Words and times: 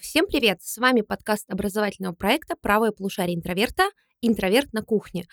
Всем 0.00 0.26
привет! 0.26 0.62
С 0.62 0.78
вами 0.78 1.00
подкаст 1.00 1.50
образовательного 1.50 2.14
проекта 2.14 2.54
«Правое 2.60 2.92
полушарие 2.92 3.36
интроверта. 3.36 3.90
Интроверт 4.20 4.72
на 4.72 4.82
кухне». 4.82 5.26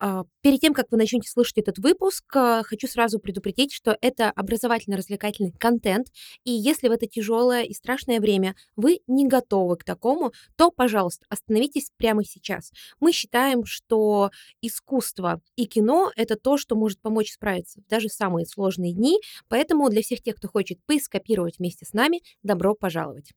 А, 0.00 0.24
перед 0.42 0.60
тем, 0.60 0.74
как 0.74 0.86
вы 0.90 0.98
начнете 0.98 1.30
слышать 1.30 1.58
этот 1.58 1.78
выпуск, 1.78 2.24
а, 2.34 2.62
хочу 2.62 2.88
сразу 2.88 3.20
предупредить, 3.20 3.72
что 3.72 3.96
это 4.00 4.30
образовательно-развлекательный 4.30 5.52
контент, 5.52 6.08
и 6.44 6.50
если 6.50 6.88
в 6.88 6.90
это 6.90 7.06
тяжелое 7.06 7.62
и 7.62 7.72
страшное 7.72 8.20
время 8.20 8.56
вы 8.76 9.00
не 9.06 9.26
готовы 9.26 9.76
к 9.76 9.84
такому, 9.84 10.32
то, 10.56 10.70
пожалуйста, 10.70 11.24
остановитесь 11.28 11.92
прямо 11.96 12.24
сейчас. 12.24 12.72
Мы 13.00 13.12
считаем, 13.12 13.64
что 13.64 14.30
искусство 14.60 15.40
и 15.56 15.66
кино— 15.66 16.10
это 16.16 16.36
то, 16.36 16.56
что 16.58 16.74
может 16.74 17.00
помочь 17.00 17.32
справиться 17.32 17.80
в 17.80 17.88
даже 17.88 18.08
самые 18.08 18.44
сложные 18.46 18.92
дни, 18.92 19.20
поэтому 19.48 19.88
для 19.88 20.02
всех 20.02 20.22
тех, 20.22 20.36
кто 20.36 20.48
хочет 20.48 20.78
поэскапировать 20.86 21.58
вместе 21.58 21.86
с 21.86 21.92
нами, 21.92 22.20
добро 22.42 22.74
пожаловать! 22.74 23.30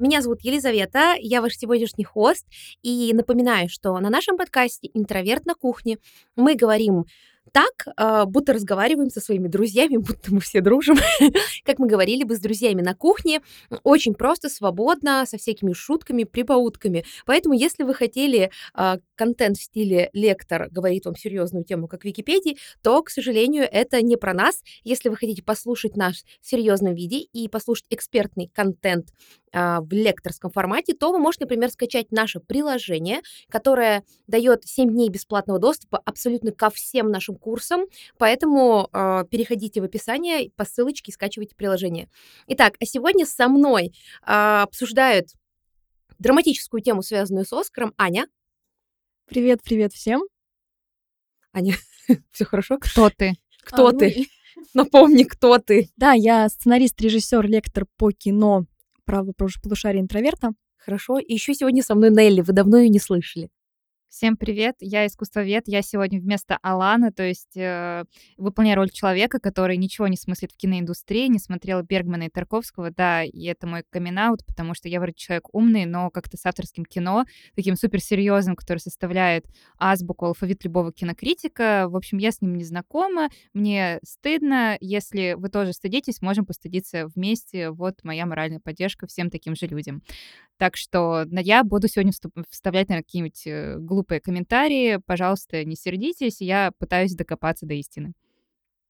Меня 0.00 0.22
зовут 0.22 0.40
Елизавета, 0.42 1.14
я 1.20 1.40
ваш 1.40 1.56
сегодняшний 1.56 2.02
хост, 2.02 2.46
и 2.82 3.12
напоминаю, 3.14 3.68
что 3.68 3.96
на 4.00 4.10
нашем 4.10 4.36
подкасте 4.36 4.90
«Интроверт 4.92 5.46
на 5.46 5.54
кухне» 5.54 5.98
мы 6.34 6.56
говорим 6.56 7.04
так, 7.52 7.86
а, 7.96 8.24
будто 8.24 8.52
разговариваем 8.52 9.10
со 9.10 9.20
своими 9.20 9.48
друзьями, 9.48 9.96
будто 9.98 10.32
мы 10.32 10.40
все 10.40 10.60
дружим, 10.60 10.96
как 11.64 11.78
мы 11.78 11.86
говорили 11.86 12.24
бы 12.24 12.36
с 12.36 12.40
друзьями 12.40 12.82
на 12.82 12.94
кухне, 12.94 13.40
очень 13.82 14.14
просто, 14.14 14.48
свободно, 14.48 15.24
со 15.26 15.38
всякими 15.38 15.72
шутками, 15.72 16.24
прибаутками. 16.24 17.04
Поэтому, 17.26 17.54
если 17.54 17.82
вы 17.82 17.94
хотели 17.94 18.50
э, 18.76 18.96
контент 19.14 19.56
в 19.56 19.62
стиле 19.62 20.10
лектор 20.12 20.68
говорит 20.70 21.04
вам 21.04 21.16
серьезную 21.16 21.64
тему, 21.64 21.88
как 21.88 22.04
Википедии, 22.04 22.58
то, 22.82 23.02
к 23.02 23.10
сожалению, 23.10 23.68
это 23.70 24.02
не 24.02 24.16
про 24.16 24.34
нас. 24.34 24.62
Если 24.82 25.08
вы 25.08 25.16
хотите 25.16 25.42
послушать 25.42 25.96
наш 25.96 26.24
в 26.40 26.46
серьезном 26.48 26.94
виде 26.94 27.18
и 27.18 27.48
послушать 27.48 27.86
экспертный 27.90 28.48
контент 28.52 29.08
э, 29.52 29.78
в 29.80 29.92
лекторском 29.92 30.50
формате, 30.50 30.94
то 30.94 31.12
вы 31.12 31.18
можете, 31.18 31.44
например, 31.44 31.70
скачать 31.70 32.10
наше 32.10 32.40
приложение, 32.40 33.20
которое 33.48 34.04
дает 34.26 34.64
7 34.64 34.90
дней 34.90 35.08
бесплатного 35.08 35.58
доступа 35.58 36.00
абсолютно 36.04 36.52
ко 36.52 36.70
всем 36.70 37.10
нашим 37.10 37.33
нашим 37.34 37.36
курсам, 37.36 37.86
поэтому 38.18 38.88
э, 38.92 39.24
переходите 39.30 39.80
в 39.80 39.84
описание 39.84 40.50
по 40.56 40.64
ссылочке 40.64 41.10
и 41.10 41.14
скачивайте 41.14 41.54
приложение. 41.54 42.08
Итак, 42.48 42.74
а 42.80 42.86
сегодня 42.86 43.26
со 43.26 43.48
мной 43.48 43.92
э, 44.26 44.62
обсуждают 44.62 45.28
драматическую 46.18 46.82
тему, 46.82 47.02
связанную 47.02 47.44
с 47.44 47.52
Оскаром, 47.52 47.92
Аня. 47.98 48.26
Привет, 49.26 49.60
привет 49.62 49.92
всем. 49.92 50.22
Аня, 51.52 51.74
все 52.32 52.44
хорошо? 52.44 52.78
Кто 52.78 53.10
ты? 53.10 53.34
Кто 53.62 53.88
а, 53.88 53.92
ну 53.92 53.98
ты? 53.98 54.14
Ну... 54.16 54.24
Напомни, 54.84 55.24
кто 55.24 55.58
ты. 55.58 55.88
Да, 55.96 56.12
я 56.12 56.48
сценарист, 56.48 57.00
режиссер, 57.00 57.46
лектор 57.46 57.86
по 57.96 58.12
кино 58.12 58.66
«Право 59.04 59.32
полушария 59.36 60.00
интроверта». 60.00 60.52
Хорошо. 60.76 61.18
И 61.18 61.32
еще 61.32 61.54
сегодня 61.54 61.82
со 61.82 61.94
мной 61.94 62.10
Нелли. 62.10 62.42
Вы 62.42 62.52
давно 62.52 62.76
ее 62.78 62.90
не 62.90 63.00
слышали. 63.00 63.48
Всем 64.16 64.36
привет, 64.36 64.76
я 64.78 65.08
искусствовед, 65.08 65.64
я 65.66 65.82
сегодня 65.82 66.20
вместо 66.20 66.56
Алана, 66.62 67.10
то 67.10 67.24
есть 67.24 67.56
э, 67.56 68.04
выполняю 68.36 68.76
роль 68.76 68.90
человека, 68.90 69.40
который 69.40 69.76
ничего 69.76 70.06
не 70.06 70.16
смыслит 70.16 70.52
в 70.52 70.56
киноиндустрии, 70.56 71.26
не 71.26 71.40
смотрел 71.40 71.82
Бергмана 71.82 72.22
и 72.22 72.28
Тарковского, 72.28 72.92
да, 72.92 73.24
и 73.24 73.44
это 73.46 73.66
мой 73.66 73.82
камин 73.90 74.16
потому 74.46 74.74
что 74.74 74.88
я 74.88 75.00
вроде 75.00 75.14
человек 75.14 75.52
умный, 75.52 75.84
но 75.84 76.10
как-то 76.10 76.36
с 76.36 76.46
авторским 76.46 76.84
кино, 76.84 77.24
таким 77.56 77.74
суперсерьезным, 77.74 78.54
который 78.54 78.78
составляет 78.78 79.46
азбуку, 79.80 80.26
алфавит 80.26 80.62
любого 80.62 80.92
кинокритика, 80.92 81.86
в 81.88 81.96
общем, 81.96 82.18
я 82.18 82.30
с 82.30 82.40
ним 82.40 82.54
не 82.54 82.62
знакома, 82.62 83.30
мне 83.52 83.98
стыдно, 84.04 84.76
если 84.80 85.34
вы 85.36 85.48
тоже 85.48 85.72
стыдитесь, 85.72 86.22
можем 86.22 86.46
постыдиться 86.46 87.08
вместе, 87.08 87.70
вот 87.70 87.96
моя 88.04 88.26
моральная 88.26 88.60
поддержка 88.60 89.08
всем 89.08 89.28
таким 89.28 89.56
же 89.56 89.66
людям. 89.66 90.02
Так 90.56 90.76
что 90.76 91.24
я 91.32 91.64
буду 91.64 91.88
сегодня 91.88 92.12
вставлять, 92.48 92.88
наверное, 92.88 93.02
какие-нибудь 93.02 93.46
э, 93.46 93.76
глупые 94.04 94.20
комментарии. 94.20 95.00
Пожалуйста, 95.06 95.64
не 95.64 95.76
сердитесь, 95.76 96.40
я 96.40 96.72
пытаюсь 96.78 97.14
докопаться 97.14 97.64
до 97.64 97.74
истины. 97.74 98.12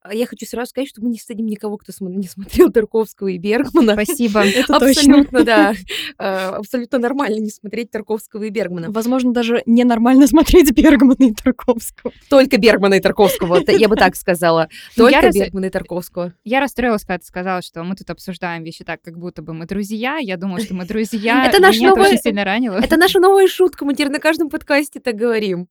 А 0.06 0.14
я 0.14 0.26
хочу 0.26 0.44
сразу 0.44 0.68
сказать, 0.68 0.90
что 0.90 1.00
мы 1.00 1.08
не 1.08 1.16
стыдим 1.16 1.46
никого, 1.46 1.78
кто 1.78 1.90
не 2.00 2.28
смотрел 2.28 2.70
Тарковского 2.70 3.28
и 3.28 3.38
Бергмана. 3.38 3.94
Спасибо. 3.94 4.40
Это 4.46 4.76
Абсолютно, 4.76 5.44
да. 5.44 5.74
А, 6.16 6.56
абсолютно 6.56 6.98
нормально 6.98 7.40
не 7.40 7.50
смотреть 7.50 7.90
Тарковского 7.90 8.44
и 8.44 8.50
Бергмана. 8.50 8.90
Возможно, 8.90 9.32
даже 9.32 9.62
ненормально 9.66 10.26
смотреть 10.26 10.70
Бергмана 10.72 11.16
и 11.18 11.32
Тарковского. 11.32 12.12
Только 12.28 12.58
Бергмана 12.58 12.94
и 12.94 13.00
Тарковского, 13.00 13.62
я 13.66 13.88
бы 13.88 13.96
так 13.96 14.14
сказала. 14.14 14.68
Только 14.96 15.30
Бергмана 15.32 15.66
и 15.66 15.70
Тарковского. 15.70 16.34
Я 16.44 16.60
расстроилась, 16.60 17.02
когда 17.02 17.18
ты 17.18 17.26
сказала, 17.26 17.62
что 17.62 17.82
мы 17.82 17.96
тут 17.96 18.10
обсуждаем 18.10 18.62
вещи 18.62 18.84
так, 18.84 19.02
как 19.02 19.18
будто 19.18 19.42
бы 19.42 19.54
мы 19.54 19.66
друзья. 19.66 20.18
Я 20.18 20.36
думала, 20.36 20.60
что 20.60 20.74
мы 20.74 20.84
друзья. 20.84 21.46
Это 21.46 21.60
наша 21.60 21.82
новая... 21.82 22.16
сильно 22.18 22.44
ранило. 22.44 22.76
Это 22.76 22.96
наша 22.96 23.18
новая 23.18 23.48
шутка. 23.48 23.84
Мы 23.84 23.94
теперь 23.94 24.10
на 24.10 24.20
каждом 24.20 24.50
подкасте 24.50 25.00
так 25.00 25.16
говорим. 25.16 25.68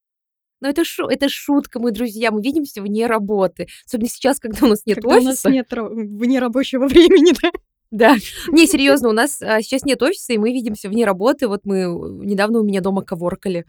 Но 0.63 0.69
это, 0.69 0.85
шу 0.85 1.09
это 1.09 1.27
шутка, 1.27 1.81
мы 1.81 1.91
друзья, 1.91 2.31
мы 2.31 2.41
видимся 2.41 2.81
вне 2.81 3.05
работы. 3.05 3.67
Особенно 3.85 4.07
сейчас, 4.07 4.39
когда 4.39 4.65
у 4.65 4.69
нас 4.69 4.85
нет 4.85 4.95
когда 4.95 5.17
офиса. 5.17 5.27
у 5.27 5.29
нас 5.29 5.45
нет 5.45 5.67
вне 5.69 6.39
рабочего 6.39 6.87
времени, 6.87 7.33
да? 7.41 7.51
Да. 7.91 8.15
Не, 8.47 8.65
серьезно, 8.65 9.09
у 9.09 9.11
нас 9.11 9.41
а, 9.41 9.61
сейчас 9.61 9.83
нет 9.83 10.01
офиса, 10.01 10.31
и 10.31 10.37
мы 10.37 10.53
видимся 10.53 10.87
вне 10.87 11.03
работы. 11.05 11.49
Вот 11.49 11.65
мы 11.65 11.81
недавно 12.25 12.61
у 12.61 12.63
меня 12.63 12.79
дома 12.79 13.01
коворкали. 13.01 13.65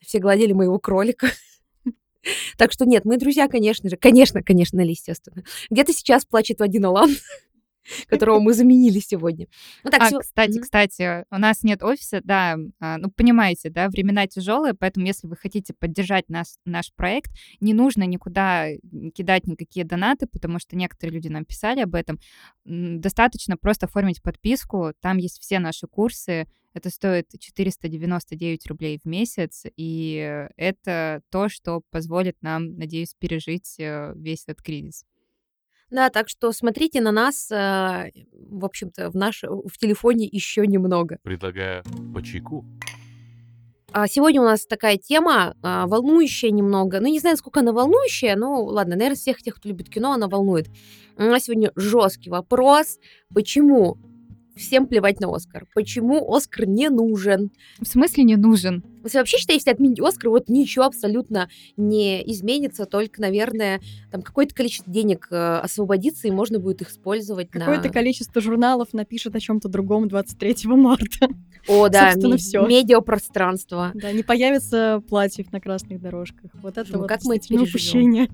Все 0.00 0.18
гладили 0.18 0.52
моего 0.52 0.80
кролика. 0.80 1.28
Так 2.56 2.72
что 2.72 2.84
нет, 2.84 3.04
мы 3.04 3.16
друзья, 3.16 3.46
конечно 3.46 3.88
же. 3.88 3.96
Конечно, 3.96 4.42
конечно, 4.42 4.80
естественно. 4.80 5.44
Где-то 5.70 5.92
сейчас 5.92 6.24
плачет 6.24 6.62
один 6.62 6.86
Алан. 6.86 7.10
которого 8.08 8.40
мы 8.40 8.54
заменили 8.54 8.98
сегодня. 8.98 9.46
Ну, 9.82 9.90
так, 9.90 10.02
а, 10.02 10.06
все... 10.06 10.18
кстати, 10.20 10.60
кстати, 10.60 11.24
у 11.30 11.38
нас 11.38 11.62
нет 11.62 11.82
офиса, 11.82 12.20
да, 12.24 12.56
а, 12.80 12.98
ну, 12.98 13.10
понимаете, 13.10 13.70
да, 13.70 13.88
времена 13.88 14.26
тяжелые, 14.26 14.74
поэтому 14.74 15.06
если 15.06 15.26
вы 15.26 15.36
хотите 15.36 15.74
поддержать 15.74 16.28
нас, 16.28 16.58
наш 16.64 16.92
проект, 16.94 17.30
не 17.60 17.74
нужно 17.74 18.04
никуда 18.04 18.68
кидать 19.14 19.46
никакие 19.46 19.84
донаты, 19.84 20.26
потому 20.26 20.58
что 20.58 20.76
некоторые 20.76 21.14
люди 21.14 21.28
нам 21.28 21.44
писали 21.44 21.80
об 21.80 21.94
этом. 21.94 22.18
Достаточно 22.64 23.56
просто 23.56 23.86
оформить 23.86 24.22
подписку, 24.22 24.92
там 25.00 25.18
есть 25.18 25.40
все 25.40 25.58
наши 25.58 25.86
курсы, 25.86 26.46
это 26.74 26.90
стоит 26.90 27.28
499 27.38 28.66
рублей 28.66 28.98
в 29.02 29.06
месяц, 29.06 29.64
и 29.76 30.46
это 30.56 31.22
то, 31.30 31.48
что 31.48 31.82
позволит 31.90 32.36
нам, 32.42 32.76
надеюсь, 32.76 33.14
пережить 33.14 33.76
э, 33.78 34.12
весь 34.16 34.42
этот 34.48 34.60
кризис. 34.60 35.04
Да, 35.94 36.10
так 36.10 36.28
что 36.28 36.50
смотрите 36.50 37.00
на 37.00 37.12
нас, 37.12 37.48
э, 37.52 38.10
в 38.50 38.64
общем-то, 38.64 39.10
в, 39.12 39.14
наш, 39.14 39.44
в 39.44 39.78
телефоне 39.78 40.26
еще 40.26 40.66
немного. 40.66 41.18
Предлагаю 41.22 41.84
по 42.12 42.20
чайку. 42.20 42.64
А 43.92 44.08
сегодня 44.08 44.40
у 44.40 44.44
нас 44.44 44.66
такая 44.66 44.96
тема, 44.96 45.54
а, 45.62 45.86
волнующая 45.86 46.50
немного. 46.50 46.98
Ну, 46.98 47.06
не 47.06 47.20
знаю, 47.20 47.36
сколько 47.36 47.60
она 47.60 47.72
волнующая, 47.72 48.34
но 48.34 48.64
ладно, 48.64 48.96
наверное, 48.96 49.14
всех 49.14 49.40
тех, 49.40 49.54
кто 49.54 49.68
любит 49.68 49.88
кино, 49.88 50.10
она 50.10 50.26
волнует. 50.26 50.66
У 51.16 51.22
нас 51.22 51.44
сегодня 51.44 51.70
жесткий 51.76 52.28
вопрос. 52.28 52.98
Почему 53.32 53.96
всем 54.56 54.86
плевать 54.86 55.20
на 55.20 55.34
Оскар. 55.34 55.66
Почему 55.74 56.34
Оскар 56.34 56.66
не 56.66 56.88
нужен? 56.88 57.50
В 57.80 57.86
смысле 57.86 58.24
не 58.24 58.36
нужен? 58.36 58.82
Вы 59.02 59.10
вообще 59.12 59.36
считаете, 59.36 59.60
если 59.60 59.70
отменить 59.70 60.00
Оскар, 60.00 60.30
вот 60.30 60.48
ничего 60.48 60.84
абсолютно 60.84 61.48
не 61.76 62.22
изменится, 62.32 62.86
только, 62.86 63.20
наверное, 63.20 63.80
там 64.10 64.22
какое-то 64.22 64.54
количество 64.54 64.90
денег 64.90 65.28
э, 65.30 65.58
освободится, 65.58 66.28
и 66.28 66.30
можно 66.30 66.58
будет 66.58 66.80
их 66.80 66.90
использовать 66.90 67.50
Какое-то 67.50 67.88
на... 67.88 67.92
количество 67.92 68.40
журналов 68.40 68.92
напишет 68.92 69.34
о 69.34 69.40
чем-то 69.40 69.68
другом 69.68 70.08
23 70.08 70.56
марта. 70.68 71.28
О, 71.68 71.88
да, 71.88 72.14
ми- 72.14 72.36
все. 72.36 72.66
медиапространство. 72.66 73.90
Да, 73.94 74.12
не 74.12 74.22
появится 74.22 75.02
платьев 75.08 75.52
на 75.52 75.60
красных 75.60 76.00
дорожках. 76.00 76.50
Вот 76.54 76.78
это 76.78 76.92
ну, 76.92 77.00
вот 77.00 77.08
как 77.08 77.24
мы 77.24 77.36
это 77.36 77.54
упущение. 77.54 78.28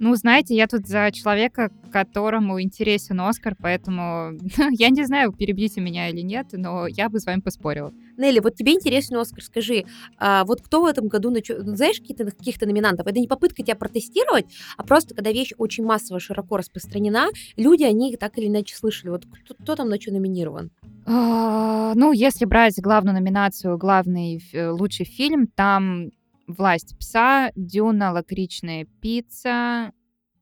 Ну, 0.00 0.14
знаете, 0.14 0.54
я 0.54 0.66
тут 0.66 0.86
за 0.86 1.10
человека, 1.12 1.70
которому 1.90 2.60
интересен 2.60 3.20
Оскар, 3.20 3.56
поэтому 3.60 4.38
я 4.70 4.90
не 4.90 5.04
знаю, 5.04 5.32
перебьете 5.32 5.80
меня 5.80 6.08
или 6.08 6.20
нет, 6.20 6.48
но 6.52 6.86
я 6.86 7.08
бы 7.08 7.18
с 7.18 7.26
вами 7.26 7.40
поспорила. 7.40 7.92
Нелли, 8.16 8.40
вот 8.40 8.54
тебе 8.54 8.72
интересен 8.72 9.16
Оскар, 9.16 9.42
скажи, 9.42 9.84
а 10.18 10.44
вот 10.44 10.60
кто 10.60 10.82
в 10.82 10.86
этом 10.86 11.08
году, 11.08 11.30
нач... 11.30 11.48
знаешь, 11.48 11.98
какие-то, 11.98 12.24
каких-то 12.26 12.66
номинантов? 12.66 13.06
Это 13.06 13.18
не 13.18 13.26
попытка 13.26 13.62
тебя 13.62 13.74
протестировать, 13.74 14.46
а 14.76 14.84
просто, 14.84 15.14
когда 15.14 15.32
вещь 15.32 15.52
очень 15.58 15.84
массово, 15.84 16.20
широко 16.20 16.56
распространена, 16.56 17.28
люди 17.56 17.84
они 17.84 18.16
так 18.16 18.38
или 18.38 18.46
иначе 18.46 18.76
слышали. 18.76 19.10
Вот 19.10 19.24
кто, 19.44 19.54
кто 19.54 19.76
там 19.76 19.88
на 19.88 20.00
что 20.00 20.12
номинирован? 20.12 20.70
А, 21.06 21.94
ну, 21.94 22.12
если 22.12 22.44
брать 22.44 22.80
главную 22.80 23.14
номинацию, 23.14 23.78
главный 23.78 24.42
лучший 24.52 25.06
фильм, 25.06 25.46
там 25.46 26.10
«Власть 26.48 26.98
пса», 26.98 27.52
«Дюна», 27.54 28.12
«Лакричная 28.12 28.86
пицца», 29.00 29.92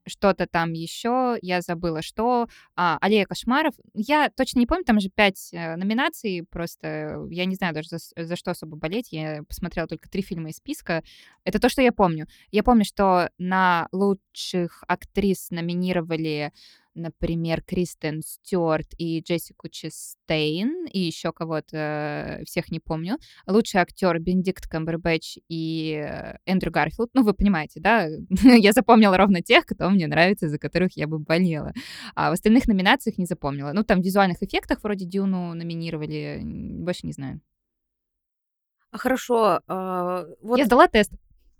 что-то 0.06 0.47
там 0.47 0.73
еще, 0.73 1.37
я 1.43 1.61
забыла, 1.61 2.00
что. 2.00 2.47
А, 2.76 2.97
Аллея 3.00 3.26
кошмаров. 3.26 3.75
Я 3.93 4.31
точно 4.31 4.61
не 4.61 4.67
помню, 4.67 4.85
там 4.85 5.00
же 5.00 5.08
пять 5.08 5.50
э, 5.53 5.76
номинаций, 5.76 6.44
просто 6.49 7.26
я 7.31 7.44
не 7.44 7.56
знаю 7.56 7.75
даже 7.75 7.88
за, 7.88 7.99
за 8.17 8.37
что 8.37 8.53
особо 8.53 8.76
болеть. 8.76 9.08
Я 9.11 9.43
посмотрела 9.49 9.88
только 9.88 10.08
три 10.08 10.23
фильма 10.23 10.50
из 10.50 10.56
списка. 10.56 11.03
Это 11.44 11.58
то, 11.58 11.69
что 11.69 11.82
я 11.82 11.93
помню. 11.93 12.26
Я 12.53 12.62
помню, 12.62 12.85
что 12.85 13.31
на 13.38 13.88
лучших 13.93 14.85
актрис 14.87 15.50
номинировали 15.50 16.53
например, 16.96 17.62
Кристен 17.62 18.22
Стюарт 18.22 18.88
и 18.98 19.20
Джессику 19.20 19.69
Честейн, 19.69 20.87
и 20.87 20.98
еще 20.98 21.32
кого-то, 21.32 22.40
всех 22.44 22.70
не 22.70 22.81
помню. 22.81 23.19
Лучший 23.46 23.81
актер 23.81 24.19
Бенедикт 24.19 24.66
Камбербэтч 24.66 25.38
и 25.48 26.02
э, 26.04 26.38
Эндрю 26.46 26.72
Гарфилд. 26.72 27.10
Ну, 27.14 27.22
вы 27.22 27.34
понимаете, 27.34 27.81
да? 27.81 28.08
я 28.43 28.72
запомнила 28.72 29.16
ровно 29.16 29.43
тех, 29.43 29.66
кто 29.66 29.88
мне 29.90 30.06
нравится, 30.06 30.48
за 30.48 30.58
которых 30.58 30.96
я 30.96 31.06
бы 31.06 31.19
болела. 31.19 31.72
А 32.14 32.31
в 32.31 32.32
остальных 32.32 32.66
номинациях 32.66 33.19
не 33.19 33.26
запомнила. 33.26 33.72
Ну, 33.72 33.84
там 33.84 34.00
в 34.00 34.04
визуальных 34.04 34.43
эффектах 34.43 34.82
вроде 34.82 35.04
Дюну 35.04 35.54
номинировали, 35.54 36.40
больше 36.43 37.06
не 37.06 37.12
знаю. 37.12 37.40
А 38.90 38.98
хорошо, 38.98 39.60
а, 39.66 40.25
вот... 40.40 40.58
Я 40.58 40.64
сдала 40.64 40.87
тест. 40.87 41.12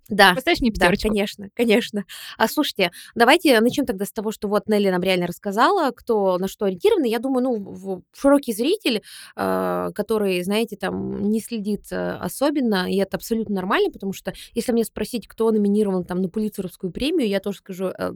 Да, 0.09 0.33
Поставишь 0.33 0.61
мне 0.61 0.71
да, 0.71 0.85
пятерочку? 0.85 1.09
конечно, 1.09 1.49
конечно. 1.53 2.05
А 2.37 2.47
слушайте, 2.47 2.91
давайте 3.15 3.59
начнем 3.59 3.85
тогда 3.85 4.05
с 4.05 4.11
того, 4.11 4.31
что 4.31 4.47
вот 4.47 4.67
Нелли 4.67 4.89
нам 4.89 5.01
реально 5.01 5.27
рассказала, 5.27 5.91
кто 5.91 6.37
на 6.37 6.47
что 6.47 6.65
ориентирован. 6.65 7.03
Я 7.03 7.19
думаю, 7.19 7.43
ну, 7.43 8.03
широкий 8.15 8.53
зритель, 8.53 9.01
а, 9.35 9.91
который, 9.91 10.41
знаете, 10.43 10.77
там 10.77 11.29
не 11.29 11.39
следит 11.39 11.91
э, 11.91 12.11
особенно, 12.11 12.89
и 12.89 12.97
это 12.97 13.17
абсолютно 13.17 13.55
нормально, 13.55 13.91
потому 13.91 14.13
что 14.13 14.33
если 14.53 14.71
мне 14.71 14.85
спросить, 14.85 15.27
кто 15.27 15.51
номинирован 15.51 16.05
там 16.05 16.21
на 16.21 16.29
Пулитцеровскую 16.29 16.91
премию, 16.91 17.27
я 17.27 17.39
тоже 17.39 17.57
скажу, 17.57 17.87
э, 17.87 18.11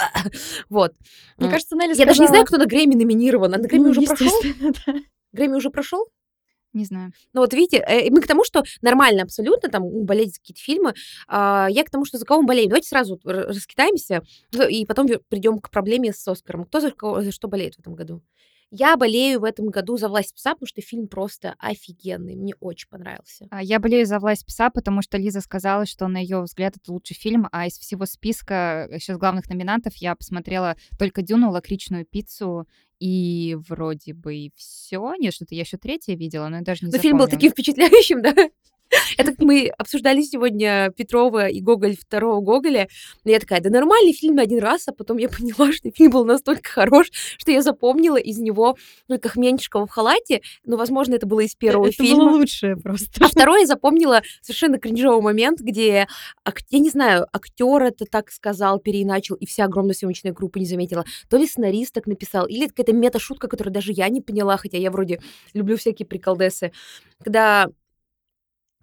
вот. 0.70 0.94
Мне 1.36 1.50
кажется, 1.50 1.76
Нелли 1.76 1.96
Я 1.96 2.06
даже 2.06 2.22
не 2.22 2.28
знаю, 2.28 2.44
кто 2.44 2.56
на 2.56 2.66
Грэмми 2.66 2.94
номинирован. 2.94 3.54
А 3.54 3.58
на 3.58 3.68
Грэмми 3.68 3.84
Ну, 3.84 3.90
уже 3.90 4.02
прошел? 4.02 4.32
да. 4.60 4.94
Грэмми 5.32 5.56
уже 5.56 5.70
прошел? 5.70 6.06
Не 6.76 6.84
знаю. 6.84 7.12
Ну 7.32 7.40
вот 7.40 7.54
видите, 7.54 7.78
э, 7.78 8.10
мы 8.10 8.20
к 8.20 8.26
тому, 8.26 8.44
что 8.44 8.62
нормально 8.82 9.22
абсолютно 9.22 9.70
там 9.70 9.82
ну, 9.84 10.04
болеть 10.04 10.34
за 10.34 10.40
какие-то 10.40 10.60
фильмы. 10.60 10.92
А, 11.26 11.68
я 11.70 11.84
к 11.84 11.90
тому, 11.90 12.04
что 12.04 12.18
за 12.18 12.26
кого 12.26 12.42
мы 12.42 12.48
болеем. 12.48 12.68
Давайте 12.68 12.88
сразу 12.88 13.18
раскидаемся 13.24 14.20
ну, 14.52 14.68
и 14.68 14.84
потом 14.84 15.08
придем 15.30 15.58
к 15.58 15.70
проблеме 15.70 16.12
с 16.12 16.28
Оскаром. 16.28 16.66
Кто 16.66 16.80
за, 16.80 16.90
кого- 16.90 17.22
за 17.22 17.32
что 17.32 17.48
болеет 17.48 17.76
в 17.76 17.78
этом 17.78 17.94
году? 17.94 18.20
Я 18.70 18.96
болею 18.96 19.40
в 19.40 19.44
этом 19.44 19.68
году 19.68 19.96
за 19.96 20.08
«Власть 20.08 20.34
пса», 20.34 20.54
потому 20.54 20.66
что 20.66 20.80
фильм 20.80 21.06
просто 21.06 21.54
офигенный. 21.58 22.34
Мне 22.34 22.54
очень 22.60 22.88
понравился. 22.88 23.46
А, 23.50 23.62
Я 23.62 23.78
болею 23.78 24.06
за 24.06 24.18
власть 24.18 24.44
пса, 24.44 24.70
потому 24.70 25.02
что 25.02 25.18
Лиза 25.18 25.40
сказала, 25.40 25.86
что 25.86 26.08
на 26.08 26.18
ее 26.18 26.42
взгляд 26.42 26.76
это 26.76 26.92
лучший 26.92 27.14
фильм, 27.14 27.48
а 27.52 27.66
из 27.66 27.78
всего 27.78 28.06
списка 28.06 28.88
сейчас 28.98 29.18
главных 29.18 29.48
номинантов 29.48 29.94
я 29.96 30.16
посмотрела 30.16 30.76
только 30.98 31.22
Дюну, 31.22 31.50
лакричную 31.50 32.04
пиццу 32.04 32.66
и 32.98 33.56
вроде 33.68 34.14
бы 34.14 34.34
и 34.34 34.52
все. 34.56 35.14
Нет, 35.18 35.34
что-то 35.34 35.54
я 35.54 35.60
еще 35.62 35.76
третье 35.76 36.14
видела, 36.14 36.48
но 36.48 36.56
я 36.56 36.62
даже 36.62 36.84
не 36.84 36.90
Но 36.90 36.98
фильм 36.98 37.18
был 37.18 37.26
запомнила. 37.26 37.38
таким 37.38 37.52
впечатляющим, 37.52 38.22
да? 38.22 38.34
Это 39.16 39.32
как 39.32 39.40
мы 39.40 39.68
обсуждали 39.78 40.22
сегодня 40.22 40.90
Петрова 40.96 41.48
и 41.48 41.60
Гоголь 41.60 41.96
второго 41.96 42.40
Гоголя. 42.40 42.88
И 43.24 43.30
я 43.30 43.38
такая, 43.38 43.60
да 43.60 43.70
нормальный 43.70 44.12
фильм 44.12 44.38
один 44.38 44.58
раз, 44.58 44.88
а 44.88 44.92
потом 44.92 45.18
я 45.18 45.28
поняла, 45.28 45.72
что 45.72 45.90
фильм 45.90 46.12
был 46.12 46.24
настолько 46.24 46.68
хорош, 46.68 47.10
что 47.38 47.50
я 47.50 47.62
запомнила 47.62 48.16
из 48.16 48.38
него 48.38 48.76
ну, 49.08 49.18
Кахменчикова 49.18 49.86
в 49.86 49.90
халате. 49.90 50.42
Ну, 50.64 50.76
возможно, 50.76 51.14
это 51.14 51.26
было 51.26 51.40
из 51.40 51.54
первого 51.54 51.86
Это 51.88 52.02
фильма. 52.02 52.24
было 52.24 52.38
лучшее 52.38 52.76
просто. 52.76 53.24
А 53.24 53.28
второе 53.28 53.60
я 53.60 53.66
запомнила 53.66 54.22
совершенно 54.42 54.78
кринжовый 54.78 55.22
момент, 55.22 55.60
где, 55.60 56.06
я 56.70 56.78
не 56.78 56.90
знаю, 56.90 57.26
актер 57.32 57.82
это 57.82 58.04
так 58.04 58.30
сказал, 58.30 58.78
переиначил, 58.78 59.36
и 59.36 59.46
вся 59.46 59.64
огромная 59.64 59.94
съемочная 59.94 60.32
группа 60.32 60.58
не 60.58 60.66
заметила. 60.66 61.04
То 61.28 61.36
ли 61.36 61.46
сценарист 61.46 61.92
так 61.94 62.06
написал, 62.06 62.46
или 62.46 62.64
это 62.64 62.74
какая-то 62.74 62.92
мета-шутка, 62.92 63.48
которую 63.48 63.72
даже 63.72 63.92
я 63.92 64.08
не 64.08 64.20
поняла, 64.20 64.56
хотя 64.56 64.78
я 64.78 64.90
вроде 64.90 65.20
люблю 65.54 65.76
всякие 65.76 66.06
приколдесы. 66.06 66.72
Когда 67.22 67.68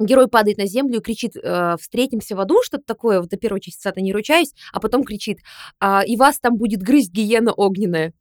герой 0.05 0.27
падает 0.27 0.57
на 0.57 0.65
землю 0.65 0.99
и 0.99 1.01
кричит 1.01 1.35
э, 1.35 1.75
«встретимся 1.79 2.35
в 2.35 2.39
аду», 2.39 2.61
что-то 2.63 2.83
такое, 2.85 3.19
вот 3.19 3.29
до 3.29 3.37
первой 3.37 3.61
части 3.61 3.79
цитаты 3.79 4.01
не 4.01 4.13
ручаюсь, 4.13 4.53
а 4.71 4.79
потом 4.79 5.03
кричит 5.03 5.39
«А, 5.79 6.03
«и 6.05 6.15
вас 6.15 6.39
там 6.39 6.57
будет 6.57 6.81
грызть 6.81 7.11
гиена 7.11 7.53
огненная». 7.53 8.13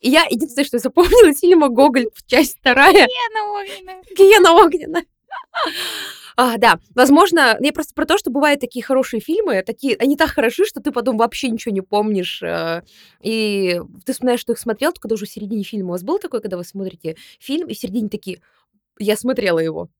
И 0.00 0.08
я 0.08 0.24
единственное, 0.24 0.64
что 0.64 0.76
я 0.76 0.80
запомнила 0.80 1.30
из 1.30 1.40
фильма 1.40 1.68
«Гоголь», 1.68 2.08
часть 2.26 2.58
вторая, 2.58 2.92
Гиена 3.06 3.60
огненная. 3.60 4.02
Гиена 4.16 4.52
огненная. 4.52 5.04
А, 6.36 6.56
да, 6.56 6.78
возможно, 6.94 7.58
я 7.60 7.72
просто 7.72 7.92
про 7.94 8.06
то, 8.06 8.16
что 8.16 8.30
бывают 8.30 8.60
такие 8.60 8.82
хорошие 8.82 9.20
фильмы, 9.20 9.62
такие, 9.62 9.96
они 9.98 10.16
так 10.16 10.30
хороши, 10.30 10.64
что 10.64 10.80
ты 10.80 10.90
потом 10.90 11.18
вообще 11.18 11.50
ничего 11.50 11.74
не 11.74 11.82
помнишь, 11.82 12.42
э, 12.42 12.82
и 13.20 13.78
ты 14.06 14.12
вспоминаешь, 14.12 14.40
что 14.40 14.52
их 14.52 14.58
смотрел, 14.58 14.92
только 14.92 15.08
даже 15.08 15.26
в 15.26 15.30
середине 15.30 15.64
фильма. 15.64 15.88
У 15.88 15.92
вас 15.92 16.02
было 16.02 16.18
такое, 16.18 16.40
когда 16.40 16.56
вы 16.56 16.64
смотрите 16.64 17.16
фильм, 17.38 17.68
и 17.68 17.74
в 17.74 17.78
середине 17.78 18.08
такие, 18.08 18.40
я 18.98 19.16
смотрела 19.16 19.58
его. 19.58 19.90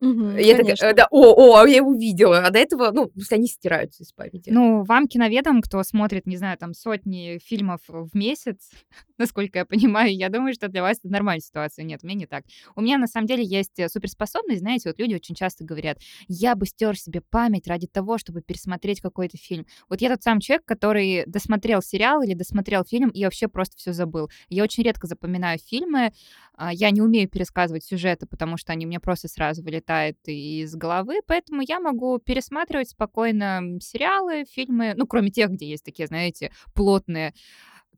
Мгм, 0.00 0.36
я 0.36 0.56
конечно. 0.56 0.86
э, 0.86 0.94
да, 0.94 1.06
о, 1.10 1.32
о, 1.32 1.56
а 1.56 1.68
я 1.68 1.76
его 1.76 1.94
видела. 1.94 2.40
А 2.40 2.50
до 2.50 2.58
этого, 2.58 2.90
ну, 2.92 3.10
смысле, 3.14 3.36
они 3.38 3.46
стираются 3.46 4.02
из 4.02 4.12
памяти. 4.12 4.50
Ну, 4.50 4.84
вам, 4.84 5.08
киноведам, 5.08 5.62
кто 5.62 5.82
смотрит, 5.82 6.26
не 6.26 6.36
знаю, 6.36 6.58
там 6.58 6.74
сотни 6.74 7.38
фильмов 7.42 7.80
в 7.88 8.14
месяц, 8.14 8.70
насколько 9.18 9.60
я 9.60 9.64
понимаю, 9.64 10.14
я 10.14 10.28
думаю, 10.28 10.52
что 10.52 10.68
для 10.68 10.82
вас 10.82 10.98
это 10.98 11.08
нормальная 11.08 11.40
ситуация. 11.40 11.84
Нет, 11.84 12.00
у 12.02 12.06
меня 12.06 12.18
не 12.18 12.26
так. 12.26 12.44
У 12.74 12.82
меня, 12.82 12.98
на 12.98 13.06
самом 13.06 13.26
деле, 13.26 13.42
есть 13.42 13.78
э, 13.78 13.88
суперспособность, 13.88 14.60
знаете, 14.60 14.90
вот 14.90 14.98
люди 14.98 15.14
очень 15.14 15.34
часто 15.34 15.64
говорят, 15.64 15.98
я 16.28 16.54
бы 16.54 16.66
стер 16.66 16.98
себе 16.98 17.22
память 17.30 17.66
ради 17.66 17.86
того, 17.86 18.18
чтобы 18.18 18.42
пересмотреть 18.42 19.00
какой-то 19.00 19.38
фильм. 19.38 19.64
Вот 19.88 20.02
я 20.02 20.10
тот 20.10 20.22
сам 20.22 20.40
человек, 20.40 20.66
который 20.66 21.24
досмотрел 21.26 21.80
сериал 21.80 22.22
или 22.22 22.34
досмотрел 22.34 22.84
фильм 22.84 23.08
и 23.08 23.24
вообще 23.24 23.48
просто 23.48 23.76
все 23.76 23.92
забыл. 23.92 24.28
Я 24.50 24.62
очень 24.62 24.82
редко 24.82 25.06
запоминаю 25.06 25.58
фильмы, 25.58 26.12
я 26.72 26.90
не 26.90 27.02
умею 27.02 27.28
пересказывать 27.28 27.84
сюжеты, 27.84 28.26
потому 28.26 28.56
что 28.56 28.72
они 28.72 28.86
мне 28.86 29.00
просто 29.00 29.28
сразу 29.28 29.62
вылетают 29.62 30.18
из 30.26 30.74
головы, 30.74 31.20
поэтому 31.26 31.62
я 31.66 31.80
могу 31.80 32.18
пересматривать 32.18 32.90
спокойно 32.90 33.78
сериалы, 33.80 34.44
фильмы, 34.44 34.94
ну, 34.96 35.06
кроме 35.06 35.30
тех, 35.30 35.50
где 35.50 35.68
есть 35.68 35.84
такие, 35.84 36.06
знаете, 36.06 36.50
плотные 36.74 37.34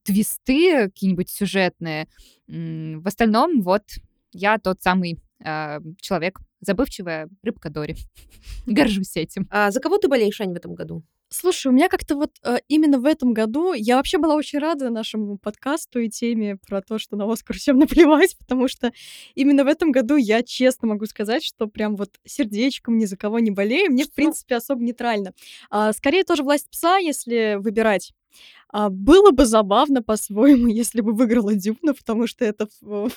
твисты 0.02 0.88
какие-нибудь 0.88 1.28
сюжетные. 1.28 2.08
В 2.46 3.06
остальном, 3.06 3.60
вот, 3.60 3.82
я 4.32 4.58
тот 4.58 4.81
самый 4.81 5.19
а, 5.44 5.81
человек, 6.00 6.40
забывчивая 6.61 7.28
рыбка 7.43 7.70
Дори. 7.70 7.96
Горжусь 8.66 9.16
этим. 9.16 9.46
А 9.50 9.70
за 9.70 9.81
кого 9.81 9.99
ты 9.99 10.08
болеешь, 10.08 10.40
Ань, 10.40 10.52
в 10.52 10.56
этом 10.56 10.75
году? 10.75 11.04
Слушай, 11.30 11.69
у 11.69 11.72
меня 11.72 11.88
как-то 11.90 12.16
вот 12.16 12.30
э, 12.42 12.56
именно 12.69 12.98
в 12.98 13.04
этом 13.04 13.34
году 13.34 13.75
я 13.75 13.96
вообще 13.96 14.16
была 14.16 14.34
очень 14.34 14.58
рада 14.60 14.88
нашему 14.88 15.36
подкасту 15.36 15.98
и 15.98 16.08
теме 16.08 16.56
про 16.56 16.80
то, 16.80 16.98
что 16.98 17.16
на 17.16 17.30
Оскар 17.30 17.56
всем 17.58 17.78
наплевать, 17.78 18.36
потому 18.38 18.66
что 18.66 18.92
именно 19.34 19.64
в 19.64 19.66
этом 19.66 19.92
году 19.92 20.16
я 20.16 20.42
честно 20.42 20.88
могу 20.88 21.04
сказать, 21.04 21.44
что 21.44 21.66
прям 21.66 21.96
вот 21.96 22.19
сердечком 22.25 22.96
ни 22.96 23.04
за 23.04 23.19
кого 23.19 23.40
не 23.40 23.50
болею. 23.50 23.92
Мне, 23.92 24.04
в 24.04 24.12
принципе, 24.12 24.56
особо 24.56 24.82
нейтрально. 24.82 25.34
А, 25.70 25.92
скорее 25.92 26.25
тоже 26.25 26.42
«Власть 26.42 26.70
пса», 26.70 26.96
если 26.96 27.56
выбирать. 27.58 28.14
А, 28.70 28.90
было 28.90 29.31
бы 29.31 29.46
забавно 29.46 30.02
по-своему, 30.02 30.67
если 30.69 31.00
бы 31.00 31.12
выиграла 31.12 31.54
Дюна, 31.54 31.95
потому 31.95 32.26
что 32.26 32.45
это 32.45 32.68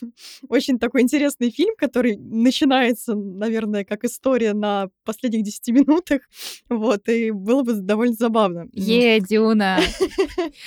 очень 0.49 0.79
такой 0.79 1.01
интересный 1.01 1.51
фильм, 1.51 1.75
который 1.77 2.17
начинается, 2.17 3.15
наверное, 3.15 3.83
как 3.83 4.03
история 4.05 4.53
на 4.53 4.89
последних 5.03 5.43
10 5.43 5.67
минутах. 5.69 6.21
Вот, 6.69 7.07
и 7.09 7.31
было 7.31 7.63
бы 7.63 7.73
довольно 7.73 8.13
забавно. 8.13 8.67
Е, 8.73 9.19
Дюна. 9.19 9.79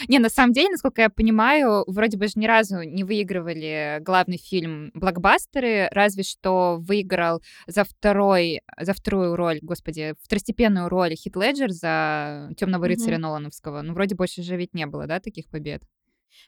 Не, 0.07 0.19
на 0.19 0.29
самом 0.29 0.53
деле, 0.53 0.71
насколько 0.71 1.03
я 1.03 1.09
понимаю, 1.09 1.85
вроде 1.87 2.17
бы 2.19 2.27
же 2.27 2.35
ни 2.37 2.47
разу 2.47 2.83
не 2.83 3.05
выигрывали 3.05 3.99
главный 4.01 4.37
фильм 4.37 4.91
блокбастеры, 4.95 5.89
разве 5.91 6.23
что 6.23 6.77
выиграл 6.79 7.43
за 7.67 7.85
второй, 7.85 8.61
за 8.79 8.93
вторую 8.93 9.37
роль, 9.37 9.59
господи, 9.63 10.15
второстепенную 10.23 10.89
роль 10.89 11.15
Хит 11.15 11.37
Леджер 11.37 11.71
за 11.71 12.51
Темного 12.57 12.87
рыцаря. 12.87 13.19
Нолановского. 13.19 13.83
Ну, 13.83 13.95
вроде 13.95 14.15
больше 14.15 14.43
же 14.45 14.57
ведь 14.57 14.75
не 14.75 14.87
было, 14.87 15.07
да, 15.07 15.21
таких 15.21 15.49
побед? 15.49 15.83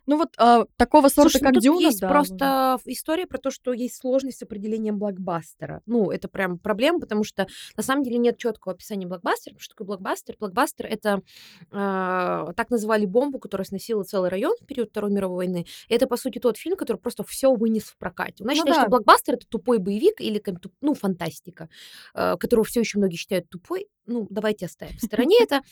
Ну 0.06 0.18
вот 0.18 0.34
а, 0.38 0.66
такого 0.76 1.08
сорта, 1.08 1.30
Слушай, 1.30 1.42
ну 1.42 1.46
как 1.46 1.54
тут 1.54 1.62
Дюна, 1.62 1.80
есть 1.80 2.00
да, 2.00 2.08
просто 2.08 2.78
история 2.86 3.26
про 3.26 3.38
то, 3.38 3.50
что 3.50 3.72
есть 3.72 3.96
сложность 3.96 4.38
с 4.38 4.42
определением 4.42 4.98
блокбастера. 4.98 5.82
Ну, 5.86 6.10
это 6.10 6.28
прям 6.28 6.58
проблема, 6.58 7.00
потому 7.00 7.24
что 7.24 7.46
на 7.76 7.82
самом 7.82 8.02
деле 8.02 8.18
нет 8.18 8.38
четкого 8.38 8.74
описания 8.74 9.06
блокбастера. 9.06 9.56
Что 9.58 9.74
такое 9.74 9.86
блокбастер? 9.86 10.36
Блокбастер 10.38 10.86
это 10.86 11.22
а, 11.70 12.52
так 12.54 12.70
называли 12.70 13.06
бомбу, 13.06 13.38
которая 13.38 13.64
сносила 13.64 14.02
целый 14.04 14.30
район 14.30 14.54
в 14.60 14.66
период 14.66 14.90
Второй 14.90 15.10
мировой 15.10 15.46
войны. 15.46 15.66
И 15.88 15.94
это, 15.94 16.06
по 16.06 16.16
сути, 16.16 16.38
тот 16.38 16.56
фильм, 16.56 16.76
который 16.76 16.98
просто 16.98 17.24
все 17.24 17.54
вынес 17.54 17.84
в 17.84 17.96
прокате. 17.96 18.44
У 18.44 18.46
нас 18.46 18.56
Ну 18.56 18.62
считают, 18.62 18.76
да. 18.76 18.82
что 18.82 18.90
блокбастер 18.90 19.34
это 19.34 19.46
тупой 19.48 19.78
боевик 19.78 20.20
или 20.20 20.42
ну, 20.80 20.94
фантастика, 20.94 21.68
а, 22.14 22.36
которого 22.36 22.64
все 22.64 22.80
еще 22.80 22.98
многие 22.98 23.16
считают 23.16 23.48
тупой. 23.48 23.88
Ну, 24.06 24.26
давайте 24.30 24.66
оставим 24.66 24.96
в 24.96 25.02
стороне 25.02 25.36
это. 25.42 25.62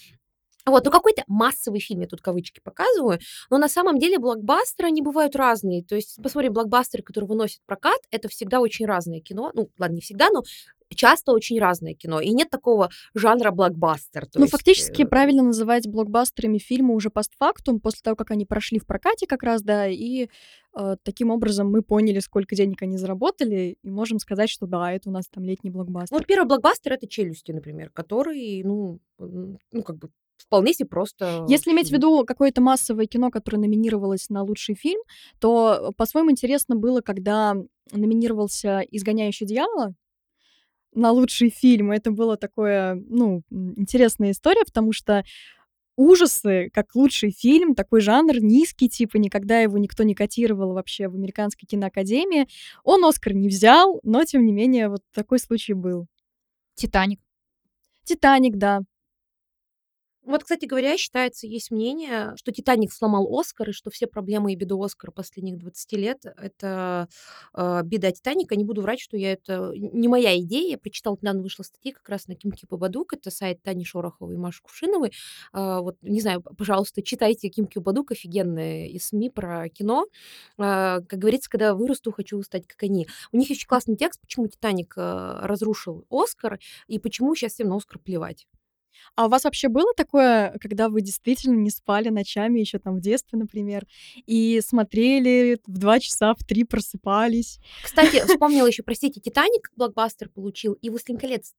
Вот, 0.66 0.84
ну 0.84 0.90
какой-то 0.90 1.22
массовый 1.26 1.80
фильм, 1.80 2.00
я 2.00 2.06
тут 2.06 2.22
кавычки 2.22 2.60
показываю, 2.60 3.18
но 3.50 3.58
на 3.58 3.68
самом 3.68 3.98
деле 3.98 4.18
блокбастеры, 4.18 4.88
они 4.88 5.02
бывают 5.02 5.36
разные. 5.36 5.84
То 5.84 5.94
есть, 5.94 6.22
посмотрим, 6.22 6.54
блокбастеры, 6.54 7.02
которые 7.02 7.28
выносят 7.28 7.60
прокат, 7.66 7.98
это 8.10 8.28
всегда 8.28 8.60
очень 8.60 8.86
разное 8.86 9.20
кино. 9.20 9.50
Ну, 9.54 9.68
ладно, 9.78 9.96
не 9.96 10.00
всегда, 10.00 10.30
но 10.30 10.42
часто 10.94 11.32
очень 11.32 11.58
разное 11.58 11.94
кино. 11.94 12.20
И 12.20 12.30
нет 12.30 12.50
такого 12.50 12.90
жанра 13.14 13.50
блокбастер. 13.50 14.26
ну, 14.34 14.42
есть... 14.42 14.52
фактически 14.52 15.02
э, 15.02 15.06
правильно 15.06 15.42
называть 15.42 15.88
блокбастерами 15.88 16.58
фильмы 16.58 16.94
уже 16.94 17.10
постфактум, 17.10 17.80
после 17.80 18.00
того, 18.02 18.16
как 18.16 18.30
они 18.30 18.46
прошли 18.46 18.78
в 18.78 18.86
прокате 18.86 19.26
как 19.26 19.42
раз, 19.42 19.62
да, 19.62 19.86
и 19.86 20.28
э, 20.76 20.96
таким 21.02 21.30
образом 21.30 21.70
мы 21.70 21.82
поняли, 21.82 22.20
сколько 22.20 22.54
денег 22.54 22.82
они 22.82 22.96
заработали, 22.96 23.76
и 23.82 23.90
можем 23.90 24.18
сказать, 24.18 24.48
что 24.48 24.66
да, 24.66 24.92
это 24.92 25.08
у 25.08 25.12
нас 25.12 25.26
там 25.28 25.44
летний 25.44 25.70
блокбастер. 25.70 26.16
Вот 26.16 26.26
первый 26.26 26.46
блокбастер— 26.46 26.92
это 26.94 27.06
«Челюсти», 27.06 27.52
например, 27.52 27.90
который, 27.90 28.62
ну, 28.62 29.00
ну, 29.18 29.82
как 29.82 29.96
бы 29.98 30.10
вполне 30.46 30.72
себе 30.72 30.88
просто... 30.88 31.46
Если 31.48 31.72
иметь 31.72 31.88
в 31.88 31.92
виду 31.92 32.24
какое-то 32.24 32.60
массовое 32.60 33.06
кино, 33.06 33.30
которое 33.30 33.58
номинировалось 33.58 34.30
на 34.30 34.42
лучший 34.42 34.74
фильм, 34.74 35.00
то 35.40 35.92
по-своему 35.96 36.30
интересно 36.30 36.76
было, 36.76 37.00
когда 37.00 37.54
номинировался 37.92 38.80
«Изгоняющий 38.90 39.46
дьявола», 39.46 39.94
на 40.94 41.10
лучший 41.10 41.50
фильм. 41.50 41.90
Это 41.90 42.10
было 42.12 42.36
такое, 42.36 42.94
ну, 42.94 43.42
интересная 43.50 44.30
история, 44.30 44.64
потому 44.64 44.92
что 44.92 45.24
ужасы, 45.96 46.70
как 46.72 46.94
лучший 46.94 47.30
фильм, 47.30 47.74
такой 47.74 48.00
жанр 48.00 48.40
низкий, 48.40 48.88
типа 48.88 49.16
никогда 49.16 49.60
его 49.60 49.78
никто 49.78 50.02
не 50.02 50.14
котировал 50.14 50.72
вообще 50.72 51.08
в 51.08 51.14
американской 51.14 51.66
киноакадемии. 51.66 52.48
Он 52.82 53.04
Оскар 53.04 53.34
не 53.34 53.48
взял, 53.48 54.00
но 54.02 54.24
тем 54.24 54.44
не 54.46 54.52
менее 54.52 54.88
вот 54.88 55.02
такой 55.12 55.38
случай 55.38 55.74
был. 55.74 56.06
Титаник. 56.74 57.20
Титаник, 58.04 58.56
да. 58.56 58.80
Вот, 60.24 60.42
кстати 60.42 60.64
говоря, 60.64 60.96
считается, 60.96 61.46
есть 61.46 61.70
мнение, 61.70 62.32
что 62.36 62.50
«Титаник» 62.50 62.92
сломал 62.92 63.28
«Оскар», 63.38 63.68
и 63.68 63.72
что 63.72 63.90
все 63.90 64.06
проблемы 64.06 64.52
и 64.52 64.56
беды 64.56 64.74
«Оскара» 64.74 65.10
последних 65.10 65.58
20 65.58 65.92
лет— 65.92 66.24
это 66.36 67.08
э, 67.52 67.82
беда 67.84 68.10
«Титаника». 68.10 68.56
Не 68.56 68.64
буду 68.64 68.80
врать, 68.80 69.00
что 69.00 69.18
я 69.18 69.32
это 69.32 69.72
не 69.74 70.08
моя 70.08 70.38
идея. 70.38 70.70
Я 70.70 70.78
прочитала, 70.78 71.18
недавно 71.20 71.42
вышла 71.42 71.62
статья 71.62 71.92
как 71.92 72.08
раз 72.08 72.26
на 72.26 72.36
Кимки 72.36 72.64
Бабадук, 72.64 73.12
это 73.12 73.30
сайт 73.30 73.62
Тани 73.62 73.84
Шороховой 73.84 74.34
и 74.34 74.38
Маши 74.38 74.62
Кувшиновой. 74.62 75.12
Э, 75.52 75.80
вот, 75.80 75.98
не 76.00 76.22
знаю, 76.22 76.40
пожалуйста, 76.40 77.02
читайте 77.02 77.50
Кимки 77.50 77.76
Бабадук, 77.78 78.12
офигенные 78.12 78.90
из 78.90 79.08
СМИ 79.08 79.28
про 79.28 79.68
кино. 79.68 80.06
Э, 80.56 81.00
как 81.06 81.18
говорится, 81.18 81.50
когда 81.50 81.74
вырасту, 81.74 82.12
хочу 82.12 82.42
стать 82.42 82.66
как 82.66 82.82
они. 82.82 83.06
У 83.30 83.36
них 83.36 83.50
еще 83.50 83.66
классный 83.66 83.96
текст, 83.96 84.22
почему 84.22 84.48
«Титаник» 84.48 84.94
разрушил 84.96 86.06
«Оскар» 86.08 86.58
и 86.86 86.98
почему 86.98 87.34
сейчас 87.34 87.52
всем 87.52 87.68
на 87.68 87.76
«Оскар» 87.76 87.98
плевать. 87.98 88.46
А 89.16 89.26
у 89.26 89.28
вас 89.28 89.44
вообще 89.44 89.68
было 89.68 89.92
такое, 89.96 90.56
когда 90.60 90.88
вы 90.88 91.00
действительно 91.00 91.56
не 91.56 91.70
спали 91.70 92.08
ночами, 92.08 92.60
еще 92.60 92.78
там 92.78 92.96
в 92.96 93.00
детстве, 93.00 93.38
например, 93.38 93.86
и 94.26 94.60
смотрели 94.64 95.58
в 95.66 95.78
два 95.78 96.00
часа, 96.00 96.34
в 96.34 96.44
три 96.44 96.64
просыпались? 96.64 97.60
Кстати, 97.82 98.22
вспомнила 98.26 98.66
еще, 98.68 98.82
простите, 98.82 99.20
Титаник 99.20 99.70
блокбастер 99.76 100.28
получил 100.28 100.74
и 100.74 100.90
Властелин 100.90 101.18
колец 101.18 101.54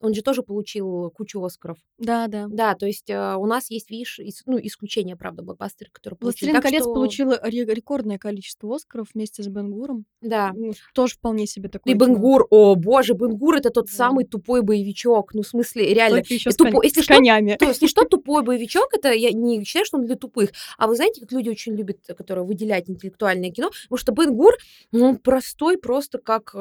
он 0.00 0.14
же 0.14 0.22
тоже 0.22 0.42
получил 0.42 1.10
кучу 1.10 1.42
Оскаров. 1.44 1.78
Да, 1.98 2.26
да. 2.28 2.46
Да, 2.48 2.74
то 2.74 2.86
есть 2.86 3.10
э, 3.10 3.34
у 3.36 3.46
нас 3.46 3.70
есть, 3.70 3.90
видишь, 3.90 4.18
ис, 4.18 4.42
ну, 4.46 4.58
исключение, 4.62 5.16
правда, 5.16 5.42
блокбастеры, 5.42 5.90
которые 5.90 6.18
получили. 6.18 6.50
«Властелин 6.50 6.62
колец» 6.62 6.82
что... 6.82 6.94
получил 6.94 7.32
рекордное 7.42 8.18
количество 8.18 8.74
Оскаров 8.74 9.08
вместе 9.14 9.42
с 9.42 9.48
Бенгуром. 9.48 10.06
Да. 10.20 10.52
Тоже 10.94 11.14
вполне 11.14 11.46
себе 11.46 11.68
такой. 11.68 11.92
И 11.92 11.94
Бенгур, 11.94 12.46
о 12.50 12.74
боже, 12.74 13.14
Бенгур 13.14 13.56
это 13.56 13.70
тот 13.70 13.86
да. 13.86 13.92
самый 13.92 14.24
тупой 14.24 14.62
боевичок. 14.62 15.34
Ну, 15.34 15.42
в 15.42 15.46
смысле, 15.46 15.92
реально. 15.92 16.18
Только 16.18 16.34
еще 16.34 16.50
с, 16.50 16.56
тупо... 16.56 16.82
если 16.82 17.02
с 17.02 17.04
что, 17.04 17.14
конями. 17.14 17.56
То, 17.58 17.66
если 17.66 17.86
что, 17.86 18.04
тупой 18.10 18.42
боевичок, 18.42 18.88
это 18.92 19.12
я 19.12 19.32
не 19.32 19.64
считаю, 19.64 19.84
что 19.84 19.98
он 19.98 20.06
для 20.06 20.16
тупых. 20.16 20.50
А 20.78 20.86
вы 20.86 20.96
знаете, 20.96 21.20
как 21.20 21.32
люди 21.32 21.50
очень 21.50 21.74
любят, 21.74 21.98
которые 22.16 22.44
выделяют 22.44 22.88
интеллектуальное 22.88 23.50
кино, 23.50 23.70
потому 23.84 23.98
что 23.98 24.12
Бенгур, 24.12 24.54
ну, 24.92 25.18
простой 25.18 25.76
просто 25.78 26.18
как, 26.18 26.52
э, 26.54 26.58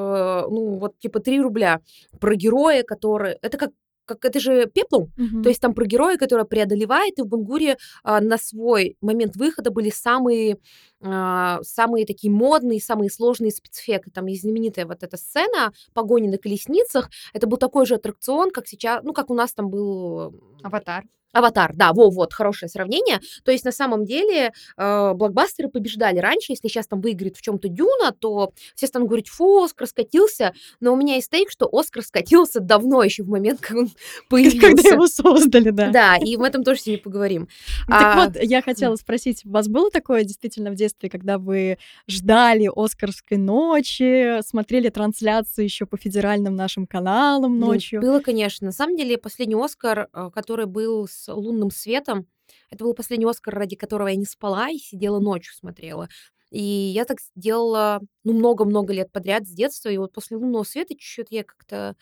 ну, 0.49 0.77
вот 0.77 0.97
типа 0.99 1.19
3 1.19 1.41
рубля. 1.41 1.81
Про 2.19 2.35
героя, 2.35 2.83
который... 2.83 3.28
Это 3.41 3.57
как 3.57 3.71
как 4.09 4.25
это 4.25 4.39
же 4.39 4.65
пеплом, 4.65 5.11
uh-huh. 5.17 5.43
то 5.43 5.49
есть 5.49 5.61
там 5.61 5.75
про 5.75 5.85
героя, 5.85 6.17
который 6.17 6.43
преодолевает, 6.45 7.19
и 7.19 7.21
в 7.21 7.27
Бангуре 7.27 7.77
а, 8.03 8.19
на 8.21 8.39
свой 8.39 8.97
момент 9.01 9.35
выхода 9.35 9.69
были 9.69 9.91
самые 9.91 10.57
а, 10.99 11.59
самые 11.61 12.07
такие 12.07 12.33
модные, 12.33 12.81
самые 12.81 13.11
сложные 13.11 13.51
спецэффекты. 13.51 14.09
Там 14.09 14.25
есть 14.25 14.41
знаменитая 14.41 14.87
вот 14.87 15.03
эта 15.03 15.15
сцена 15.15 15.71
погони 15.93 16.27
на 16.27 16.39
колесницах. 16.39 17.09
Это 17.33 17.45
был 17.45 17.57
такой 17.57 17.85
же 17.85 17.95
аттракцион, 17.95 18.49
как 18.49 18.67
сейчас, 18.67 19.03
ну, 19.03 19.13
как 19.13 19.29
у 19.29 19.35
нас 19.35 19.53
там 19.53 19.69
был... 19.69 20.33
Аватар. 20.63 21.03
Аватар, 21.31 21.73
да, 21.75 21.93
во, 21.93 22.09
вот, 22.09 22.33
хорошее 22.33 22.69
сравнение. 22.69 23.19
То 23.43 23.51
есть, 23.51 23.63
на 23.65 23.71
самом 23.71 24.05
деле, 24.05 24.51
э, 24.77 25.13
блокбастеры 25.13 25.69
побеждали 25.69 26.19
раньше. 26.19 26.53
Если 26.53 26.67
сейчас 26.67 26.87
там 26.87 27.01
выиграет 27.01 27.37
в 27.37 27.41
чем-то 27.41 27.67
Дюна, 27.67 28.11
то 28.17 28.51
все 28.75 28.87
станут 28.87 29.09
говорить, 29.09 29.29
фу, 29.29 29.63
Оскар 29.63 29.87
скатился. 29.87 30.53
Но 30.79 30.93
у 30.93 30.95
меня 30.95 31.15
есть 31.15 31.29
тейк, 31.29 31.51
что 31.51 31.69
Оскар 31.71 32.03
скатился 32.03 32.59
давно, 32.59 33.03
еще 33.03 33.23
в 33.23 33.29
момент, 33.29 33.59
как 33.61 33.77
он 33.77 33.89
появился. 34.29 34.59
Когда 34.59 34.89
его 34.89 35.07
создали, 35.07 35.69
да. 35.69 35.89
Да, 35.89 36.17
и 36.17 36.35
в 36.35 36.41
этом 36.41 36.63
тоже 36.63 36.81
сегодня 36.81 37.03
поговорим. 37.03 37.47
Так 37.87 38.15
а, 38.15 38.25
вот, 38.25 38.41
я 38.41 38.61
хотела 38.61 38.95
спросить, 38.95 39.45
у 39.45 39.51
вас 39.51 39.67
было 39.67 39.91
такое 39.91 40.23
действительно 40.23 40.71
в 40.71 40.75
детстве, 40.75 41.09
когда 41.09 41.37
вы 41.37 41.77
ждали 42.07 42.69
Оскарской 42.73 43.37
ночи, 43.37 44.41
смотрели 44.41 44.89
трансляции 44.89 45.63
еще 45.63 45.85
по 45.85 45.97
федеральным 45.97 46.55
нашим 46.55 46.87
каналам 46.87 47.59
ночью? 47.59 48.01
Было, 48.01 48.19
конечно. 48.19 48.65
На 48.65 48.71
самом 48.71 48.97
деле, 48.97 49.17
последний 49.17 49.55
Оскар, 49.55 50.09
э, 50.11 50.29
который 50.33 50.65
был 50.65 51.07
с 51.07 51.18
с 51.19 51.33
лунным 51.33 51.71
светом. 51.71 52.27
Это 52.71 52.83
был 52.83 52.93
последний 52.93 53.25
Оскар, 53.25 53.53
ради 53.55 53.75
которого 53.75 54.07
я 54.07 54.15
не 54.15 54.25
спала 54.25 54.69
и 54.69 54.77
сидела 54.77 55.19
ночью 55.19 55.53
смотрела. 55.53 56.09
И 56.51 56.61
я 56.63 57.05
так 57.05 57.19
сделала, 57.21 58.01
ну, 58.29 58.37
много-много 58.37 58.93
лет 58.93 59.11
подряд 59.11 59.47
с 59.47 59.51
детства. 59.51 59.89
И 59.89 59.97
вот 59.97 60.13
после 60.13 60.37
лунного 60.37 60.63
света 60.63 60.93
чуть-чуть 60.93 61.27
я 61.31 61.43
как-то 61.43 61.95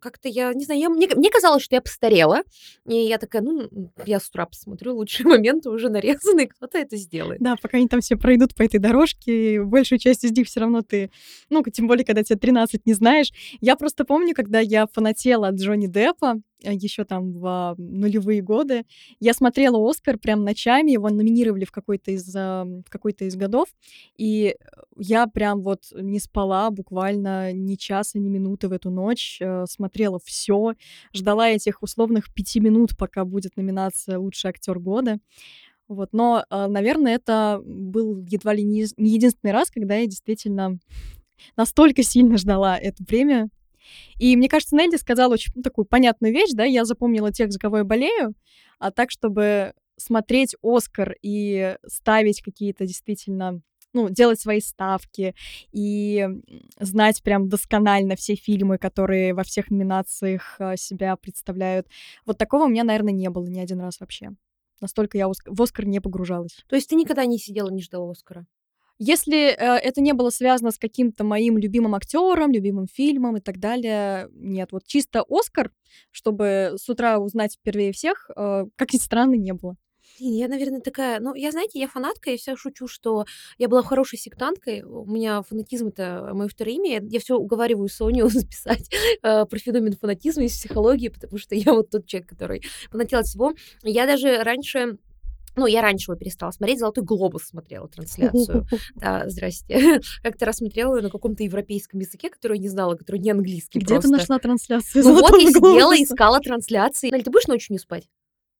как-то 0.00 0.28
я, 0.28 0.52
не 0.54 0.64
знаю, 0.64 0.80
я, 0.80 0.88
мне, 0.88 1.08
мне 1.14 1.30
казалось, 1.30 1.62
что 1.62 1.74
я 1.74 1.80
постарела. 1.80 2.42
И 2.86 2.94
я 2.94 3.18
такая, 3.18 3.42
ну, 3.42 3.68
я 4.04 4.20
с 4.20 4.28
утра 4.28 4.46
посмотрю, 4.46 4.94
лучшие 4.94 5.26
моменты 5.28 5.70
уже 5.70 5.88
нарезаны, 5.88 6.46
кто-то 6.46 6.78
это 6.78 6.96
сделает. 6.96 7.40
Да, 7.40 7.56
пока 7.60 7.78
они 7.78 7.88
там 7.88 8.00
все 8.00 8.16
пройдут 8.16 8.54
по 8.54 8.62
этой 8.62 8.78
дорожке, 8.78 9.62
большую 9.62 9.98
часть 9.98 10.24
из 10.24 10.32
них 10.32 10.46
все 10.46 10.60
равно 10.60 10.82
ты, 10.82 11.10
ну, 11.50 11.62
тем 11.62 11.86
более, 11.86 12.04
когда 12.04 12.22
тебе 12.22 12.38
13 12.38 12.86
не 12.86 12.94
знаешь. 12.94 13.32
Я 13.60 13.76
просто 13.76 14.04
помню, 14.04 14.34
когда 14.34 14.60
я 14.60 14.86
фанатела 14.86 15.48
от 15.48 15.56
Джонни 15.56 15.86
Деппа, 15.86 16.36
э, 16.62 16.72
еще 16.72 17.04
там 17.04 17.32
в 17.32 17.74
нулевые 17.78 18.42
годы. 18.42 18.84
Я 19.20 19.34
смотрела 19.34 19.78
«Оскар» 19.88 20.18
прям 20.18 20.44
ночами, 20.44 20.92
его 20.92 21.08
номинировали 21.08 21.64
в 21.64 21.72
какой-то 21.72 22.10
из, 22.10 22.32
в 22.34 22.84
какой-то 22.88 23.24
из 23.24 23.36
годов, 23.36 23.68
и 24.16 24.56
я 24.98 25.15
прям 25.26 25.62
вот 25.62 25.84
не 25.92 26.18
спала 26.18 26.70
буквально 26.70 27.52
ни 27.52 27.76
часа, 27.76 28.18
ни 28.18 28.28
минуты 28.28 28.68
в 28.68 28.72
эту 28.72 28.90
ночь, 28.90 29.38
э, 29.40 29.64
смотрела 29.66 30.20
все, 30.22 30.74
ждала 31.14 31.48
этих 31.48 31.82
условных 31.82 32.32
пяти 32.34 32.60
минут, 32.60 32.96
пока 32.98 33.24
будет 33.24 33.56
номинация 33.56 34.18
«Лучший 34.18 34.50
актер 34.50 34.78
года». 34.78 35.18
Вот, 35.88 36.10
но, 36.12 36.44
э, 36.50 36.66
наверное, 36.66 37.14
это 37.14 37.62
был 37.64 38.18
едва 38.28 38.52
ли 38.52 38.62
не, 38.62 38.86
единственный 38.98 39.52
раз, 39.52 39.70
когда 39.70 39.94
я 39.94 40.06
действительно 40.06 40.78
настолько 41.56 42.02
сильно 42.02 42.36
ждала 42.36 42.76
эту 42.76 43.04
премию. 43.04 43.48
И 44.18 44.36
мне 44.36 44.48
кажется, 44.48 44.76
Нелли 44.76 44.96
сказала 44.96 45.34
очень 45.34 45.62
такую 45.62 45.84
понятную 45.84 46.34
вещь, 46.34 46.50
да, 46.52 46.64
я 46.64 46.84
запомнила 46.84 47.32
тех, 47.32 47.52
за 47.52 47.58
кого 47.58 47.78
я 47.78 47.84
болею, 47.84 48.34
а 48.78 48.90
так, 48.90 49.10
чтобы 49.10 49.72
смотреть 49.96 50.56
Оскар 50.62 51.14
и 51.22 51.76
ставить 51.86 52.42
какие-то 52.42 52.86
действительно 52.86 53.60
ну, 53.96 54.10
делать 54.10 54.38
свои 54.38 54.60
ставки 54.60 55.34
и 55.72 56.28
знать 56.78 57.22
прям 57.22 57.48
досконально 57.48 58.14
все 58.14 58.34
фильмы, 58.34 58.76
которые 58.76 59.32
во 59.32 59.42
всех 59.42 59.70
номинациях 59.70 60.56
а, 60.58 60.76
себя 60.76 61.16
представляют. 61.16 61.88
Вот 62.26 62.36
такого 62.36 62.64
у 62.64 62.68
меня, 62.68 62.84
наверное, 62.84 63.14
не 63.14 63.30
было 63.30 63.46
ни 63.46 63.58
один 63.58 63.80
раз 63.80 64.00
вообще. 64.00 64.32
Настолько 64.82 65.16
я 65.16 65.28
в 65.28 65.62
Оскар 65.62 65.86
не 65.86 66.00
погружалась. 66.00 66.62
То 66.68 66.76
есть 66.76 66.90
ты 66.90 66.94
никогда 66.94 67.24
не 67.24 67.38
сидела, 67.38 67.70
не 67.70 67.80
ждала 67.80 68.10
Оскара? 68.10 68.46
Если 68.98 69.48
э, 69.48 69.54
это 69.54 70.02
не 70.02 70.12
было 70.12 70.28
связано 70.28 70.70
с 70.70 70.78
каким-то 70.78 71.24
моим 71.24 71.56
любимым 71.56 71.94
актером, 71.94 72.52
любимым 72.52 72.86
фильмом 72.86 73.38
и 73.38 73.40
так 73.40 73.58
далее, 73.58 74.28
нет. 74.32 74.72
Вот 74.72 74.86
чисто 74.86 75.24
Оскар, 75.28 75.70
чтобы 76.10 76.74
с 76.76 76.88
утра 76.88 77.18
узнать 77.18 77.54
впервые 77.54 77.92
всех, 77.92 78.30
э, 78.36 78.64
как 78.76 78.92
ни 78.92 78.98
странно, 78.98 79.34
не 79.34 79.52
было. 79.52 79.76
Я, 80.18 80.48
наверное, 80.48 80.80
такая... 80.80 81.20
Ну, 81.20 81.34
я, 81.34 81.50
знаете, 81.50 81.78
я 81.78 81.88
фанатка, 81.88 82.30
я 82.30 82.36
все 82.36 82.56
шучу, 82.56 82.88
что 82.88 83.24
я 83.58 83.68
была 83.68 83.82
хорошей 83.82 84.18
сектанткой. 84.18 84.82
У 84.82 85.04
меня 85.04 85.42
фанатизм— 85.42 85.88
это 85.88 86.30
мое 86.32 86.48
второе 86.48 86.74
имя. 86.74 87.02
Я 87.08 87.20
все 87.20 87.36
уговариваю 87.36 87.88
Соню 87.88 88.28
записать 88.30 88.90
э, 89.22 89.44
про 89.44 89.58
феномен 89.58 89.94
фанатизма 89.94 90.44
из 90.44 90.52
психологии, 90.52 91.08
потому 91.08 91.38
что 91.38 91.54
я 91.54 91.72
вот 91.72 91.90
тот 91.90 92.06
человек, 92.06 92.28
который 92.28 92.62
фанател 92.90 93.18
от 93.18 93.26
всего. 93.26 93.52
Я 93.82 94.06
даже 94.06 94.42
раньше 94.42 94.98
ну, 95.58 95.64
я 95.66 95.80
раньше 95.80 96.10
его 96.10 96.18
перестала 96.18 96.50
смотреть, 96.50 96.78
«Золотой 96.78 97.02
глобус» 97.02 97.44
смотрела 97.44 97.88
трансляцию. 97.88 98.66
Да, 98.94 99.24
здрасте. 99.26 100.00
Как-то 100.22 100.44
раз 100.44 100.58
смотрела 100.58 101.00
на 101.00 101.08
каком-то 101.08 101.42
европейском 101.42 102.00
языке, 102.00 102.28
который 102.28 102.58
я 102.58 102.62
не 102.62 102.68
знала, 102.68 102.94
который 102.94 103.20
не 103.20 103.30
английский 103.30 103.78
Где 103.78 103.98
ты 103.98 104.08
нашла 104.08 104.38
трансляцию 104.38 105.02
Ну 105.02 105.14
вот, 105.14 105.30
я 105.40 105.48
сидела, 105.48 105.94
искала 105.94 106.40
трансляции. 106.40 107.10
Наль, 107.10 107.22
ты 107.22 107.30
будешь 107.30 107.46
ночью 107.46 107.72
не 107.72 107.78
спать? 107.78 108.06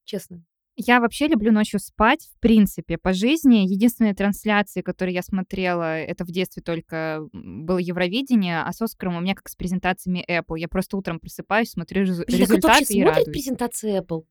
честно. 0.07 0.43
Я 0.79 1.01
вообще 1.01 1.27
люблю 1.27 1.53
ночью 1.53 1.81
спать, 1.81 2.29
в 2.37 2.39
принципе, 2.39 2.99
по 2.99 3.15
жизни. 3.15 3.67
Единственные 3.67 4.15
трансляции, 4.15 4.83
которые 4.83 5.15
я 5.15 5.23
смотрела, 5.23 5.99
это 5.99 6.25
в 6.25 6.29
детстве 6.31 6.63
только 6.63 7.21
было 7.33 7.79
Евровидение, 7.79 8.61
а 8.63 8.71
с 8.73 8.83
Оскаром 8.83 9.17
у 9.17 9.21
меня 9.21 9.35
как 9.35 9.49
с 9.49 9.57
презентациями 9.57 10.23
Apple. 10.29 10.59
Я 10.59 10.69
просто 10.69 10.99
утром 10.99 11.19
просыпаюсь, 11.19 11.71
смотрю 11.71 12.03
рез- 12.05 12.25
Блин, 12.27 12.43
а 12.43 12.45
кто 12.45 12.55
результаты 12.55 12.67
вообще 12.69 12.95
и 12.95 13.03
смотрит 13.03 13.17
радуюсь. 13.19 13.33
презентации 13.37 14.01
Apple? 14.01 14.25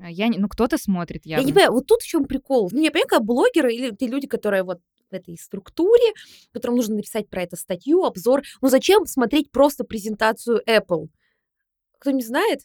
А 0.00 0.10
Я, 0.10 0.26
не- 0.26 0.38
ну, 0.38 0.48
кто-то 0.48 0.78
смотрит, 0.78 1.24
Я 1.26 1.36
явно. 1.36 1.46
не 1.46 1.52
понимаю, 1.52 1.72
вот 1.72 1.86
тут 1.86 2.02
в 2.02 2.06
чем 2.06 2.24
прикол. 2.24 2.68
Ну, 2.72 2.80
я 2.82 2.90
понимаю, 2.90 3.06
когда 3.08 3.24
блогеры 3.24 3.72
или 3.72 3.94
те 3.94 4.08
люди, 4.08 4.26
которые 4.26 4.64
вот 4.64 4.80
в 5.10 5.14
этой 5.14 5.38
структуре, 5.38 6.12
которым 6.52 6.74
нужно 6.76 6.96
написать 6.96 7.28
про 7.28 7.42
это 7.42 7.54
статью, 7.54 8.02
обзор. 8.02 8.42
Ну, 8.60 8.68
зачем 8.68 9.06
смотреть 9.06 9.52
просто 9.52 9.84
презентацию 9.84 10.60
Apple? 10.68 11.06
Кто-нибудь 12.00 12.26
знает? 12.26 12.62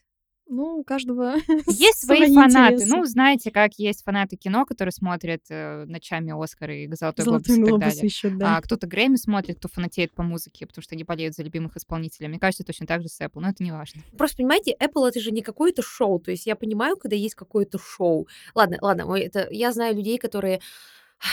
Ну, 0.51 0.79
у 0.79 0.83
каждого 0.83 1.35
Есть 1.67 2.05
свои 2.05 2.33
фанаты. 2.33 2.73
интересы. 2.73 2.95
Ну, 2.95 3.05
знаете, 3.05 3.51
как 3.51 3.75
есть 3.75 4.03
фанаты 4.03 4.35
кино, 4.35 4.65
которые 4.65 4.91
смотрят 4.91 5.43
э, 5.49 5.85
ночами 5.85 6.31
Оскары 6.31 6.85
и 6.85 6.95
Золотой 6.95 7.23
глобус 7.23 7.47
Золотые 7.47 7.67
и 7.67 7.69
так 7.69 7.79
далее. 7.79 8.03
еще, 8.03 8.29
да. 8.31 8.57
А 8.57 8.61
кто-то 8.61 8.87
Грэмми 8.87 9.15
смотрит, 9.15 9.59
кто 9.59 9.67
фанатеет 9.67 10.11
по 10.11 10.23
музыке, 10.23 10.65
потому 10.65 10.81
что 10.81 10.95
они 10.95 11.03
болеют 11.03 11.35
за 11.35 11.43
любимых 11.43 11.77
исполнителей. 11.77 12.27
Мне 12.29 12.39
кажется, 12.39 12.63
точно 12.63 12.87
так 12.87 13.03
же 13.03 13.09
с 13.09 13.21
Apple, 13.21 13.41
но 13.41 13.49
это 13.49 13.63
не 13.63 13.71
важно. 13.71 14.01
Просто 14.17 14.37
понимаете, 14.37 14.75
Apple 14.81 15.07
это 15.07 15.19
же 15.19 15.29
не 15.31 15.43
какое-то 15.43 15.83
шоу. 15.83 16.19
То 16.19 16.31
есть 16.31 16.47
я 16.47 16.55
понимаю, 16.55 16.97
когда 16.97 17.15
есть 17.15 17.35
какое-то 17.35 17.77
шоу. 17.77 18.27
Ладно, 18.55 18.79
ладно, 18.81 19.15
это 19.15 19.47
я 19.51 19.71
знаю 19.71 19.95
людей, 19.95 20.17
которые 20.17 20.61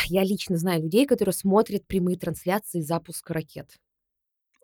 я 0.08 0.25
лично 0.25 0.58
знаю 0.58 0.82
людей, 0.82 1.06
которые 1.06 1.32
смотрят 1.32 1.87
прямые 1.87 2.18
трансляции 2.18 2.80
запуска 2.80 3.32
ракет. 3.32 3.78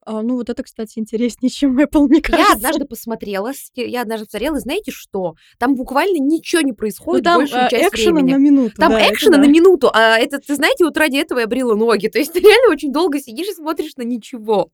А, 0.04 0.22
ну, 0.22 0.36
вот 0.36 0.50
это, 0.50 0.62
кстати, 0.62 0.98
интереснее, 0.98 1.50
чем 1.50 1.78
Apple, 1.78 2.06
мне 2.08 2.20
кажется. 2.20 2.48
Я 2.48 2.54
однажды 2.54 2.84
посмотрела, 2.84 3.52
я 3.74 4.02
однажды 4.02 4.26
посмотрела, 4.26 4.56
и 4.56 4.60
знаете 4.60 4.90
что? 4.90 5.34
Там 5.58 5.74
буквально 5.74 6.18
ничего 6.18 6.62
не 6.62 6.72
Ну, 6.72 6.76
происходит 6.76 7.24
там 7.24 7.38
большую 7.40 7.62
э, 7.64 7.70
часть 7.70 7.94
экшена 7.94 8.14
времени. 8.16 8.32
на 8.32 8.38
минуту. 8.38 8.76
Там 8.76 8.92
да, 8.92 9.08
экшена 9.10 9.36
да. 9.36 9.44
на 9.44 9.48
минуту, 9.48 9.90
а 9.92 10.18
это, 10.18 10.38
ты 10.38 10.54
знаете, 10.54 10.84
вот 10.84 10.96
ради 10.96 11.16
этого 11.16 11.40
я 11.40 11.46
брила 11.46 11.74
ноги. 11.74 12.08
То 12.08 12.18
есть 12.18 12.32
ты 12.32 12.40
реально 12.40 12.72
очень 12.72 12.92
долго 12.92 13.20
сидишь 13.20 13.48
и 13.48 13.54
смотришь 13.54 13.96
на 13.96 14.02
ничего. 14.02 14.70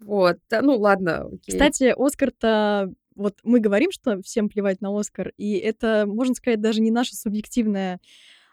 Вот. 0.00 0.36
Да, 0.48 0.62
ну 0.62 0.76
ладно, 0.76 1.26
окей. 1.26 1.52
Кстати, 1.52 1.94
Оскар-то... 1.96 2.92
Вот 3.16 3.34
мы 3.42 3.58
говорим, 3.58 3.90
что 3.90 4.22
всем 4.22 4.48
плевать 4.48 4.80
на 4.80 4.96
Оскар, 4.96 5.32
и 5.36 5.54
это, 5.54 6.04
можно 6.06 6.36
сказать, 6.36 6.60
даже 6.60 6.80
не 6.80 6.92
наша 6.92 7.16
субъективная 7.16 7.98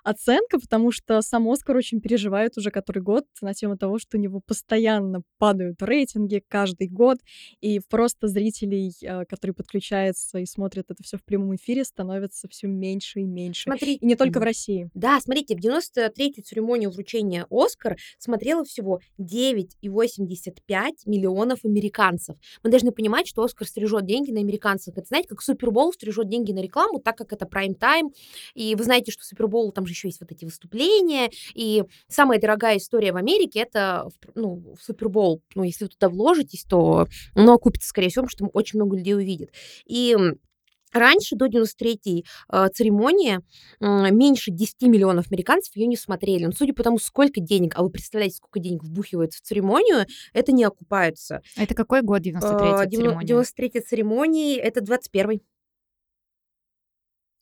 оценка, 0.05 0.59
потому 0.59 0.91
что 0.91 1.21
сам 1.21 1.49
Оскар 1.49 1.75
очень 1.75 1.99
переживает 1.99 2.57
уже 2.57 2.69
который 2.69 3.01
год 3.01 3.25
на 3.41 3.53
тему 3.53 3.75
того, 3.75 3.97
что 3.97 4.17
у 4.17 4.19
него 4.19 4.39
постоянно 4.39 5.23
падают 5.39 5.81
рейтинги 5.81 6.43
каждый 6.47 6.87
год, 6.87 7.17
и 7.59 7.81
просто 7.89 8.27
зрителей, 8.27 8.93
э, 9.01 9.25
которые 9.25 9.55
подключаются 9.55 10.37
и 10.37 10.45
смотрят 10.45 10.85
это 10.89 11.01
все 11.03 11.17
в 11.17 11.23
прямом 11.23 11.55
эфире, 11.55 11.83
становится 11.83 12.47
все 12.47 12.67
меньше 12.67 13.21
и 13.21 13.23
меньше. 13.23 13.63
Смотри, 13.63 13.95
И 13.95 14.05
не 14.05 14.15
только 14.15 14.39
в. 14.39 14.43
России. 14.43 14.91
Да, 14.93 15.19
смотрите, 15.19 15.55
в 15.55 15.59
93-ю 15.59 16.43
церемонию 16.43 16.91
вручения 16.91 17.47
«Оскар» 17.49 17.97
смотрело 18.19 18.63
всего 18.63 18.99
9,85 19.19 20.91
миллионов 21.07 21.65
американцев. 21.65 22.37
Мы 22.63 22.69
должны 22.69 22.91
понимать, 22.91 23.27
что 23.27 23.43
«Оскар» 23.43 23.67
стрижет 23.67 24.05
деньги 24.05 24.31
на 24.31 24.39
американцев. 24.39 24.95
Это, 24.95 25.07
знаете, 25.07 25.29
как 25.29 25.41
Супербол 25.41 25.93
стрижет 25.93 26.29
деньги 26.29 26.51
на 26.51 26.59
рекламу, 26.59 26.99
так 26.99 27.17
как 27.17 27.33
это 27.33 27.47
прайм-тайм. 27.47 28.11
И 28.53 28.75
вы 28.75 28.83
знаете, 28.83 29.11
что 29.11 29.23
Супербол, 29.23 29.71
там 29.71 29.87
же 29.87 29.94
еще 29.95 30.07
есть 30.09 30.21
вот 30.21 30.31
эти 30.31 30.45
выступления. 30.45 31.31
И 31.53 31.83
самая 32.07 32.39
дорогая 32.39 32.77
история 32.77 33.11
в 33.11 33.17
Америке— 33.17 33.59
это 33.61 34.07
ну, 34.35 34.75
в 34.77 34.83
Супербол. 34.83 35.41
Ну, 35.55 35.63
если 35.63 35.85
вы 35.85 35.89
туда 35.89 36.09
вложитесь, 36.09 36.63
то 36.63 37.07
оно 37.33 37.53
окупится, 37.53 37.89
скорее 37.89 38.09
всего, 38.09 38.25
потому 38.25 38.49
что 38.49 38.57
очень 38.57 38.79
много 38.79 38.97
людей 38.97 39.15
увидит. 39.15 39.51
И 39.85 40.15
Раньше, 40.95 41.35
до 41.35 41.47
93-й 41.47 42.25
э, 42.53 42.67
церемонии, 42.73 43.41
м, 43.81 44.17
меньше 44.17 44.49
10 44.49 44.83
миллионов 44.83 45.29
американцев 45.29 45.75
ее 45.75 45.87
не 45.87 45.97
смотрели. 45.97 46.45
Но 46.45 46.53
судя 46.53 46.73
по 46.73 46.83
тому, 46.83 46.99
сколько 46.99 47.41
денег, 47.41 47.73
а 47.75 47.83
вы 47.83 47.89
представляете, 47.89 48.37
сколько 48.37 48.61
денег 48.61 48.81
вбухивается 48.81 49.39
в 49.39 49.41
церемонию, 49.41 50.05
это 50.31 50.53
не 50.53 50.63
окупается. 50.63 51.41
А 51.57 51.63
Это 51.63 51.75
какой 51.75 52.01
год 52.01 52.21
93-я 52.21 52.83
Э, 52.85 52.89
церемония? 52.89 53.27
93-я 53.27 53.81
церемонии, 53.81 54.55
это 54.55 54.79
21-й. 54.79 55.41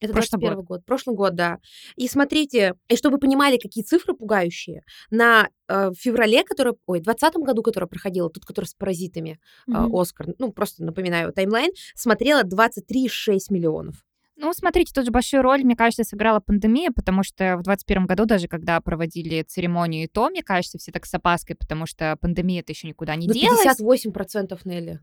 Это 0.03 0.13
Прошлый 0.13 0.41
21 0.41 0.65
год. 0.65 0.85
Прошлый 0.85 1.15
год, 1.15 1.35
да. 1.35 1.59
И 1.95 2.07
смотрите, 2.07 2.75
и 2.89 2.95
чтобы 2.95 3.15
вы 3.15 3.19
понимали, 3.19 3.57
какие 3.57 3.83
цифры 3.83 4.13
пугающие, 4.13 4.83
на 5.09 5.49
э, 5.69 5.91
феврале, 5.97 6.43
который, 6.43 6.73
ой, 6.85 6.99
20 6.99 7.35
году, 7.35 7.63
который 7.63 7.87
проходил, 7.87 8.29
тот, 8.29 8.45
который 8.45 8.65
с 8.65 8.73
паразитами, 8.73 9.39
э, 9.67 9.71
Мгм. 9.71 9.95
Оскар, 9.95 10.27
ну, 10.39 10.51
просто 10.51 10.83
напоминаю, 10.83 11.31
таймлайн, 11.31 11.71
смотрело 11.95 12.43
23,6 12.43 13.49
миллионов. 13.49 14.03
Ну, 14.35 14.51
смотрите, 14.51 14.91
тут 14.93 15.05
же 15.05 15.11
большую 15.11 15.43
роль, 15.43 15.63
мне 15.63 15.75
кажется, 15.75 16.03
сыграла 16.03 16.39
пандемия, 16.39 16.91
потому 16.91 17.23
что 17.23 17.55
в 17.57 17.63
2021 17.63 18.05
году, 18.07 18.25
даже 18.25 18.47
когда 18.47 18.81
проводили 18.81 19.43
церемонию, 19.43 20.03
и 20.03 20.07
то, 20.07 20.29
мне 20.29 20.43
кажется, 20.43 20.79
все 20.79 20.91
так 20.91 21.05
с 21.05 21.13
опаской, 21.13 21.55
потому 21.55 21.85
что 21.85 22.17
пандемия 22.19 22.61
это 22.61 22.71
еще 22.71 22.87
никуда 22.87 23.15
не 23.15 23.27
На 23.27 23.33
делась. 23.33 23.79
58% 23.79 24.59
Нелли 24.65 24.99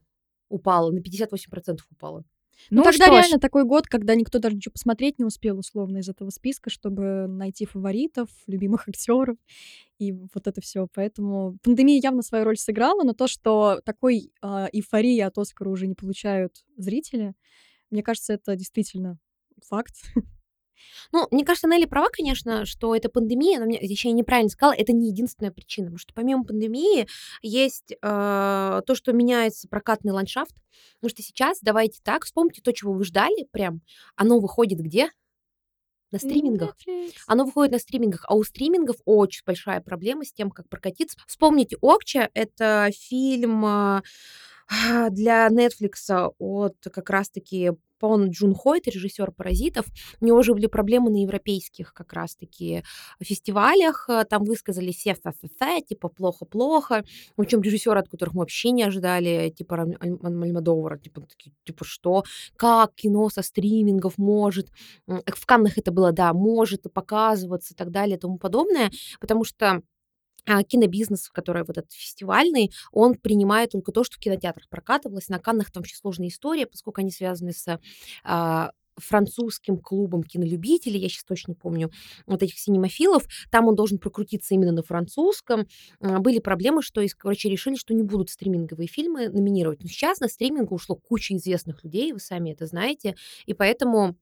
упала, 0.49 0.91
на 0.91 0.99
58% 0.99 1.79
упала. 1.91 2.25
Ну, 2.71 2.79
Ну, 2.79 2.83
тогда 2.85 3.07
что 3.07 3.15
ж, 3.15 3.17
реально 3.17 3.39
такой 3.41 3.65
год, 3.65 3.87
когда 3.87 4.15
никто 4.15 4.39
даже 4.39 4.57
ничего 4.57 4.73
посмотреть 4.73 5.19
не 5.19 5.25
успел 5.25 5.59
условно 5.59 5.99
из 5.99 6.09
этого 6.09 6.31
списка, 6.31 6.71
чтобы 6.71 7.27
найти 7.29 7.67
фаворитов, 7.67 8.29
любимых 8.47 8.89
актеров 8.89 9.37
и 9.99 10.13
вот 10.13 10.47
это 10.47 10.61
все. 10.61 10.87
Поэтому 10.93 11.57
пандемия 11.63 12.01
явно 12.03 12.23
свою 12.23 12.45
роль 12.45 12.57
сыграла, 12.57 13.03
но 13.03 13.13
то, 13.13 13.27
что 13.27 13.81
такой 13.85 14.33
а, 14.41 14.69
эйфории 14.73 15.19
от 15.21 15.39
Оскара 15.39 15.69
уже 15.69 15.87
не 15.87 15.95
получают 15.95 16.65
зрители, 16.77 17.35
мне 17.91 18.03
кажется, 18.03 18.35
это 18.35 18.55
действительно 18.57 19.19
факт. 19.67 19.95
Ну, 21.13 21.27
мне 21.31 21.45
кажется, 21.45 21.69
Нелли 21.69 21.87
права, 21.87 22.09
конечно, 22.13 22.65
что 22.67 22.95
это 22.95 23.09
пандемия, 23.09 23.59
но 23.59 23.67
мне, 23.67 23.79
еще 23.81 24.09
я 24.09 24.15
неправильно 24.15 24.51
сказала, 24.51 24.75
это 24.75 24.93
не 24.93 25.09
единственная 25.09 25.53
причина, 25.53 25.87
потому 25.87 25.99
что 25.99 26.15
помимо 26.15 26.45
пандемии 26.45 27.07
есть 27.43 27.93
э, 27.93 27.97
то, 28.01 28.95
что 28.95 29.13
меняется 29.13 29.69
прокатный 29.69 30.13
ландшафт, 30.13 30.55
потому 30.97 31.11
что 31.11 31.23
сейчас, 31.23 31.59
давайте 31.63 32.01
так, 32.03 32.25
вспомните 32.25 32.63
то, 32.63 32.73
чего 32.73 32.93
вы 32.93 33.05
ждали 33.05 33.47
прям, 33.51 33.81
оно 34.17 34.39
выходит 34.39 34.81
где? 34.81 35.11
На 36.11 36.19
стримингах. 36.19 36.75
Netflix. 36.87 37.13
Оно 37.29 37.45
выходит 37.45 37.73
на 37.73 37.79
стримингах, 37.79 38.25
а 38.27 38.35
у 38.35 38.43
стримингов 38.43 38.97
очень 39.05 39.43
большая 39.47 39.81
проблема 39.81 40.25
с 40.25 40.33
тем, 40.33 40.51
как 40.51 40.69
прокатиться. 40.69 41.17
Вспомните 41.27 41.77
Окча, 41.81 42.31
это 42.35 42.91
фильм 42.93 43.65
а, 43.65 44.03
для 45.11 45.49
Netflix 45.49 46.33
от 46.39 46.77
как 46.93 47.11
раз-таки 47.11 47.73
Пон 48.01 48.31
Джун 48.31 48.55
Хо, 48.55 48.75
режиссер 48.75 49.31
«Паразитов». 49.33 49.87
У 50.21 50.27
него 50.27 50.43
же 50.43 50.55
были 50.55 50.67
проблемы 50.67 51.11
на 51.11 51.23
европейских 51.23 51.93
как 51.95 52.13
раз-таки 52.13 52.83
фестивалях. 53.23 54.07
а, 54.09 54.25
Там 54.25 54.45
высказались 54.45 54.97
все 54.97 55.15
фе 55.15 55.81
типа 55.83 56.09
плохо-плохо. 56.09 57.05
Причем 57.37 57.61
режиссеры, 57.63 58.01
от 58.01 58.09
которых 58.09 58.35
мы 58.35 58.41
вообще 58.41 58.71
не 58.73 58.83
ожидали, 58.83 59.51
типа 59.57 59.87
Альмодовара, 60.01 60.99
типа, 60.99 61.23
типа 61.65 61.85
что? 61.85 62.25
Как 62.57 62.95
кино 62.95 63.29
со 63.31 63.43
стримингов 63.43 64.19
может 64.19 64.69
М, 65.09 65.23
В 65.27 65.47
Каннах 65.47 65.79
это 65.79 65.93
было, 65.93 66.13
да, 66.13 66.33
может 66.33 66.83
показываться 66.93 67.75
и 67.75 67.77
так 67.77 67.91
далее 67.91 68.17
и 68.17 68.21
тому 68.21 68.39
подобное, 68.39 68.91
потому 69.21 69.45
что 69.45 69.83
кинобизнес, 70.69 71.29
который 71.31 71.65
вот 71.65 71.79
этот 71.79 71.93
фестивальный, 71.93 72.73
он 72.93 73.15
принимает 73.15 73.71
только 73.73 73.93
то, 73.93 74.05
что 74.05 74.17
в 74.17 74.21
кинотеатрах 74.21 74.69
прокатывалось. 74.69 75.29
На 75.29 75.39
Каннах 75.39 75.71
там 75.71 75.83
вообще 75.83 75.97
сложная 75.97 76.29
история, 76.29 76.67
поскольку 76.67 77.01
они 77.01 77.11
связаны 77.11 77.53
с 77.53 77.79
а, 78.25 78.73
французским 78.97 79.79
клубом 79.79 80.23
кинолюбителей, 80.23 81.01
я 81.01 81.09
сейчас 81.09 81.25
точно 81.25 81.53
не 81.53 81.57
помню, 81.57 81.91
вот 82.27 82.43
этих 82.43 82.59
синемофилов, 82.59 83.25
там 83.51 83.67
он 83.67 83.75
должен 83.75 83.99
прокрутиться 83.99 84.55
именно 84.55 84.73
на 84.73 84.83
французском. 84.83 85.67
А, 86.01 86.19
Были 86.21 86.39
проблемы, 86.39 86.83
что, 86.83 87.05
короче, 87.17 87.49
решили, 87.49 87.75
что 87.77 87.95
не 87.95 88.03
будут 88.03 88.31
стриминговые 88.31 88.89
фильмы 88.89 89.29
номинировать. 89.29 89.83
Но 89.83 89.89
сейчас 89.89 90.21
на 90.21 90.29
стриминг 90.29 90.71
ушло 90.73 90.97
куча 90.97 91.35
известных 91.37 91.83
людей, 91.85 92.13
вы 92.13 92.21
сами 92.21 92.51
это 92.51 92.67
знаете, 92.67 93.17
и 93.47 93.55
поэтому 93.55 94.17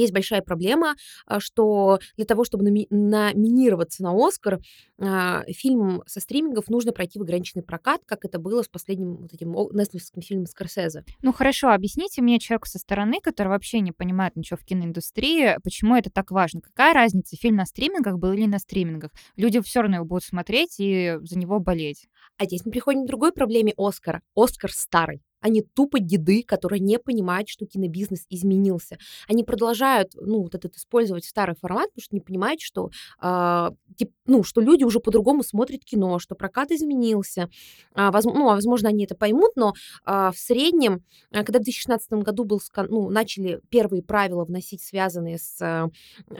есть 0.00 0.12
большая 0.12 0.42
проблема, 0.42 0.94
а, 1.26 1.40
что 1.40 1.98
для 2.16 2.24
того, 2.24 2.44
чтобы 2.44 2.64
номи- 2.64 2.86
номинироваться 2.90 4.02
на 4.02 4.12
Оскар, 4.14 4.60
а, 4.98 5.44
фильм 5.48 6.02
со 6.06 6.20
стримингов 6.20 6.68
нужно 6.68 6.92
пройти 6.92 7.18
в 7.18 7.22
ограниченный 7.22 7.62
прокат, 7.62 8.02
как 8.06 8.24
это 8.24 8.38
было 8.38 8.62
с 8.62 8.68
последним 8.68 9.16
вот 9.16 9.32
этим 9.32 9.52
нетфликсским 9.52 10.22
фильмом 10.22 10.46
Скорсезе. 10.46 11.04
ну 11.22 11.32
хорошо, 11.32 11.70
объясните 11.70 12.22
мне, 12.22 12.38
человеку 12.38 12.66
со 12.68 12.78
стороны, 12.78 13.20
который 13.20 13.48
вообще 13.48 13.80
не 13.80 13.92
понимает 13.92 14.36
ничего 14.36 14.56
в 14.56 14.64
киноиндустрии, 14.64 15.56
почему 15.62 15.96
это 15.96 16.10
так 16.10 16.30
важно. 16.30 16.60
Какая 16.60 16.94
разница, 16.94 17.36
фильм 17.36 17.56
на 17.56 17.66
стримингах 17.66 18.18
был 18.18 18.32
или 18.32 18.46
на 18.46 18.58
стримингах? 18.58 19.10
Люди 19.36 19.60
все 19.60 19.80
равно 19.82 19.96
его 19.96 20.04
будут 20.06 20.24
смотреть 20.24 20.76
и 20.78 21.16
за 21.22 21.38
него 21.38 21.58
болеть. 21.60 22.06
А 22.38 22.44
здесь 22.44 22.64
мы 22.64 22.72
приходим 22.72 23.04
к 23.04 23.08
другой 23.08 23.32
проблеме 23.32 23.72
Оскара. 23.76 24.22
Оскар 24.34 24.70
старый. 24.72 25.22
Они 25.46 25.62
тупо 25.62 26.00
деды, 26.00 26.42
которые 26.42 26.80
не 26.80 26.98
понимают, 26.98 27.48
что 27.48 27.66
кинобизнес 27.66 28.26
изменился. 28.28 28.98
Они 29.28 29.44
продолжают, 29.44 30.12
ну, 30.14 30.42
вот 30.42 30.54
этот 30.54 30.76
использовать 30.76 31.24
старый 31.24 31.54
формат, 31.54 31.90
потому 31.92 32.02
что 32.02 32.16
не 32.16 32.20
понимают, 32.20 32.60
что, 32.60 32.90
э, 33.22 33.70
тип, 33.96 34.10
ну, 34.26 34.42
что 34.42 34.60
люди 34.60 34.84
уже 34.84 35.00
по-другому 35.00 35.42
смотрят 35.42 35.84
кино, 35.84 36.18
что 36.18 36.34
прокат 36.34 36.70
изменился. 36.72 37.48
А, 37.94 38.10
воз, 38.10 38.24
ну, 38.24 38.46
возможно, 38.46 38.88
они 38.88 39.04
это 39.04 39.14
поймут, 39.14 39.52
но 39.56 39.72
э, 40.04 40.30
в 40.34 40.38
среднем, 40.38 41.04
когда 41.30 41.60
в 41.60 41.62
2016 41.62 42.12
году 42.12 42.44
был, 42.44 42.60
ну, 42.88 43.08
начали 43.08 43.60
первые 43.70 44.02
правила 44.02 44.44
вносить, 44.44 44.82
связанные 44.82 45.38
с 45.38 45.60
э, 45.60 45.88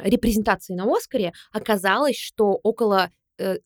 репрезентацией 0.03 0.77
на 0.77 0.85
Оскаре, 0.85 1.33
оказалось, 1.53 2.17
что 2.17 2.59
около 2.63 3.11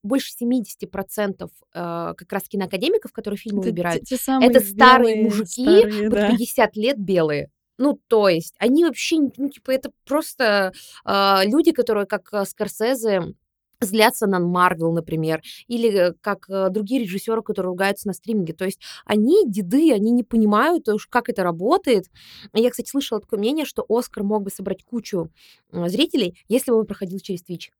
больше 0.03 0.33
70% 0.41 1.45
э, 1.45 1.49
как 1.73 2.33
раз 2.33 2.45
киноакадемиков, 2.45 3.13
которые 3.13 3.39
фильмы 3.39 3.61
Это 3.61 3.69
выбирают, 3.69 4.05
те 4.05 4.17
самые 4.17 4.51
это 4.51 4.61
старые 4.61 5.17
белые, 5.17 5.25
мужики 5.25 5.63
старые, 5.63 6.11
под 6.11 6.19
да. 6.19 6.31
50 6.31 6.77
лет 6.77 6.99
белые. 6.99 7.51
Ну, 7.79 7.99
то 8.09 8.29
есть, 8.29 8.55
они 8.59 8.85
вообще, 8.85 9.17
ну, 9.37 9.49
типа, 9.49 9.71
это 9.71 9.91
просто 10.05 10.73
э, 11.07 11.37
люди, 11.45 11.73
которые, 11.73 12.07
как 12.07 12.29
э, 12.33 12.45
Скорсезе, 12.45 13.35
злятся 13.81 14.27
на 14.27 14.39
Марвел, 14.39 14.93
например, 14.93 15.43
или 15.67 16.11
э, 16.11 16.13
как 16.21 16.49
э, 16.49 16.69
другие 16.71 17.03
режиссеры, 17.03 17.43
которые 17.43 17.71
ругаются 17.71 18.07
на 18.07 18.13
стриминге. 18.13 18.53
То 18.53 18.65
есть 18.65 18.81
они 19.05 19.45
деды, 19.47 19.93
они 19.93 20.11
не 20.11 20.23
понимают 20.23 20.89
уж, 20.89 21.07
как 21.07 21.29
это 21.29 21.43
работает. 21.43 22.07
Я, 22.53 22.71
кстати, 22.71 22.91
слышала 22.91 23.21
такое 23.21 23.39
мнение, 23.39 23.65
что 23.65 23.85
Оскар 23.89 24.23
мог 24.23 24.43
бы 24.43 24.51
собрать 24.51 24.85
кучу 24.85 25.31
э, 25.73 25.89
зрителей, 25.89 26.39
если 26.49 26.71
бы 26.71 26.81
он 26.81 26.87
проходил 26.87 27.19
через 27.21 27.43
Twitch. 27.43 27.71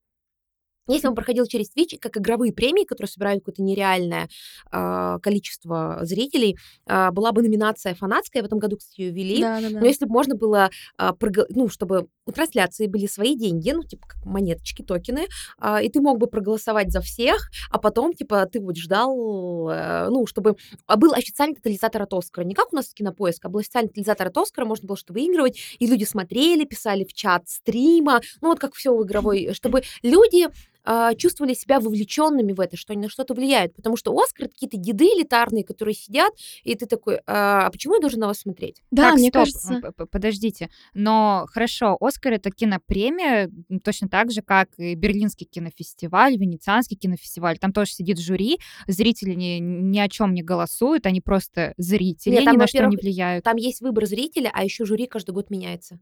Если 0.95 1.07
он 1.07 1.15
проходил 1.15 1.47
через 1.47 1.71
Twitch, 1.75 1.99
как 1.99 2.17
игровые 2.17 2.53
премии, 2.53 2.85
которые 2.85 3.11
собирают 3.11 3.41
какое-то 3.43 3.63
нереальное 3.63 4.29
э, 4.73 5.19
количество 5.23 5.99
зрителей, 6.03 6.57
э, 6.87 7.11
была 7.11 7.33
бы 7.33 7.43
номинация 7.43 7.95
фанатская, 7.95 8.43
в 8.43 8.47
этом 8.47 8.59
году, 8.59 8.77
кстати, 8.77 9.01
ее 9.03 9.11
ввели, 9.11 9.41
Да, 9.41 9.61
да, 9.61 9.71
да. 9.71 9.81
но 9.81 9.87
если 9.87 10.05
бы 10.05 10.13
можно 10.13 10.35
было, 10.35 10.71
э, 10.99 11.11
прого- 11.19 11.47
ну, 11.51 11.69
чтобы 11.69 12.09
у 12.27 12.33
трансляции 12.33 12.87
были 12.87 13.07
свои 13.07 13.35
деньги, 13.37 13.71
ну, 13.71 13.83
типа 13.83 14.07
как 14.07 14.25
монеточки, 14.25 14.83
токены, 14.83 15.27
э, 15.61 15.85
и 15.85 15.89
ты 15.89 16.01
мог 16.01 16.19
бы 16.19 16.27
проголосовать 16.27 16.91
за 16.93 17.01
всех, 17.01 17.51
а 17.71 17.79
потом, 17.79 18.13
типа, 18.13 18.47
ты 18.47 18.61
вот 18.61 18.77
ждал, 18.77 19.69
э, 19.71 20.09
ну, 20.11 20.27
чтобы 20.27 20.57
а 20.87 20.97
был 20.97 21.13
официальный 21.13 21.55
тотализатор 21.57 22.03
от 22.03 22.13
Оскара. 22.15 22.45
Не 22.45 22.55
как 22.55 22.73
у 22.73 22.77
нас 22.77 22.87
в 22.89 22.95
Кинопоиск, 22.95 23.45
а 23.45 23.49
был 23.49 23.61
официальный 23.61 23.89
тотализатор 23.89 24.29
от 24.29 24.37
Оскара, 24.39 24.65
можно 24.65 24.87
было 24.87 24.97
что 24.97 25.13
выигрывать, 25.13 25.59
и 25.79 25.87
люди 25.87 26.05
смотрели, 26.05 26.65
писали 26.65 27.05
в 27.05 27.13
чат 27.13 27.49
стрима, 27.49 28.21
ну, 28.41 28.49
вот 28.49 28.59
как 28.59 28.75
все 28.75 28.95
в 28.95 29.03
игровой, 29.05 29.51
чтобы 29.55 29.83
люди 30.03 30.49
а, 30.85 31.15
чувствовали 31.15 31.55
себя 31.55 31.81
вовлеченными 31.81 32.53
в 32.53 32.61
это, 32.61 32.77
что 32.77 32.93
они 32.93 33.03
на 33.03 33.09
что-то 33.09 33.35
влияют. 33.35 33.75
Потому 33.75 33.97
что 33.97 34.13
Оскар 34.19 34.47
это 34.47 34.55
какие-то 34.55 34.77
деды 34.77 35.05
элитарные, 35.05 35.65
которые 35.65 35.95
сидят, 35.95 36.33
и 36.65 36.75
ты 36.75 36.87
такой, 36.87 37.21
а 37.27 37.71
а 37.71 37.71
почему 37.71 37.95
я 37.95 38.01
должен 38.01 38.21
на 38.21 38.27
вас 38.27 38.39
смотреть? 38.39 38.83
Да, 38.91 39.11
так, 39.11 39.19
мне 39.19 39.29
стоп, 39.29 39.45
кажется... 39.45 40.07
подождите. 40.11 40.71
Но 40.95 41.47
хорошо, 41.49 41.97
Оскар 42.01 42.33
это 42.33 42.51
кинопремия, 42.51 43.51
точно 43.85 44.09
так 44.09 44.31
же, 44.31 44.43
как 44.43 44.69
и 44.79 44.95
Берлинский 44.95 45.47
кинофестиваль, 45.47 46.37
Венецианский 46.37 46.97
кинофестиваль. 46.97 47.59
Там 47.59 47.73
тоже 47.73 47.93
сидит 47.93 48.19
жюри, 48.19 48.59
зрители 48.87 49.35
ни, 49.35 49.59
ни 49.61 49.99
о 49.99 50.09
чем 50.09 50.35
не 50.35 50.43
голосуют, 50.43 51.07
они 51.07 51.21
просто 51.21 51.75
зрители, 51.77 52.35
Нет, 52.35 52.45
там, 52.45 52.55
ни 52.55 52.59
на 52.59 52.67
что 52.67 52.87
не 52.87 52.97
влияют. 52.97 53.45
Там 53.45 53.57
есть 53.57 53.81
выбор 53.81 54.07
зрителя, 54.07 54.51
а 54.53 54.65
еще 54.65 54.85
жюри 54.85 55.07
каждый 55.07 55.33
год 55.33 55.51
меняется. 55.51 55.99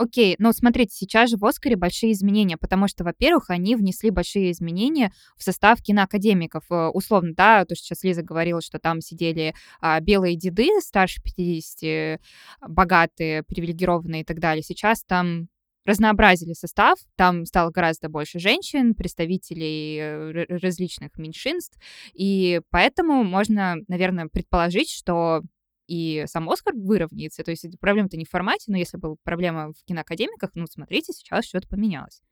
Окей, 0.00 0.34
но 0.38 0.52
смотрите, 0.52 0.94
сейчас 0.94 1.28
же 1.28 1.36
в 1.36 1.44
Оскаре 1.44 1.76
большие 1.76 2.12
изменения, 2.12 2.56
потому 2.56 2.88
что, 2.88 3.04
во-первых, 3.04 3.50
они 3.50 3.76
внесли 3.76 4.08
большие 4.08 4.50
изменения 4.50 5.12
в 5.36 5.42
состав 5.42 5.82
киноакадемиков. 5.82 6.64
Э, 6.70 6.88
Условно, 6.88 7.34
да, 7.36 7.66
то, 7.66 7.74
что 7.74 7.84
сейчас 7.84 8.02
Лиза 8.02 8.22
говорила, 8.22 8.62
что 8.62 8.78
там 8.78 9.02
сидели 9.02 9.54
а, 9.78 10.00
белые 10.00 10.36
деды 10.36 10.68
старше 10.80 11.20
50, 11.22 12.18
богатые, 12.66 13.42
привилегированные 13.42 14.22
и 14.22 14.24
так 14.24 14.38
далее. 14.38 14.62
Сейчас 14.62 15.04
там 15.04 15.48
разнообразили 15.84 16.54
состав, 16.54 16.98
там 17.16 17.44
стало 17.44 17.70
гораздо 17.70 18.08
больше 18.08 18.38
женщин, 18.38 18.94
представителей 18.94 19.98
э, 19.98 20.46
различных 20.62 21.18
меньшинств, 21.18 21.78
и 22.14 22.62
поэтому 22.70 23.22
можно, 23.22 23.76
наверное, 23.86 24.28
предположить, 24.28 24.90
что 24.90 25.42
и 25.90 26.24
сам 26.28 26.48
Оскар 26.48 26.74
выровняется. 26.76 27.42
То 27.42 27.50
есть 27.50 27.64
это 27.64 27.76
проблема-то 27.76 28.16
не 28.16 28.24
в 28.24 28.30
формате, 28.30 28.66
но 28.68 28.76
если 28.76 28.96
была 28.96 29.16
проблема 29.24 29.72
в 29.72 29.84
киноакадемиках, 29.84 30.50
ну, 30.54 30.66
смотрите, 30.68 31.12
сейчас 31.12 31.46
что-то 31.46 31.66
поменялось. 31.66 32.22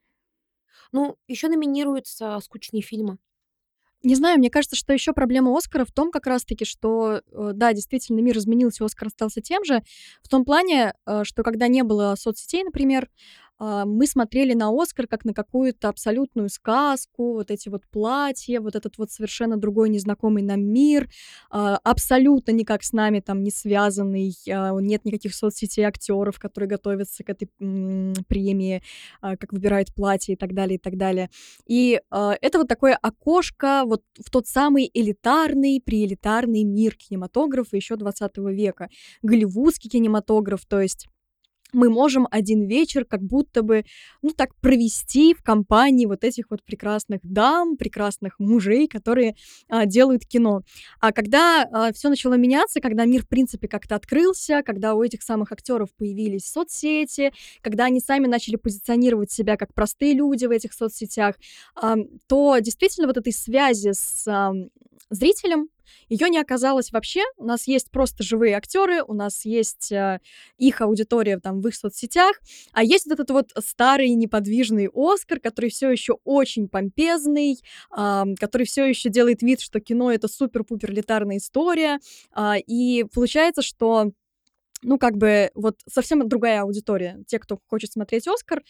Ну, 0.92 1.16
еще 1.26 1.48
номинируются 1.48 2.38
скучные 2.40 2.82
фильмы. 2.82 3.18
Не 4.04 4.14
знаю, 4.14 4.38
мне 4.38 4.48
кажется, 4.48 4.76
что 4.76 4.92
еще 4.92 5.12
проблема 5.12 5.56
Оскара 5.56 5.84
в 5.84 5.90
том 5.90 6.12
как 6.12 6.28
раз-таки, 6.28 6.64
что, 6.64 7.20
э, 7.32 7.50
да, 7.52 7.72
действительно, 7.72 8.20
мир 8.20 8.38
изменился, 8.38 8.84
Оскар 8.84 9.08
остался 9.08 9.40
тем 9.40 9.64
же, 9.64 9.82
в 10.22 10.28
том 10.28 10.44
плане, 10.44 10.94
э, 11.04 11.24
что 11.24 11.42
когда 11.42 11.66
не 11.66 11.82
было 11.82 12.14
соцсетей, 12.16 12.62
например, 12.62 13.10
а, 13.58 13.84
мы 13.84 14.06
смотрели 14.06 14.54
на 14.54 14.70
Оскар 14.70 15.06
как 15.06 15.24
на 15.24 15.34
какую-то 15.34 15.88
абсолютную 15.88 16.48
сказку, 16.48 17.34
вот 17.34 17.50
эти 17.50 17.68
вот 17.68 17.82
платья, 17.90 18.60
вот 18.60 18.76
этот 18.76 18.98
вот 18.98 19.10
совершенно 19.10 19.56
другой 19.56 19.88
незнакомый 19.88 20.42
нам 20.42 20.60
мир, 20.60 21.08
а, 21.50 21.78
абсолютно 21.82 22.52
никак 22.52 22.82
с 22.82 22.92
нами 22.92 23.20
там 23.20 23.42
не 23.42 23.50
связанный, 23.50 24.34
а, 24.50 24.76
нет 24.78 25.04
никаких 25.04 25.34
соцсетей 25.34 25.84
актеров, 25.84 26.38
которые 26.38 26.68
готовятся 26.68 27.24
к 27.24 27.30
этой 27.30 27.48
премии, 28.28 28.82
а, 29.20 29.36
как 29.36 29.52
выбирают 29.52 29.94
платье 29.94 30.34
и 30.34 30.36
так 30.36 30.54
далее, 30.54 30.76
и 30.76 30.80
так 30.80 30.96
далее. 30.96 31.30
И 31.66 32.00
это 32.10 32.58
вот 32.58 32.68
такое 32.68 32.96
окошко 33.00 33.82
вот 33.84 34.02
в 34.18 34.30
тот 34.30 34.46
самый 34.46 34.90
элитарный, 34.92 35.80
приэлитарный 35.84 36.64
мир 36.64 36.94
кинематографа 36.94 37.76
еще 37.76 37.96
20 37.96 38.50
века. 38.50 38.88
Голливудский 39.22 39.90
кинематограф, 39.90 40.64
то 40.66 40.80
есть 40.80 41.08
мы 41.72 41.90
можем 41.90 42.26
один 42.30 42.66
вечер 42.66 43.04
как 43.04 43.22
будто 43.22 43.62
бы, 43.62 43.84
ну 44.22 44.30
так, 44.30 44.54
провести 44.56 45.34
в 45.34 45.42
компании 45.42 46.06
вот 46.06 46.24
этих 46.24 46.50
вот 46.50 46.62
прекрасных 46.62 47.20
дам, 47.22 47.76
прекрасных 47.76 48.38
мужей, 48.38 48.88
которые 48.88 49.36
а, 49.68 49.86
делают 49.86 50.26
кино. 50.26 50.62
А 51.00 51.12
когда 51.12 51.90
все 51.94 52.08
начало 52.08 52.34
меняться, 52.34 52.80
когда 52.80 53.04
мир, 53.04 53.22
в 53.22 53.28
принципе, 53.28 53.68
как-то 53.68 53.94
открылся, 53.94 54.62
когда 54.64 54.94
у 54.94 55.02
этих 55.02 55.22
самых 55.22 55.52
актеров 55.52 55.88
появились 55.96 56.46
соцсети, 56.46 57.32
когда 57.60 57.84
они 57.86 58.00
сами 58.00 58.26
начали 58.26 58.56
позиционировать 58.56 59.30
себя 59.30 59.56
как 59.56 59.74
простые 59.74 60.14
люди 60.14 60.46
в 60.46 60.50
этих 60.50 60.72
соцсетях, 60.72 61.36
а, 61.74 61.96
то 62.26 62.58
действительно 62.58 63.06
вот 63.06 63.16
этой 63.16 63.32
связи 63.32 63.92
с 63.92 64.26
а, 64.26 64.52
зрителем 65.10 65.68
ее 66.08 66.28
не 66.28 66.38
оказалось 66.38 66.92
вообще. 66.92 67.22
У 67.36 67.44
нас 67.44 67.66
есть 67.66 67.90
просто 67.90 68.22
живые 68.22 68.56
актеры, 68.56 69.02
у 69.02 69.14
нас 69.14 69.44
есть 69.44 69.92
э, 69.92 70.20
их 70.56 70.80
аудитория 70.80 71.38
там 71.38 71.60
в 71.60 71.68
их 71.68 71.74
соцсетях, 71.74 72.40
а 72.72 72.82
есть 72.82 73.06
вот 73.06 73.14
этот 73.14 73.30
вот 73.30 73.52
старый 73.64 74.10
неподвижный 74.10 74.88
Оскар, 74.94 75.40
который 75.40 75.70
все 75.70 75.90
еще 75.90 76.18
очень 76.24 76.68
помпезный, 76.68 77.60
э, 77.96 78.24
который 78.38 78.66
все 78.66 78.84
еще 78.84 79.08
делает 79.08 79.42
вид, 79.42 79.60
что 79.60 79.80
кино 79.80 80.12
это 80.12 80.28
супер-пупер 80.28 80.92
летарная 80.92 81.38
история, 81.38 81.98
э, 82.36 82.58
и 82.66 83.04
получается, 83.12 83.62
что 83.62 84.12
ну, 84.82 84.98
как 84.98 85.16
бы, 85.16 85.50
вот 85.54 85.80
совсем 85.88 86.28
другая 86.28 86.62
аудитория. 86.62 87.20
Те, 87.26 87.38
кто 87.38 87.58
хочет 87.66 87.92
смотреть 87.92 88.28
«Оскар», 88.28 88.62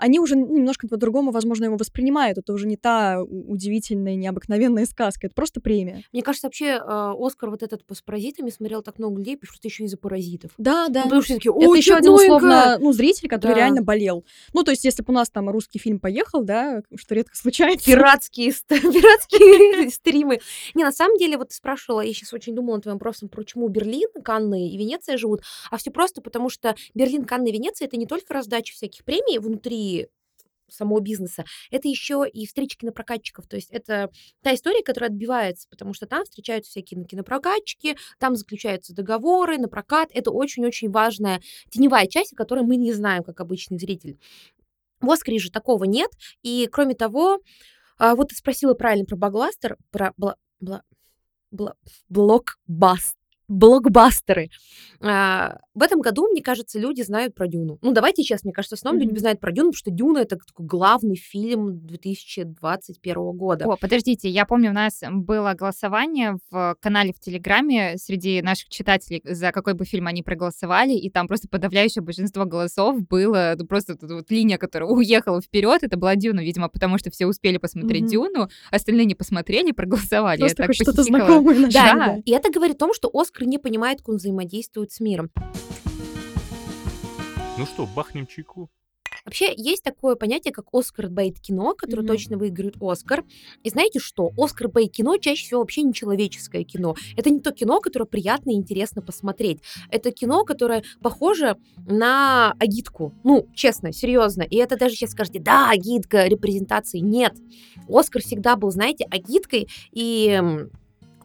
они 0.00 0.18
уже 0.18 0.36
ну, 0.36 0.56
немножко 0.56 0.88
по-другому, 0.88 1.30
возможно, 1.30 1.64
его 1.64 1.76
воспринимают. 1.76 2.38
Это 2.38 2.52
уже 2.52 2.66
не 2.66 2.76
та 2.76 3.22
удивительная, 3.22 4.14
необыкновенная 4.14 4.86
сказка, 4.86 5.26
это 5.26 5.34
просто 5.34 5.60
премия. 5.60 6.02
Мне 6.12 6.22
кажется, 6.22 6.46
вообще 6.46 6.80
э, 6.82 7.12
Оскар 7.18 7.50
вот 7.50 7.62
этот 7.62 7.82
с 7.92 8.02
паразитами 8.02 8.50
смотрел 8.50 8.82
так 8.82 8.98
много 8.98 9.18
людей, 9.18 9.38
что 9.42 9.68
еще 9.68 9.84
из-за 9.84 9.96
паразитов. 9.98 10.52
Да, 10.58 10.88
да. 10.88 11.00
Ну, 11.00 11.04
потому 11.04 11.22
что 11.22 11.34
такие, 11.34 11.52
Это 11.54 11.68
«Ой, 11.68 11.78
еще 11.78 11.94
один 11.94 12.12
чудненько!» 12.12 12.34
условно, 12.34 12.78
ну, 12.80 12.92
зритель, 12.92 13.28
который 13.28 13.52
Да. 13.52 13.58
реально 13.58 13.82
болел. 13.82 14.24
Ну, 14.52 14.62
то 14.62 14.70
есть, 14.70 14.84
если 14.84 15.02
бы 15.02 15.12
у 15.12 15.14
нас 15.14 15.28
там 15.30 15.50
русский 15.50 15.78
фильм 15.78 15.98
поехал, 16.00 16.42
да, 16.42 16.82
что 16.96 17.14
редко 17.14 17.36
случается. 17.36 17.86
пиратские, 17.86 18.52
пиратские 18.68 19.90
стримы. 19.90 20.40
Не, 20.74 20.84
на 20.84 20.92
самом 20.92 21.18
деле, 21.18 21.36
вот 21.36 21.48
ты 21.50 21.54
спрашивала, 21.54 22.00
я 22.00 22.12
сейчас 22.12 22.32
очень 22.32 22.54
думала 22.54 22.76
над 22.76 22.84
твоим 22.84 22.96
вопросом, 22.96 23.28
почему 23.28 23.68
Берлин, 23.68 24.08
Канны 24.22 24.68
и 24.70 24.76
Венеция 24.76 25.16
живут, 25.16 25.42
а 25.70 25.76
все 25.76 25.90
просто 25.90 26.20
потому, 26.20 26.48
что 26.48 26.74
Берлин, 26.94 27.24
Канны 27.24 27.48
и 27.48 27.52
Венеция 27.52 27.86
это 27.86 27.96
не 27.96 28.06
только 28.06 28.32
раздача 28.32 28.74
всяких 28.74 29.04
премий 29.04 29.38
внутри 29.38 29.73
самого 30.68 31.00
бизнеса, 31.00 31.44
это 31.70 31.88
еще 31.88 32.24
и 32.30 32.46
встречи 32.46 32.76
кинопрокатчиков. 32.76 33.46
То 33.46 33.56
есть 33.56 33.70
это 33.70 34.10
та 34.42 34.54
история, 34.54 34.82
которая 34.82 35.10
отбивается, 35.10 35.68
потому 35.70 35.94
что 35.94 36.06
там 36.06 36.24
встречаются 36.24 36.70
всякие 36.70 37.04
кинопрокатчики, 37.04 37.96
там 38.18 38.36
заключаются 38.36 38.94
договоры 38.94 39.58
на 39.58 39.68
прокат. 39.68 40.08
Это 40.12 40.30
очень-очень 40.30 40.90
важная 40.90 41.40
теневая 41.70 42.06
часть, 42.06 42.32
о 42.32 42.36
которой 42.36 42.64
мы 42.64 42.76
не 42.76 42.92
знаем, 42.92 43.22
как 43.22 43.40
обычный 43.40 43.78
зритель. 43.78 44.18
В 45.00 45.10
Оскаре 45.10 45.38
же 45.38 45.50
такого 45.50 45.84
нет. 45.84 46.10
И 46.42 46.68
кроме 46.70 46.94
того, 46.94 47.40
а, 47.98 48.14
вот 48.14 48.30
ты 48.30 48.34
спросила 48.34 48.74
правильно 48.74 49.04
про 49.04 49.16
Багластер, 49.16 49.76
про 49.90 50.12
бла, 50.16 50.36
бла, 50.60 50.82
бла, 51.50 51.74
блокбастер. 52.08 53.23
Блокбастеры. 53.48 54.50
А, 55.00 55.58
в 55.74 55.82
этом 55.82 56.00
году, 56.00 56.28
мне 56.28 56.40
кажется, 56.40 56.78
люди 56.78 57.02
знают 57.02 57.34
про 57.34 57.46
Дюну. 57.46 57.78
Ну, 57.82 57.92
давайте 57.92 58.22
честно, 58.22 58.48
мне 58.48 58.54
кажется, 58.54 58.76
в 58.76 58.78
основном 58.78 59.02
люди 59.02 59.18
знают 59.18 59.40
про 59.40 59.52
Дюну, 59.52 59.70
потому 59.70 59.78
что 59.78 59.90
Дюна 59.90 60.18
это 60.20 60.36
такой 60.36 60.66
главный 60.66 61.16
фильм 61.16 61.86
2021 61.86 63.14
года. 63.32 63.66
О, 63.66 63.76
подождите, 63.76 64.28
я 64.28 64.46
помню, 64.46 64.70
у 64.70 64.74
нас 64.74 65.02
было 65.10 65.52
голосование 65.54 66.38
в 66.50 66.76
канале 66.80 67.12
в 67.12 67.20
Телеграме 67.20 67.96
среди 67.98 68.40
наших 68.40 68.68
читателей, 68.70 69.20
за 69.24 69.52
какой 69.52 69.74
бы 69.74 69.84
фильм 69.84 70.06
они 70.06 70.22
проголосовали, 70.22 70.94
и 70.94 71.10
там 71.10 71.28
просто 71.28 71.48
подавляющее 71.48 72.02
большинство 72.02 72.44
голосов 72.46 73.06
было 73.06 73.54
ну, 73.58 73.66
просто 73.66 73.96
вот 74.00 74.30
линия, 74.30 74.56
которая 74.56 74.88
уехала 74.90 75.42
вперед, 75.42 75.82
это 75.82 75.98
была 75.98 76.16
Дюна, 76.16 76.40
видимо, 76.40 76.68
потому 76.68 76.98
что 76.98 77.10
все 77.10 77.26
успели 77.26 77.58
посмотреть 77.58 78.02
Мгм. 78.02 78.10
Дюну, 78.10 78.48
остальные 78.70 79.06
не 79.06 79.14
посмотрели, 79.14 79.72
проголосовали. 79.72 80.40
Просто 80.40 80.62
Я 80.62 80.66
так 80.66 80.74
что-то 80.74 81.02
знакомое. 81.02 81.70
Да, 81.70 81.94
Да. 81.94 82.16
и 82.24 82.30
это 82.30 82.50
говорит 82.50 82.76
о 82.76 82.78
том, 82.78 82.94
что 82.94 83.10
Оскар 83.12 83.33
не 83.42 83.58
понимает, 83.58 83.98
как 83.98 84.10
он 84.10 84.16
взаимодействует 84.16 84.92
с 84.92 85.00
миром. 85.00 85.30
Ну 87.58 87.66
что, 87.66 87.86
бахнем 87.86 88.26
чайку? 88.26 88.68
Вообще 89.24 89.54
есть 89.56 89.82
такое 89.82 90.16
понятие, 90.16 90.52
как 90.52 90.66
Оскар 90.72 91.08
бейт 91.08 91.40
кино, 91.40 91.74
которое 91.74 92.02
Мгм. 92.02 92.08
точно 92.08 92.36
выиграет 92.36 92.74
Оскар. 92.80 93.24
И 93.62 93.70
знаете 93.70 93.98
что? 93.98 94.30
Оскар 94.36 94.68
бейт 94.68 94.92
кино 94.92 95.16
чаще 95.16 95.44
всего 95.46 95.60
вообще 95.60 95.80
не 95.82 95.94
человеческое 95.94 96.62
кино. 96.64 96.94
Это 97.16 97.30
не 97.30 97.40
то 97.40 97.50
кино, 97.52 97.80
которое 97.80 98.04
приятно 98.04 98.50
и 98.50 98.54
интересно 98.54 99.00
посмотреть. 99.00 99.60
Это 99.90 100.10
кино, 100.10 100.44
которое 100.44 100.82
похоже 101.00 101.56
на 101.86 102.52
агитку. 102.58 103.14
Ну, 103.24 103.48
честно, 103.54 103.92
серьезно. 103.92 104.42
И 104.42 104.56
это 104.56 104.76
даже 104.76 104.94
сейчас 104.94 105.12
скажете, 105.12 105.38
да, 105.38 105.70
агитка 105.70 106.26
репрезентации. 106.26 106.98
Нет. 106.98 107.34
Оскар 107.88 108.20
всегда 108.20 108.56
был, 108.56 108.70
знаете, 108.72 109.06
агиткой 109.10 109.68
и 109.92 110.38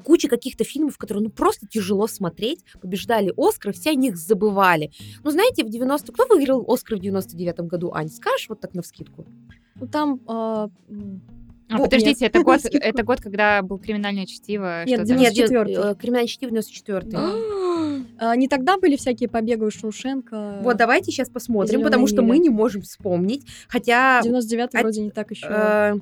куча 0.09 0.27
каких-то 0.27 0.63
фильмов, 0.63 0.97
которые 0.97 1.25
ну 1.25 1.29
просто 1.29 1.67
тяжело 1.67 2.07
смотреть, 2.07 2.65
побеждали 2.81 3.31
Оскар, 3.37 3.73
все 3.73 3.91
о 3.91 3.93
них 3.93 4.17
забывали. 4.17 4.89
Ну, 5.23 5.29
знаете, 5.29 5.63
в 5.63 5.69
90... 5.69 6.11
Кто 6.11 6.25
выиграл 6.25 6.65
Оскар 6.67 6.97
в 6.97 6.99
99 6.99 7.59
году, 7.59 7.91
Ань? 7.93 8.09
Скажешь 8.09 8.49
вот 8.49 8.59
так 8.59 8.73
навскидку? 8.73 9.27
Ну, 9.75 9.87
там... 9.87 10.19
а, 10.25 10.69
м, 10.89 11.21
А, 11.69 11.77
Ну, 11.77 11.83
подождите, 11.83 12.25
нет, 12.25 12.35
это 12.35 12.43
год, 12.43 12.61
это 12.65 13.03
год, 13.03 13.21
когда 13.21 13.61
был 13.61 13.77
криминальное 13.77 14.25
чтиво. 14.25 14.83
Нет. 14.85 15.07
Нет, 15.07 15.31
94-й. 15.37 15.91
э, 15.91 15.95
криминальное 15.95 16.27
чтиво 16.27 16.49
94 16.49 17.07
а, 18.17 18.35
Не 18.35 18.47
тогда 18.47 18.79
были 18.79 18.95
всякие 18.95 19.29
побеги 19.29 19.61
у 19.61 19.69
Шоушенка. 19.69 20.57
Вот 20.63 20.75
давайте 20.77 21.11
сейчас 21.11 21.29
посмотрим, 21.29 21.81
«Зелёная 21.81 21.85
потому 21.85 22.07
что 22.07 22.23
миля». 22.23 22.27
мы 22.29 22.37
не 22.39 22.49
можем 22.49 22.81
вспомнить. 22.81 23.45
Хотя... 23.67 24.21
99 24.23 24.69
а- 24.73 24.79
вроде 24.79 25.01
не 25.01 25.11
так 25.11 25.29
еще. 25.29 25.45
э, 25.47 25.99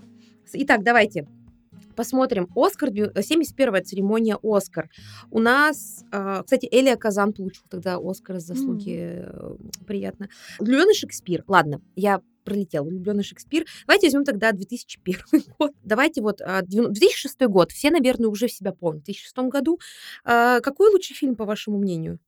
Итак, 0.54 0.84
давайте 0.84 1.28
посмотрим. 1.98 2.48
Оскар, 2.56 2.92
дю- 2.92 3.12
71-я 3.14 3.84
церемония 3.84 4.38
Оскар. 4.42 4.90
У 5.32 5.40
нас, 5.40 6.06
э, 6.14 6.42
кстати, 6.46 6.68
Элия 6.72 6.96
Казан 6.96 7.34
получил 7.34 7.64
тогда 7.70 7.98
Оскар 8.02 8.40
за 8.40 8.54
заслуги. 8.54 8.96
э, 9.26 9.56
Приятно. 9.86 10.30
Влюбленный 10.60 10.94
Шекспир. 10.94 11.44
Ладно, 11.48 11.82
я 11.96 12.22
пролетел. 12.46 12.86
Влюбленный 12.86 13.24
Шекспир. 13.24 13.66
Давайте 13.88 14.08
возьмем 14.08 14.24
тогда 14.24 14.54
2001 14.54 15.20
год. 15.60 15.72
Давайте 15.84 16.22
вот 16.22 16.40
а, 16.42 16.62
девяно- 16.62 16.90
2006 16.90 17.42
год. 17.48 17.72
Все, 17.74 17.90
наверное, 17.92 18.30
уже 18.30 18.48
себя 18.48 18.72
помнят. 18.72 19.02
В 19.02 19.06
2006 19.06 19.50
году. 19.50 19.80
а, 20.24 20.62
Какой 20.62 20.90
лучший 20.92 21.14
фильм, 21.16 21.36
по 21.36 21.44
вашему 21.44 21.78
мнению? 21.78 22.20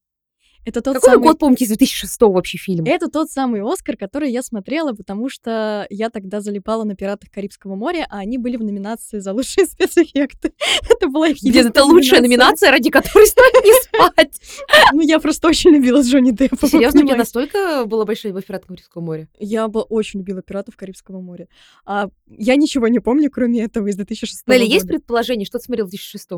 Это 0.65 0.81
тот 0.81 0.95
Какой 0.95 1.11
самый... 1.11 1.23
год 1.23 1.39
помните 1.39 1.63
из 1.65 1.69
2006 1.69 2.21
вообще 2.21 2.57
фильм? 2.57 2.85
Это 2.85 3.09
тот 3.09 3.31
самый 3.31 3.61
Оскар, 3.61 3.97
который 3.97 4.31
я 4.31 4.43
смотрела, 4.43 4.93
потому 4.93 5.29
что 5.29 5.87
я 5.89 6.09
тогда 6.09 6.41
залипала 6.41 6.83
на 6.83 6.95
«Пиратах 6.95 7.31
Карибского 7.31 7.75
моря», 7.75 8.05
а 8.09 8.19
они 8.19 8.37
были 8.37 8.57
в 8.57 8.63
номинации 8.63 9.19
за 9.19 9.33
лучшие 9.33 9.65
спецэффекты. 9.67 10.53
Это 10.89 11.07
была 11.07 11.29
их 11.29 11.37
единственная 11.37 11.69
это 11.69 11.83
лучшая 11.83 12.21
номинация, 12.21 12.71
ради 12.71 12.89
которой 12.89 13.25
стоит 13.27 13.63
не 13.63 13.83
спать. 13.83 14.39
Ну, 14.91 15.01
я 15.01 15.19
просто 15.19 15.47
очень 15.47 15.71
любила 15.71 16.01
Джонни 16.01 16.31
Деппа. 16.31 16.67
Серьезно, 16.67 17.01
понимаете. 17.01 17.19
настолько 17.19 17.85
была 17.85 18.05
большая 18.05 18.31
любовь 18.31 18.43
к 18.43 18.47
«Пиратам 18.47 18.69
Карибского 18.69 19.01
моря»? 19.01 19.27
Я 19.37 19.67
бы 19.67 19.81
очень 19.81 20.19
любила 20.19 20.41
«Пиратов 20.41 20.75
Карибского 20.75 21.21
моря». 21.21 21.47
А 21.85 22.09
я 22.27 22.55
ничего 22.55 22.87
не 22.87 22.99
помню, 22.99 23.29
кроме 23.29 23.61
этого 23.61 23.87
из 23.87 23.95
2006 23.95 24.47
Нелли, 24.47 24.63
года. 24.63 24.73
есть 24.73 24.87
предположение, 24.87 25.45
что 25.45 25.59
ты 25.59 25.65
смотрел 25.65 25.85
в 25.85 25.89
2006 25.89 26.29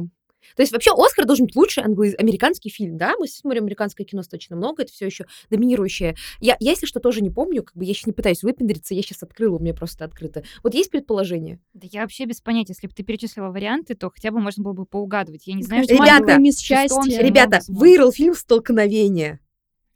то 0.55 0.61
есть 0.61 0.71
вообще 0.71 0.91
Оскар 0.95 1.25
должен 1.25 1.45
быть 1.45 1.55
лучший 1.55 1.83
англо- 1.83 2.15
американский 2.17 2.69
фильм, 2.69 2.97
да? 2.97 3.13
Мы 3.19 3.27
смотрим 3.27 3.63
американское 3.63 4.05
кино 4.05 4.21
достаточно 4.21 4.55
много, 4.55 4.83
это 4.83 4.91
все 4.91 5.05
еще 5.05 5.25
доминирующее. 5.49 6.15
Я, 6.39 6.57
я, 6.59 6.71
если 6.71 6.85
что, 6.85 6.99
тоже 6.99 7.21
не 7.21 7.29
помню, 7.29 7.63
как 7.63 7.75
бы 7.75 7.85
я 7.85 7.93
сейчас 7.93 8.07
не 8.07 8.13
пытаюсь 8.13 8.43
выпендриться, 8.43 8.93
я 8.93 9.01
сейчас 9.01 9.23
открыла, 9.23 9.57
у 9.57 9.59
меня 9.59 9.73
просто 9.73 10.05
открыто. 10.05 10.43
Вот 10.63 10.73
есть 10.73 10.91
предположение? 10.91 11.59
Да 11.73 11.87
я 11.91 12.01
вообще 12.01 12.25
без 12.25 12.41
понятия. 12.41 12.73
Если 12.73 12.87
бы 12.87 12.93
ты 12.93 13.03
перечислила 13.03 13.49
варианты, 13.49 13.95
то 13.95 14.09
хотя 14.09 14.31
бы 14.31 14.39
можно 14.39 14.63
было 14.63 14.73
бы 14.73 14.85
поугадывать. 14.85 15.47
Я 15.47 15.55
не 15.55 15.63
знаю, 15.63 15.85
конечно, 15.85 16.03
Ребята, 16.03 16.23
«Маленькая 16.23 16.37
мисс 16.39 16.59
шестом, 16.59 17.03
Счастье». 17.03 17.23
Ребята, 17.23 17.59
выиграл 17.67 18.11
фильм 18.11 18.33
«Столкновение». 18.33 19.39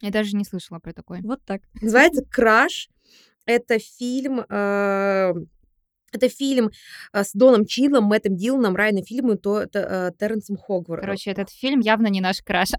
Я 0.00 0.10
даже 0.10 0.36
не 0.36 0.44
слышала 0.44 0.78
про 0.78 0.92
такой. 0.92 1.20
Вот 1.22 1.40
так. 1.44 1.62
Называется 1.80 2.22
«Краш». 2.22 2.88
Это 3.46 3.78
фильм... 3.78 4.40
э, 4.40 5.34
Это 6.16 6.28
фильм 6.28 6.70
э, 7.12 7.24
с 7.24 7.32
Доном 7.32 7.66
Чидлом, 7.66 8.04
Мэттом 8.04 8.36
Диланом, 8.36 8.74
Райаном 8.74 9.04
Фильмом 9.04 9.34
и 9.34 9.38
то, 9.38 9.60
это, 9.60 9.78
э, 9.78 10.12
Терренсом 10.18 10.56
Хогвар. 10.56 11.00
Короче, 11.00 11.30
этот 11.30 11.50
фильм 11.50 11.80
явно 11.80 12.06
не 12.06 12.20
наш 12.20 12.42
краш. 12.42 12.70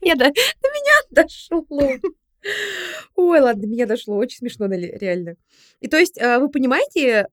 Я 0.00 0.14
до, 0.14 0.24
меня 0.26 0.94
дошло. 1.10 1.66
Ой, 3.16 3.40
ладно, 3.40 3.62
до 3.62 3.68
меня 3.68 3.86
дошло. 3.86 4.16
Очень 4.16 4.38
смешно, 4.38 4.66
реально. 4.66 5.34
И 5.80 5.88
то 5.88 5.98
есть, 5.98 6.16
э, 6.16 6.38
вы 6.38 6.48
понимаете, 6.48 7.26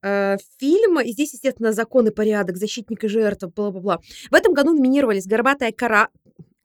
фильм, 0.60 1.00
и 1.00 1.12
здесь, 1.12 1.34
естественно, 1.34 1.72
закон 1.72 2.08
и 2.08 2.12
порядок, 2.12 2.58
защитник 2.58 3.04
и 3.04 3.08
жертва, 3.08 3.48
бла-бла-бла. 3.56 4.00
В 4.30 4.34
этом 4.34 4.54
году 4.54 4.74
номинировались 4.74 5.28
«Горбатая 5.28 5.72
кора», 5.72 6.10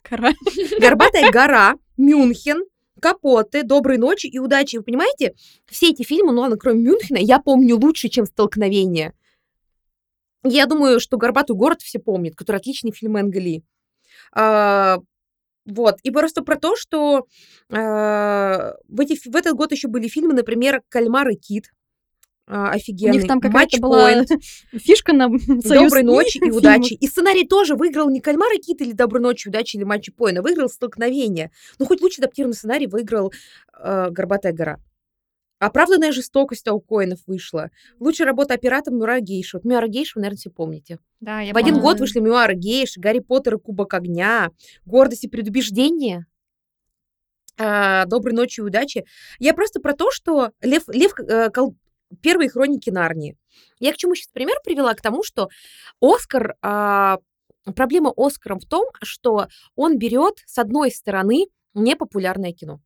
Кора. 0.02 0.32
«Горбатая 0.80 1.30
гора», 1.30 1.74
«Мюнхен», 1.96 2.64
«Капоты», 3.00 3.62
«Доброй 3.62 3.98
ночи» 3.98 4.26
и 4.26 4.38
«Удачи». 4.38 4.76
Вы 4.76 4.82
понимаете, 4.82 5.34
все 5.66 5.90
эти 5.90 6.02
фильмы, 6.02 6.32
ну 6.32 6.42
ладно, 6.42 6.56
кроме 6.56 6.80
Мюнхена, 6.80 7.18
я 7.18 7.38
помню 7.38 7.76
лучше, 7.76 8.08
чем 8.08 8.26
«Столкновение». 8.26 9.14
Я 10.44 10.66
думаю, 10.66 11.00
что 11.00 11.16
«Горбатый 11.16 11.56
город» 11.56 11.82
все 11.82 11.98
помнят, 11.98 12.34
который 12.34 12.56
отличный 12.56 12.92
фильм 12.92 13.18
Энга 13.18 13.40
Ли. 13.40 13.64
А, 14.32 14.98
вот. 15.66 15.96
И 16.02 16.10
просто 16.10 16.42
про 16.42 16.56
то, 16.56 16.76
что 16.76 17.26
а, 17.70 18.74
в, 18.88 19.00
эти, 19.00 19.28
в 19.28 19.34
этот 19.34 19.54
год 19.54 19.72
еще 19.72 19.88
были 19.88 20.08
фильмы, 20.08 20.34
например, 20.34 20.82
«Кальмар 20.88 21.28
и 21.28 21.36
кит». 21.36 21.72
А, 22.50 22.70
У 22.72 22.76
офигенный. 22.76 23.18
них 23.18 23.26
там 23.28 23.40
какая-то 23.40 23.76
«Матч 23.76 23.78
была 23.80 24.10
Пойнт», 24.12 24.28
фишка 24.72 25.12
на 25.12 25.28
союз 25.38 25.90
Доброй 25.92 26.02
ночи 26.02 26.38
и 26.38 26.50
удачи. 26.50 26.94
И 26.94 27.06
сценарий 27.06 27.46
тоже 27.46 27.74
выиграл 27.74 28.08
не 28.10 28.20
Кальмар 28.20 28.50
и 28.54 28.58
Кит 28.58 28.80
или 28.80 28.92
Доброй 28.92 29.20
ночи, 29.22 29.48
удачи 29.48 29.76
или 29.76 29.84
Матчи 29.84 30.10
Пойна, 30.10 30.40
выиграл 30.42 30.68
столкновение. 30.68 31.50
Ну, 31.78 31.86
хоть 31.86 32.00
лучше 32.00 32.20
адаптированный 32.20 32.56
сценарий 32.56 32.86
выиграл 32.86 33.32
э, 33.78 34.08
Горбатая 34.10 34.52
гора. 34.52 34.78
Оправданная 35.60 36.12
жестокость 36.12 36.68
у 36.68 36.78
Коинов 36.80 37.18
вышла. 37.26 37.70
Лучшая 37.98 38.28
работа 38.28 38.54
оператором 38.54 38.98
Мюра 39.00 39.18
Гейша. 39.18 39.56
Вот 39.58 39.64
Мюра 39.64 39.88
Гейша 39.88 40.12
вы, 40.14 40.20
наверное, 40.22 40.38
все 40.38 40.50
помните. 40.50 41.00
Да, 41.20 41.40
я 41.40 41.52
В 41.52 41.56
один 41.56 41.74
помню. 41.74 41.82
год 41.82 41.98
вышли 42.00 42.20
Мюара 42.20 42.54
Гейш, 42.54 42.96
Гарри 42.96 43.18
Поттер 43.18 43.56
и 43.56 43.58
Кубок 43.58 43.92
огня, 43.92 44.50
Гордость 44.86 45.24
и 45.24 45.28
предубеждение, 45.28 46.26
а, 47.58 48.04
Доброй 48.06 48.34
ночи 48.34 48.60
и 48.60 48.62
удачи. 48.62 49.04
Я 49.40 49.52
просто 49.52 49.80
про 49.80 49.94
то, 49.94 50.10
что 50.12 50.52
Лев, 50.62 50.84
Лев 50.88 51.12
э, 51.18 51.50
кол- 51.50 51.74
первые 52.22 52.50
хроники 52.50 52.90
Нарнии. 52.90 53.36
Я 53.78 53.92
к 53.92 53.96
чему 53.96 54.14
сейчас 54.14 54.28
пример 54.32 54.56
привела? 54.64 54.94
К 54.94 55.00
тому, 55.00 55.22
что 55.22 55.48
Оскар, 56.00 56.56
а, 56.62 57.18
проблема 57.74 58.12
Оскара 58.16 58.56
в 58.56 58.64
том, 58.64 58.86
что 59.02 59.48
он 59.74 59.98
берет, 59.98 60.42
с 60.46 60.58
одной 60.58 60.90
стороны, 60.90 61.46
непопулярное 61.74 62.52
кино. 62.52 62.80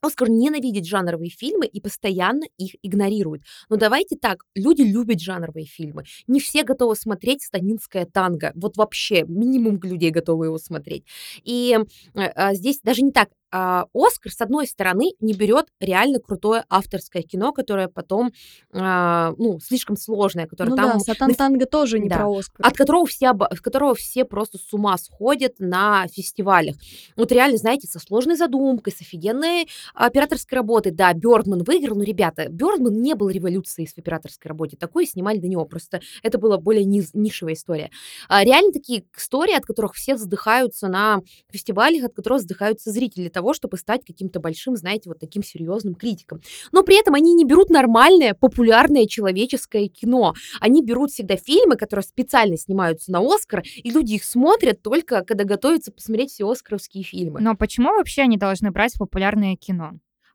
Оскар 0.00 0.28
ненавидит 0.28 0.86
жанровые 0.86 1.30
фильмы 1.30 1.66
и 1.66 1.80
постоянно 1.80 2.44
их 2.58 2.74
игнорирует. 2.82 3.42
Но 3.68 3.76
давайте 3.76 4.16
так, 4.16 4.44
люди 4.54 4.82
любят 4.82 5.20
жанровые 5.20 5.66
фильмы. 5.66 6.04
Не 6.26 6.40
все 6.40 6.62
готовы 6.62 6.96
смотреть 6.96 7.42
«Станинское 7.42 8.06
танго». 8.06 8.52
Вот 8.54 8.76
вообще, 8.76 9.24
минимум 9.26 9.80
людей 9.82 10.10
готовы 10.10 10.46
его 10.46 10.58
смотреть. 10.58 11.04
И 11.42 11.76
э, 12.14 12.20
а, 12.20 12.54
здесь 12.54 12.80
даже 12.82 13.02
не 13.02 13.10
так. 13.10 13.30
А, 13.56 13.86
Оскар, 13.94 14.30
с 14.32 14.40
одной 14.42 14.66
стороны, 14.66 15.12
не 15.20 15.32
берет 15.32 15.66
реально 15.80 16.18
крутое 16.20 16.64
авторское 16.68 17.22
кино, 17.22 17.52
которое 17.52 17.88
потом, 17.88 18.32
а, 18.74 19.32
ну, 19.38 19.58
слишком 19.60 19.96
сложное, 19.96 20.46
которое 20.46 20.70
Ну 20.70 20.76
там 20.76 20.92
да, 20.92 20.98
Сатан 20.98 21.34
Танго 21.34 21.64
тоже 21.64 21.98
не 21.98 22.08
Да. 22.10 22.16
про 22.16 22.38
Оскар. 22.38 22.66
от 22.66 22.76
которого 22.76 23.06
все, 23.06 23.28
от 23.30 23.60
которого 23.60 23.94
все 23.94 24.26
просто 24.26 24.58
с 24.58 24.74
ума 24.74 24.98
сходят 24.98 25.54
на 25.58 26.06
фестивалях. 26.08 26.76
Вот 27.16 27.32
реально, 27.32 27.56
знаете, 27.56 27.86
со 27.88 27.98
сложной 27.98 28.36
задумкой, 28.36 28.92
с 28.92 29.00
офигенной 29.00 29.68
операторской 29.94 30.56
работой. 30.56 30.92
Да, 30.92 31.14
Бёрдман 31.14 31.62
выиграл, 31.64 31.96
но, 31.96 32.02
ребята, 32.02 32.48
Бёрдман 32.50 33.00
не 33.00 33.14
был 33.14 33.30
революцией 33.30 33.86
в 33.88 33.96
операторской 33.96 34.50
работе. 34.50 34.76
Такое 34.76 35.06
снимали 35.06 35.38
до 35.38 35.48
него, 35.48 35.64
просто 35.64 36.00
это 36.22 36.36
была 36.38 36.58
более 36.58 36.84
низ- 36.84 37.12
нишевая 37.14 37.54
история. 37.54 37.90
А, 38.28 38.44
реально 38.44 38.72
такие 38.72 39.04
истории, 39.16 39.54
от 39.56 39.64
которых 39.64 39.94
все 39.94 40.14
вздыхаются 40.14 40.88
на 40.88 41.22
фестивалях, 41.50 42.04
от 42.04 42.14
которых 42.14 42.40
вздыхаются 42.40 42.90
зрители 42.90 43.28
того, 43.28 43.45
того, 43.46 43.54
чтобы 43.54 43.76
стать 43.76 44.04
каким-то 44.04 44.40
большим, 44.40 44.74
знаете, 44.74 45.08
вот 45.08 45.20
таким 45.20 45.44
серьезным 45.44 45.94
критиком. 45.94 46.40
Но 46.72 46.82
при 46.82 46.98
этом 46.98 47.14
они 47.14 47.32
не 47.34 47.44
берут 47.44 47.70
нормальное, 47.70 48.34
популярное 48.34 49.06
человеческое 49.06 49.86
кино. 49.86 50.34
Они 50.60 50.82
берут 50.82 51.12
всегда 51.12 51.36
фильмы, 51.36 51.76
которые 51.76 52.02
специально 52.02 52.56
снимаются 52.56 53.12
на 53.12 53.20
Оскар, 53.20 53.62
и 53.76 53.90
люди 53.90 54.14
их 54.14 54.24
смотрят 54.24 54.82
только, 54.82 55.22
когда 55.22 55.44
готовятся 55.44 55.92
посмотреть 55.92 56.32
все 56.32 56.50
оскаровские 56.50 57.04
фильмы. 57.04 57.40
Но 57.40 57.54
почему 57.54 57.90
вообще 57.90 58.22
они 58.22 58.36
должны 58.36 58.72
брать 58.72 58.98
популярное 58.98 59.54
кино? 59.54 59.92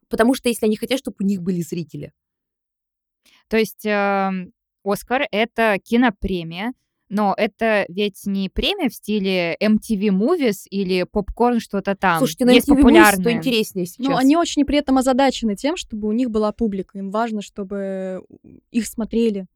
Потому 0.08 0.34
что 0.34 0.47
если 0.47 0.65
они 0.65 0.78
хотят, 0.78 1.00
чтобы 1.00 1.17
у 1.19 1.24
них 1.24 1.41
были 1.41 1.62
зрители. 1.62 2.13
То 3.50 3.58
есть 3.58 3.86
э, 3.86 4.32
Оскар— 4.86 5.24
это 5.32 5.78
кинопремия, 5.84 6.71
но 7.12 7.34
это 7.36 7.86
ведь 7.89 8.26
не 8.26 8.47
премия 8.47 8.88
в 8.88 8.93
стиле 8.93 9.58
MTV 9.62 10.08
Movies 10.12 10.65
или 10.69 11.04
попкорн 11.04 11.60
что-то 11.60 11.93
там. 11.93 12.19
Слушайте, 12.19 12.45
на 12.45 12.52
Есть 12.52 12.69
MTV 12.69 12.76
Movies 12.76 12.78
популярное. 12.78 13.24
то 13.26 13.32
интереснее 13.34 13.86
сейчас. 13.86 14.08
Ну, 14.08 14.15
они 14.15 14.38
очень 14.38 14.63
при 14.63 14.78
этом 14.78 14.97
озадачены 14.97 15.58
тем, 15.58 15.76
чтобы 15.76 16.08
у 16.08 16.13
них 16.13 16.32
была 16.32 16.54
публика. 16.54 16.97
Им 16.97 17.12
важно, 17.12 17.41
чтобы 17.41 18.24
их 18.71 18.88
смотрели. 18.88 19.47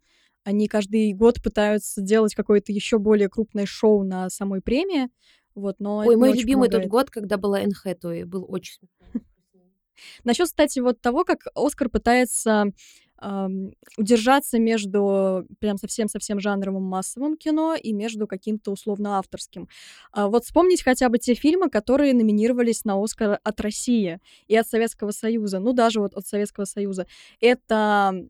Они 0.44 0.68
каждый 0.68 1.14
год 1.14 1.42
пытаются 1.42 2.02
делать 2.02 2.36
какое-то 2.36 2.74
еще 2.74 3.00
более 3.00 3.30
крупное 3.30 3.66
шоу 3.66 4.04
на 4.04 4.30
самой 4.30 4.60
премии. 4.60 5.08
Вот, 5.56 5.78
но 5.80 6.00
Ой, 6.00 6.18
мой 6.18 6.34
любимый 6.34 6.68
тот 6.68 6.86
год, 6.88 7.10
когда 7.10 7.38
была 7.38 7.62
Энн 7.62 7.72
Хэтэуэй, 7.72 8.26
был 8.26 8.46
очень. 8.50 8.82
Насчет, 10.26 10.48
кстати, 10.48 10.80
вот 10.80 11.00
того, 11.00 11.24
как 11.24 11.46
Оскар 11.56 11.88
пытается 11.88 12.66
удержаться 13.98 14.60
между 14.60 15.46
прям 15.60 15.78
совсем-совсем 15.78 16.40
жанровым 16.40 16.84
массовым 16.84 17.38
кино 17.38 17.76
и 17.76 17.94
между 17.94 18.28
каким-то 18.28 18.72
условно 18.72 19.18
авторским. 19.18 19.68
А 20.12 20.28
вот 20.28 20.46
вспомнить 20.46 20.84
хотя 20.84 21.10
бы 21.10 21.18
те 21.18 21.34
фильмы, 21.34 21.70
которые 21.70 22.14
номинировались 22.14 22.86
на 22.86 23.02
Оскар 23.02 23.40
от 23.44 23.62
России 23.62 24.20
и 24.48 24.56
от 24.56 24.68
Советского 24.68 25.12
Союза, 25.12 25.60
ну 25.60 25.74
даже 25.74 26.00
вот 26.00 26.14
от 26.14 26.28
Советского 26.28 26.66
Союза. 26.66 27.08
Это 27.40 28.28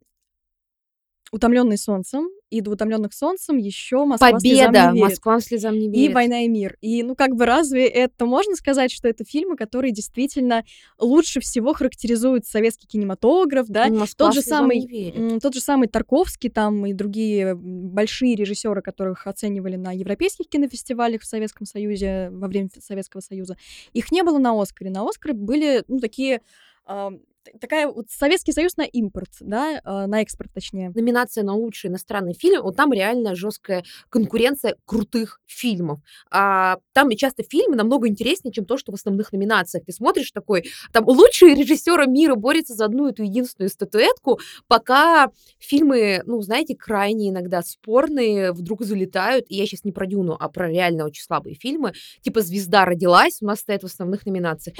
«Утомленный 1.32 1.78
солнцем», 1.78 2.28
и 2.50 2.60
до 2.60 2.70
«Утомленных 2.72 3.12
солнцем» 3.12 3.56
еще 3.56 4.04
«Москва 4.04 4.38
слезам 4.38 4.66
Победа! 4.66 4.86
не 4.92 4.98
верит». 4.98 5.10
Москва 5.10 5.40
слезам 5.40 5.78
не 5.78 5.86
И 5.86 5.90
верит. 5.90 6.14
«Война 6.14 6.44
и 6.44 6.48
мир». 6.48 6.76
И, 6.80 7.02
ну, 7.02 7.14
как 7.16 7.34
бы 7.34 7.44
разве 7.46 7.86
это 7.86 8.26
можно 8.26 8.54
сказать, 8.56 8.92
что 8.92 9.08
это 9.08 9.24
фильмы, 9.24 9.56
которые 9.56 9.92
действительно 9.92 10.64
лучше 10.98 11.40
всего 11.40 11.72
характеризуют 11.72 12.46
советский 12.46 12.86
кинематограф, 12.86 13.66
да? 13.68 13.88
Москва 13.88 14.26
Тот 14.26 14.34
же 14.34 14.42
слезам 14.42 14.58
самый, 14.60 14.78
не 14.80 14.86
верит. 14.86 15.18
м, 15.18 15.40
тот 15.40 15.54
же 15.54 15.60
самый 15.60 15.88
Тарковский 15.88 16.50
там 16.50 16.86
и 16.86 16.92
другие 16.92 17.54
большие 17.54 18.34
режиссеры, 18.36 18.82
которых 18.82 19.26
оценивали 19.26 19.76
на 19.76 19.92
европейских 19.92 20.48
кинофестивалях 20.48 21.22
в 21.22 21.26
Советском 21.26 21.66
Союзе 21.66 22.28
во 22.30 22.48
время 22.48 22.68
Советского 22.80 23.20
Союза, 23.20 23.56
их 23.92 24.12
не 24.12 24.22
было 24.22 24.38
на 24.38 24.60
Оскаре. 24.60 24.90
На 24.90 25.08
Оскаре 25.08 25.34
были, 25.34 25.82
ну, 25.88 25.98
такие 25.98 26.40
такая 27.60 27.88
вот 27.88 28.06
Советский 28.10 28.52
Союз 28.52 28.76
на 28.76 28.82
импорт, 28.82 29.30
да, 29.40 29.80
а, 29.84 30.06
на 30.06 30.22
экспорт, 30.22 30.52
точнее. 30.52 30.90
номинация 30.94 31.44
на 31.44 31.54
лучший 31.54 31.88
иностранный 31.90 32.34
фильм, 32.34 32.62
вот 32.62 32.76
там 32.76 32.92
реально 32.92 33.34
жесткая 33.34 33.84
конкуренция 34.08 34.76
крутых 34.84 35.40
фильмов. 35.46 36.00
А, 36.30 36.78
там 36.92 37.10
и 37.10 37.16
часто 37.16 37.42
фильмы 37.42 37.76
намного 37.76 38.08
интереснее, 38.08 38.52
чем 38.52 38.64
то, 38.64 38.76
что 38.76 38.92
в 38.92 38.94
основных 38.94 39.32
номинациях. 39.32 39.84
Ты 39.84 39.92
смотришь 39.92 40.30
такой, 40.30 40.64
там 40.92 41.06
лучшие 41.06 41.54
режиссеры 41.54 42.06
мира 42.06 42.34
борются 42.34 42.74
за 42.74 42.84
одну 42.86 43.08
эту 43.08 43.22
единственную 43.22 43.70
статуэтку, 43.70 44.38
пока 44.66 45.30
фильмы, 45.58 46.22
ну, 46.26 46.40
знаете, 46.42 46.74
крайне 46.74 47.30
иногда 47.30 47.62
спорные, 47.62 48.52
вдруг 48.52 48.82
залетают. 48.82 49.46
И 49.48 49.56
я 49.56 49.66
сейчас 49.66 49.84
не 49.84 49.92
про 49.92 50.06
Дюну, 50.06 50.36
а 50.38 50.48
про 50.48 50.68
реально 50.68 51.06
очень 51.06 51.22
слабые 51.22 51.54
фильмы. 51.54 51.92
Типа 52.22 52.40
«Звезда 52.40 52.84
родилась» 52.84 53.38
у 53.40 53.46
нас 53.46 53.60
стоит 53.60 53.82
в 53.82 53.86
основных 53.86 54.26
номинациях. 54.26 54.76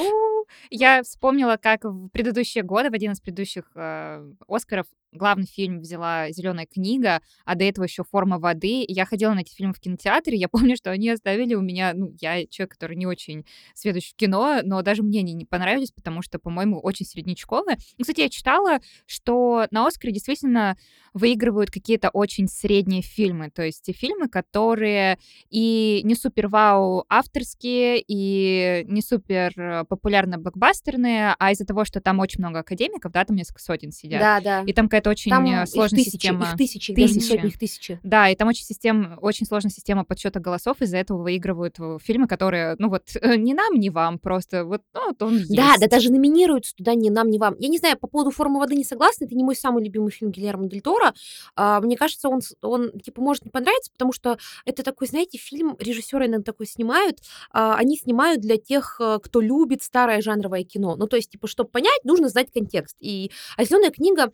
Я 0.71 1.03
вспомнила, 1.03 1.57
как 1.57 1.85
в 1.85 2.09
предыдущие 2.09 2.65
годы, 2.65 2.91
в 2.91 2.95
один 2.95 3.13
из 3.13 3.21
предыдущих 3.21 3.65
э, 3.75 4.33
Оскаров, 4.49 4.87
главный 5.13 5.47
фильм 5.47 5.81
взяла 5.81 6.31
«Зеленая 6.31 6.67
книга», 6.67 7.21
а 7.45 7.55
до 7.55 7.65
этого 7.65 7.85
еще 7.85 8.05
«Форма 8.05 8.39
воды». 8.39 8.85
Я 8.89 9.05
ходила 9.05 9.33
на 9.35 9.41
эти 9.41 9.55
фильмы 9.55 9.73
в 9.73 9.81
кинотеатре, 9.81 10.37
я 10.37 10.49
помню, 10.51 10.77
что 10.77 10.91
они 10.91 11.11
оставили 11.11 11.55
у 11.55 11.61
меня... 11.61 11.93
Ну, 11.95 12.13
я 12.21 12.47
человек, 12.47 12.73
который 12.73 12.97
не 12.97 13.07
очень 13.07 13.45
сведущ 13.75 14.13
в 14.13 14.17
кино, 14.17 14.61
но 14.63 14.83
даже 14.83 15.03
мне 15.03 15.21
они 15.21 15.33
не 15.35 15.45
понравились, 15.45 15.91
потому 15.93 16.23
что, 16.23 16.39
по-моему, 16.39 16.81
очень 16.81 17.07
среднячковые. 17.07 17.79
Ну, 17.99 18.03
кстати, 18.03 18.21
я 18.21 18.29
читала, 18.29 18.81
что 19.07 19.67
на 19.71 19.87
Оскаре 19.87 20.13
действительно 20.13 20.77
выигрывают 21.15 21.71
какие-то 21.71 22.11
очень 22.11 22.47
средние 22.47 23.01
фильмы, 23.03 23.51
то 23.51 23.63
есть 23.63 23.83
те 23.85 23.93
фильмы, 23.93 24.29
которые 24.29 25.19
и 25.49 26.03
не 26.05 26.15
супер 26.15 26.49
вау 26.49 27.05
авторские, 27.09 28.05
и 28.07 28.85
не 28.87 29.01
супер 29.01 29.53
э, 29.59 29.85
популярно 29.85 30.39
блокбастерные, 30.39 31.35
а 31.39 31.53
из-за 31.53 31.65
того, 31.65 31.85
что 31.87 32.01
там 32.01 32.19
очень 32.19 32.41
много 32.41 32.59
академиков, 32.59 33.13
да, 33.13 33.25
там 33.25 33.37
несколько 33.37 33.63
сотен 33.63 33.93
сидят, 33.93 34.21
Да, 34.21 34.41
да. 34.41 34.63
и 34.67 34.73
там 34.75 34.87
какая-то 34.87 35.06
очень 35.11 35.31
Там 35.31 35.47
э, 35.47 35.63
их 35.63 35.69
сложная 35.69 35.99
тысячи, 35.99 36.11
система. 36.13 36.45
их 36.47 36.57
тысячи, 36.57 36.95
даже 36.95 37.15
Тысячи. 37.15 37.29
сотни, 37.29 37.49
их 37.49 37.59
тысячи. 37.59 38.01
Да, 38.03 38.29
и 38.29 38.37
там 38.37 38.49
очень, 38.49 38.65
систем, 38.65 39.19
очень 39.21 39.47
сложная 39.47 39.71
система 39.71 40.05
подсчета 40.05 40.41
голосов, 40.41 40.81
из-за 40.81 40.97
этого 40.99 41.23
выигрывают 41.23 41.77
э, 41.79 41.99
фильмы, 42.03 42.27
которые, 42.27 42.77
ну 42.79 42.89
вот, 42.89 43.05
э, 43.21 43.37
не 43.37 43.55
нам, 43.55 43.75
не 43.75 43.91
вам, 43.91 44.19
просто 44.19 44.65
вот, 44.65 44.83
ну, 44.95 45.09
вот 45.09 45.23
он 45.23 45.39
есть. 45.39 45.55
Да, 45.55 45.75
да 45.79 45.87
даже 45.89 46.11
номинируются 46.11 46.75
туда 46.77 46.95
не 46.95 47.11
нам, 47.11 47.29
не 47.31 47.39
вам. 47.39 47.55
Я 47.59 47.69
не 47.69 47.79
знаю, 47.79 47.97
по 47.99 48.07
поводу 48.07 48.31
«Формы 48.31 48.59
воды» 48.59 48.75
не 48.75 48.85
согласна, 48.85 49.25
это 49.25 49.35
не 49.35 49.45
мой 49.45 49.57
самый 49.57 49.85
любимый 49.85 50.11
фильм 50.11 50.31
Гильермо 50.31 50.67
Дель 50.69 50.81
Торо. 50.81 51.15
А, 51.55 51.81
мне 51.81 51.97
кажется, 51.97 52.29
он, 52.29 52.41
он, 52.63 52.91
типа, 53.01 53.21
может 53.21 53.45
не 53.45 53.51
понравиться, 53.51 53.91
потому 53.93 54.13
что 54.13 54.39
это 54.65 54.83
такой, 54.83 55.07
знаете, 55.07 55.39
фильм, 55.39 55.77
режиссеры 55.79 56.27
иногда 56.27 56.45
такой 56.45 56.67
снимают, 56.67 57.19
а, 57.51 57.77
они 57.77 57.97
снимают 57.97 58.41
для 58.41 58.57
тех, 58.57 59.01
кто 59.23 59.41
любит 59.41 59.83
старое 59.83 60.21
жанровое 60.21 60.65
кино. 60.65 60.97
Ну, 60.97 61.07
то 61.07 61.17
есть, 61.17 61.31
типа, 61.31 61.47
чтобы 61.47 61.71
понять, 61.71 62.05
нужно 62.05 62.29
знать 62.29 62.51
контекст. 62.53 62.97
И 63.01 63.31
«Зеленая 63.59 63.91
книга» 63.91 64.33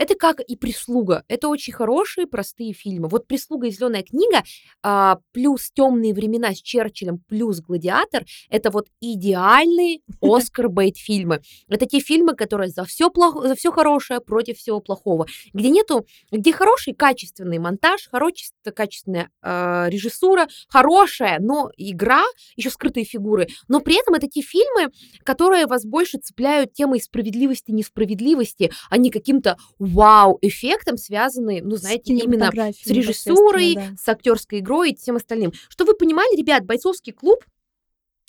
Это 0.00 0.14
как 0.14 0.40
и 0.40 0.56
«Прислуга». 0.56 1.24
Это 1.28 1.48
очень 1.48 1.74
хорошие, 1.74 2.26
простые 2.26 2.72
фильмы. 2.72 3.08
Вот 3.08 3.26
«Прислуга» 3.26 3.66
и 3.66 3.70
«Зеленая 3.70 4.02
книга» 4.02 4.42
а, 4.82 5.18
плюс 5.32 5.70
«Темные 5.72 6.14
времена» 6.14 6.54
с 6.54 6.62
Черчиллем 6.62 7.18
плюс 7.28 7.60
«Гладиатор»— 7.60 8.24
это 8.48 8.70
вот 8.70 8.88
идеальные 9.02 9.98
Оскар 10.22 10.70
Бейт 10.70 10.96
фильмы. 10.96 11.42
Это 11.68 11.84
те 11.84 12.00
фильмы, 12.00 12.34
которые 12.34 12.70
за 12.70 12.86
все 12.86 13.10
плохо, 13.10 13.46
за 13.46 13.54
все 13.54 13.70
хорошее 13.72 14.22
против 14.22 14.56
всего 14.56 14.80
плохого, 14.80 15.26
где 15.52 15.68
нету, 15.68 16.06
где 16.32 16.50
хороший 16.54 16.94
качественный 16.94 17.58
монтаж, 17.58 18.08
хорошая 18.10 18.52
качественная 18.74 19.28
э, 19.42 19.90
режиссура, 19.90 20.48
хорошая, 20.70 21.40
но 21.40 21.70
игра, 21.76 22.22
еще 22.56 22.70
скрытые 22.70 23.04
фигуры, 23.04 23.48
но 23.68 23.80
при 23.80 24.00
этом 24.00 24.14
это 24.14 24.28
те 24.28 24.40
фильмы, 24.40 24.92
которые 25.24 25.66
вас 25.66 25.84
больше 25.84 26.16
цепляют 26.16 26.72
темой 26.72 27.02
справедливости, 27.02 27.70
несправедливости, 27.70 28.72
а 28.88 28.96
не 28.96 29.10
каким-то 29.10 29.58
вау-эффектом, 29.92 30.96
связанные, 30.96 31.62
ну, 31.62 31.76
С 31.76 31.80
знаете, 31.80 32.14
именно 32.14 32.50
с 32.72 32.86
режиссурой, 32.86 33.74
да. 33.74 33.90
с 33.98 34.08
актерской 34.08 34.60
игрой 34.60 34.90
и 34.90 34.96
всем 34.96 35.16
остальным. 35.16 35.52
Чтобы 35.68 35.92
вы 35.92 35.98
понимали, 35.98 36.36
ребят, 36.36 36.64
бойцовский 36.64 37.12
клуб, 37.12 37.44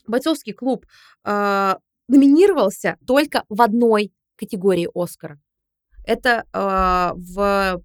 бойцовский 0.07 0.53
клуб 0.53 0.85
э, 1.25 1.75
номинировался 2.07 2.97
только 3.05 3.43
в 3.49 3.61
одной 3.61 4.11
категории 4.35 4.89
Оскара. 4.93 5.39
Это 6.05 6.45
э, 6.53 7.11
в 7.15 7.81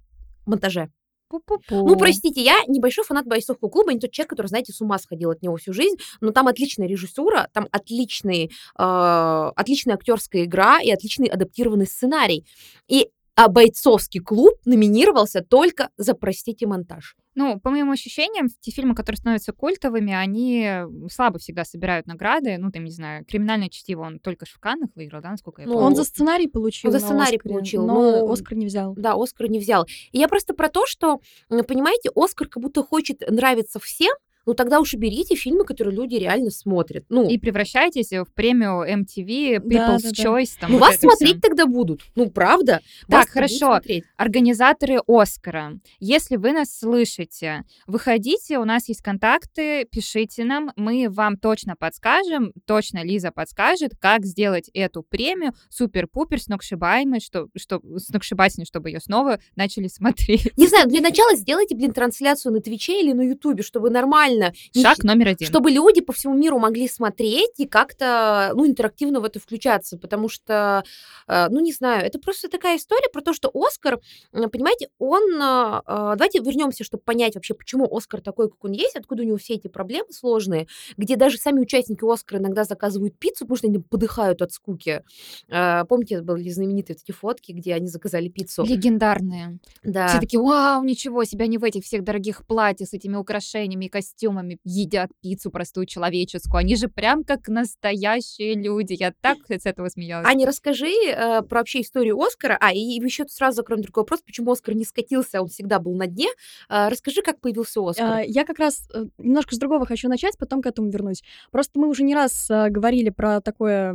монтаже. 0.46 0.90
Пу-пу-пу. 1.28 1.88
Ну, 1.88 1.96
простите, 1.96 2.40
я 2.40 2.62
небольшой 2.68 3.04
фанат 3.04 3.26
бойцовского 3.26 3.68
клуба, 3.68 3.92
не 3.92 3.98
тот 3.98 4.12
человек, 4.12 4.30
который, 4.30 4.46
знаете, 4.46 4.72
с 4.72 4.80
ума 4.80 4.96
сходил 4.98 5.30
от 5.30 5.42
него 5.42 5.56
всю 5.56 5.72
жизнь, 5.72 5.96
но 6.20 6.30
там 6.30 6.46
отличная 6.46 6.86
режиссура, 6.86 7.48
там 7.52 7.66
отличный, 7.72 8.44
э, 8.78 9.50
отличная 9.56 9.94
актерская 9.94 10.44
игра 10.44 10.80
и 10.80 10.90
отличный 10.90 11.26
адаптированный 11.26 11.86
сценарий. 11.86 12.46
И 12.86 13.08
а 13.36 13.48
бойцовский 13.48 14.20
клуб 14.20 14.54
номинировался 14.64 15.42
только 15.42 15.90
за, 15.98 16.14
простите, 16.14 16.66
монтаж. 16.66 17.16
Ну, 17.34 17.60
по 17.60 17.68
моим 17.70 17.90
ощущениям, 17.90 18.48
те 18.60 18.70
фильмы, 18.70 18.94
которые 18.94 19.18
становятся 19.18 19.52
культовыми, 19.52 20.14
они 20.14 20.70
слабо 21.12 21.38
всегда 21.38 21.66
собирают 21.66 22.06
награды. 22.06 22.56
Ну, 22.58 22.70
там, 22.70 22.84
не 22.84 22.90
знаю, 22.90 23.26
«Криминальное 23.26 23.68
чтиво» 23.68 24.04
он 24.04 24.20
только 24.20 24.46
в 24.46 24.58
Каннах 24.58 24.88
выиграл, 24.94 25.20
да, 25.20 25.32
насколько 25.32 25.60
я 25.60 25.68
Ну, 25.68 25.74
помню. 25.74 25.86
Он 25.88 25.94
за 25.96 26.04
сценарий 26.04 26.48
получил. 26.48 26.90
за 26.90 26.98
на 26.98 27.04
сценарий 27.04 27.36
Оскаре, 27.36 27.54
получил, 27.54 27.86
но 27.86 27.94
но- 28.24 28.32
Оскар 28.32 28.56
не 28.56 28.64
взял. 28.64 28.94
Да, 28.96 29.12
Оскар 29.14 29.50
не 29.50 29.58
взял. 29.58 29.84
И 30.12 30.18
я 30.18 30.28
просто 30.28 30.54
про 30.54 30.70
то, 30.70 30.86
что, 30.86 31.20
понимаете, 31.50 32.10
Оскар 32.16 32.48
как 32.48 32.62
будто 32.62 32.82
хочет 32.82 33.22
нравиться 33.30 33.78
всем, 33.80 34.14
ну 34.46 34.54
тогда 34.54 34.80
уж 34.80 34.94
и 34.94 34.96
берите 34.96 35.34
фильмы, 35.34 35.64
которые 35.64 35.94
люди 35.94 36.14
реально 36.14 36.50
смотрят. 36.50 37.04
Ну, 37.08 37.28
И 37.28 37.36
превращаетесь 37.36 38.12
в 38.12 38.26
премию 38.32 38.84
MTV, 38.88 39.60
Да, 39.60 39.96
People's 39.96 40.02
да, 40.02 40.10
да. 40.16 40.22
Choice. 40.22 40.50
Там, 40.60 40.72
ну 40.72 40.78
вот 40.78 40.86
вас 40.86 41.00
смотреть 41.00 41.40
тогда 41.40 41.66
будут. 41.66 42.02
Ну, 42.14 42.30
правда. 42.30 42.80
Так, 43.08 43.28
хорошо. 43.28 43.80
Организаторы 44.16 45.00
Оскара, 45.06 45.78
если 45.98 46.36
вы 46.36 46.52
нас 46.52 46.78
слышите, 46.78 47.64
выходите, 47.86 48.58
у 48.58 48.64
нас 48.64 48.88
есть 48.88 49.02
контакты, 49.02 49.84
пишите 49.90 50.44
нам, 50.44 50.70
мы 50.76 51.08
вам 51.10 51.36
точно 51.36 51.74
подскажем, 51.76 52.52
точно 52.66 53.02
Лиза 53.04 53.32
подскажет, 53.32 53.92
как 53.98 54.24
сделать 54.24 54.70
эту 54.72 55.02
премию 55.02 55.52
супер-пупер 55.70 56.40
сногсшибаемой, 56.40 57.20
что, 57.20 57.48
что, 57.56 57.80
сногсшибательной, 57.96 58.66
чтобы 58.66 58.90
ее 58.90 59.00
снова 59.00 59.40
начали 59.56 59.88
смотреть. 59.88 60.56
Не 60.56 60.68
знаю, 60.68 60.88
для 60.88 61.00
начала 61.00 61.34
сделайте, 61.34 61.74
блин, 61.74 61.92
трансляцию 61.92 62.52
на 62.52 62.60
Твиче 62.60 63.00
или 63.00 63.12
на 63.12 63.22
Ютубе, 63.22 63.62
чтобы 63.62 63.90
нормально 63.90 64.35
реально... 64.36 64.54
не 64.74 64.82
Шаг 64.82 65.02
номер 65.04 65.28
один. 65.28 65.48
чтобы 65.48 65.70
люди 65.70 66.00
по 66.00 66.12
всему 66.12 66.34
миру 66.34 66.58
могли 66.58 66.88
смотреть 66.88 67.58
и 67.58 67.66
как-то, 67.66 68.52
ну, 68.54 68.66
интерактивно 68.66 69.20
в 69.20 69.24
это 69.24 69.40
включаться, 69.40 69.98
потому 69.98 70.28
что, 70.28 70.84
э, 71.28 71.48
ну, 71.48 71.60
не 71.60 71.72
знаю, 71.72 72.04
это 72.04 72.18
просто 72.18 72.48
такая 72.48 72.76
история 72.76 73.08
про 73.12 73.20
то, 73.20 73.32
что 73.32 73.50
Оскар, 73.54 74.00
понимаете, 74.32 74.88
он... 74.98 75.22
э, 75.40 75.82
э, 75.86 76.14
Давайте 76.16 76.40
вернемся, 76.40 76.84
чтобы 76.84 77.02
понять 77.02 77.34
вообще, 77.34 77.54
почему 77.54 77.88
Оскар 77.94 78.20
такой, 78.20 78.48
как 78.48 78.64
он 78.64 78.72
есть, 78.72 78.96
откуда 78.96 79.22
у 79.22 79.26
него 79.26 79.36
все 79.36 79.54
эти 79.54 79.68
проблемы 79.68 80.12
сложные, 80.12 80.66
где 80.96 81.16
даже 81.16 81.38
сами 81.38 81.60
участники 81.60 82.04
Оскара 82.10 82.38
иногда 82.40 82.64
заказывают 82.64 83.18
пиццу, 83.18 83.44
потому 83.44 83.56
что 83.56 83.66
они 83.68 83.78
подыхают 83.78 84.42
от 84.42 84.52
скуки. 84.52 85.02
Э, 85.48 85.84
Помните, 85.88 86.22
были 86.22 86.48
знаменитые 86.48 86.96
эти 86.96 87.12
фотки, 87.12 87.52
где 87.52 87.74
они 87.74 87.88
заказали 87.88 88.28
пиццу? 88.28 88.64
Легендарные. 88.64 89.58
Да. 89.82 90.08
Все 90.08 90.20
такие, 90.20 90.40
вау, 90.40 90.82
ничего 90.84 91.24
себе, 91.24 91.44
они 91.44 91.58
в 91.58 91.64
этих 91.64 91.84
всех 91.84 92.04
дорогих 92.04 92.46
платьях 92.46 92.88
с 92.88 92.92
этими 92.92 93.16
украшениями 93.16 93.86
и 93.86 93.88
костюмами 93.88 94.25
едят 94.64 95.10
пиццу 95.20 95.50
простую 95.50 95.86
человеческую. 95.86 96.60
Они 96.60 96.76
же 96.76 96.88
прям 96.88 97.24
как 97.24 97.48
настоящие 97.48 98.54
люди. 98.54 98.96
Я 98.98 99.12
так 99.20 99.38
с 99.48 99.66
этого 99.66 99.88
смеялась. 99.88 100.26
Аня, 100.26 100.46
расскажи 100.46 100.92
э, 101.06 101.42
про 101.42 101.60
вообще 101.66 101.80
историю 101.80 102.20
Оскара. 102.20 102.56
А, 102.60 102.72
и 102.72 102.78
еще 102.78 103.24
тут 103.24 103.32
сразу 103.32 103.56
закроем 103.56 103.82
другой 103.82 104.02
вопрос, 104.02 104.20
почему 104.22 104.52
Оскар 104.52 104.74
не 104.74 104.84
скатился, 104.84 105.42
он 105.42 105.48
всегда 105.48 105.80
был 105.80 105.94
на 105.94 106.06
дне. 106.06 106.28
Э, 106.68 106.88
расскажи, 106.88 107.22
как 107.22 107.40
появился 107.40 107.80
Оскар. 107.80 108.18
А, 108.18 108.20
Я 108.22 108.44
как 108.44 108.58
раз 108.58 108.88
э, 108.94 109.06
немножко 109.18 109.54
с 109.54 109.58
другого 109.58 109.84
хочу 109.84 110.08
начать, 110.08 110.38
потом 110.38 110.62
к 110.62 110.66
этому 110.66 110.90
вернусь. 110.90 111.22
Просто 111.50 111.78
мы 111.80 111.88
уже 111.88 112.04
не 112.04 112.14
раз 112.14 112.50
а, 112.50 112.70
говорили 112.70 113.10
про 113.10 113.40
такое 113.40 113.94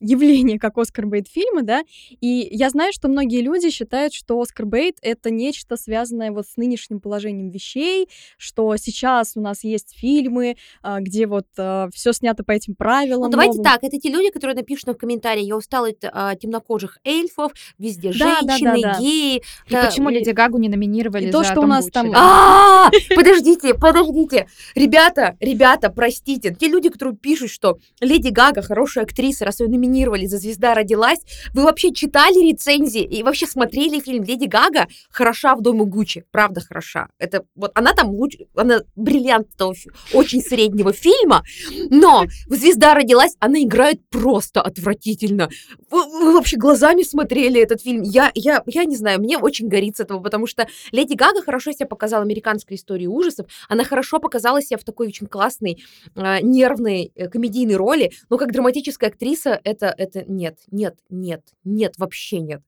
явление, 0.00 0.58
как 0.58 0.78
Оскар 0.78 1.06
Бейт 1.06 1.28
фильмы, 1.28 1.62
да, 1.62 1.82
и 2.20 2.48
я 2.52 2.70
знаю, 2.70 2.92
что 2.92 3.08
многие 3.08 3.40
люди 3.40 3.70
считают, 3.70 4.12
что 4.12 4.40
Оскар 4.40 4.66
Бейт— 4.66 4.98
это 5.02 5.30
нечто 5.30 5.76
связанное 5.76 6.30
вот 6.30 6.46
с 6.46 6.56
нынешним 6.56 7.00
положением 7.00 7.50
вещей, 7.50 8.08
что 8.36 8.76
сейчас 8.76 9.32
у 9.36 9.40
нас 9.40 9.49
есть 9.64 9.94
фильмы, 9.96 10.56
а, 10.82 11.00
где 11.00 11.26
вот 11.26 11.46
все 11.92 12.12
снято 12.12 12.44
по 12.44 12.52
этим 12.52 12.74
правилам. 12.74 13.24
Ну, 13.24 13.28
давайте 13.30 13.58
новым. 13.58 13.64
так, 13.64 13.84
это 13.84 13.98
те 13.98 14.08
люди, 14.08 14.30
которые 14.30 14.56
напишут 14.56 14.86
нам 14.86 14.96
в 14.96 14.98
комментарии, 14.98 15.42
я 15.42 15.56
устала 15.56 15.88
от 15.88 16.04
а, 16.04 16.34
темнокожих 16.36 16.98
эльфов, 17.04 17.52
везде 17.78 18.12
Да, 18.12 18.40
да, 18.40 18.40
да, 18.42 18.58
женщины, 18.58 18.82
да. 18.82 18.98
геи. 19.00 19.36
И 19.36 19.42
Да, 19.70 19.86
почему 19.86 20.08
Леди 20.08 20.30
Гагу 20.30 20.58
не 20.58 20.68
номинировали 20.68 21.28
и 21.28 21.30
то, 21.30 21.42
за 21.42 21.52
что 21.52 21.60
у 21.62 21.66
нас 21.66 21.86
там- 21.86 22.12
да? 22.12 22.18
А, 22.90 22.90
подождите, 23.14 23.74
подождите. 23.74 24.46
Ребята, 24.74 25.36
ребята, 25.40 25.90
простите. 25.90 26.54
Те 26.54 26.68
люди, 26.68 26.88
которые 26.88 27.16
пишут, 27.16 27.50
что 27.50 27.78
Леди 28.00 28.28
Гага 28.28 28.62
хорошая 28.62 29.04
актриса, 29.04 29.44
раз 29.44 29.60
ее 29.60 29.68
номинировали 29.68 30.26
за 30.26 30.38
«Звезда 30.38 30.74
родилась», 30.74 31.20
вы 31.52 31.64
вообще 31.64 31.92
читали 31.92 32.50
рецензии 32.50 33.02
и 33.02 33.22
вообще 33.22 33.46
смотрели 33.46 34.00
фильм 34.00 34.24
«Леди 34.24 34.46
Гага» 34.46 34.86
хороша 35.10 35.54
в 35.54 35.60
Доме 35.60 35.84
Гуччи. 35.84 36.24
Правда 36.30 36.60
хороша. 36.60 37.08
Это 37.18 37.44
вот 37.54 37.72
она 37.74 37.92
там 37.92 38.10
лучше, 38.10 38.46
она 38.54 38.80
бриллиант 38.96 39.39
этого 39.40 39.74
очень 40.12 40.40
среднего 40.40 40.92
фильма, 40.92 41.42
но 41.90 42.24
«Звезда 42.46 42.94
родилась» 42.94 43.36
она 43.38 43.62
играет 43.62 44.00
просто 44.10 44.60
отвратительно. 44.60 45.48
Вы, 45.90 46.04
вы 46.04 46.34
вообще 46.34 46.56
глазами 46.56 47.02
смотрели 47.02 47.60
этот 47.60 47.82
фильм. 47.82 48.02
Я, 48.02 48.30
я, 48.34 48.62
я 48.66 48.84
не 48.84 48.96
знаю, 48.96 49.20
мне 49.20 49.38
очень 49.38 49.68
горит 49.68 49.96
с 49.96 50.00
этого, 50.00 50.20
потому 50.20 50.46
что 50.46 50.68
Леди 50.92 51.14
Гага 51.14 51.42
хорошо 51.42 51.72
себя 51.72 51.86
показала 51.86 52.22
американской 52.22 52.76
истории 52.76 53.06
ужасов. 53.06 53.46
Она 53.68 53.84
хорошо 53.84 54.18
показала 54.18 54.62
себя 54.62 54.78
в 54.78 54.84
такой 54.84 55.08
очень 55.08 55.26
классной, 55.26 55.82
э, 56.14 56.40
нервной 56.42 57.12
э, 57.14 57.28
комедийной 57.28 57.76
роли. 57.76 58.12
Но 58.28 58.36
как 58.36 58.52
драматическая 58.52 59.10
актриса 59.10 59.60
это, 59.64 59.94
это 59.96 60.24
нет, 60.26 60.58
нет, 60.70 60.96
нет, 61.08 61.42
нет, 61.64 61.94
вообще 61.98 62.40
нет. 62.40 62.62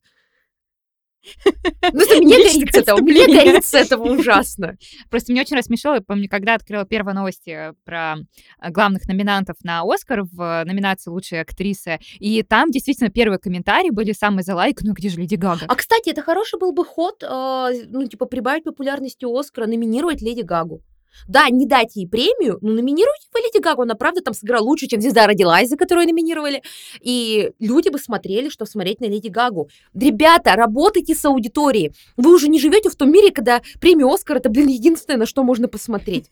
Ну, 1.93 2.01
это 2.01 2.17
мне 2.23 2.37
горит 2.39 2.75
с 2.75 2.79
этого, 2.79 2.99
мне 3.01 3.27
горит 3.27 3.65
с 3.65 3.75
этого 3.75 4.13
ужасно. 4.13 4.77
Просто 5.11 5.33
меня 5.33 5.43
очень 5.43 5.57
рассмешило, 5.57 5.95
я 5.95 6.01
помню, 6.01 6.29
когда 6.29 6.55
открыла 6.55 6.85
первые 6.85 7.15
новости 7.15 7.73
про 7.85 8.17
э, 8.61 8.71
главных 8.71 9.07
номинантов 9.07 9.57
на 9.63 9.83
Оскар 9.83 10.23
в 10.23 10.41
э, 10.41 10.65
номинации 10.65 11.11
«Лучшая 11.11 11.43
актриса», 11.43 11.99
и 12.19 12.43
там 12.43 12.71
действительно 12.71 13.11
первые 13.11 13.39
комментарии 13.39 13.91
были 13.91 14.13
самые 14.13 14.45
за 14.45 14.55
лайк, 14.55 14.81
ну 14.83 14.93
где 14.93 15.09
же 15.09 15.21
Леди 15.21 15.35
Гага? 15.35 15.67
А, 15.69 15.75
кстати, 15.75 16.11
это 16.11 16.23
хороший 16.23 16.59
был 16.59 16.73
бы 16.73 16.85
ход, 16.85 17.23
э, 17.23 17.71
ну, 17.89 18.07
типа, 18.07 18.27
прибавить 18.27 18.65
популярности 18.65 19.25
Оскара, 19.25 19.67
номинировать 19.67 20.23
Леди 20.23 20.43
Гагу. 20.43 20.83
Да, 21.29 21.49
не 21.49 21.67
дать 21.67 21.97
ей 21.97 22.07
премию, 22.07 22.59
но 22.61 22.73
номинируйте 22.73 23.27
вы 23.33 23.41
Леди 23.41 23.63
Гагу, 23.63 23.83
она 23.83 23.95
правда 23.95 24.21
там 24.21 24.35
сыграла 24.35 24.65
лучше, 24.65 24.87
чем 24.87 25.01
«Звезда 25.01 25.27
родилась», 25.27 25.69
за 25.69 25.77
которую 25.77 26.07
номинировали, 26.07 26.63
и 27.01 27.51
люди 27.59 27.89
бы 27.89 27.99
смотрели, 27.99 28.49
что 28.49 28.67
смотреть 28.67 29.01
на 29.01 29.07
Леди 29.07 29.29
Гагу. 29.29 29.69
Ребята, 29.95 30.55
работайте 30.57 31.15
с 31.15 31.25
аудиторией. 31.25 31.93
Вы 32.17 32.35
уже 32.35 32.49
не 32.49 32.61
живете 32.61 32.91
в 32.91 32.97
том 32.97 33.11
мире, 33.11 33.31
когда 33.31 33.63
премия 33.81 34.13
Оскар 34.13 34.37
это, 34.37 34.49
блин, 34.49 34.69
единственное, 34.69 35.19
на 35.19 35.27
что 35.27 35.43
можно 35.43 35.69
посмотреть. 35.69 36.27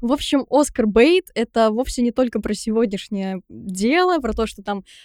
В 0.00 0.12
общем, 0.12 0.46
Оскар 0.50 0.86
Бейт— 0.86 1.26
это 1.34 1.70
вовсе 1.70 2.02
не 2.02 2.12
только 2.12 2.40
про 2.40 2.54
сегодняшнее 2.54 3.42
дело, 3.48 4.18
про 4.18 4.32
то, 4.32 4.46
что 4.46 4.62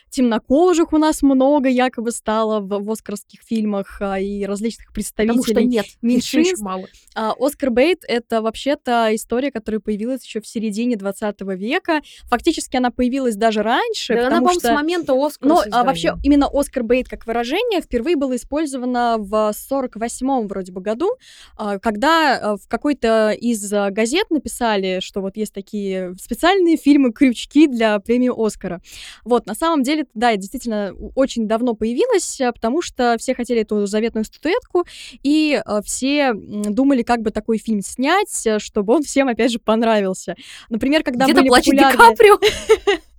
темнокожих 0.10 0.94
у 0.94 0.98
нас 0.98 1.22
много 1.22 1.70
якобы 1.70 2.12
стало 2.12 2.60
в, 2.60 2.84
в 2.84 2.92
оскарских 2.92 3.42
фильмах 3.42 3.98
а, 4.02 4.20
и 4.20 4.46
различных 4.46 4.88
Потому 4.88 5.44
что 5.44 5.54
представителей. 5.54 5.66
нет, 5.66 5.86
меньшинств. 6.02 6.62
мало. 6.62 6.88
А, 7.16 7.34
Оскар 7.40 7.72
Бейт— 7.72 8.04
это 8.08 8.42
вообще-то 8.42 9.10
история, 9.14 9.52
которая 9.52 9.80
появилась 9.80 10.24
еще 10.24 10.42
в 10.42 10.48
середине 10.48 10.96
20 10.96 11.42
века. 11.42 12.02
Фактически 12.26 12.78
она 12.78 12.92
появилась 12.92 13.36
даже 13.36 13.62
раньше, 13.62 14.14
Да 14.14 14.28
она, 14.28 14.30
потому 14.30 14.46
по-моему, 14.46 14.60
что... 14.60 14.68
с 14.68 14.74
момента 14.74 15.14
Оскара 15.14 15.50
Но 15.50 15.64
а, 15.72 15.84
вообще 15.84 16.16
именно 16.24 16.50
Оскар 16.52 16.84
Бейт 16.84 17.08
как 17.08 17.26
выражение 17.26 17.82
впервые 17.82 18.16
было 18.16 18.36
использовано 18.36 19.18
в 19.18 19.54
48-м 19.54 20.48
вроде 20.48 20.72
бы 20.72 20.82
году, 20.82 21.12
а, 21.58 21.80
когда 21.80 22.38
а, 22.38 22.58
в 22.58 22.68
какой-то 22.68 23.32
из 23.32 23.72
а, 23.72 23.90
газет 23.92 24.30
написали, 24.30 24.55
что 25.02 25.22
вот 25.22 25.38
есть 25.38 25.54
такие 25.54 26.16
специальные 26.20 26.78
фильмы-крючки 26.78 27.68
для 27.68 28.00
премии 28.00 28.32
Оскара. 28.36 28.82
Вот, 29.24 29.46
на 29.46 29.56
самом 29.56 29.84
деле, 29.84 30.06
да, 30.14 30.36
действительно 30.36 30.94
очень 31.16 31.48
давно 31.48 31.74
появилась, 31.74 32.40
а, 32.42 32.52
потому 32.52 32.82
что 32.82 33.16
все 33.20 33.34
хотели 33.36 33.62
эту 33.62 33.86
заветную 33.86 34.26
статуэтку, 34.26 34.86
и 35.24 35.62
а, 35.66 35.82
все 35.82 36.34
думали, 36.34 37.04
как 37.04 37.22
бы 37.22 37.32
такой 37.32 37.58
фильм 37.58 37.82
снять, 37.82 38.46
а, 38.48 38.60
чтобы 38.60 38.94
он 38.94 39.04
всем, 39.04 39.28
опять 39.28 39.52
же, 39.52 39.60
понравился. 39.60 40.36
Например, 40.70 41.04
когда 41.04 41.26
Где-то 41.26 41.42
были 41.42 41.50
плачет 41.50 41.74
Ди. 41.74 41.98
Каприо. 41.98 42.40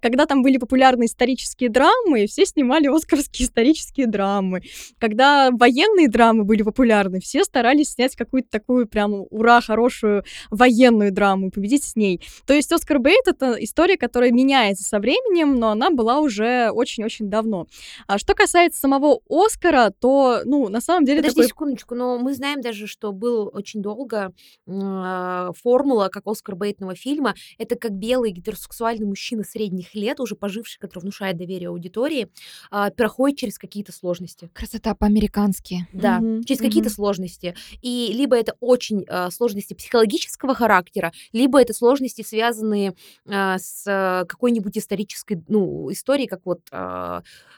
Когда 0.00 0.26
там 0.26 0.42
были 0.42 0.58
популярны 0.58 1.06
исторические 1.06 1.70
драмы, 1.70 2.26
все 2.26 2.46
снимали 2.46 2.88
оскарские 2.88 3.46
исторические 3.46 4.06
драмы. 4.06 4.62
Когда 4.98 5.50
военные 5.50 6.08
драмы 6.08 6.44
были 6.44 6.62
популярны, 6.62 7.20
все 7.20 7.44
старались 7.44 7.92
снять 7.92 8.16
какую-то 8.16 8.48
такую 8.50 8.86
прям 8.86 9.26
ура, 9.30 9.60
хорошую 9.60 10.24
военную 10.50 11.12
драму 11.12 11.48
и 11.48 11.50
победить 11.50 11.84
с 11.84 11.96
ней. 11.96 12.20
То 12.46 12.54
есть 12.54 12.72
Оскар 12.72 12.98
Бейт— 12.98 13.22
это 13.26 13.52
история, 13.62 13.96
которая 13.96 14.30
меняется 14.30 14.84
со 14.84 14.98
временем, 14.98 15.58
но 15.58 15.70
она 15.70 15.90
была 15.90 16.20
уже 16.20 16.70
очень-очень 16.70 17.28
давно. 17.28 17.66
А 18.06 18.18
что 18.18 18.34
касается 18.34 18.80
самого 18.80 19.20
Оскара, 19.28 19.92
то, 19.98 20.40
ну, 20.44 20.68
на 20.68 20.80
самом 20.80 21.04
деле 21.04 21.18
Подожди 21.18 21.36
такой... 21.36 21.48
секундочку, 21.48 21.94
но 21.94 22.18
мы 22.18 22.34
знаем 22.34 22.60
даже, 22.60 22.86
что 22.86 23.12
был 23.12 23.50
очень 23.52 23.82
долго 23.82 24.32
э, 24.66 25.50
формула, 25.62 26.08
как 26.08 26.26
Оскар 26.26 26.56
Бейтного 26.56 26.94
фильма. 26.94 27.34
Это 27.58 27.76
как 27.76 27.92
белый 27.92 28.32
гетеросексуальный 28.32 29.06
мужчина 29.06 29.44
средних 29.62 29.94
лет, 29.94 30.20
уже 30.20 30.34
поживший, 30.34 30.80
который 30.80 31.02
внушает 31.02 31.36
доверие 31.36 31.68
аудитории, 31.68 32.28
э, 32.70 32.90
проходит 32.96 33.38
через 33.38 33.58
какие-то 33.58 33.92
сложности. 33.92 34.50
Красота 34.52 34.94
по-американски. 34.94 35.86
Да, 35.92 36.18
Мгм, 36.18 36.44
через 36.44 36.60
какие-то 36.60 36.88
мгм. 36.88 36.94
сложности. 36.94 37.54
И 37.80 38.10
либо 38.12 38.36
это 38.36 38.54
очень 38.60 39.04
э, 39.06 39.30
сложности 39.30 39.74
психологического 39.74 40.54
характера, 40.54 41.12
либо 41.32 41.60
это 41.60 41.72
сложности, 41.72 42.22
связанные 42.22 42.94
э, 43.26 43.58
с 43.58 44.26
какой-нибудь 44.28 44.76
исторической, 44.76 45.42
ну, 45.48 45.90
историей, 45.92 46.26
как 46.26 46.40
вот 46.44 46.60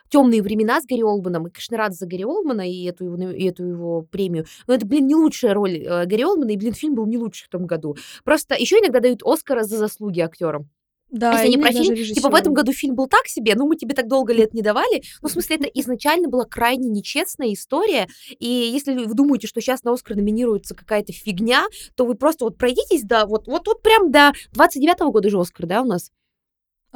темные 0.09 0.43
времена 0.43 0.81
с 0.81 0.87
Гарри 0.87 1.03
Олдманом. 1.03 1.47
И, 1.47 1.51
конечно, 1.51 1.77
рад 1.77 1.95
за 1.95 2.07
Гарри 2.07 2.25
Олдмана 2.25 2.71
и 2.71 2.85
эту, 2.85 3.05
его, 3.05 3.31
и 3.31 3.45
эту 3.45 3.65
его 3.65 4.03
премию. 4.03 4.47
Но 4.67 4.75
это, 4.75 4.87
блин, 4.87 5.07
не 5.07 5.15
лучшая 5.15 5.55
роль 5.55 5.79
э, 5.79 6.07
Гарри 6.07 6.23
Олдмана, 6.23 6.51
и, 6.51 6.57
блин, 6.57 6.73
фильм 6.73 6.95
был 6.95 7.07
не 7.07 7.19
лучший 7.19 7.47
в 7.47 7.49
том 7.49 7.67
году. 7.67 7.97
Просто 8.25 8.55
еще 8.55 8.77
иногда 8.77 9.01
дают 9.01 9.23
Оскара 9.25 9.65
за 9.65 9.77
заслуги 9.79 10.21
актерам. 10.21 10.69
Да, 11.15 11.41
Если 11.41 11.53
или 11.53 11.63
про 11.63 11.71
фильм, 11.71 11.95
типа 11.95 12.29
в 12.29 12.35
этом 12.35 12.55
году 12.55 12.73
фильм 12.73 12.97
был 12.97 13.07
так 13.07 13.29
себе, 13.29 13.55
ну 13.55 13.69
мы 13.69 13.77
тебе 13.77 13.95
так 13.95 14.09
долго 14.09 14.33
лет 14.33 14.53
не 14.53 14.63
давали. 14.63 15.05
Ну, 15.23 15.29
в 15.29 15.31
смысле, 15.31 15.57
это 15.57 15.65
изначально 15.75 16.29
была 16.29 16.45
крайне 16.45 16.89
нечестная 16.89 17.53
история. 17.53 18.09
И 18.41 18.49
если 18.49 18.95
вы 18.95 19.15
думаете, 19.15 19.47
что 19.47 19.61
сейчас 19.61 19.85
на 19.85 19.93
Оскар 19.93 20.17
номинируется 20.17 20.75
какая-то 20.75 21.13
фигня, 21.13 21.67
то 21.95 22.05
вы 22.05 22.17
просто 22.17 22.45
вот 22.45 22.59
пройдитесь 22.59 23.05
до 23.05 23.27
вот, 23.27 23.47
вот, 23.47 23.69
вот 23.69 23.81
прям 23.81 24.11
до 24.11 24.33
29-го 24.57 25.13
года 25.13 25.31
же 25.31 25.39
Оскар, 25.39 25.67
да, 25.67 25.83
у 25.83 25.85
нас? 25.85 26.11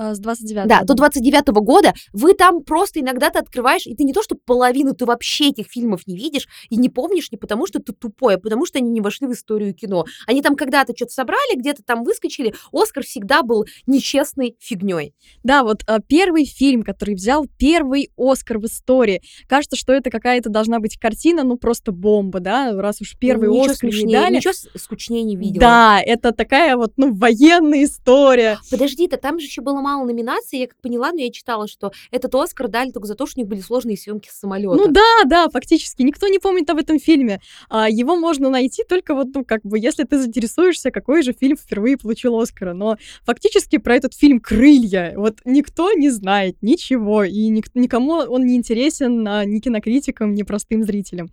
А, 0.01 0.15
с 0.15 0.21
29 0.21 0.69
Да, 0.69 0.85
до 0.85 0.95
29 0.95 1.49
года 1.49 1.93
вы 2.13 2.35
там 2.35 2.63
просто 2.63 3.01
иногда 3.01 3.31
ты 3.31 3.41
открываешь, 3.41 3.85
и 3.85 3.97
ты 3.97 4.05
не 4.05 4.13
то, 4.13 4.23
что 4.23 4.37
половину, 4.37 4.95
ты 4.95 5.05
вообще 5.05 5.49
этих 5.49 5.67
фильмов 5.67 6.07
не 6.07 6.17
видишь 6.17 6.47
и 6.71 6.77
не 6.77 6.89
помнишь 6.89 7.33
не 7.33 7.37
потому, 7.37 7.67
что 7.67 7.81
ты 7.81 7.93
тупой, 7.93 8.37
а 8.37 8.39
потому 8.39 8.65
что 8.65 8.79
они 8.79 8.91
не 8.91 9.01
вошли 9.01 9.27
в 9.27 9.33
историю 9.33 9.75
кино. 9.75 10.05
Они 10.29 10.41
там 10.41 10.55
когда-то 10.55 10.93
что-то 10.95 11.13
собрали, 11.13 11.57
где-то 11.57 11.83
там 11.83 12.05
выскочили. 12.05 12.55
Оскар 12.71 13.03
всегда 13.03 13.43
был 13.43 13.67
нечестной 13.89 14.57
фигней. 14.61 15.15
Да, 15.43 15.65
вот 15.65 15.83
а, 15.89 15.99
первый 15.99 16.45
фильм, 16.45 16.85
который 16.85 17.17
взял 17.17 17.47
первый 17.59 18.13
Оскар 18.17 18.59
в 18.59 18.67
истории. 18.67 19.21
Кажется, 19.49 19.77
что 19.77 19.93
это 19.93 20.11
какая-то 20.11 20.49
должна 20.49 20.79
быть 20.79 20.97
картина, 20.97 21.43
ну 21.43 21.57
просто 21.57 21.91
бомба, 21.91 22.39
да, 22.39 22.71
раз 22.81 23.01
уж 23.01 23.17
первый 23.19 23.49
ничего 23.49 23.73
Оскар 23.73 23.89
не 23.89 23.93
смешнее, 23.93 24.21
дали. 24.21 24.37
Ничего 24.37 24.53
скучнее 24.77 25.25
не 25.25 25.35
видела. 25.35 25.61
Да, 25.61 26.01
это 26.01 26.31
такая 26.31 26.77
вот, 26.77 26.93
ну, 26.97 27.13
военная 27.13 27.83
история. 27.83 28.61
Подожди, 28.71 29.09
то 29.09 29.17
там 29.17 29.41
же 29.41 29.47
еще 29.47 29.61
было 29.61 29.88
мало 29.89 30.05
номинаций, 30.05 30.59
я 30.59 30.67
как 30.67 30.77
поняла, 30.81 31.13
но 31.13 31.21
я 31.21 31.31
читала, 31.31 31.67
что 31.67 31.93
этот 32.11 32.35
Оскар 32.35 32.69
дали 32.69 32.91
только 32.91 33.07
за 33.07 33.15
то, 33.15 33.27
что 33.27 33.39
у 33.39 33.41
них 33.41 33.49
были 33.49 33.61
сложные 33.61 33.97
съемки 33.97 34.29
с 34.29 34.39
самолета. 34.39 34.75
Ну 34.75 34.89
да, 34.89 35.25
да, 35.25 35.49
фактически. 35.49 36.03
Никто 36.03 36.29
не 36.29 36.39
помнит 36.39 36.69
об 36.69 36.79
этом 36.79 36.99
фильме. 36.99 37.41
А, 37.71 37.89
его 37.89 38.17
можно 38.17 38.51
найти 38.51 38.85
только 38.85 39.15
вот, 39.15 39.29
ну, 39.35 39.45
как 39.45 39.63
бы, 39.63 39.79
если 39.79 40.05
ты 40.05 40.19
заинтересуешься, 40.19 40.91
какой 40.91 41.23
же 41.23 41.33
фильм 41.33 41.57
впервые 41.57 41.97
получил 41.97 42.39
Оскара. 42.39 42.75
Но 42.75 42.97
фактически 43.25 43.79
про 43.79 43.97
этот 43.97 44.15
фильм 44.15 44.41
«Крылья» 44.41 45.15
вот 45.17 45.39
никто 45.45 45.93
не 45.93 46.11
знает 46.11 46.57
ничего, 46.61 47.25
и 47.25 47.49
ник- 47.49 47.75
никому 47.75 48.13
он 48.13 48.45
не 48.45 48.57
интересен 48.57 49.27
а, 49.27 49.45
ни 49.45 49.61
кинокритикам, 49.61 50.35
ни 50.35 50.43
простым 50.43 50.83
зрителям. 50.83 51.31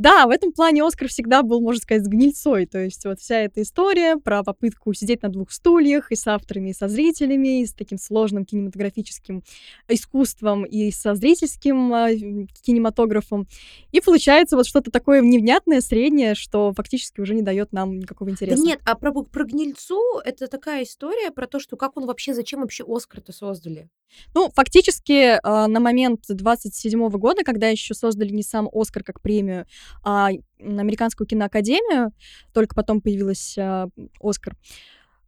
Да, 0.00 0.26
в 0.26 0.30
этом 0.30 0.50
плане 0.52 0.82
Оскар 0.82 1.08
всегда 1.08 1.42
был, 1.42 1.60
можно 1.60 1.82
сказать, 1.82 2.06
с 2.06 2.08
гнильцой. 2.08 2.64
То 2.64 2.78
есть 2.78 3.04
вот 3.04 3.20
вся 3.20 3.40
эта 3.40 3.60
история 3.60 4.16
про 4.16 4.42
попытку 4.42 4.94
сидеть 4.94 5.20
на 5.20 5.28
двух 5.28 5.52
стульях 5.52 6.10
и 6.10 6.16
с 6.16 6.26
авторами, 6.26 6.70
и 6.70 6.72
со 6.72 6.88
зрителями, 6.88 7.60
и 7.60 7.66
с 7.66 7.74
таким 7.74 7.98
сложным 7.98 8.46
кинематографическим 8.46 9.42
искусством, 9.88 10.64
и 10.64 10.90
со 10.90 11.14
зрительским 11.14 11.92
м, 11.92 12.48
кинематографом. 12.62 13.46
И 13.92 14.00
получается 14.00 14.56
вот 14.56 14.66
что-то 14.66 14.90
такое 14.90 15.20
невнятное, 15.20 15.82
среднее, 15.82 16.34
что 16.34 16.72
фактически 16.72 17.20
уже 17.20 17.34
не 17.34 17.42
дает 17.42 17.74
нам 17.74 17.98
никакого 17.98 18.30
Да 18.30 18.32
интереса. 18.32 18.62
нет, 18.62 18.80
а 18.86 18.94
про, 18.94 19.12
про 19.12 19.44
гнильцу 19.44 20.00
это 20.24 20.46
такая 20.46 20.84
история 20.84 21.30
про 21.30 21.46
то, 21.46 21.60
что 21.60 21.76
как 21.76 21.98
он 21.98 22.06
вообще, 22.06 22.32
зачем 22.32 22.62
вообще 22.62 22.84
Оскар-то 22.88 23.32
создали? 23.32 23.90
Ну, 24.34 24.50
фактически, 24.54 25.38
а, 25.42 25.66
на 25.68 25.80
момент 25.80 26.24
27 26.28 27.10
года, 27.10 27.44
когда 27.44 27.68
еще 27.68 27.94
создали 27.94 28.30
не 28.30 28.42
сам 28.42 28.68
Оскар 28.72 29.04
как 29.04 29.20
премию, 29.20 29.66
а 30.02 30.30
Американскую 30.58 31.26
киноакадемию, 31.26 32.12
только 32.52 32.74
потом 32.74 33.00
появилась 33.00 33.56
а, 33.58 33.88
Оскар, 34.20 34.56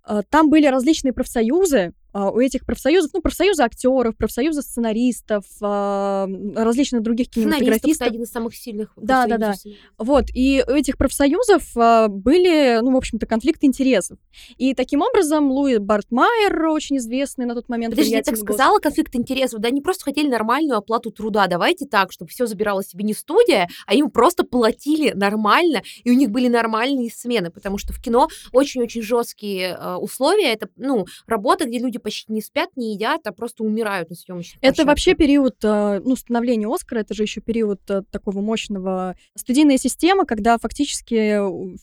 а, 0.04 0.22
там 0.22 0.50
были 0.50 0.66
различные 0.66 1.12
профсоюзы, 1.12 1.92
у 2.14 2.38
этих 2.40 2.66
профсоюзов, 2.66 3.10
ну, 3.14 3.22
профсоюзы 3.22 3.62
актеров, 3.62 4.16
профсоюзы 4.16 4.62
сценаристов, 4.62 5.44
а, 5.62 6.26
различных 6.54 7.02
других 7.02 7.30
кинематографистов. 7.30 8.06
один 8.06 8.22
из 8.22 8.30
самых 8.30 8.54
сильных. 8.54 8.92
Да, 8.96 9.26
да, 9.26 9.38
да. 9.38 9.54
Вот, 9.98 10.26
и 10.34 10.62
у 10.66 10.72
этих 10.72 10.98
профсоюзов 10.98 11.76
а, 11.76 12.08
были, 12.08 12.80
ну, 12.82 12.92
в 12.92 12.96
общем-то, 12.96 13.26
конфликты 13.26 13.66
интересов. 13.66 14.18
И 14.58 14.74
таким 14.74 15.00
образом 15.00 15.50
Луи 15.50 15.78
Бартмайер, 15.78 16.66
очень 16.66 16.98
известный 16.98 17.46
на 17.46 17.54
тот 17.54 17.68
момент 17.68 17.94
Подожди, 17.94 18.12
я 18.12 18.22
так 18.22 18.36
сказала, 18.36 18.78
конфликт 18.78 19.14
интересов, 19.16 19.60
да, 19.60 19.68
они 19.68 19.80
просто 19.80 20.04
хотели 20.04 20.28
нормальную 20.28 20.78
оплату 20.78 21.10
труда. 21.10 21.46
Давайте 21.46 21.86
так, 21.86 22.12
чтобы 22.12 22.30
все 22.30 22.46
забирала 22.46 22.84
себе 22.84 23.04
не 23.04 23.14
студия, 23.14 23.68
а 23.86 23.94
им 23.94 24.10
просто 24.10 24.44
платили 24.44 25.12
нормально, 25.12 25.82
и 26.04 26.10
у 26.10 26.14
них 26.14 26.30
были 26.30 26.48
нормальные 26.48 27.10
смены, 27.10 27.50
потому 27.50 27.78
что 27.78 27.92
в 27.92 28.02
кино 28.02 28.28
очень-очень 28.52 29.02
жесткие 29.02 29.78
э, 29.78 29.94
условия. 29.94 30.52
Это, 30.52 30.68
ну, 30.76 31.06
работа, 31.26 31.66
где 31.66 31.78
люди 31.78 31.98
почти 32.02 32.32
не 32.32 32.42
спят, 32.42 32.70
не 32.76 32.94
едят, 32.94 33.20
а 33.26 33.32
просто 33.32 33.64
умирают 33.64 34.10
на 34.10 34.16
съемочных 34.16 34.58
Это 34.62 34.84
вообще 34.84 35.12
площадках. 35.14 35.18
период, 35.26 35.56
а, 35.64 36.00
ну, 36.04 36.16
становления 36.16 36.66
Оскара, 36.68 37.00
это 37.00 37.14
же 37.14 37.22
еще 37.22 37.40
период 37.40 37.80
а, 37.90 38.02
такого 38.10 38.40
мощного 38.40 39.16
студийная 39.36 39.78
система, 39.78 40.26
когда 40.26 40.58
фактически 40.58 41.38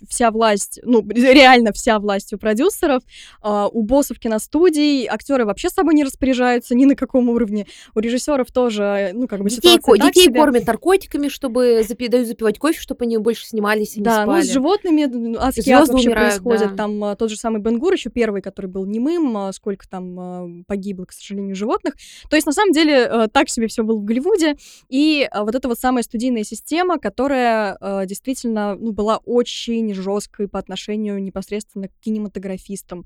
вся 0.08 0.32
власть, 0.32 0.80
ну, 0.84 1.02
реально 1.10 1.72
вся 1.74 2.00
власть 2.00 2.34
у 2.34 2.38
продюсеров, 2.38 3.04
а, 3.42 3.68
у 3.68 3.84
боссов 3.84 4.20
киностудий, 4.20 5.06
актеры 5.08 5.46
вообще 5.46 5.70
с 5.70 5.74
собой 5.74 5.94
не 5.96 6.04
распоряжаются 6.04 6.76
ни 6.76 6.86
на 6.86 6.96
каком 6.96 7.30
уровне, 7.30 7.66
у 7.96 8.00
режиссеров 8.00 8.52
тоже, 8.52 9.12
ну, 9.14 9.28
как 9.28 9.42
бы 9.42 9.50
Детей, 9.50 9.76
ситуация 9.78 9.94
ко- 10.02 10.08
детей 10.08 10.26
себе. 10.26 10.40
кормят 10.40 10.68
наркотиками, 10.68 11.28
чтобы 11.30 11.82
запи- 11.88 12.10
дают 12.10 12.28
запивать 12.28 12.60
кофе, 12.60 12.80
чтобы 12.80 13.06
они 13.06 13.18
больше 13.18 13.46
снимались 13.46 13.96
и 13.96 14.00
не 14.00 14.04
Да, 14.06 14.26
ну 14.26 14.32
спали. 14.34 14.44
с 14.44 14.52
животными 14.52 15.02
м, 15.04 15.36
адский 15.40 15.72
ад 15.74 15.86
Звезды 15.86 15.94
вообще 15.94 16.08
умирают, 16.10 16.34
происходит. 16.44 16.70
да. 16.72 16.76
Там 16.76 17.04
а, 17.04 17.16
тот 17.16 17.30
же 17.30 17.36
самый 17.38 17.62
Бенгур, 17.62 17.94
еще 17.94 18.10
первый, 18.10 18.42
который 18.42 18.68
был 18.68 18.86
немым, 18.86 19.52
сколько 19.54 19.88
там 19.88 20.09
а, 20.18 20.48
погибло, 20.68 21.06
к 21.06 21.12
сожалению, 21.12 21.56
животных. 21.56 21.96
То 22.30 22.36
есть, 22.36 22.46
на 22.46 22.54
самом 22.54 22.72
деле, 22.72 23.06
а, 23.06 23.28
так 23.28 23.50
себе 23.50 23.68
все 23.68 23.84
было 23.84 23.98
в 23.98 24.06
Голливуде. 24.06 24.56
И 24.88 25.28
а, 25.30 25.44
вот 25.44 25.56
эта 25.56 25.68
вот 25.68 25.78
самая 25.78 26.04
студийная 26.04 26.44
система, 26.44 27.00
которая 27.00 27.78
а, 27.80 28.06
действительно 28.06 28.76
ну, 28.76 28.92
была 28.94 29.18
очень 29.18 29.94
жесткой 29.94 30.48
по 30.48 30.60
отношению 30.60 31.22
непосредственно 31.22 31.90
к 31.90 31.92
кинематографистам. 32.00 33.06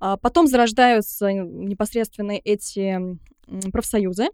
А 0.00 0.16
Потом 0.16 0.46
зарождаются 0.46 1.32
непосредственно 1.32 2.32
эти 2.32 3.18
профсоюзы. 3.72 4.28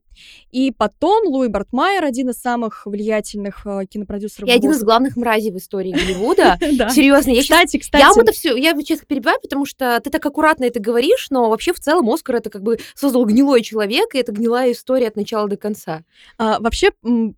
И 0.50 0.72
потом 0.72 1.26
Луи 1.26 1.48
Бартмайер, 1.48 2.04
один 2.04 2.30
из 2.30 2.36
самых 2.36 2.86
влиятельных 2.86 3.66
а, 3.66 3.84
кинопродюсеров. 3.86 4.48
И 4.48 4.52
один 4.52 4.72
из 4.72 4.82
главных 4.82 5.16
мразей 5.16 5.50
в 5.52 5.56
истории 5.56 5.92
Голливуда. 5.92 6.58
Да. 6.72 6.90
Серьезно, 6.90 7.30
я 7.30 7.42
Кстати, 7.42 7.78
кстати, 7.78 8.02
Я 8.02 8.10
это 8.22 8.32
все, 8.32 8.56
я 8.56 8.74
честно 8.82 9.06
перебиваю, 9.06 9.38
потому 9.40 9.66
что 9.66 10.00
ты 10.00 10.10
так 10.10 10.24
аккуратно 10.24 10.64
это 10.64 10.80
говоришь, 10.80 11.28
но 11.30 11.50
вообще 11.50 11.72
в 11.72 11.80
целом 11.80 12.08
Оскар 12.10 12.36
это 12.36 12.50
как 12.50 12.62
бы 12.62 12.78
создал 12.94 13.24
гнилой 13.24 13.62
человек, 13.62 14.14
и 14.14 14.18
это 14.18 14.32
гнилая 14.32 14.72
история 14.72 15.08
от 15.08 15.16
начала 15.16 15.48
до 15.48 15.56
конца. 15.56 16.02
а, 16.38 16.60
вообще, 16.60 16.90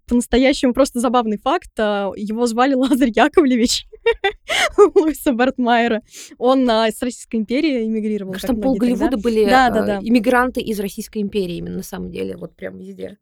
по-настоящему 0.07 0.73
просто 0.75 1.01
забавный 1.01 1.39
факт. 1.39 1.70
а, 1.79 2.12
Его 2.16 2.47
звали 2.47 2.75
Лазарь 2.75 3.12
Яковлевич 3.14 3.87
Луиса 4.95 5.33
Бартмайера. 5.33 6.03
Он 6.39 6.68
а, 6.70 6.91
с 6.91 7.03
Российской 7.03 7.37
империи 7.37 7.87
эмигрировал. 7.87 8.33
Потому 8.35 8.55
что 8.55 8.62
пол. 8.62 8.77
Голливуда 8.77 9.16
были 9.16 9.45
э, 9.45 10.01
иммигранты 10.03 10.61
из 10.61 10.81
Российской 10.81 11.18
империи 11.23 11.62
именно 11.63 11.79
на 11.79 11.83
самом 11.83 12.11
деле, 12.11 12.37
вот 12.37 12.55
прям 12.55 12.79
везде. 12.79 13.19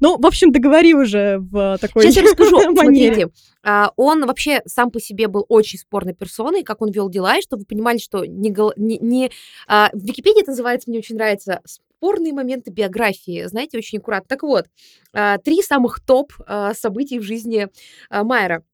Ну, 0.00 0.18
в 0.18 0.26
общем, 0.26 0.52
договори 0.52 0.94
уже 0.94 1.38
в 1.38 1.78
такой 1.80 2.02
Сейчас 2.02 2.16
я 2.16 2.22
расскажу. 2.22 2.60
Смотрите, 2.74 3.28
а, 3.62 3.92
он 3.96 4.26
вообще 4.26 4.60
сам 4.66 4.90
по 4.90 5.00
себе 5.00 5.28
был 5.28 5.46
очень 5.48 5.78
спорной 5.78 6.14
персоной, 6.14 6.62
как 6.62 6.82
он 6.82 6.90
вел 6.90 7.08
дела, 7.08 7.38
и 7.38 7.42
чтобы 7.42 7.60
вы 7.60 7.66
понимали, 7.66 7.98
что 7.98 8.24
не, 8.24 8.54
не, 8.76 8.98
не- 8.98 9.30
а, 9.66 9.90
в 9.92 10.04
Википедии 10.04 10.42
это 10.42 10.50
называется, 10.50 10.90
мне 10.90 10.98
очень 10.98 11.16
нравится, 11.16 11.60
спорные 11.64 12.32
моменты 12.32 12.70
биографии, 12.70 13.44
знаете, 13.46 13.78
очень 13.78 13.98
аккуратно. 13.98 14.28
Так 14.28 14.42
вот, 14.42 14.66
а, 15.12 15.38
три 15.38 15.62
самых 15.62 16.00
топ 16.00 16.32
событий 16.74 17.18
в 17.18 17.22
жизни 17.22 17.68
Майера. 18.10 18.64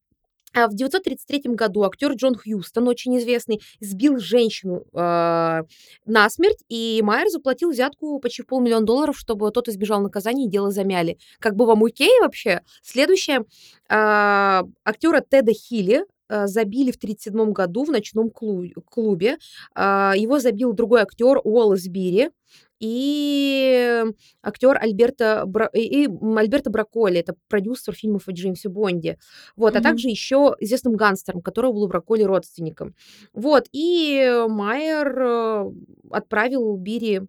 А 0.53 0.67
В 0.67 0.73
1933 0.73 1.53
году 1.53 1.83
актер 1.83 2.13
Джон 2.13 2.35
Хьюстон, 2.35 2.87
очень 2.87 3.17
известный, 3.19 3.61
сбил 3.79 4.17
женщину 4.17 4.83
э, 4.93 5.61
насмерть, 6.05 6.63
и 6.69 7.01
Майер 7.03 7.29
заплатил 7.29 7.69
взятку 7.71 8.19
почти 8.19 8.43
полмиллиона 8.43 8.85
долларов, 8.85 9.17
чтобы 9.17 9.51
тот 9.51 9.67
избежал 9.67 10.01
наказания 10.01 10.45
и 10.45 10.49
дело 10.49 10.71
замяли. 10.71 11.17
Как 11.39 11.55
бы 11.55 11.65
вам 11.65 11.83
окей 11.83 12.19
вообще? 12.21 12.61
Следующее. 12.81 13.45
Э, 13.89 14.63
актера 14.83 15.21
Теда 15.21 15.53
Хилли 15.53 16.05
забили 16.29 16.91
в 16.91 16.97
1937 16.97 17.51
году 17.51 17.83
в 17.85 17.89
ночном 17.91 18.29
клу- 18.29 18.71
клубе. 18.85 19.37
Э, 19.75 20.13
его 20.15 20.39
забил 20.39 20.73
другой 20.73 21.01
актер 21.01 21.39
Уоллес 21.43 21.87
Бири 21.87 22.29
и 22.79 24.03
актер 24.41 24.77
Альберто, 24.81 25.43
Бра- 25.45 25.69
и, 25.73 26.07
Альберто 26.37 26.69
Браколи, 26.69 27.19
это 27.19 27.35
продюсер 27.49 27.93
фильмов 27.93 28.27
о 28.27 28.31
Джеймсе 28.31 28.69
Бонде. 28.69 29.17
Вот, 29.55 29.75
а 29.75 29.79
Мгм. 29.79 29.83
также 29.83 30.07
еще 30.09 30.55
известным 30.59 30.95
гангстером, 30.95 31.41
которого 31.41 31.73
был 31.73 31.87
Браколи 31.87 32.23
родственником. 32.23 32.95
Вот, 33.33 33.67
и 33.73 34.45
Майер 34.47 35.19
э, 35.21 35.71
отправил 36.11 36.75
Бири 36.77 37.21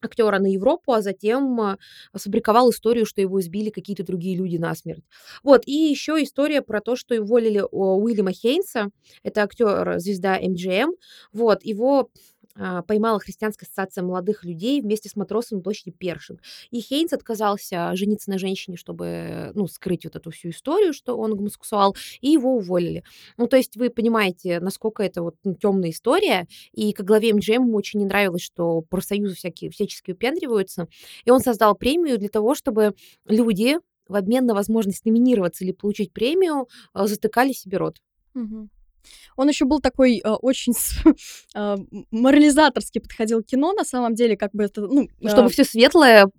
актера 0.00 0.38
на 0.38 0.52
Европу, 0.52 0.92
а 0.92 1.02
затем 1.02 1.60
а, 1.60 1.78
сфабриковал 2.16 2.70
историю, 2.70 3.06
что 3.06 3.20
его 3.20 3.40
избили 3.40 3.70
какие-то 3.70 4.04
другие 4.04 4.36
люди 4.36 4.56
насмерть. 4.56 5.04
Вот, 5.42 5.62
и 5.66 5.72
еще 5.72 6.22
история 6.22 6.62
про 6.62 6.80
то, 6.80 6.96
что 6.96 7.20
уволили 7.20 7.62
Уильяма 7.70 8.32
Хейнса, 8.32 8.90
это 9.22 9.42
актер, 9.42 9.98
звезда 9.98 10.38
MGM, 10.40 10.90
вот, 11.32 11.64
его 11.64 12.10
поймала 12.86 13.18
христианская 13.18 13.66
ассоциация 13.66 14.02
молодых 14.02 14.44
людей 14.44 14.80
вместе 14.80 15.08
с 15.08 15.16
матросом 15.16 15.58
на 15.58 15.62
площади 15.62 15.90
Першинг. 15.90 16.40
И 16.70 16.80
Хейнс 16.80 17.12
отказался 17.12 17.90
жениться 17.94 18.30
на 18.30 18.38
женщине, 18.38 18.76
чтобы, 18.76 19.52
ну, 19.54 19.66
скрыть 19.66 20.04
вот 20.04 20.16
эту 20.16 20.30
всю 20.30 20.50
историю, 20.50 20.92
что 20.92 21.16
он 21.16 21.36
гомосексуал, 21.36 21.96
и 22.20 22.30
его 22.30 22.56
уволили. 22.56 23.04
Ну, 23.36 23.46
то 23.46 23.56
есть 23.56 23.76
вы 23.76 23.90
понимаете, 23.90 24.60
насколько 24.60 25.02
это 25.02 25.22
вот 25.22 25.36
темная 25.60 25.90
история, 25.90 26.46
и 26.72 26.92
как 26.92 27.06
главе 27.06 27.32
МГМ 27.32 27.68
ему 27.68 27.76
очень 27.76 28.00
не 28.00 28.06
нравилось, 28.06 28.42
что 28.42 28.82
профсоюзы 28.82 29.34
всякие 29.34 29.70
всячески 29.70 30.12
упендриваются, 30.12 30.88
и 31.24 31.30
он 31.30 31.40
создал 31.40 31.74
премию 31.74 32.18
для 32.18 32.28
того, 32.28 32.54
чтобы 32.54 32.94
люди 33.26 33.78
в 34.08 34.14
обмен 34.14 34.46
на 34.46 34.54
возможность 34.54 35.04
номинироваться 35.04 35.64
или 35.64 35.72
получить 35.72 36.12
премию 36.12 36.68
а, 36.92 37.06
затыкали 37.06 37.52
себе 37.52 37.76
рот. 37.76 37.98
Мгм. 38.34 38.70
Он 39.36 39.48
еще 39.48 39.64
был 39.64 39.80
такой 39.80 40.20
э, 40.22 40.28
очень 40.28 40.72
э, 41.54 41.76
морализаторски 42.10 42.98
подходил 42.98 43.42
к 43.42 43.46
кино, 43.46 43.72
на 43.72 43.84
самом 43.84 44.14
деле, 44.14 44.36
как 44.36 44.52
бы 44.52 44.64
это, 44.64 44.82
ну... 44.82 45.08
Э, 45.20 45.28
Чтобы 45.28 45.48
все 45.50 45.64
светлое. 45.64 46.30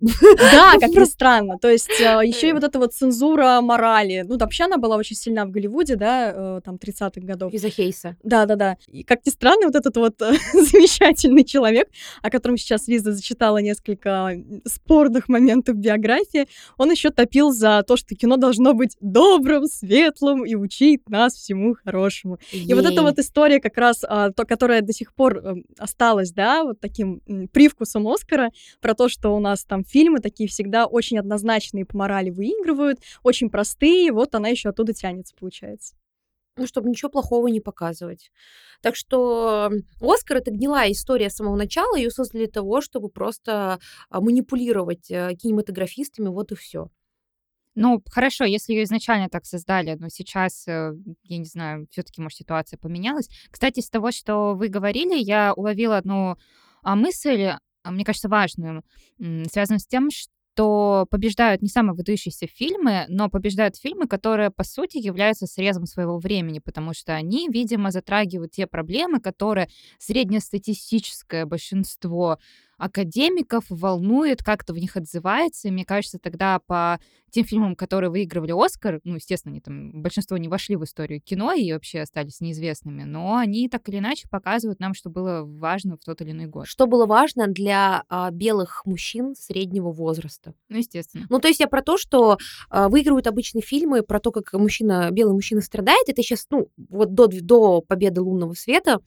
Да, 0.52 0.74
как 0.80 0.90
ни 0.90 1.04
странно. 1.04 1.58
То 1.58 1.68
есть 1.68 1.90
э, 2.00 2.20
еще 2.24 2.48
и 2.48 2.52
вот 2.52 2.64
эта 2.64 2.78
вот 2.78 2.92
цензура 2.92 3.60
морали. 3.60 4.24
Ну, 4.26 4.36
вообще 4.38 4.64
она 4.64 4.76
была 4.76 4.96
очень 4.96 5.16
сильна 5.16 5.44
в 5.44 5.50
Голливуде, 5.50 5.96
да, 5.96 6.32
э, 6.34 6.60
там, 6.64 6.76
30-х 6.76 7.20
годов. 7.20 7.52
Из-за 7.52 7.70
Хейса. 7.70 8.16
Да-да-да. 8.22 8.76
И 8.86 9.02
как 9.02 9.24
ни 9.24 9.30
странно, 9.30 9.66
вот 9.66 9.76
этот 9.76 9.96
вот 9.96 10.20
э, 10.22 10.32
замечательный 10.52 11.44
человек, 11.44 11.88
о 12.22 12.30
котором 12.30 12.56
сейчас 12.56 12.88
Лиза 12.88 13.12
зачитала 13.12 13.58
несколько 13.58 14.36
спорных 14.66 15.28
моментов 15.28 15.76
биографии, 15.76 16.46
он 16.76 16.90
еще 16.90 17.10
топил 17.10 17.52
за 17.52 17.82
то, 17.86 17.96
что 17.96 18.14
кино 18.14 18.36
должно 18.36 18.74
быть 18.74 18.96
добрым, 19.00 19.66
светлым 19.66 20.44
и 20.44 20.54
учить 20.54 21.08
нас 21.08 21.34
всему 21.34 21.76
хорошему. 21.84 22.38
И 22.66 22.74
вот 22.74 22.84
эта 22.84 23.02
вот 23.02 23.18
история 23.18 23.60
как 23.60 23.76
раз, 23.76 24.04
а, 24.06 24.30
то, 24.30 24.44
которая 24.44 24.82
до 24.82 24.92
сих 24.92 25.14
пор 25.14 25.38
э, 25.38 25.54
осталась, 25.78 26.32
да, 26.32 26.64
вот 26.64 26.80
таким 26.80 27.20
привкусом 27.52 28.08
Оскара, 28.08 28.50
про 28.80 28.94
то, 28.94 29.08
что 29.08 29.34
у 29.34 29.40
нас 29.40 29.64
там 29.64 29.84
фильмы 29.84 30.20
такие 30.20 30.48
всегда 30.48 30.86
очень 30.86 31.18
однозначные 31.18 31.84
по 31.84 31.96
морали 31.96 32.30
выигрывают, 32.30 33.00
очень 33.22 33.50
простые, 33.50 34.12
вот 34.12 34.34
она 34.34 34.48
еще 34.48 34.70
оттуда 34.70 34.92
тянется, 34.92 35.34
получается. 35.38 35.94
Ну, 36.56 36.66
чтобы 36.66 36.90
ничего 36.90 37.10
плохого 37.10 37.46
не 37.46 37.60
показывать. 37.60 38.30
Так 38.82 38.96
что 38.96 39.70
Оскар 40.00 40.38
это 40.38 40.50
гнилая 40.50 40.90
история 40.92 41.30
с 41.30 41.36
самого 41.36 41.56
начала, 41.56 41.96
ее 41.96 42.10
создали 42.10 42.44
для 42.44 42.52
того, 42.52 42.80
чтобы 42.80 43.08
просто 43.08 43.78
а, 44.08 44.20
манипулировать 44.20 45.10
э, 45.10 45.34
кинематографистами, 45.36 46.28
вот 46.28 46.52
и 46.52 46.56
все. 46.56 46.88
Ну, 47.76 48.02
хорошо, 48.10 48.44
если 48.44 48.72
ее 48.72 48.84
изначально 48.84 49.28
так 49.28 49.46
создали, 49.46 49.94
но 49.94 50.08
сейчас, 50.08 50.66
э, 50.66 50.92
я 51.22 51.38
не 51.38 51.44
знаю, 51.44 51.86
все-таки, 51.90 52.20
может, 52.20 52.38
ситуация 52.38 52.78
поменялась. 52.78 53.28
Кстати, 53.50 53.78
из 53.78 53.88
того, 53.88 54.10
что 54.10 54.54
вы 54.54 54.68
говорили, 54.68 55.16
я 55.16 55.52
уловила 55.54 55.96
одну 55.96 56.36
а, 56.82 56.96
мысль, 56.96 57.52
а, 57.82 57.90
мне 57.90 58.04
кажется, 58.04 58.28
важную, 58.28 58.82
связанную 59.18 59.80
с 59.80 59.86
тем, 59.86 60.08
что 60.10 61.06
побеждают 61.10 61.62
не 61.62 61.68
самые 61.68 61.94
выдающиеся 61.94 62.46
фильмы, 62.48 63.04
но 63.08 63.28
побеждают 63.30 63.76
фильмы, 63.76 64.08
которые, 64.08 64.50
по 64.50 64.64
сути, 64.64 64.98
являются 64.98 65.46
срезом 65.46 65.86
своего 65.86 66.18
времени, 66.18 66.58
потому 66.58 66.92
что 66.92 67.14
они, 67.14 67.48
видимо, 67.48 67.92
затрагивают 67.92 68.52
те 68.52 68.66
проблемы, 68.66 69.20
которые 69.20 69.68
среднестатистическое 69.98 71.46
большинство 71.46 72.38
академиков 72.80 73.64
волнует, 73.68 74.42
как 74.42 74.64
то 74.64 74.72
в 74.72 74.78
них 74.78 74.96
отзывается. 74.96 75.68
И 75.68 75.70
мне 75.70 75.84
кажется, 75.84 76.18
тогда 76.18 76.58
по 76.66 76.98
тем 77.30 77.44
фильмам, 77.44 77.76
которые 77.76 78.10
выигрывали 78.10 78.52
Оскар, 78.52 79.00
ну, 79.04 79.14
естественно, 79.14 79.52
они 79.52 79.60
там, 79.60 80.02
большинство 80.02 80.36
не 80.36 80.48
вошли 80.48 80.76
в 80.76 80.84
историю 80.84 81.20
кино 81.20 81.52
и 81.52 81.72
вообще 81.72 82.00
остались 82.00 82.40
неизвестными, 82.40 83.04
но 83.04 83.36
они 83.36 83.68
так 83.68 83.88
или 83.88 83.98
иначе 83.98 84.28
показывают 84.28 84.80
нам, 84.80 84.94
что 84.94 85.10
было 85.10 85.42
важно 85.44 85.96
в 85.96 86.04
тот 86.04 86.20
или 86.22 86.32
иной 86.32 86.46
год. 86.46 86.66
Что 86.66 86.86
было 86.86 87.06
важно 87.06 87.46
для 87.46 88.02
а, 88.08 88.30
белых 88.30 88.82
мужчин 88.84 89.34
среднего 89.36 89.92
возраста. 89.92 90.54
Ну, 90.68 90.78
естественно. 90.78 91.26
Ну, 91.28 91.38
то 91.38 91.48
есть 91.48 91.60
я 91.60 91.68
про 91.68 91.82
то, 91.82 91.96
что 91.98 92.38
а, 92.68 92.88
выигрывают 92.88 93.26
обычные 93.26 93.62
фильмы 93.62 94.02
про 94.02 94.18
то, 94.18 94.32
как 94.32 94.52
мужчина, 94.54 95.10
белый 95.12 95.34
мужчина 95.34 95.60
страдает. 95.60 96.08
Это 96.08 96.22
сейчас, 96.22 96.46
ну, 96.50 96.68
вот 96.88 97.14
до, 97.14 97.28
до 97.28 97.80
победы 97.82 98.22
лунного 98.22 98.54
света 98.54 98.98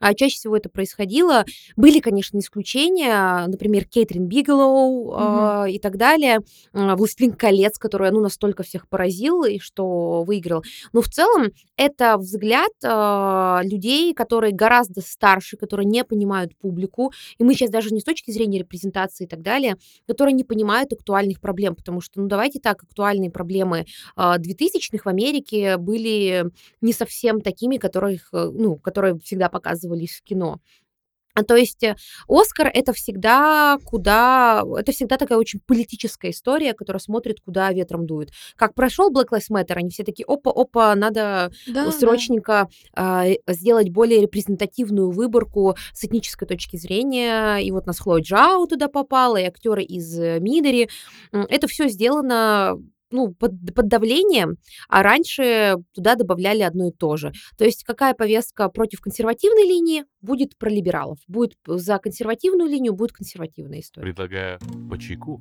а, 0.00 0.14
чаще 0.14 0.36
всего 0.36 0.56
это 0.56 0.68
происходило. 0.68 1.44
Были, 1.76 2.00
конечно, 2.00 2.38
исключения, 2.38 3.17
например, 3.46 3.84
Кейтрин 3.86 4.26
Бигелоу 4.26 5.08
угу. 5.08 5.64
и 5.66 5.78
так 5.78 5.96
далее. 5.96 6.40
«Властелин 6.72 7.32
колец» 7.32 7.78
который, 7.78 8.10
ну, 8.10 8.20
настолько 8.20 8.62
всех 8.62 8.88
поразил 8.88 9.44
и 9.44 9.58
что 9.58 10.22
выиграл. 10.24 10.62
Но 10.92 11.00
в 11.00 11.08
целом 11.08 11.48
это 11.76 12.18
взгляд 12.18 12.72
э, 12.82 13.60
людей, 13.64 14.12
которые 14.14 14.52
гораздо 14.52 15.00
старше, 15.00 15.56
которые 15.56 15.86
не 15.86 16.04
понимают 16.04 16.56
публику. 16.56 17.12
И 17.38 17.44
мы 17.44 17.54
сейчас 17.54 17.70
даже 17.70 17.90
не 17.94 18.00
с 18.00 18.04
точки 18.04 18.30
зрения 18.30 18.58
репрезентации 18.58 19.24
и 19.24 19.26
так 19.26 19.42
далее, 19.42 19.76
которые 20.06 20.34
не 20.34 20.44
понимают 20.44 20.92
актуальных 20.92 21.40
проблем. 21.40 21.74
Потому 21.74 22.00
что, 22.00 22.20
ну, 22.20 22.28
давайте 22.28 22.60
так, 22.60 22.82
актуальные 22.82 23.30
проблемы 23.30 23.86
э, 24.16 24.20
2000-х 24.20 25.02
в 25.04 25.08
Америке 25.08 25.76
были 25.76 26.50
не 26.80 26.92
совсем 26.92 27.40
такими, 27.40 27.76
которых, 27.76 28.28
э, 28.32 28.50
ну, 28.52 28.76
которые 28.76 29.18
всегда 29.20 29.48
показывались 29.48 30.18
в 30.18 30.22
кино. 30.24 30.60
А, 31.38 31.44
то 31.44 31.56
есть 31.56 31.82
э, 31.84 31.96
Оскар 32.28 32.70
это 32.72 32.92
всегда 32.92 33.78
куда, 33.84 34.64
это 34.76 34.92
всегда 34.92 35.16
такая 35.16 35.38
очень 35.38 35.60
политическая 35.60 36.30
история, 36.30 36.74
которая 36.74 37.00
смотрит, 37.00 37.40
куда 37.40 37.70
ветром 37.72 38.06
дует. 38.06 38.30
Как 38.56 38.74
прошел 38.74 39.12
Black 39.12 39.28
Lives 39.30 39.50
Matter, 39.50 39.74
они 39.74 39.90
все 39.90 40.04
такие, 40.04 40.24
опа, 40.26 40.50
опа, 40.50 40.94
надо 40.94 41.52
да, 41.66 41.92
срочненько 41.92 42.68
да. 42.94 43.26
э, 43.26 43.36
сделать 43.48 43.90
более 43.90 44.20
репрезентативную 44.20 45.10
выборку 45.10 45.76
с 45.92 46.04
этнической 46.04 46.48
точки 46.48 46.76
зрения. 46.76 47.58
И 47.58 47.70
вот 47.70 47.86
нас 47.86 48.00
Хлоя 48.00 48.22
Джао 48.22 48.66
туда 48.66 48.88
попала, 48.88 49.36
и 49.36 49.44
актеры 49.44 49.84
из 49.84 50.18
э, 50.18 50.40
Мидери. 50.40 50.88
Это 51.32 51.68
все 51.68 51.88
сделано 51.88 52.78
ну, 53.10 53.32
под, 53.32 53.52
под 53.74 53.88
давлением, 53.88 54.56
а 54.88 55.02
раньше 55.02 55.76
туда 55.94 56.14
добавляли 56.14 56.62
одно 56.62 56.88
и 56.88 56.92
то 56.92 57.16
же. 57.16 57.32
То 57.56 57.64
есть 57.64 57.84
какая 57.84 58.14
повестка 58.14 58.68
против 58.68 59.00
консервативной 59.00 59.64
линии 59.64 60.04
будет 60.20 60.56
про 60.58 60.70
либералов, 60.70 61.18
будет 61.26 61.54
за 61.66 61.98
консервативную 61.98 62.68
линию 62.68 62.92
будет 62.92 63.12
консервативная 63.12 63.80
история. 63.80 64.06
Предлагаю 64.06 64.58
по 64.90 64.98
чайку. 64.98 65.40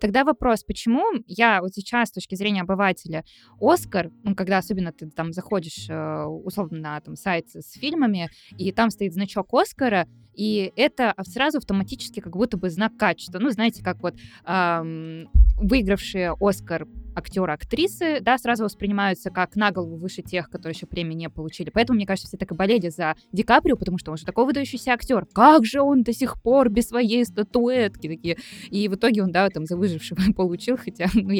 Тогда 0.00 0.24
вопрос, 0.24 0.62
почему 0.62 1.04
я 1.26 1.60
вот 1.62 1.74
сейчас 1.74 2.08
с 2.08 2.12
точки 2.12 2.34
зрения 2.34 2.62
обывателя 2.62 3.24
Оскар, 3.60 4.10
ну, 4.24 4.34
когда 4.34 4.58
особенно 4.58 4.92
ты 4.92 5.08
там 5.08 5.32
заходишь 5.32 5.88
э, 5.88 6.24
условно 6.24 6.78
на 6.78 7.00
там 7.00 7.16
сайт 7.16 7.48
с 7.48 7.72
фильмами, 7.72 8.28
и 8.58 8.72
там 8.72 8.90
стоит 8.90 9.14
значок 9.14 9.48
Оскара, 9.54 10.06
и 10.34 10.70
это 10.76 11.14
сразу 11.22 11.58
автоматически 11.58 12.20
как 12.20 12.34
будто 12.36 12.58
бы 12.58 12.68
знак 12.68 12.96
качества. 12.98 13.38
Ну, 13.38 13.50
знаете, 13.50 13.82
как 13.82 14.02
вот 14.02 14.14
эм, 14.44 15.30
выигравшие 15.56 16.34
Оскар 16.40 16.86
актеры, 17.16 17.52
актрисы, 17.52 18.20
да, 18.20 18.36
сразу 18.38 18.64
воспринимаются 18.64 19.30
как 19.30 19.56
на 19.56 19.70
голову 19.72 19.96
выше 19.96 20.22
тех, 20.22 20.50
которые 20.50 20.74
еще 20.74 20.86
премии 20.86 21.14
не 21.14 21.30
получили. 21.30 21.70
Поэтому, 21.70 21.96
мне 21.96 22.06
кажется, 22.06 22.28
все 22.28 22.36
так 22.36 22.52
и 22.52 22.54
болели 22.54 22.90
за 22.90 23.16
Ди 23.32 23.42
Каприо, 23.42 23.76
потому 23.76 23.98
что 23.98 24.10
он 24.10 24.18
же 24.18 24.24
такой 24.24 24.44
выдающийся 24.44 24.92
актер. 24.92 25.26
Как 25.32 25.64
же 25.64 25.80
он 25.80 26.02
до 26.02 26.12
сих 26.12 26.40
пор 26.42 26.68
без 26.68 26.88
своей 26.88 27.24
статуэтки 27.24 28.06
такие? 28.06 28.36
И 28.70 28.88
в 28.88 28.94
итоге 28.94 29.22
он, 29.22 29.32
да, 29.32 29.48
там 29.48 29.64
за 29.64 29.76
выжившего 29.76 30.20
получил, 30.36 30.76
хотя, 30.76 31.06
ну, 31.14 31.30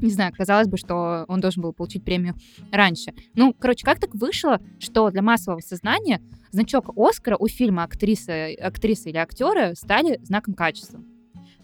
не 0.00 0.10
знаю, 0.10 0.32
казалось 0.36 0.68
бы, 0.68 0.76
что 0.76 1.24
он 1.28 1.40
должен 1.40 1.62
был 1.62 1.72
получить 1.72 2.04
премию 2.04 2.34
раньше. 2.70 3.14
Ну, 3.34 3.54
короче, 3.58 3.84
как 3.84 4.00
так 4.00 4.14
вышло, 4.14 4.60
что 4.78 5.10
для 5.10 5.22
массового 5.22 5.60
сознания 5.60 6.20
значок 6.50 6.90
Оскара 6.96 7.36
у 7.38 7.48
фильма 7.48 7.84
актрисы, 7.84 8.54
актрисы 8.54 9.10
или 9.10 9.16
актера 9.16 9.74
стали 9.74 10.20
знаком 10.22 10.54
качества? 10.54 11.00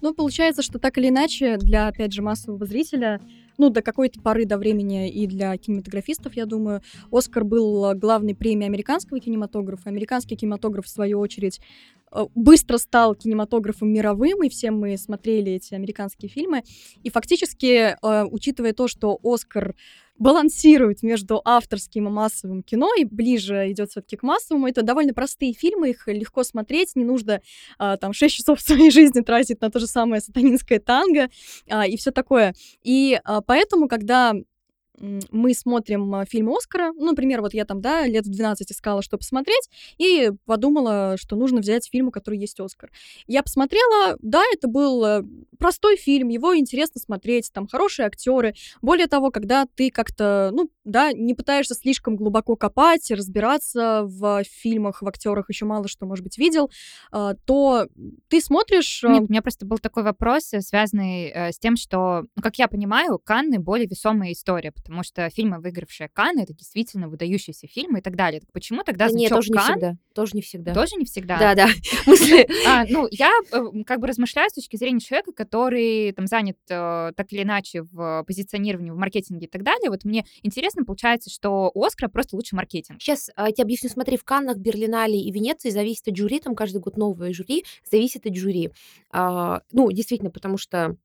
Ну, 0.01 0.15
получается, 0.15 0.63
что 0.63 0.79
так 0.79 0.99
или 0.99 1.09
иначе, 1.09 1.57
для, 1.57 1.89
опять 1.89 2.13
же, 2.13 2.23
массового 2.23 2.65
зрителя, 2.65 3.21
ну, 3.59 3.69
до 3.69 3.83
какой-то 3.83 4.21
поры 4.21 4.47
до 4.47 4.57
времени 4.57 5.11
и 5.11 5.27
для 5.27 5.55
кинематографистов, 5.57 6.35
я 6.35 6.47
думаю, 6.47 6.81
Оскар 7.13 7.45
был 7.45 7.95
главной 7.95 8.35
премией 8.35 8.69
американского 8.69 9.21
кинематографа. 9.21 9.91
Американский 9.91 10.37
кинематограф, 10.37 10.87
в 10.87 10.89
свою 10.89 11.21
очередь, 11.21 11.61
э, 12.13 12.25
быстро 12.35 12.79
стал 12.79 13.15
кинематографом 13.15 13.93
мировым, 13.93 14.43
и 14.45 14.49
все 14.49 14.71
мы 14.71 14.97
смотрели 14.97 15.53
эти 15.53 15.75
американские 15.75 16.31
фильмы. 16.31 16.63
И 17.03 17.11
фактически, 17.11 17.97
э, 18.01 18.25
учитывая 18.25 18.73
то, 18.73 18.89
что 18.89 19.19
Оскар 19.23 19.75
балансирует 20.21 21.03
между 21.03 21.41
авторским 21.45 22.07
и 22.07 22.11
массовым 22.11 22.63
кино 22.63 22.91
и 22.97 23.05
ближе 23.05 23.73
идет 23.73 23.91
все-таки 23.91 24.17
к 24.17 24.23
массовому. 24.23 24.69
Это 24.69 24.83
довольно 24.83 25.15
простые 25.15 25.55
фильмы, 25.55 25.91
их 25.91 26.07
легко 26.07 26.45
смотреть, 26.45 26.95
не 26.95 27.05
нужно 27.05 27.41
а, 27.79 27.97
там 27.97 28.13
6 28.13 28.37
часов 28.37 28.61
своей 28.61 28.91
жизни 28.91 29.23
тратить 29.23 29.61
на 29.61 29.71
то 29.71 29.81
же 29.81 29.87
самое 29.87 30.21
сатанинское 30.21 30.79
танго 30.79 31.29
а, 31.69 31.87
и 31.87 31.97
все 31.97 32.13
такое. 32.13 32.55
И 32.85 33.19
а, 33.25 33.41
поэтому, 33.41 33.89
когда 33.89 34.35
мы 35.31 35.55
смотрим 35.55 36.15
а, 36.15 36.25
фильм 36.25 36.51
Оскара, 36.51 36.93
ну, 36.93 37.07
например, 37.07 37.41
вот 37.41 37.55
я 37.55 37.65
там, 37.65 37.81
да, 37.81 38.07
лет 38.07 38.27
в 38.27 38.31
12 38.31 38.71
искала, 38.71 39.03
что 39.03 39.19
посмотреть, 39.19 39.69
и 39.99 40.31
подумала, 40.45 41.17
что 41.19 41.37
нужно 41.37 41.61
взять 41.61 41.89
фильм, 41.91 42.09
у 42.09 42.11
которого 42.11 42.39
есть 42.39 42.61
Оскар. 42.61 42.91
Я 43.27 43.43
посмотрела, 43.43 44.17
да, 44.21 44.43
это 44.53 44.69
был 44.69 45.05
э, 45.05 45.23
простой 45.59 45.97
фильм, 45.97 46.29
его 46.29 46.57
интересно 46.57 47.01
смотреть, 47.01 47.51
там 47.53 47.67
хорошие 47.67 48.07
актеры. 48.07 48.55
Более 48.83 49.07
того, 49.07 49.31
когда 49.31 49.67
ты 49.75 49.91
как-то, 49.91 50.51
ну, 50.53 50.71
да, 50.85 51.13
не 51.13 51.35
пытаешься 51.35 51.75
слишком 51.75 52.17
глубоко 52.17 52.57
копать, 52.57 53.11
разбираться 53.11 54.03
в 54.05 54.43
фильмах, 54.45 55.03
в 55.03 55.09
актерах, 55.09 55.49
еще 55.49 55.65
мало 55.65 55.89
что, 55.89 56.07
может 56.07 56.25
быть, 56.25 56.39
видел, 56.39 56.71
а, 57.13 57.35
то 57.47 57.87
ты 58.29 58.41
смотришь... 58.41 59.03
Нет, 59.03 59.23
у 59.23 59.33
меня 59.33 59.43
просто 59.43 59.67
был 59.67 59.79
такой 59.79 60.03
вопрос, 60.03 60.53
э, 60.53 60.61
связанный 60.61 61.29
э, 61.29 61.53
с 61.53 61.59
тем, 61.59 61.77
что, 61.77 62.23
ну, 62.37 62.43
как 62.43 62.57
я 62.57 62.69
понимаю, 62.69 63.19
Канны 63.19 63.59
более 63.59 63.87
весомая 63.87 64.33
история, 64.33 64.73
потому 64.91 65.05
что 65.05 65.31
фильмы, 65.31 65.61
выигравшие 65.61 66.09
Канны, 66.09 66.41
это 66.41 66.53
действительно 66.53 67.09
выдающиеся 67.09 67.69
фильмы 67.69 68.01
и 68.01 68.03
так 68.03 68.17
далее. 68.17 68.41
Так 68.41 68.51
почему 68.53 68.83
тогда 68.83 69.07
Да 69.07 69.15
нет, 69.15 69.31
тоже 69.31 69.53
не 69.53 69.57
Канн 69.57 69.71
всегда. 69.71 69.97
Тоже 70.15 70.33
не 70.35 70.43
всегда. 70.43 70.75
тоже 70.75 70.97
не 70.97 71.05
всегда? 71.05 71.39
Да, 71.39 71.55
да. 71.55 71.69
А, 72.67 72.85
ну, 72.89 73.07
я 73.13 73.31
э, 73.53 73.85
как 73.87 74.01
бы 74.01 74.09
размышляю 74.09 74.51
с 74.51 74.55
точки 74.55 74.77
зрения 74.77 74.99
человека, 74.99 75.33
который 75.33 76.13
там 76.13 76.27
занят 76.27 76.57
э, 76.69 77.13
так 77.15 77.33
или 77.33 77.43
иначе 77.43 77.83
в 77.83 78.25
позиционировании, 78.27 78.91
в 78.91 78.97
маркетинге 78.97 79.47
и 79.47 79.49
так 79.49 79.63
далее. 79.63 79.91
Вот 79.91 80.05
мне 80.05 80.25
интересно, 80.43 80.85
получается, 80.85 81.31
что 81.31 81.71
у 81.73 81.85
Оскара 81.85 82.09
просто 82.09 82.35
лучше 82.35 82.57
маркетинг. 82.57 83.01
Сейчас 83.01 83.31
я 83.37 83.53
тебе 83.53 83.63
объясню. 83.63 83.91
Смотри, 83.91 84.17
в 84.17 84.25
Каннах, 84.25 84.57
Берлинале 84.57 85.21
и 85.21 85.31
Венеции 85.31 85.71
зависит 85.71 86.09
от 86.09 86.17
жюри, 86.17 86.41
там 86.41 86.57
каждый 86.57 86.81
год 86.81 86.97
новое 86.97 87.33
жюри, 87.33 87.65
зависит 87.89 88.27
от 88.27 88.35
жюри. 88.35 88.71
А, 89.13 89.63
ну, 89.71 89.93
действительно, 89.93 90.31
потому 90.31 90.59
что 90.59 90.97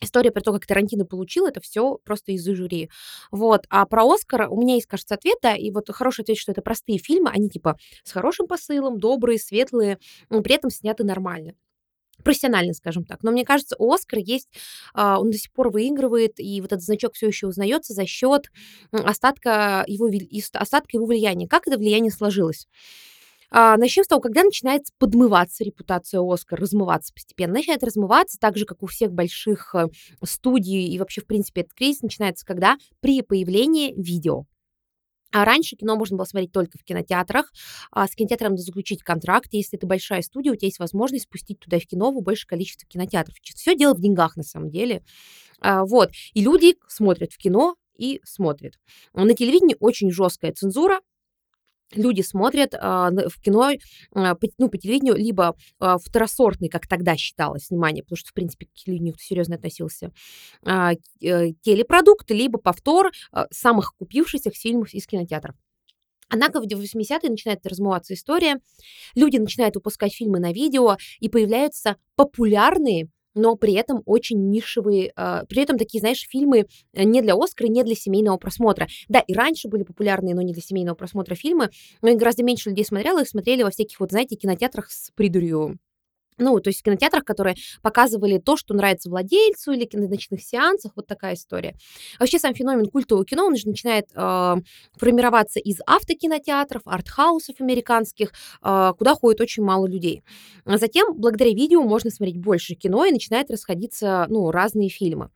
история 0.00 0.30
про 0.30 0.40
то, 0.40 0.52
как 0.52 0.66
Тарантино 0.66 1.04
получил, 1.04 1.46
это 1.46 1.60
все 1.60 1.98
просто 2.04 2.32
из-за 2.32 2.54
жюри. 2.54 2.90
Вот. 3.30 3.66
А 3.68 3.86
про 3.86 4.04
Оскар 4.04 4.48
у 4.50 4.60
меня 4.60 4.74
есть, 4.74 4.86
кажется, 4.86 5.14
ответ, 5.14 5.38
да, 5.42 5.54
и 5.54 5.70
вот 5.70 5.90
хороший 5.90 6.22
ответ, 6.22 6.38
что 6.38 6.52
это 6.52 6.62
простые 6.62 6.98
фильмы, 6.98 7.30
они 7.30 7.48
типа 7.48 7.76
с 8.04 8.12
хорошим 8.12 8.46
посылом, 8.46 8.98
добрые, 8.98 9.38
светлые, 9.38 9.98
но 10.28 10.42
при 10.42 10.54
этом 10.54 10.70
сняты 10.70 11.04
нормально 11.04 11.54
профессионально, 12.22 12.74
скажем 12.74 13.04
так. 13.04 13.22
Но 13.22 13.30
мне 13.30 13.44
кажется, 13.44 13.76
у 13.78 13.92
Оскара 13.92 14.20
есть, 14.20 14.48
а, 14.94 15.18
он 15.18 15.30
до 15.30 15.38
сих 15.38 15.52
пор 15.52 15.70
выигрывает, 15.70 16.38
и 16.38 16.60
вот 16.60 16.72
этот 16.72 16.84
значок 16.84 17.14
все 17.14 17.28
еще 17.28 17.46
узнается 17.46 17.94
за 17.94 18.06
счет 18.06 18.50
остатка 18.92 19.84
его, 19.86 20.10
остатка 20.54 20.88
его 20.92 21.06
влияния. 21.06 21.48
Как 21.48 21.66
это 21.66 21.78
влияние 21.78 22.12
сложилось? 22.12 22.68
А, 23.50 23.76
начнем 23.76 24.04
с 24.04 24.08
того, 24.08 24.20
когда 24.20 24.44
начинает 24.44 24.82
подмываться 24.98 25.64
репутация 25.64 26.20
Оскар, 26.22 26.60
размываться 26.60 27.12
постепенно. 27.12 27.54
Начинает 27.54 27.82
размываться 27.82 28.38
так 28.38 28.56
же, 28.56 28.64
как 28.64 28.82
у 28.82 28.86
всех 28.86 29.12
больших 29.12 29.74
э, 29.74 29.88
студий, 30.24 30.86
и 30.88 30.98
вообще, 30.98 31.20
в 31.20 31.26
принципе, 31.26 31.62
этот 31.62 31.74
кризис 31.74 32.02
начинается 32.02 32.46
когда? 32.46 32.76
При 33.00 33.22
появлении 33.22 33.92
видео. 33.96 34.44
А 35.32 35.44
раньше 35.44 35.76
кино 35.76 35.96
можно 35.96 36.16
было 36.16 36.24
смотреть 36.24 36.52
только 36.52 36.78
в 36.78 36.84
кинотеатрах. 36.84 37.52
А 37.92 38.06
с 38.06 38.14
кинотеатром 38.14 38.52
надо 38.52 38.62
заключить 38.62 39.02
контракт. 39.02 39.48
Если 39.52 39.78
это 39.78 39.86
большая 39.86 40.22
студия, 40.22 40.52
у 40.52 40.56
тебя 40.56 40.66
есть 40.66 40.80
возможность 40.80 41.24
спустить 41.24 41.60
туда 41.60 41.78
в 41.78 41.86
кино 41.86 42.10
в 42.10 42.20
большее 42.22 42.48
количество 42.48 42.88
кинотеатров. 42.88 43.36
Все 43.42 43.76
дело 43.76 43.94
в 43.94 44.00
деньгах 44.00 44.36
на 44.36 44.42
самом 44.42 44.70
деле. 44.70 45.02
А, 45.60 45.84
вот. 45.84 46.10
И 46.34 46.42
люди 46.42 46.76
смотрят 46.88 47.32
в 47.32 47.38
кино 47.38 47.76
и 47.96 48.20
смотрят. 48.24 48.74
На 49.12 49.34
телевидении 49.34 49.76
очень 49.78 50.10
жесткая 50.10 50.52
цензура. 50.52 51.00
Люди 51.92 52.22
смотрят 52.22 52.72
на- 52.72 53.28
в 53.28 53.40
кино, 53.40 53.70
а, 54.14 54.34
по, 54.34 54.46
ну, 54.58 54.68
по 54.68 54.78
телевидению, 54.78 55.16
либо 55.16 55.56
а, 55.80 55.98
второсортный, 55.98 56.68
как 56.68 56.86
тогда 56.86 57.16
считалось, 57.16 57.70
внимание, 57.70 58.04
потому 58.04 58.16
что, 58.16 58.30
в 58.30 58.34
принципе, 58.34 58.66
к 58.66 58.74
телевидению 58.74 59.16
серьезно 59.18 59.56
относился, 59.56 60.12
а, 60.64 60.92
э, 60.92 61.52
телепродукт, 61.62 62.30
либо 62.30 62.58
повтор 62.58 63.10
а, 63.32 63.46
самых 63.50 63.94
купившихся 63.96 64.50
фильмов 64.50 64.94
из 64.94 65.06
кинотеатров. 65.06 65.56
Однако 66.28 66.60
в 66.60 66.64
80-е 66.64 67.28
начинает 67.30 67.66
размываться 67.66 68.14
история, 68.14 68.60
люди 69.16 69.36
начинают 69.36 69.74
выпускать 69.74 70.14
фильмы 70.14 70.38
на 70.38 70.52
видео, 70.52 70.96
и 71.18 71.28
появляются 71.28 71.96
популярные, 72.14 73.08
но 73.34 73.56
при 73.56 73.74
этом 73.74 74.02
очень 74.06 74.50
нишевые, 74.50 75.12
а, 75.16 75.44
при 75.46 75.62
этом 75.62 75.78
такие, 75.78 76.00
знаешь, 76.00 76.26
фильмы 76.28 76.66
э, 76.92 77.04
не 77.04 77.22
для 77.22 77.34
Оскара, 77.34 77.68
не 77.68 77.82
для 77.84 77.94
семейного 77.94 78.36
просмотра. 78.38 78.88
Да, 79.08 79.20
и 79.20 79.34
раньше 79.34 79.68
были 79.68 79.82
популярные, 79.82 80.34
но 80.34 80.42
не 80.42 80.52
для 80.52 80.62
семейного 80.62 80.94
просмотра 80.96 81.34
фильмы, 81.34 81.70
но 82.02 82.08
и 82.10 82.14
гораздо 82.16 82.42
меньше 82.42 82.70
людей 82.70 82.84
смотрело, 82.84 83.20
их 83.20 83.28
смотрели 83.28 83.62
во 83.62 83.70
всяких, 83.70 84.00
вот, 84.00 84.10
знаете, 84.10 84.36
кинотеатрах 84.36 84.90
с 84.90 85.10
придурью. 85.14 85.78
Ну, 86.40 86.58
то 86.58 86.70
есть 86.70 86.80
в 86.80 86.82
кинотеатрах, 86.82 87.24
которые 87.24 87.54
показывали 87.82 88.38
то, 88.38 88.56
что 88.56 88.72
нравится 88.74 89.10
владельцу, 89.10 89.72
или 89.72 89.88
на 89.92 90.08
ночных 90.08 90.42
сеансах, 90.42 90.92
вот 90.96 91.06
такая 91.06 91.34
история. 91.34 91.76
Вообще 92.18 92.38
сам 92.38 92.54
феномен 92.54 92.86
культового 92.86 93.26
кино, 93.26 93.46
он 93.46 93.56
же 93.56 93.68
начинает 93.68 94.06
э, 94.14 94.54
формироваться 94.96 95.60
из 95.60 95.80
автокинотеатров, 95.86 96.82
артхаусов 96.86 97.60
американских, 97.60 98.32
э, 98.62 98.92
куда 98.96 99.14
ходит 99.14 99.42
очень 99.42 99.62
мало 99.62 99.86
людей. 99.86 100.22
А 100.64 100.78
затем, 100.78 101.14
благодаря 101.14 101.50
видео, 101.50 101.82
можно 101.82 102.10
смотреть 102.10 102.38
больше 102.38 102.74
кино, 102.74 103.04
и 103.04 103.12
начинает 103.12 103.50
расходиться, 103.50 104.26
ну, 104.30 104.50
разные 104.50 104.88
фильмы. 104.88 105.30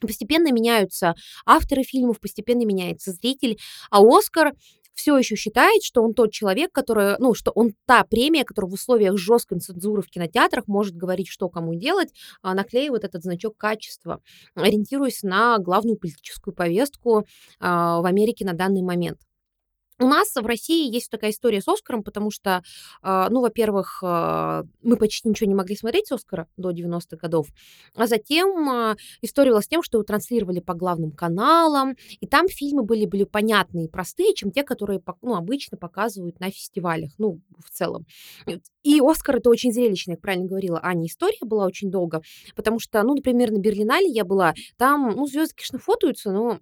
Постепенно 0.00 0.52
меняются 0.52 1.14
авторы 1.46 1.84
фильмов, 1.84 2.20
постепенно 2.20 2.64
меняется 2.66 3.12
зритель, 3.12 3.58
а 3.90 4.02
Оскар 4.02 4.52
все 4.94 5.18
еще 5.18 5.36
считает, 5.36 5.82
что 5.82 6.02
он 6.02 6.14
тот 6.14 6.32
человек, 6.32 6.72
который, 6.72 7.16
ну, 7.18 7.34
что 7.34 7.50
он 7.50 7.74
та 7.86 8.04
премия, 8.04 8.44
которая 8.44 8.70
в 8.70 8.74
условиях 8.74 9.18
жесткой 9.18 9.60
цензуры 9.60 10.02
в 10.02 10.08
кинотеатрах 10.08 10.66
может 10.66 10.96
говорить, 10.96 11.28
что 11.28 11.48
кому 11.48 11.74
делать, 11.74 12.12
а, 12.42 12.54
наклеивает 12.54 13.04
этот 13.04 13.22
значок 13.22 13.56
качества, 13.56 14.20
ориентируясь 14.54 15.22
на 15.22 15.58
главную 15.58 15.96
политическую 15.96 16.54
повестку 16.54 17.26
а, 17.60 18.00
в 18.00 18.06
Америке 18.06 18.44
на 18.44 18.54
данный 18.54 18.82
момент. 18.82 19.18
У 20.00 20.06
нас 20.06 20.34
в 20.34 20.44
России 20.44 20.92
есть 20.92 21.08
такая 21.08 21.30
история 21.30 21.60
с 21.60 21.68
Оскаром, 21.68 22.02
потому 22.02 22.32
что, 22.32 22.64
а, 23.00 23.28
ну, 23.30 23.40
во-первых, 23.40 24.00
а, 24.02 24.64
мы 24.82 24.96
почти 24.96 25.28
ничего 25.28 25.48
не 25.48 25.54
могли 25.54 25.76
смотреть 25.76 26.08
с 26.08 26.12
Оскара 26.12 26.48
до 26.56 26.72
90-х 26.72 27.16
годов, 27.16 27.46
а 27.94 28.08
затем 28.08 28.68
а, 28.68 28.96
история 29.22 29.52
была 29.52 29.62
с 29.62 29.68
тем, 29.68 29.84
что 29.84 29.98
его 29.98 30.04
транслировали 30.04 30.58
по 30.58 30.74
главным 30.74 31.12
каналам, 31.12 31.96
и 32.20 32.26
там 32.26 32.48
фильмы 32.48 32.82
были, 32.82 33.06
были 33.06 33.22
понятные 33.22 33.84
и 33.84 33.88
простые, 33.88 34.34
чем 34.34 34.50
те, 34.50 34.64
которые 34.64 35.00
ну, 35.22 35.36
обычно 35.36 35.78
показывают 35.78 36.40
на 36.40 36.50
фестивалях, 36.50 37.12
ну, 37.18 37.40
в 37.64 37.70
целом. 37.70 38.04
И 38.82 39.00
Оскар 39.00 39.36
это 39.36 39.48
очень 39.48 39.72
зрелищно, 39.72 40.14
как 40.14 40.22
правильно 40.22 40.48
говорила 40.48 40.80
Аня, 40.82 41.06
история 41.06 41.38
была 41.42 41.66
очень 41.66 41.92
долго, 41.92 42.20
потому 42.56 42.80
что, 42.80 43.00
ну, 43.04 43.14
например, 43.14 43.52
на 43.52 43.58
Берлинале 43.58 44.08
я 44.08 44.24
была, 44.24 44.54
там, 44.76 45.12
ну, 45.14 45.26
звезды, 45.28 45.54
конечно, 45.54 45.78
фотаются, 45.78 46.32
но 46.32 46.58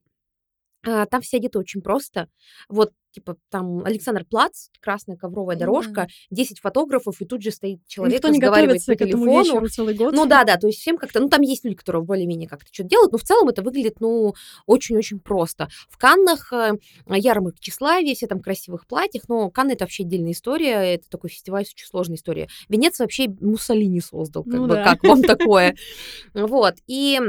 там 0.82 1.20
все 1.22 1.36
одеты 1.38 1.58
очень 1.58 1.80
просто. 1.82 2.28
Вот, 2.68 2.92
типа, 3.12 3.36
там 3.50 3.84
Александр 3.84 4.24
Плац, 4.24 4.68
красная 4.80 5.16
ковровая 5.16 5.54
дорожка, 5.56 6.06
10 6.30 6.60
фотографов, 6.60 7.20
и 7.20 7.24
тут 7.26 7.42
же 7.42 7.50
стоит 7.50 7.80
человек, 7.86 8.16
Никто 8.16 8.28
не 8.28 8.40
разговаривает 8.40 8.84
по 8.84 8.94
телефону. 8.96 9.68
целый 9.68 9.94
год. 9.94 10.14
Ну 10.14 10.26
да, 10.26 10.44
да, 10.44 10.56
то 10.56 10.66
есть 10.66 10.80
всем 10.80 10.96
как-то, 10.96 11.20
ну 11.20 11.28
там 11.28 11.42
есть 11.42 11.64
люди, 11.64 11.76
которые 11.76 12.02
более-менее 12.02 12.48
как-то 12.48 12.66
что-то 12.72 12.88
делают, 12.88 13.12
но 13.12 13.18
в 13.18 13.22
целом 13.22 13.48
это 13.48 13.62
выглядит, 13.62 14.00
ну, 14.00 14.34
очень-очень 14.66 15.20
просто. 15.20 15.68
В 15.90 15.98
Каннах 15.98 16.52
э, 16.52 16.72
ярмарка 17.06 17.58
тщеславия, 17.60 18.14
все 18.14 18.26
там 18.26 18.38
в 18.38 18.42
красивых 18.42 18.86
платьях, 18.86 19.28
но 19.28 19.50
Канны 19.50 19.72
это 19.72 19.84
вообще 19.84 20.04
отдельная 20.04 20.32
история, 20.32 20.94
это 20.94 21.08
такой 21.10 21.30
фестиваль 21.30 21.66
с 21.66 21.72
очень 21.74 21.86
сложной 21.86 22.16
историей. 22.16 22.48
Венеция 22.68 23.04
вообще 23.04 23.28
Муссолини 23.28 24.00
создал, 24.00 24.42
как 24.44 24.54
Ну 24.54 24.66
бы, 24.66 24.74
да. 24.74 24.84
как 24.84 25.02
вам 25.04 25.22
такое? 25.22 25.76
Вот, 26.34 26.76
и... 26.86 27.20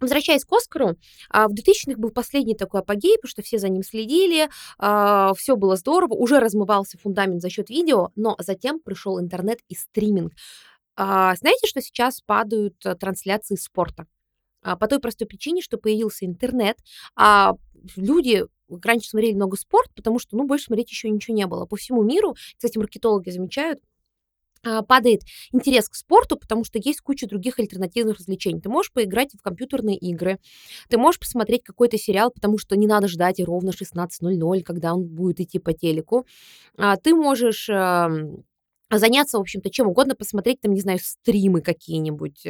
Возвращаясь 0.00 0.44
к 0.44 0.52
Оскару, 0.52 0.96
а, 1.30 1.48
в 1.48 1.52
2000-х 1.52 1.98
был 1.98 2.10
последний 2.10 2.54
такой 2.54 2.80
апогей, 2.80 3.16
потому 3.16 3.30
что 3.30 3.42
все 3.42 3.58
за 3.58 3.68
ним 3.68 3.82
следили, 3.82 4.48
все 4.78 5.56
было 5.56 5.76
здорово, 5.76 6.14
уже 6.14 6.38
размывался 6.38 6.98
фундамент 6.98 7.40
за 7.42 7.50
счет 7.50 7.70
видео, 7.70 8.10
но 8.16 8.36
затем 8.38 8.80
пришел 8.80 9.20
интернет 9.20 9.58
и 9.68 9.74
стриминг. 9.74 10.32
А, 10.96 11.34
Знаете, 11.36 11.66
что 11.66 11.80
сейчас 11.82 12.20
падают 12.22 12.74
э, 12.84 12.94
трансляции 12.94 13.56
спорта? 13.56 14.06
А, 14.62 14.76
По 14.76 14.88
той 14.88 14.98
простой 14.98 15.26
причине, 15.26 15.60
что 15.60 15.76
появился 15.76 16.24
интернет, 16.24 16.78
а 17.14 17.52
люди 17.96 18.44
раньше 18.82 19.10
смотрели 19.10 19.34
много 19.34 19.56
спорт, 19.56 19.90
потому 19.94 20.18
что, 20.18 20.36
ну, 20.36 20.44
больше 20.46 20.66
смотреть 20.66 20.90
еще 20.90 21.10
ничего 21.10 21.36
не 21.36 21.46
было. 21.46 21.66
По 21.66 21.76
всему 21.76 22.02
миру, 22.02 22.34
кстати, 22.56 22.78
маркетологи 22.78 23.30
замечают, 23.30 23.78
а, 23.78 23.84
падает 24.88 25.22
интерес 25.52 25.88
к 25.88 25.94
спорту, 25.94 26.36
потому 26.36 26.64
что 26.64 26.78
есть 26.78 27.00
куча 27.00 27.26
других 27.26 27.58
альтернативных 27.58 28.18
развлечений. 28.18 28.60
Ты 28.60 28.68
можешь 28.68 28.92
поиграть 28.92 29.32
в 29.34 29.42
компьютерные 29.42 29.96
игры, 29.96 30.38
ты 30.88 30.98
можешь 30.98 31.20
посмотреть 31.20 31.62
какой-то 31.62 31.98
сериал, 31.98 32.30
потому 32.30 32.58
что 32.58 32.76
не 32.76 32.86
надо 32.86 33.08
ждать 33.08 33.40
ровно 33.40 33.72
16.00, 33.72 34.62
когда 34.62 34.94
он 34.94 35.04
будет 35.04 35.40
идти 35.40 35.58
по 35.58 35.72
телеку. 35.72 36.26
А, 36.76 36.96
Ты 36.96 37.14
можешь 37.14 37.68
заняться, 38.90 39.38
в 39.38 39.40
общем-то, 39.40 39.70
чем 39.70 39.88
угодно, 39.88 40.14
посмотреть 40.14 40.60
там, 40.60 40.72
не 40.72 40.80
знаю, 40.80 40.98
стримы 41.02 41.60
какие-нибудь. 41.60 42.46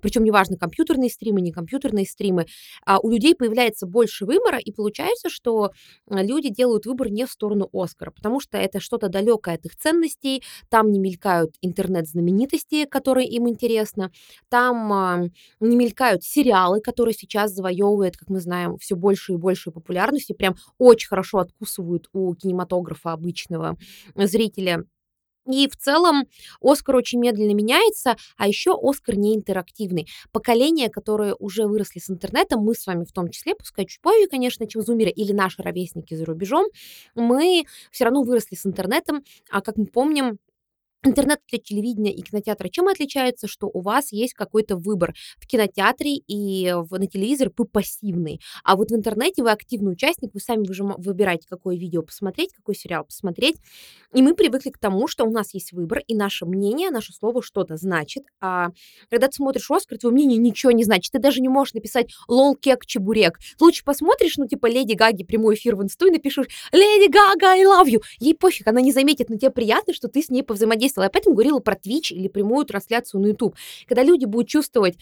Причем 0.00 0.24
неважно, 0.24 0.56
компьютерные 0.56 1.10
стримы, 1.10 1.40
не 1.40 1.52
компьютерные 1.52 2.06
стримы. 2.06 2.46
А 2.84 2.98
у 2.98 3.10
людей 3.10 3.34
появляется 3.34 3.86
больше 3.86 4.26
выбора, 4.26 4.58
и 4.58 4.72
получается, 4.72 5.28
что 5.28 5.70
а, 6.08 6.22
люди 6.22 6.48
делают 6.48 6.86
выбор 6.86 7.10
не 7.10 7.26
в 7.26 7.30
сторону 7.30 7.68
Оскара, 7.72 8.10
потому 8.10 8.40
что 8.40 8.58
это 8.58 8.80
что-то 8.80 9.08
далекое 9.08 9.56
от 9.56 9.64
их 9.66 9.76
ценностей, 9.76 10.42
там 10.68 10.90
не 10.90 10.98
мелькают 10.98 11.54
интернет-знаменитости, 11.60 12.84
которые 12.84 13.28
им 13.28 13.48
интересны, 13.48 14.10
там 14.48 15.30
не 15.60 15.76
мелькают 15.76 16.22
сериалы, 16.24 16.80
которые 16.80 17.14
сейчас 17.14 17.52
завоевывают, 17.52 18.16
как 18.16 18.28
мы 18.28 18.40
знаем, 18.40 18.76
все 18.78 18.96
больше 18.96 19.34
и 19.34 19.36
больше 19.36 19.70
популярности, 19.70 20.32
прям 20.32 20.56
очень 20.78 21.08
хорошо 21.08 21.38
откусывают 21.38 22.08
у 22.12 22.34
кинематографа 22.34 23.12
обычного 23.12 23.76
зрителя. 24.14 24.84
И 25.50 25.68
в 25.68 25.76
целом 25.76 26.26
Оскар 26.60 26.96
очень 26.96 27.20
медленно 27.20 27.54
меняется, 27.54 28.16
а 28.36 28.48
еще 28.48 28.76
Оскар 28.80 29.16
не 29.16 29.34
интерактивный. 29.36 30.08
Поколение, 30.32 30.88
которые 30.90 31.34
уже 31.38 31.66
выросли 31.66 32.00
с 32.00 32.10
интернетом, 32.10 32.60
мы 32.60 32.74
с 32.74 32.86
вами 32.86 33.04
в 33.04 33.12
том 33.12 33.30
числе, 33.30 33.54
пускай 33.54 33.86
чуть 33.86 34.00
позже, 34.00 34.26
конечно, 34.28 34.66
чем 34.66 34.82
зумеры 34.82 35.10
или 35.10 35.32
наши 35.32 35.62
ровесники 35.62 36.14
за 36.14 36.24
рубежом, 36.24 36.66
мы 37.14 37.64
все 37.90 38.04
равно 38.04 38.22
выросли 38.22 38.56
с 38.56 38.66
интернетом, 38.66 39.22
а 39.50 39.60
как 39.60 39.76
мы 39.76 39.86
помним, 39.86 40.38
интернет 41.06 41.40
для 41.48 41.58
телевидения 41.58 42.12
и 42.12 42.22
кинотеатра 42.22 42.68
чем 42.68 42.88
отличается, 42.88 43.46
что 43.48 43.68
у 43.72 43.80
вас 43.80 44.12
есть 44.12 44.34
какой-то 44.34 44.76
выбор. 44.76 45.14
В 45.38 45.46
кинотеатре 45.46 46.16
и 46.16 46.72
в, 46.74 46.98
на 46.98 47.06
телевизоре 47.06 47.50
вы 47.56 47.64
пассивный, 47.64 48.40
а 48.64 48.76
вот 48.76 48.90
в 48.90 48.94
интернете 48.94 49.42
вы 49.42 49.50
активный 49.50 49.92
участник, 49.92 50.30
вы 50.34 50.40
сами 50.40 50.66
выбираете, 50.98 51.46
какое 51.48 51.76
видео 51.76 52.02
посмотреть, 52.02 52.52
какой 52.52 52.74
сериал 52.74 53.04
посмотреть. 53.04 53.56
И 54.12 54.22
мы 54.22 54.34
привыкли 54.34 54.70
к 54.70 54.78
тому, 54.78 55.08
что 55.08 55.24
у 55.24 55.30
нас 55.30 55.54
есть 55.54 55.72
выбор, 55.72 56.00
и 56.06 56.14
наше 56.14 56.46
мнение, 56.46 56.90
наше 56.90 57.12
слово 57.12 57.42
что-то 57.42 57.76
значит. 57.76 58.24
А 58.40 58.68
когда 59.10 59.28
ты 59.28 59.34
смотришь 59.34 59.70
Оскар, 59.70 59.98
твое 59.98 60.12
мнение 60.12 60.38
ничего 60.38 60.72
не 60.72 60.84
значит. 60.84 61.12
Ты 61.12 61.18
даже 61.18 61.40
не 61.40 61.48
можешь 61.48 61.74
написать 61.74 62.10
лол, 62.28 62.56
кек, 62.56 62.86
чебурек. 62.86 63.38
Лучше 63.60 63.84
посмотришь, 63.84 64.36
ну, 64.36 64.46
типа, 64.46 64.66
Леди 64.66 64.94
Гаги 64.94 65.24
прямой 65.24 65.54
эфир 65.54 65.76
в 65.76 65.82
инсту 65.82 66.06
и 66.06 66.10
напишешь 66.10 66.46
Леди 66.72 67.10
Гага, 67.10 67.46
I 67.52 67.64
love 67.64 67.88
you. 67.88 68.02
Ей 68.18 68.34
пофиг, 68.34 68.66
она 68.66 68.80
не 68.80 68.92
заметит, 68.92 69.28
но 69.28 69.36
тебе 69.36 69.50
приятно, 69.50 69.92
что 69.94 70.08
ты 70.08 70.22
с 70.22 70.30
ней 70.30 70.42
повзаимодействовала. 70.96 71.04
Я 71.04 71.10
поэтому 71.10 71.34
говорила 71.34 71.58
про 71.60 71.74
Twitch 71.74 72.12
или 72.12 72.28
прямую 72.28 72.64
трансляцию 72.64 73.20
на 73.20 73.26
YouTube. 73.26 73.56
Когда 73.86 74.02
люди 74.02 74.24
будут 74.24 74.48
чувствовать, 74.48 74.98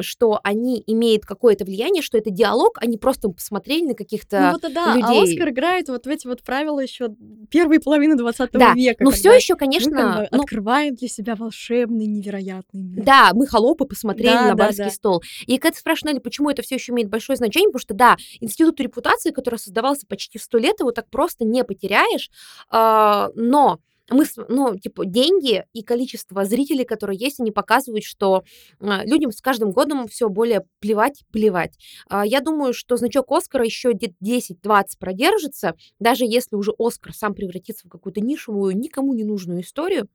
что 0.00 0.40
они 0.42 0.82
имеют 0.86 1.24
какое-то 1.24 1.64
влияние, 1.64 2.02
что 2.02 2.18
это 2.18 2.30
диалог, 2.30 2.78
они 2.80 2.98
просто 2.98 3.28
посмотрели 3.28 3.86
на 3.86 3.94
каких-то 3.94 4.40
Ну 4.40 4.52
вот 4.52 4.72
да, 4.72 4.92
а 4.92 4.96
людей. 4.96 5.34
Оскар 5.34 5.48
играет 5.50 5.88
вот 5.88 6.06
в 6.06 6.08
эти 6.08 6.26
вот 6.26 6.42
правила 6.42 6.80
еще 6.80 7.10
первой 7.50 7.80
половины 7.80 8.16
20 8.16 8.50
Да, 8.52 8.74
века. 8.74 9.02
но 9.04 9.10
все 9.10 9.32
еще, 9.32 9.54
мы 9.54 9.58
как 9.58 9.68
бы 9.68 9.72
конечно, 9.72 10.28
ну, 10.30 10.40
открываем 10.40 10.94
для 10.94 11.08
себя 11.08 11.34
волшебный, 11.34 12.06
невероятный 12.06 12.82
мир. 12.82 13.04
Да, 13.04 13.30
мы 13.34 13.46
холопы 13.46 13.84
посмотрели 13.84 14.34
Да, 14.34 14.42
на 14.42 14.54
да, 14.54 14.54
барский 14.54 14.84
да. 14.84 14.90
стол. 14.90 15.22
И 15.46 15.58
когда 15.58 15.76
спрашивали, 15.78 16.18
почему 16.18 16.50
это 16.50 16.62
все 16.62 16.76
еще 16.76 16.92
имеет 16.92 17.08
большое 17.08 17.36
значение, 17.36 17.68
потому 17.68 17.80
что, 17.80 17.94
да, 17.94 18.16
институт 18.40 18.80
репутации, 18.80 19.30
который 19.30 19.58
создавался 19.58 20.06
почти 20.06 20.38
сто 20.38 20.58
лет, 20.58 20.80
его 20.80 20.90
так 20.90 21.08
просто 21.10 21.44
не 21.44 21.64
потеряешь, 21.64 22.30
а, 22.70 23.30
но 23.34 23.78
мы, 24.10 24.24
ну, 24.48 24.78
типа, 24.78 25.04
деньги 25.04 25.64
и 25.72 25.82
количество 25.82 26.44
зрителей, 26.44 26.84
которые 26.84 27.18
есть, 27.18 27.40
они 27.40 27.50
показывают, 27.50 28.04
что 28.04 28.44
а, 28.80 29.04
людям 29.04 29.32
с 29.32 29.40
каждым 29.40 29.72
годом 29.72 30.06
все 30.08 30.28
более 30.28 30.64
плевать, 30.80 31.24
плевать. 31.32 31.76
А, 32.08 32.24
Я 32.24 32.40
думаю, 32.40 32.72
что 32.72 32.96
значок 32.96 33.30
Оскара 33.32 33.64
еще 33.64 33.92
где-то 33.92 34.14
10-20 34.22 34.84
продержится, 34.98 35.74
даже 35.98 36.24
если 36.24 36.56
уже 36.56 36.72
Оскар 36.78 37.12
сам 37.14 37.34
превратится 37.34 37.86
в 37.86 37.90
какую-то 37.90 38.20
нишевую, 38.20 38.76
никому 38.76 39.12
не 39.14 39.24
нужную 39.24 39.62
историю, 39.62 40.08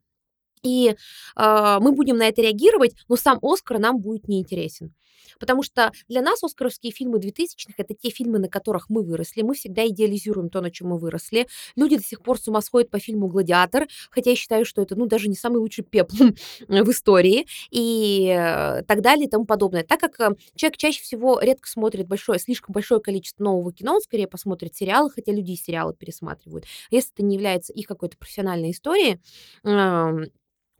и 0.64 0.96
а, 1.36 1.80
мы 1.80 1.92
будем 1.92 2.18
на 2.18 2.28
это 2.28 2.42
реагировать, 2.42 2.96
но 3.08 3.16
сам 3.16 3.40
Оскар 3.42 3.80
нам 3.80 4.00
будет 4.00 4.28
неинтересен. 4.28 4.94
Потому 5.40 5.64
что 5.64 5.92
для 6.08 6.22
нас 6.22 6.44
оскаровские 6.44 6.92
фильмы 6.92 7.20
2000-х 7.20 7.74
это 7.78 7.94
те 7.94 8.10
фильмы, 8.10 8.40
на 8.40 8.50
которых 8.50 8.90
мы 8.90 9.04
выросли. 9.04 9.42
Мы 9.42 9.56
всегда 9.56 9.88
идеализируем 9.88 10.50
то, 10.50 10.62
на 10.62 10.72
чем 10.72 10.90
мы 10.90 10.98
выросли. 10.98 11.48
Люди 11.76 11.98
до 11.98 12.04
сих 12.04 12.22
пор 12.22 12.40
с 12.40 12.48
ума 12.48 12.62
сходят 12.62 12.90
по 12.90 13.00
фильму 13.00 13.28
«Гладиатор», 13.28 13.88
хотя 14.10 14.32
я 14.32 14.36
считаю, 14.36 14.66
что 14.66 14.82
это 14.82 14.96
ну, 14.96 15.06
даже 15.06 15.28
не 15.28 15.36
самый 15.36 15.58
лучший 15.58 15.84
пеплум 15.84 16.36
в 16.68 16.92
истории 16.92 17.48
и 17.70 18.28
э, 18.28 18.84
так 18.84 19.02
далее 19.02 19.28
и 19.28 19.30
тому 19.30 19.46
подобное. 19.46 19.84
Так 19.84 20.00
как 20.00 20.20
э, 20.20 20.36
человек 20.56 20.78
чаще 20.78 21.02
всего 21.02 21.40
редко 21.40 21.70
смотрит 21.70 22.08
большое, 22.08 22.40
слишком 22.40 22.74
большое 22.74 23.02
количество 23.02 23.44
нового 23.44 23.74
кино, 23.74 23.96
он 23.96 24.02
скорее 24.02 24.28
посмотрит 24.28 24.76
сериалы, 24.76 25.10
хотя 25.10 25.32
люди 25.32 25.52
и 25.52 25.56
сериалы 25.56 25.94
пересматривают. 25.94 26.66
Если 26.90 27.14
это 27.14 27.24
не 27.24 27.36
является 27.36 27.74
их 27.74 27.88
какой-то 27.88 28.18
профессиональной 28.18 28.72
историей, 28.72 29.20
эм, 29.64 30.26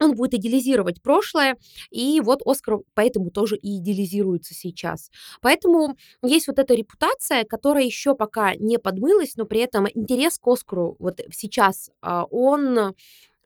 он 0.02 0.14
будет 0.14 0.34
идеализировать 0.34 1.02
прошлое, 1.02 1.56
и 1.90 2.20
вот 2.20 2.42
Оскар 2.44 2.78
поэтому 2.94 3.30
тоже 3.30 3.56
и 3.56 3.78
идеализируется 3.78 4.54
сейчас. 4.54 5.10
Поэтому 5.40 5.96
есть 6.22 6.48
вот 6.48 6.58
эта 6.58 6.74
репутация, 6.74 7.44
которая 7.44 7.84
еще 7.84 8.14
пока 8.14 8.54
не 8.54 8.78
подмылась, 8.78 9.36
но 9.36 9.44
при 9.44 9.60
этом 9.60 9.86
интерес 9.92 10.38
к 10.38 10.46
Оскару 10.46 10.96
вот 10.98 11.20
сейчас, 11.32 11.90
а, 12.00 12.24
он, 12.24 12.78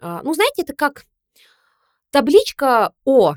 а, 0.01 0.23
ну, 0.23 0.35
знаете, 0.35 0.63
это 0.63 0.75
как 0.75 1.05
табличка 2.11 2.93
О. 3.05 3.35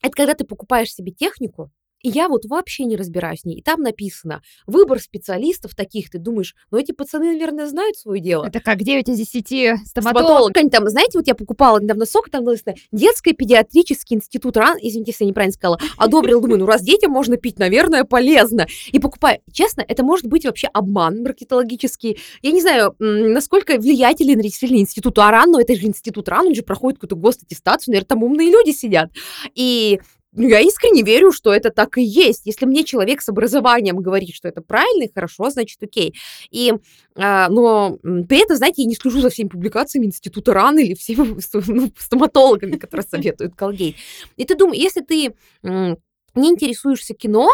Это 0.00 0.12
когда 0.12 0.34
ты 0.34 0.44
покупаешь 0.44 0.92
себе 0.92 1.10
технику, 1.10 1.72
и 2.02 2.08
я 2.08 2.28
вот 2.28 2.44
вообще 2.44 2.84
не 2.84 2.96
разбираюсь 2.96 3.42
в 3.42 3.44
ней. 3.46 3.58
И 3.58 3.62
там 3.62 3.80
написано 3.80 4.42
выбор 4.66 5.00
специалистов 5.00 5.74
таких. 5.74 6.10
Ты 6.10 6.18
думаешь, 6.18 6.54
ну 6.70 6.78
эти 6.78 6.92
пацаны, 6.92 7.32
наверное, 7.32 7.66
знают 7.66 7.96
свое 7.96 8.20
дело. 8.20 8.46
Это 8.46 8.60
как 8.60 8.82
9 8.82 9.08
из 9.08 9.18
10 9.18 9.46
стоматолог. 9.86 9.88
Стоматолог. 9.88 10.56
Они 10.56 10.70
там, 10.70 10.88
знаете, 10.88 11.18
вот 11.18 11.26
я 11.26 11.34
покупала 11.34 11.80
недавно 11.80 12.06
сок, 12.06 12.30
там 12.30 12.44
написано 12.44 12.76
детский 12.92 13.32
педиатрический 13.32 14.16
институт 14.16 14.56
ран, 14.56 14.78
извините, 14.80 15.12
если 15.12 15.24
я 15.24 15.28
неправильно 15.28 15.54
сказала, 15.54 15.78
одобрил, 15.96 16.40
думаю, 16.40 16.60
ну 16.60 16.66
раз 16.66 16.82
детям 16.82 17.10
можно 17.10 17.36
пить, 17.36 17.58
наверное, 17.58 18.04
полезно. 18.04 18.66
И 18.92 18.98
покупаю. 18.98 19.40
Честно, 19.52 19.84
это 19.86 20.02
может 20.02 20.26
быть 20.26 20.44
вообще 20.44 20.68
обман 20.72 21.22
маркетологический. 21.22 22.18
Я 22.42 22.52
не 22.52 22.60
знаю, 22.60 22.94
насколько 22.98 23.78
влиятелен 23.78 24.40
действительно 24.40 24.80
институт 24.80 25.18
АРАН, 25.18 25.52
но 25.52 25.60
это 25.60 25.74
же 25.74 25.86
институт 25.86 26.28
РАН, 26.28 26.48
он 26.48 26.54
же 26.54 26.62
проходит 26.62 26.98
какую-то 26.98 27.16
госаттестацию, 27.16 27.92
наверное, 27.92 28.08
там 28.08 28.22
умные 28.22 28.50
люди 28.50 28.70
сидят. 28.70 29.10
И 29.54 30.00
ну, 30.32 30.46
я 30.46 30.60
искренне 30.60 31.02
верю, 31.02 31.32
что 31.32 31.52
это 31.52 31.70
так 31.70 31.96
и 31.96 32.02
есть. 32.02 32.42
Если 32.44 32.66
мне 32.66 32.84
человек 32.84 33.22
с 33.22 33.28
образованием 33.28 33.96
говорит, 33.96 34.34
что 34.34 34.48
это 34.48 34.60
правильно 34.60 35.04
и 35.04 35.12
хорошо, 35.12 35.48
значит, 35.50 35.82
окей. 35.82 36.14
И, 36.50 36.74
а, 37.16 37.48
но 37.48 37.98
при 38.02 38.42
этом, 38.42 38.56
знаете, 38.56 38.82
я 38.82 38.88
не 38.88 38.94
слежу 38.94 39.20
за 39.20 39.30
всеми 39.30 39.48
публикациями 39.48 40.06
Института 40.06 40.52
РАН 40.52 40.78
или 40.78 40.94
всеми 40.94 41.38
ну, 41.68 41.92
стоматологами, 41.98 42.76
которые 42.76 43.06
советуют 43.06 43.54
Колгейт. 43.54 43.96
И 44.36 44.44
ты 44.44 44.54
думаешь, 44.54 44.82
если 44.82 45.00
ты 45.00 45.34
не 45.62 46.48
интересуешься 46.50 47.14
кино, 47.14 47.50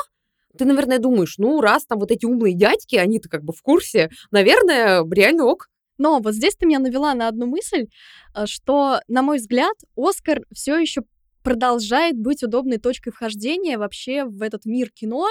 ты, 0.56 0.64
наверное, 0.64 0.98
думаешь, 0.98 1.36
ну, 1.38 1.60
раз 1.60 1.86
там 1.86 1.98
вот 1.98 2.10
эти 2.10 2.26
умные 2.26 2.54
дядьки, 2.54 2.96
они-то 2.96 3.28
как 3.28 3.44
бы 3.44 3.52
в 3.52 3.62
курсе, 3.62 4.10
наверное, 4.30 5.04
реально 5.10 5.46
ок. 5.46 5.68
Но 5.96 6.18
вот 6.18 6.34
здесь 6.34 6.56
ты 6.56 6.66
меня 6.66 6.80
навела 6.80 7.14
на 7.14 7.28
одну 7.28 7.46
мысль, 7.46 7.86
э, 8.34 8.46
что, 8.46 9.00
на 9.08 9.22
мой 9.22 9.38
взгляд, 9.38 9.76
Оскар 9.96 10.42
все 10.52 10.76
еще 10.76 11.02
продолжает 11.44 12.18
быть 12.18 12.42
удобной 12.42 12.78
точкой 12.78 13.12
вхождения 13.12 13.78
вообще 13.78 14.24
в 14.24 14.42
этот 14.42 14.64
мир 14.64 14.90
кино. 14.90 15.28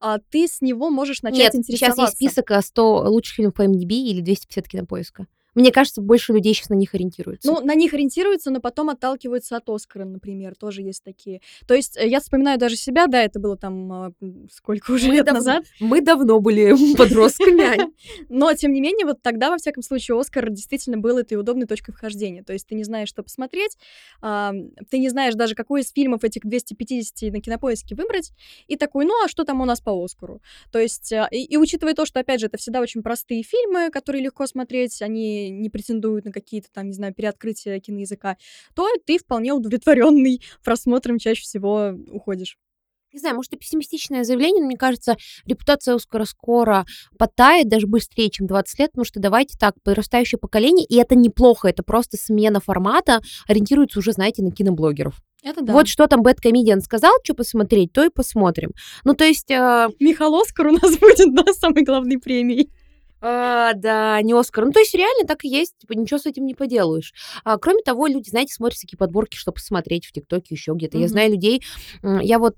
А 0.00 0.18
ты 0.18 0.48
с 0.48 0.62
него 0.62 0.88
можешь 0.88 1.20
начать 1.20 1.54
Нет, 1.54 1.66
сейчас 1.66 1.68
интересоваться. 1.68 2.02
есть 2.02 2.14
список 2.14 2.50
а, 2.52 2.62
100 2.62 3.10
лучших 3.10 3.34
фильмов 3.34 3.54
по 3.54 3.66
MDB 3.66 3.90
или 3.90 4.20
250 4.22 4.68
кинопоиска. 4.68 5.26
Мне 5.56 5.72
кажется, 5.72 6.02
больше 6.02 6.34
людей 6.34 6.52
сейчас 6.52 6.68
на 6.68 6.74
них 6.74 6.94
ориентируются. 6.94 7.50
Ну, 7.50 7.60
на 7.62 7.74
них 7.74 7.94
ориентируются, 7.94 8.50
но 8.50 8.60
потом 8.60 8.90
отталкиваются 8.90 9.56
от 9.56 9.68
Оскара, 9.70 10.04
например, 10.04 10.54
тоже 10.54 10.82
есть 10.82 11.02
такие. 11.02 11.40
То 11.66 11.72
есть 11.72 11.96
э, 11.96 12.06
я 12.06 12.20
вспоминаю 12.20 12.58
даже 12.58 12.76
себя, 12.76 13.06
да, 13.06 13.22
это 13.22 13.40
было 13.40 13.56
там 13.56 13.90
а, 13.90 14.12
сколько 14.52 14.90
уже 14.90 15.08
Мы 15.08 15.14
лет 15.14 15.24
давно- 15.24 15.38
назад, 15.38 15.64
Мы 15.80 16.02
давно 16.02 16.40
были 16.40 16.74
подростками, 16.96 17.90
но 18.28 18.52
тем 18.52 18.74
не 18.74 18.82
менее 18.82 19.06
вот 19.06 19.22
тогда 19.22 19.50
во 19.50 19.56
всяком 19.56 19.82
случае 19.82 20.20
Оскар 20.20 20.50
действительно 20.50 20.98
был 20.98 21.16
этой 21.16 21.38
удобной 21.38 21.66
точкой 21.66 21.92
вхождения. 21.92 22.44
То 22.44 22.52
есть 22.52 22.66
ты 22.66 22.74
не 22.74 22.84
знаешь, 22.84 23.08
что 23.08 23.22
посмотреть, 23.22 23.78
а, 24.20 24.52
ты 24.90 24.98
не 24.98 25.08
знаешь 25.08 25.34
даже, 25.36 25.54
какой 25.54 25.80
из 25.80 25.90
фильмов 25.90 26.22
этих 26.22 26.42
250 26.44 27.32
на 27.32 27.40
кинопоиске 27.40 27.94
выбрать, 27.94 28.32
и 28.66 28.76
такой, 28.76 29.06
ну 29.06 29.24
а 29.24 29.28
что 29.28 29.44
там 29.44 29.62
у 29.62 29.64
нас 29.64 29.80
по 29.80 30.04
Оскару? 30.04 30.42
То 30.70 30.78
есть 30.78 31.14
а, 31.14 31.28
и, 31.30 31.42
и 31.42 31.56
учитывая 31.56 31.94
то, 31.94 32.04
что 32.04 32.20
опять 32.20 32.40
же 32.40 32.46
это 32.48 32.58
всегда 32.58 32.82
очень 32.82 33.02
простые 33.02 33.42
фильмы, 33.42 33.88
которые 33.90 34.22
легко 34.22 34.46
смотреть, 34.46 35.00
они 35.00 35.45
не 35.50 35.70
претендуют 35.70 36.24
на 36.24 36.32
какие-то 36.32 36.68
там, 36.72 36.88
не 36.88 36.92
знаю, 36.92 37.14
переоткрытия 37.14 37.80
киноязыка, 37.80 38.36
то 38.74 38.88
ты 39.04 39.18
вполне 39.18 39.52
удовлетворенный 39.52 40.42
просмотром 40.62 41.18
чаще 41.18 41.42
всего 41.42 41.94
уходишь. 42.10 42.58
Не 43.16 43.20
знаю, 43.20 43.36
может, 43.36 43.54
это 43.54 43.60
пессимистичное 43.60 44.24
заявление, 44.24 44.60
но 44.60 44.66
мне 44.66 44.76
кажется, 44.76 45.16
репутация 45.46 45.94
Оскара 45.94 46.26
скоро 46.26 46.84
потает 47.18 47.66
даже 47.66 47.86
быстрее, 47.86 48.28
чем 48.28 48.46
20 48.46 48.78
лет, 48.78 48.92
потому 48.92 49.06
что 49.06 49.20
давайте 49.20 49.56
так, 49.56 49.74
подрастающее 49.82 50.38
поколение, 50.38 50.84
и 50.84 50.96
это 50.96 51.14
неплохо, 51.14 51.68
это 51.68 51.82
просто 51.82 52.18
смена 52.18 52.60
формата, 52.60 53.22
ориентируется 53.48 54.00
уже, 54.00 54.12
знаете, 54.12 54.42
на 54.42 54.50
киноблогеров. 54.50 55.14
Это 55.42 55.62
да. 55.62 55.72
Вот 55.72 55.88
что 55.88 56.08
там 56.08 56.22
Бэт 56.22 56.40
Комедиан 56.40 56.82
сказал, 56.82 57.12
что 57.22 57.32
посмотреть, 57.32 57.92
то 57.92 58.04
и 58.04 58.10
посмотрим. 58.10 58.72
Ну, 59.04 59.14
то 59.14 59.24
есть... 59.24 59.50
э, 59.50 59.88
Михаил 60.00 60.34
Оскар 60.34 60.66
у 60.66 60.72
нас 60.72 60.96
будет, 61.00 61.34
да, 61.34 61.52
самой 61.54 61.84
главной 61.84 62.18
премией. 62.18 62.70
А, 63.28 63.72
да, 63.74 64.22
не 64.22 64.34
Оскар. 64.34 64.66
Ну, 64.66 64.70
то 64.70 64.78
есть 64.78 64.94
реально 64.94 65.26
так 65.26 65.44
и 65.44 65.48
есть, 65.48 65.74
типа, 65.78 65.94
ничего 65.94 66.18
с 66.18 66.26
этим 66.26 66.46
не 66.46 66.54
поделаешь. 66.54 67.12
А, 67.44 67.58
кроме 67.58 67.82
того, 67.82 68.06
люди, 68.06 68.28
знаете, 68.30 68.54
смотрят 68.54 68.76
всякие 68.78 68.98
подборки, 68.98 69.36
чтобы 69.36 69.56
посмотреть 69.56 70.06
в 70.06 70.12
ТикТоке, 70.12 70.54
еще 70.54 70.72
где-то. 70.74 70.96
Я 70.96 71.06
Мгм. 71.06 71.10
знаю 71.10 71.30
людей, 71.32 71.62
я 72.04 72.38
вот 72.38 72.56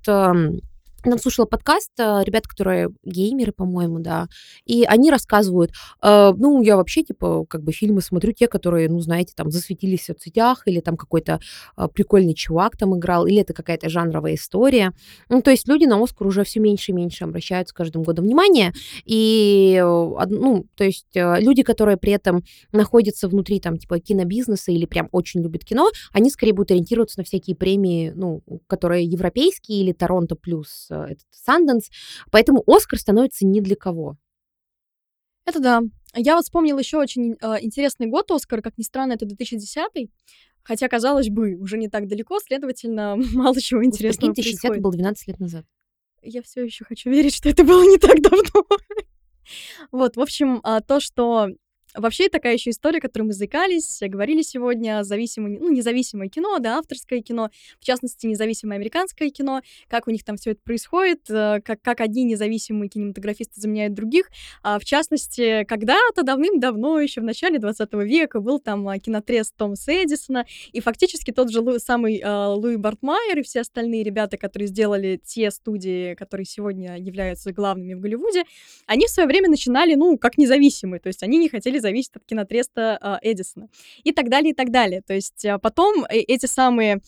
там 1.10 1.18
слушала 1.18 1.46
подкаст, 1.46 1.90
э, 1.98 2.22
ребят, 2.24 2.46
которые 2.46 2.90
геймеры, 3.04 3.52
по-моему, 3.52 3.98
да, 4.00 4.28
и 4.64 4.84
они 4.84 5.10
рассказывают, 5.10 5.72
э, 6.02 6.32
ну, 6.36 6.62
я 6.62 6.76
вообще, 6.76 7.02
типа, 7.02 7.44
как 7.48 7.62
бы 7.62 7.72
фильмы 7.72 8.00
смотрю 8.00 8.32
те, 8.32 8.48
которые, 8.48 8.88
ну, 8.88 9.00
знаете, 9.00 9.32
там, 9.34 9.50
засветились 9.50 10.02
в 10.02 10.04
соцсетях, 10.06 10.62
или 10.66 10.80
там 10.80 10.96
какой-то 10.96 11.40
э, 11.76 11.88
прикольный 11.92 12.34
чувак 12.34 12.76
там 12.76 12.96
играл, 12.96 13.26
или 13.26 13.40
это 13.40 13.52
какая-то 13.52 13.88
жанровая 13.88 14.34
история. 14.34 14.92
Ну, 15.28 15.42
то 15.42 15.50
есть 15.50 15.68
люди 15.68 15.84
на 15.84 16.02
Оскар 16.02 16.26
уже 16.26 16.44
все 16.44 16.60
меньше 16.60 16.92
и 16.92 16.94
меньше 16.94 17.24
обращают 17.24 17.68
с 17.68 17.72
каждым 17.72 18.02
годом 18.02 18.24
внимание, 18.24 18.72
и, 19.04 19.80
э, 19.82 20.26
ну, 20.28 20.66
то 20.74 20.84
есть 20.84 21.14
э, 21.14 21.40
люди, 21.40 21.62
которые 21.62 21.96
при 21.96 22.12
этом 22.12 22.42
находятся 22.72 23.28
внутри, 23.28 23.60
там, 23.60 23.78
типа, 23.78 23.98
кинобизнеса 23.98 24.72
или 24.72 24.86
прям 24.86 25.08
очень 25.12 25.42
любят 25.42 25.64
кино, 25.64 25.90
они 26.12 26.30
скорее 26.30 26.52
будут 26.52 26.70
ориентироваться 26.70 27.18
на 27.18 27.24
всякие 27.24 27.56
премии, 27.56 28.12
ну, 28.14 28.42
которые 28.66 29.04
европейские 29.04 29.82
или 29.82 29.92
Торонто 29.92 30.36
плюс 30.36 30.88
этот 31.06 31.26
Санденс. 31.30 31.90
Поэтому 32.30 32.62
Оскар 32.66 32.98
становится 32.98 33.46
ни 33.46 33.60
для 33.60 33.76
кого. 33.76 34.16
Это 35.44 35.60
да. 35.60 35.82
Я 36.14 36.36
вот 36.36 36.44
вспомнила 36.44 36.78
еще 36.78 36.98
очень 36.98 37.36
э, 37.40 37.56
интересный 37.60 38.06
год 38.06 38.30
Оскар, 38.30 38.62
как 38.62 38.76
ни 38.78 38.82
странно, 38.82 39.12
это 39.12 39.26
2010 39.26 40.10
Хотя, 40.62 40.86
казалось 40.88 41.30
бы, 41.30 41.54
уже 41.54 41.78
не 41.78 41.88
так 41.88 42.08
далеко, 42.08 42.38
следовательно, 42.40 43.16
мало 43.32 43.58
чего 43.58 43.82
интересного 43.82 44.32
Прикиньте, 44.32 44.42
60 44.42 44.60
происходит. 44.60 44.82
было 44.82 44.92
12 44.92 45.28
лет 45.28 45.40
назад. 45.40 45.64
Я 46.20 46.42
все 46.42 46.62
еще 46.64 46.84
хочу 46.84 47.08
верить, 47.10 47.34
что 47.34 47.48
это 47.48 47.64
было 47.64 47.82
не 47.84 47.98
так 47.98 48.20
давно. 48.20 48.66
Вот, 49.92 50.16
в 50.16 50.20
общем, 50.20 50.60
а, 50.62 50.82
то, 50.82 51.00
что 51.00 51.48
Вообще 51.94 52.28
такая 52.28 52.54
еще 52.54 52.70
история, 52.70 53.00
которую 53.00 53.28
мы 53.28 53.32
заикались, 53.32 53.98
говорили 54.02 54.42
сегодня, 54.42 55.02
зависимое, 55.04 55.58
ну, 55.58 55.70
независимое 55.70 56.28
кино, 56.28 56.58
да, 56.58 56.78
авторское 56.78 57.22
кино, 57.22 57.50
в 57.80 57.84
частности, 57.84 58.26
независимое 58.26 58.76
американское 58.76 59.30
кино, 59.30 59.62
как 59.88 60.06
у 60.06 60.10
них 60.10 60.22
там 60.22 60.36
все 60.36 60.50
это 60.50 60.60
происходит, 60.62 61.22
э, 61.30 61.60
как, 61.64 61.80
как 61.80 62.00
одни 62.00 62.24
независимые 62.24 62.90
кинематографисты 62.90 63.60
заменяют 63.60 63.94
других. 63.94 64.28
А, 64.62 64.78
в 64.78 64.84
частности, 64.84 65.64
когда-то 65.64 66.22
давным-давно, 66.22 67.00
еще 67.00 67.22
в 67.22 67.24
начале 67.24 67.58
20 67.58 67.92
века, 68.04 68.40
был 68.40 68.58
там 68.58 68.86
а, 68.86 68.98
кинотрес 68.98 69.50
Томаса 69.56 69.92
Эдисона, 70.04 70.44
и 70.72 70.80
фактически 70.80 71.30
тот 71.30 71.50
же 71.50 71.60
Лу, 71.60 71.78
самый 71.78 72.20
а, 72.22 72.54
Луи 72.54 72.76
Бартмайер 72.76 73.38
и 73.38 73.42
все 73.42 73.60
остальные 73.60 74.04
ребята, 74.04 74.36
которые 74.36 74.68
сделали 74.68 75.20
те 75.24 75.50
студии, 75.50 76.14
которые 76.14 76.44
сегодня 76.44 76.98
являются 76.98 77.52
главными 77.52 77.94
в 77.94 78.00
Голливуде, 78.00 78.44
они 78.86 79.06
в 79.06 79.10
свое 79.10 79.26
время 79.26 79.48
начинали, 79.48 79.94
ну, 79.94 80.18
как 80.18 80.36
независимые, 80.36 81.00
то 81.00 81.06
есть 81.06 81.22
они 81.22 81.38
не 81.38 81.48
хотели 81.48 81.77
зависеть 81.80 82.16
от 82.16 82.24
кинотреста 82.24 82.98
э, 83.22 83.30
Эдисона 83.30 83.68
и 84.04 84.12
так 84.12 84.28
далее, 84.28 84.50
и 84.50 84.54
так 84.54 84.70
далее. 84.70 85.02
То 85.02 85.14
есть 85.14 85.44
э, 85.44 85.58
потом 85.58 86.04
э, 86.04 86.18
эти 86.18 86.46
самые 86.46 87.00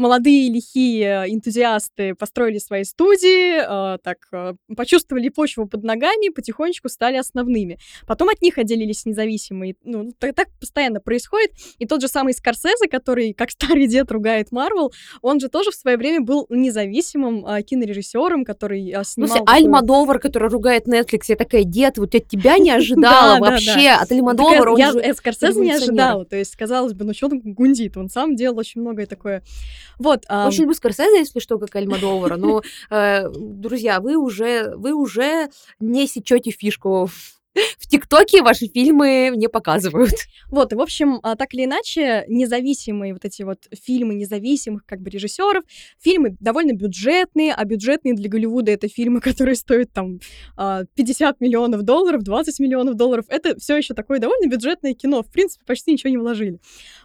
молодые 0.00 0.50
лихие 0.50 1.26
энтузиасты 1.28 2.14
построили 2.14 2.58
свои 2.58 2.84
студии, 2.84 3.94
э, 3.94 3.98
так 4.02 4.16
э, 4.32 4.54
почувствовали 4.74 5.28
почву 5.28 5.66
под 5.66 5.84
ногами, 5.84 6.30
потихонечку 6.30 6.88
стали 6.88 7.16
основными. 7.16 7.78
Потом 8.06 8.30
от 8.30 8.40
них 8.40 8.56
отделились 8.56 9.04
независимые. 9.04 9.76
Ну, 9.84 10.10
так, 10.18 10.34
так 10.34 10.48
постоянно 10.58 11.00
происходит. 11.00 11.52
И 11.78 11.86
тот 11.86 12.00
же 12.00 12.08
самый 12.08 12.32
Скорсезе, 12.32 12.88
который, 12.90 13.34
как 13.34 13.50
старый 13.50 13.86
дед, 13.86 14.10
ругает 14.10 14.52
Марвел, 14.52 14.90
он 15.20 15.38
же 15.38 15.48
тоже 15.48 15.70
в 15.70 15.74
свое 15.74 15.98
время 15.98 16.22
был 16.22 16.46
независимым 16.48 17.46
э, 17.46 17.62
кинорежиссером, 17.62 18.44
который 18.44 18.90
э, 18.90 19.04
снимал... 19.04 19.36
Слушай, 19.36 19.44
Альмадовар, 19.46 20.18
который 20.18 20.48
ругает 20.48 20.88
Netflix, 20.88 21.24
я 21.28 21.36
такая, 21.36 21.64
дед, 21.64 21.98
вот 21.98 22.14
я 22.14 22.20
тебя 22.20 22.56
не 22.56 22.70
ожидала 22.74 23.38
вообще 23.38 23.90
от 23.90 24.10
Альмадовара. 24.10 24.76
Я 24.78 25.14
Скорсезе 25.14 25.60
не 25.60 25.72
ожидала. 25.72 26.24
То 26.24 26.36
есть, 26.36 26.56
казалось 26.56 26.94
бы, 26.94 27.04
ну 27.04 27.12
что 27.12 27.26
он 27.26 27.40
гундит? 27.40 27.98
Он 27.98 28.08
сам 28.08 28.34
делал 28.34 28.58
очень 28.58 28.80
многое 28.80 29.04
такое 29.04 29.42
вот. 29.98 30.24
А... 30.28 30.48
Очень 30.48 30.62
люблю 30.62 30.74
Скорсезе, 30.74 31.18
если 31.18 31.40
что, 31.40 31.58
как 31.58 31.74
Альмадовара, 31.76 32.36
но, 32.36 32.62
э, 32.90 33.28
друзья, 33.30 34.00
вы 34.00 34.16
уже, 34.16 34.74
вы 34.76 34.92
уже 34.92 35.50
не 35.78 36.06
сечете 36.06 36.50
фишку 36.50 37.08
в 37.78 37.86
ТикТоке 37.86 38.42
ваши 38.42 38.66
фильмы 38.66 39.32
не 39.34 39.48
показывают. 39.48 40.12
Вот, 40.50 40.72
и, 40.72 40.76
в 40.76 40.80
общем, 40.80 41.20
а, 41.22 41.36
так 41.36 41.54
или 41.54 41.64
иначе, 41.64 42.24
независимые 42.26 43.12
вот 43.12 43.24
эти 43.24 43.42
вот 43.42 43.68
фильмы 43.84 44.14
независимых 44.14 44.84
как 44.84 45.00
бы 45.00 45.10
режиссеров, 45.10 45.62
фильмы 46.00 46.36
довольно 46.40 46.72
бюджетные, 46.72 47.54
а 47.54 47.64
бюджетные 47.64 48.14
для 48.14 48.28
Голливуда 48.28 48.72
это 48.72 48.88
фильмы, 48.88 49.20
которые 49.20 49.54
стоят 49.54 49.92
там 49.92 50.20
50 50.56 50.56
а, 50.56 51.36
миллионов 51.44 51.82
долларов, 51.82 52.22
20 52.22 52.58
миллионов 52.58 52.96
долларов. 52.96 53.26
Это 53.28 53.58
все 53.58 53.76
еще 53.76 53.94
такое 53.94 54.18
довольно 54.18 54.50
бюджетное 54.50 54.94
кино. 54.94 55.22
В 55.22 55.30
принципе, 55.30 55.64
почти 55.64 55.92
ничего 55.92 56.10
не 56.10 56.18
вложили. 56.18 56.58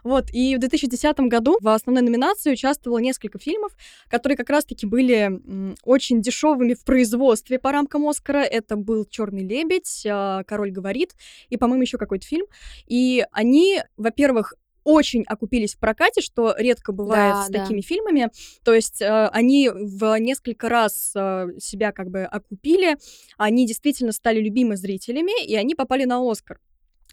Вот, 0.03 0.25
и 0.33 0.55
в 0.55 0.59
2010 0.59 1.19
году 1.21 1.57
в 1.61 1.67
основной 1.67 2.03
номинации 2.03 2.53
участвовало 2.53 2.99
несколько 2.99 3.39
фильмов, 3.39 3.75
которые 4.09 4.37
как 4.37 4.49
раз-таки 4.49 4.85
были 4.85 5.39
очень 5.83 6.21
дешевыми 6.21 6.73
в 6.73 6.83
производстве 6.83 7.59
по 7.59 7.71
рамкам 7.71 8.07
Оскара. 8.07 8.39
Это 8.43 8.75
был 8.75 9.05
Черный 9.05 9.45
лебедь, 9.45 10.05
а, 10.07 10.43
«Король 10.45 10.71
говорит», 10.71 11.15
и, 11.49 11.57
по-моему, 11.57 11.81
еще 11.81 11.97
какой-то 11.97 12.25
фильм. 12.25 12.45
И 12.87 13.25
они, 13.31 13.81
во-первых, 13.97 14.53
очень 14.85 15.23
окупились 15.27 15.75
в 15.75 15.79
прокате, 15.79 16.21
что 16.21 16.55
редко 16.57 16.93
бывает 16.93 17.33
да, 17.33 17.43
с 17.43 17.49
да. 17.49 17.61
такими 17.61 17.81
фильмами. 17.81 18.29
То 18.63 18.73
есть 18.73 19.01
э, 19.01 19.27
они 19.27 19.69
в 19.69 20.17
несколько 20.19 20.69
раз 20.69 21.11
э, 21.15 21.47
себя 21.59 21.91
как 21.91 22.09
бы 22.09 22.21
окупили, 22.21 22.95
они 23.37 23.65
действительно 23.65 24.11
стали 24.11 24.39
любимы 24.39 24.77
зрителями, 24.77 25.43
и 25.43 25.55
они 25.55 25.75
попали 25.75 26.05
на 26.05 26.19
Оскар. 26.21 26.59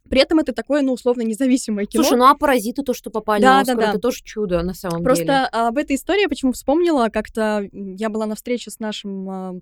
При 0.08 0.20
этом 0.20 0.40
это 0.40 0.52
такое, 0.52 0.82
ну, 0.82 0.92
условно, 0.92 1.22
независимое 1.22 1.86
кино. 1.86 2.02
Слушай, 2.02 2.18
ну 2.18 2.26
а 2.26 2.34
«Паразиты», 2.34 2.82
то, 2.82 2.92
что 2.92 3.10
попали 3.10 3.42
да, 3.42 3.54
на 3.54 3.60
Оскар, 3.60 3.76
да, 3.76 3.82
да. 3.82 3.90
это 3.90 3.98
тоже 3.98 4.22
чудо 4.22 4.62
на 4.62 4.74
самом 4.74 5.02
Просто 5.02 5.24
деле. 5.24 5.38
Просто 5.38 5.68
об 5.68 5.78
этой 5.78 5.96
истории 5.96 6.22
я 6.22 6.28
почему 6.28 6.52
вспомнила, 6.52 7.08
как-то 7.08 7.66
я 7.72 8.10
была 8.10 8.26
на 8.26 8.34
встрече 8.34 8.70
с 8.70 8.80
нашим 8.80 9.30
а, 9.30 9.54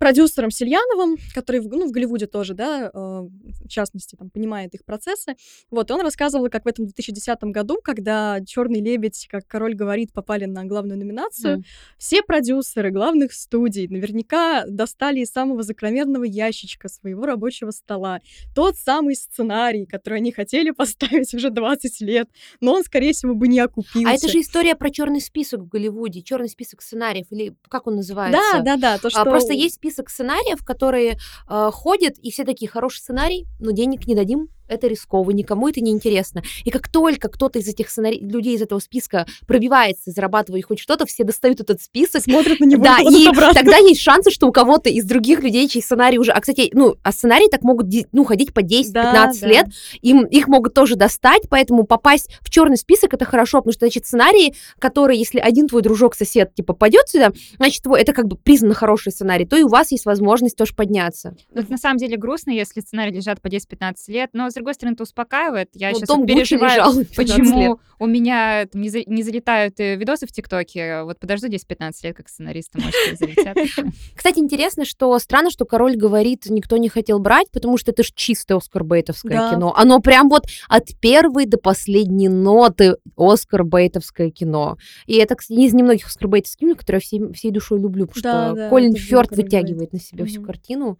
продюсером 0.00 0.50
Сельяновым, 0.50 1.18
который 1.34 1.60
ну, 1.60 1.86
в 1.86 1.90
Голливуде 1.90 2.26
тоже, 2.26 2.54
да, 2.54 2.90
э, 2.92 2.98
в 2.98 3.68
частности, 3.68 4.16
там, 4.16 4.30
понимает 4.30 4.74
их 4.74 4.82
процессы. 4.86 5.34
Вот, 5.70 5.90
и 5.90 5.92
он 5.92 6.00
рассказывал, 6.00 6.48
как 6.48 6.64
в 6.64 6.68
этом 6.68 6.86
2010 6.86 7.38
году, 7.44 7.78
когда 7.84 8.40
Черный 8.46 8.80
лебедь, 8.80 9.28
как 9.30 9.46
король 9.46 9.74
говорит, 9.74 10.14
попали 10.14 10.46
на 10.46 10.64
главную 10.64 10.98
номинацию, 10.98 11.58
mm. 11.58 11.64
все 11.98 12.22
продюсеры 12.22 12.90
главных 12.90 13.34
студий 13.34 13.88
наверняка 13.88 14.64
достали 14.66 15.20
из 15.20 15.30
самого 15.30 15.62
закромерного 15.62 16.24
ящичка 16.24 16.88
своего 16.88 17.26
рабочего 17.26 17.70
стола 17.70 18.20
тот 18.54 18.76
самый 18.76 19.14
сценарий, 19.14 19.84
который 19.84 20.20
они 20.20 20.32
хотели 20.32 20.70
поставить 20.80 21.34
уже 21.34 21.50
20 21.50 22.00
лет, 22.00 22.30
но 22.62 22.72
он, 22.72 22.84
скорее 22.84 23.12
всего, 23.12 23.34
бы 23.34 23.48
не 23.48 23.60
окупился. 23.60 24.08
А 24.08 24.14
это 24.14 24.28
же 24.28 24.40
история 24.40 24.76
про 24.76 24.88
черный 24.88 25.20
список 25.20 25.60
в 25.60 25.68
Голливуде, 25.68 26.22
черный 26.22 26.48
список 26.48 26.80
сценариев, 26.80 27.26
или 27.28 27.54
как 27.68 27.86
он 27.86 27.96
называется? 27.96 28.40
Да, 28.54 28.62
да, 28.62 28.76
да. 28.78 28.98
То, 28.98 29.10
что... 29.10 29.20
а, 29.20 29.24
просто 29.26 29.52
есть 29.52 29.74
список 29.74 29.89
список 29.90 30.10
сценариев, 30.10 30.64
которые 30.64 31.18
э, 31.48 31.70
ходят, 31.72 32.18
и 32.18 32.30
все 32.30 32.44
такие, 32.44 32.70
хороший 32.70 32.98
сценарий, 32.98 33.46
но 33.58 33.72
денег 33.72 34.06
не 34.06 34.14
дадим, 34.14 34.48
это 34.70 34.86
рисково, 34.86 35.30
никому 35.32 35.68
это 35.68 35.80
не 35.80 35.90
интересно. 35.90 36.42
И 36.64 36.70
как 36.70 36.88
только 36.88 37.28
кто-то 37.28 37.58
из 37.58 37.68
этих 37.68 37.90
сценари... 37.90 38.18
людей 38.20 38.56
из 38.56 38.62
этого 38.62 38.78
списка 38.78 39.26
пробивается, 39.46 40.10
зарабатывает 40.10 40.64
хоть 40.64 40.78
что-то, 40.78 41.06
все 41.06 41.24
достают 41.24 41.60
этот 41.60 41.82
список. 41.82 42.22
Смотрят 42.22 42.60
на 42.60 42.64
него. 42.64 42.84
Да, 42.84 42.98
и 43.00 43.26
обратно. 43.26 43.54
тогда 43.54 43.76
есть 43.78 44.00
шансы, 44.00 44.30
что 44.30 44.46
у 44.46 44.52
кого-то 44.52 44.88
из 44.88 45.04
других 45.04 45.42
людей, 45.42 45.68
чей 45.68 45.82
сценарий 45.82 46.18
уже... 46.18 46.32
А, 46.32 46.40
кстати, 46.40 46.70
ну, 46.72 46.94
а 47.02 47.12
сценарии 47.12 47.48
так 47.50 47.62
могут 47.62 47.86
ну, 48.12 48.24
ходить 48.24 48.54
по 48.54 48.60
10-15 48.60 48.92
да, 48.92 49.32
да. 49.40 49.46
лет, 49.46 49.66
им, 50.00 50.24
их 50.24 50.48
могут 50.48 50.74
тоже 50.74 50.96
достать, 50.96 51.42
поэтому 51.48 51.84
попасть 51.84 52.30
в 52.40 52.50
черный 52.50 52.76
список 52.76 53.14
это 53.14 53.24
хорошо, 53.24 53.58
потому 53.58 53.72
что, 53.72 53.86
значит, 53.86 54.06
сценарии, 54.06 54.54
которые, 54.78 55.18
если 55.18 55.38
один 55.38 55.66
твой 55.66 55.82
дружок-сосед, 55.82 56.54
типа, 56.54 56.74
пойдет 56.74 57.08
сюда, 57.08 57.32
значит, 57.56 57.82
твой, 57.82 58.00
это 58.00 58.12
как 58.12 58.26
бы 58.26 58.36
признанно 58.36 58.74
хороший 58.74 59.12
сценарий, 59.12 59.46
то 59.46 59.56
и 59.56 59.62
у 59.62 59.68
вас 59.68 59.90
есть 59.90 60.06
возможность 60.06 60.56
тоже 60.56 60.74
подняться. 60.74 61.34
Ну, 61.52 61.62
это 61.62 61.72
на 61.72 61.78
самом 61.78 61.98
деле 61.98 62.16
грустно, 62.16 62.50
если 62.50 62.80
сценарии 62.80 63.14
лежат 63.14 63.40
по 63.40 63.48
10-15 63.48 63.94
лет, 64.08 64.30
но, 64.32 64.50
с 64.50 64.56
другой 64.60 64.74
стороны, 64.74 64.94
это 64.94 65.02
успокаивает. 65.02 65.70
Я 65.74 65.92
сейчас 65.92 66.08
вот 66.08 66.26
переживаю, 66.26 66.72
лежал 66.72 66.94
почему 67.16 67.80
у 67.98 68.06
меня 68.06 68.66
там, 68.66 68.80
не, 68.80 68.88
за, 68.88 69.00
не 69.06 69.22
залетают 69.22 69.78
э, 69.78 69.96
видосы 69.96 70.26
в 70.26 70.32
ТикТоке. 70.32 71.02
Вот 71.02 71.18
подожду 71.18 71.48
10-15 71.48 71.92
лет, 72.02 72.16
как 72.16 72.28
сценариста, 72.28 72.80
может, 72.80 72.94
залетят. 73.18 73.56
Кстати, 74.14 74.38
интересно, 74.38 74.86
что 74.86 75.18
странно, 75.18 75.50
что 75.50 75.66
«Король 75.66 75.96
говорит» 75.96 76.46
никто 76.48 76.78
не 76.78 76.88
хотел 76.88 77.18
брать, 77.18 77.50
потому 77.50 77.76
что 77.76 77.90
это 77.90 78.02
же 78.02 78.10
чистое 78.14 78.56
Оскар 78.56 78.84
Бейтовское 78.84 79.36
да. 79.36 79.50
кино. 79.50 79.74
Оно 79.76 80.00
прям 80.00 80.30
вот 80.30 80.46
от 80.68 80.98
первой 80.98 81.44
до 81.44 81.58
последней 81.58 82.28
ноты 82.28 82.96
Оскар 83.18 83.64
Бейтовское 83.64 84.30
кино. 84.30 84.78
И 85.06 85.16
это, 85.16 85.34
кстати, 85.34 85.58
из 85.58 85.74
немногих 85.74 86.06
Оскар 86.06 86.28
Бейтовских 86.28 86.60
кино, 86.60 86.74
которые 86.74 87.00
я 87.02 87.06
всей, 87.06 87.32
всей 87.34 87.50
душой 87.50 87.80
люблю, 87.80 88.06
потому 88.06 88.22
да, 88.22 88.46
что 88.46 88.54
да, 88.56 88.68
Колин 88.70 88.94
Фёрд 88.94 89.30
вытягивает 89.36 89.92
на 89.92 90.00
себя 90.00 90.24
mm-hmm. 90.24 90.28
всю 90.28 90.42
картину. 90.42 90.98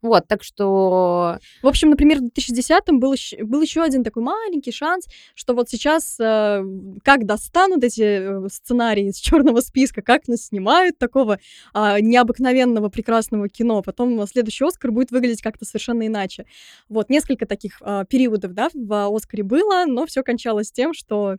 Вот, 0.00 0.28
так 0.28 0.44
что... 0.44 1.38
В 1.62 1.66
общем, 1.66 1.90
например, 1.90 2.18
в 2.18 2.24
2010-м 2.26 3.00
был, 3.00 3.14
был 3.42 3.62
еще 3.62 3.82
один 3.82 4.04
такой 4.04 4.22
маленький 4.22 4.70
шанс, 4.70 5.06
что 5.34 5.54
вот 5.54 5.68
сейчас 5.68 6.18
э, 6.20 6.64
как 7.02 7.26
достанут 7.26 7.82
эти 7.82 8.02
э, 8.02 8.48
сценарии 8.48 9.08
из 9.08 9.16
черного 9.18 9.60
списка, 9.60 10.02
как 10.02 10.28
нас 10.28 10.46
снимают 10.46 10.98
такого 10.98 11.40
э, 11.74 12.00
необыкновенного 12.00 12.88
прекрасного 12.90 13.48
кино, 13.48 13.82
потом 13.82 14.24
следующий 14.26 14.64
Оскар 14.64 14.92
будет 14.92 15.10
выглядеть 15.10 15.42
как-то 15.42 15.64
совершенно 15.64 16.06
иначе. 16.06 16.46
Вот, 16.88 17.10
несколько 17.10 17.46
таких 17.46 17.82
э, 17.82 18.04
периодов, 18.08 18.52
да, 18.52 18.68
в 18.72 19.16
Оскаре 19.16 19.42
было, 19.42 19.84
но 19.86 20.06
все 20.06 20.22
кончалось 20.22 20.70
тем, 20.70 20.94
что 20.94 21.36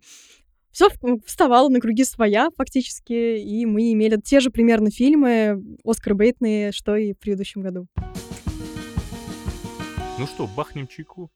все 0.72 0.90
вставало 1.26 1.70
на 1.70 1.80
круги 1.80 2.04
своя 2.04 2.50
фактически, 2.56 3.38
и 3.40 3.66
мы 3.66 3.92
имели 3.94 4.20
те 4.24 4.40
же 4.40 4.50
примерно 4.50 4.92
фильмы 4.92 5.78
Оскар 5.84 6.14
Бейтные, 6.14 6.72
что 6.72 6.96
и 6.96 7.14
в 7.14 7.18
предыдущем 7.18 7.62
году. 7.62 7.88
Ну 10.20 10.28
что, 10.28 10.48
бахнем 10.48 10.86
чайку? 10.86 11.32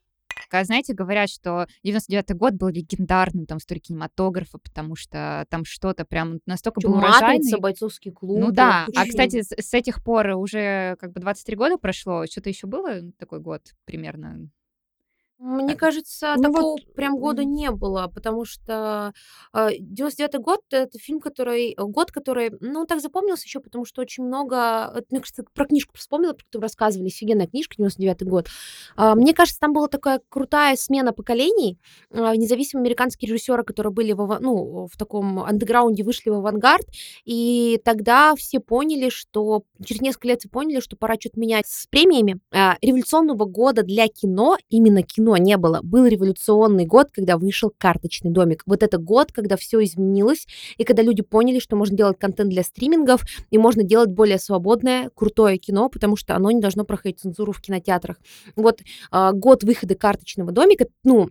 А 0.52 0.66
знаете, 0.66 0.94
говорят, 0.94 1.30
что 1.30 1.68
99-й 1.86 2.34
год 2.34 2.56
был 2.56 2.68
легендарным 2.68 3.46
там 3.46 3.60
в 3.60 3.62
истории 3.62 3.80
кинематографа, 3.80 4.58
потому 4.58 4.98
что 4.98 5.46
там 5.50 5.64
что-то 5.64 6.04
прям 6.04 6.42
настолько 6.46 6.82
Чё, 6.82 6.90
было 6.90 6.98
урожайный. 6.98 7.38
Матрица, 7.38 7.58
бойцовский 7.60 8.12
клуб. 8.12 8.42
Ну 8.42 8.52
да, 8.52 8.86
а, 8.94 9.08
кстати, 9.08 9.42
с, 9.42 9.52
с 9.52 9.74
этих 9.74 10.04
пор 10.04 10.32
уже 10.32 10.98
как 11.00 11.14
бы 11.14 11.22
23 11.22 11.56
года 11.56 11.78
прошло, 11.78 12.26
что-то 12.26 12.50
еще 12.50 12.68
было 12.68 13.00
такой 13.18 13.40
год 13.40 13.62
примерно? 13.86 14.50
Мне 15.40 15.76
кажется, 15.76 16.36
Ну 16.38 16.44
такого 16.44 16.72
вот, 16.72 16.94
прям 16.96 17.18
года 17.18 17.42
м, 17.42 17.52
не 17.54 17.70
было, 17.72 18.08
потому 18.08 18.46
что 18.46 19.12
э, 19.54 19.70
99 19.78 20.42
год 20.42 20.62
это 20.72 20.98
фильм, 21.00 21.20
который 21.20 21.72
э, 21.72 21.84
год, 21.84 22.12
который, 22.14 22.52
ну, 22.62 22.86
так 22.86 23.02
запомнился 23.02 23.44
еще, 23.46 23.60
потому 23.60 23.84
что 23.84 24.02
очень 24.02 24.24
много, 24.24 24.92
вот 24.96 25.06
мне 25.12 25.20
кажется, 25.20 25.44
про 25.54 25.66
книжку 25.66 25.98
вспомнила, 25.98 26.32
про 26.32 26.46
которую 26.46 26.64
рассказывали, 26.64 27.08
офигенная 27.10 27.48
книжка, 27.48 27.76
99 27.78 28.24
год. 28.24 28.48
А, 28.96 29.16
Мне 29.16 29.34
кажется, 29.34 29.60
там 29.60 29.74
была 29.74 29.88
такая 29.90 30.22
крутая 30.30 30.78
смена 30.78 31.12
поколений, 31.12 31.78
а, 32.12 32.36
независимые 32.38 32.84
американские 32.84 33.30
режиссеры, 33.30 33.64
которые 33.64 33.92
были 33.92 34.14
в, 34.14 34.22
ава- 34.22 34.40
ну, 34.40 34.88
в 34.90 34.96
таком 34.98 35.40
андеграунде, 35.40 36.04
вышли 36.04 36.30
в 36.30 36.36
авангард, 36.36 36.86
и 37.26 37.82
тогда 37.84 38.36
все 38.36 38.60
поняли, 38.60 39.10
что 39.10 39.64
через 39.84 40.00
несколько 40.02 40.30
лет 40.30 40.40
все 40.40 40.50
поняли, 40.50 40.80
что 40.80 40.96
пора 40.96 41.16
что-то 41.20 41.40
менять 41.40 41.68
с 41.68 41.88
премиями. 41.88 42.40
А, 42.54 42.78
Революционного 42.82 43.46
года 43.46 43.84
для 43.84 44.08
кино, 44.08 44.58
именно 44.70 45.04
кино 45.04 45.23
не 45.38 45.58
было. 45.58 45.80
Был 45.82 46.06
революционный 46.06 46.86
год, 46.86 47.10
когда 47.12 47.38
вышел 47.38 47.72
«Карточный 47.78 48.32
домик». 48.32 48.64
Вот 48.66 48.84
это 48.84 48.98
год, 48.98 49.32
когда 49.32 49.58
все 49.58 49.84
изменилось, 49.84 50.48
и 50.78 50.84
когда 50.84 51.02
люди 51.02 51.22
поняли, 51.22 51.60
что 51.60 51.76
можно 51.76 51.96
делать 51.96 52.20
контент 52.20 52.50
для 52.50 52.64
стримингов, 52.64 53.24
и 53.50 53.58
можно 53.58 53.84
делать 53.84 54.10
более 54.10 54.40
свободное, 54.40 55.10
крутое 55.16 55.58
кино, 55.58 55.90
потому 55.90 56.16
что 56.16 56.36
оно 56.36 56.52
не 56.52 56.62
должно 56.62 56.84
проходить 56.84 57.20
цензуру 57.20 57.52
в 57.52 57.62
кинотеатрах. 57.62 58.18
Вот 58.56 58.82
а, 59.12 59.32
год 59.32 59.64
выхода 59.64 59.96
«Карточного 59.96 60.52
домика», 60.52 60.88
ну, 61.04 61.30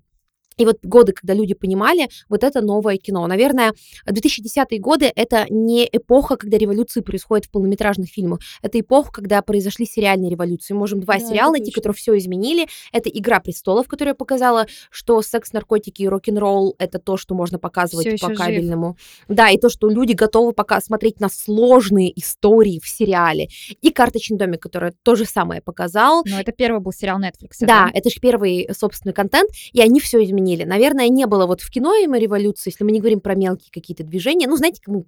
и 0.57 0.65
вот 0.65 0.79
годы, 0.83 1.13
когда 1.13 1.35
люди 1.35 1.55
понимали, 1.55 2.09
вот 2.29 2.45
это 2.45 2.61
новое 2.61 2.97
кино. 2.97 3.27
Наверное, 3.27 3.73
2010-е 4.09 4.79
годы— 4.79 5.11
это 5.17 5.47
не 5.51 5.89
эпоха, 5.91 6.37
когда 6.37 6.59
революции 6.59 7.01
происходят 7.01 7.47
в 7.47 7.51
полнометражных 7.51 8.09
фильмах. 8.09 8.41
Это 8.63 8.81
эпоха, 8.81 9.13
когда 9.13 9.43
произошли 9.43 9.87
сериальные 9.87 10.31
революции. 10.31 10.75
Можем 10.75 11.01
два 11.01 11.19
Да, 11.19 11.21
сериала 11.21 11.53
найти, 11.53 11.71
которые 11.71 11.97
все 11.97 12.17
изменили. 12.19 12.67
Это 12.93 13.09
«Игра 13.09 13.41
престолов», 13.41 13.89
которая 13.89 14.15
показала, 14.15 14.67
что 14.91 15.23
секс, 15.23 15.53
наркотики 15.53 16.03
и 16.03 16.09
рок-н-ролл— 16.09 16.75
это 16.79 16.99
то, 16.99 17.17
что 17.17 17.35
можно 17.35 17.59
показывать 17.59 18.07
Всё 18.07 18.19
по 18.19 18.33
ещё 18.33 18.37
жив. 18.37 18.39
кабельному. 18.39 18.97
Да, 19.29 19.51
и 19.51 19.59
то, 19.59 19.69
что 19.69 19.89
люди 19.89 20.13
готовы 20.13 20.53
пока 20.53 20.81
смотреть 20.81 21.21
на 21.21 21.29
сложные 21.29 22.13
истории 22.19 22.81
в 22.83 22.89
сериале. 22.89 23.49
И 23.81 23.91
«Карточный 23.91 24.37
домик», 24.37 24.63
который 24.63 24.93
то 25.03 25.15
же 25.15 25.25
самое 25.25 25.61
показал. 25.61 26.23
Ну, 26.27 26.39
это 26.39 26.53
первый 26.53 26.81
был 26.81 26.93
сериал 26.93 27.21
Netflix. 27.21 27.57
Да, 27.61 27.91
это 27.93 28.11
же 28.11 28.21
первый 28.21 28.69
собственный 28.77 29.13
контент, 29.13 29.51
и 29.73 29.81
они 29.81 30.01
все 30.01 30.23
изменили. 30.23 30.42
Наверное, 30.65 31.09
не 31.09 31.27
было 31.27 31.47
вот 31.47 31.61
в 31.61 31.71
кино 31.71 31.95
има 31.95 32.19
революции, 32.19 32.71
если 32.71 32.85
мы 32.85 32.93
не 32.93 33.01
говорим 33.01 33.21
про 33.21 33.35
мелкие 33.35 33.71
какие-то 33.73 34.05
движения. 34.05 34.47
Ну, 34.47 34.57
знаете, 34.57 34.81
кому, 34.83 35.07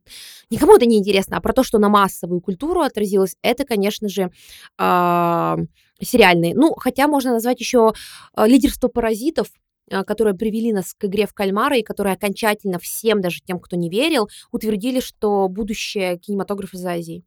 никому 0.50 0.76
это 0.76 0.86
не 0.86 0.98
интересно, 0.98 1.36
а 1.36 1.40
про 1.40 1.52
то, 1.52 1.62
что 1.62 1.78
на 1.78 1.88
массовую 1.88 2.40
культуру 2.40 2.80
отразилось, 2.80 3.36
это, 3.42 3.64
конечно 3.64 4.08
же, 4.08 4.30
а, 4.78 5.56
сериальные. 6.00 6.54
Ну, 6.54 6.74
хотя 6.74 7.08
можно 7.08 7.32
назвать 7.32 7.60
еще 7.60 7.92
а, 8.34 8.46
лидерство 8.46 8.88
паразитов, 8.88 9.48
а, 9.90 10.04
которые 10.04 10.34
привели 10.34 10.72
нас 10.72 10.94
к 10.94 11.04
игре 11.04 11.26
в 11.26 11.34
кальмара 11.34 11.76
и 11.76 11.82
которые 11.82 12.14
окончательно 12.14 12.78
всем, 12.78 13.20
даже 13.20 13.40
тем, 13.44 13.58
кто 13.58 13.76
не 13.76 13.90
верил, 13.90 14.28
утвердили, 14.52 15.00
что 15.00 15.48
будущее 15.48 16.18
кинематографа 16.18 16.76
за 16.76 16.92
Азией. 16.92 17.24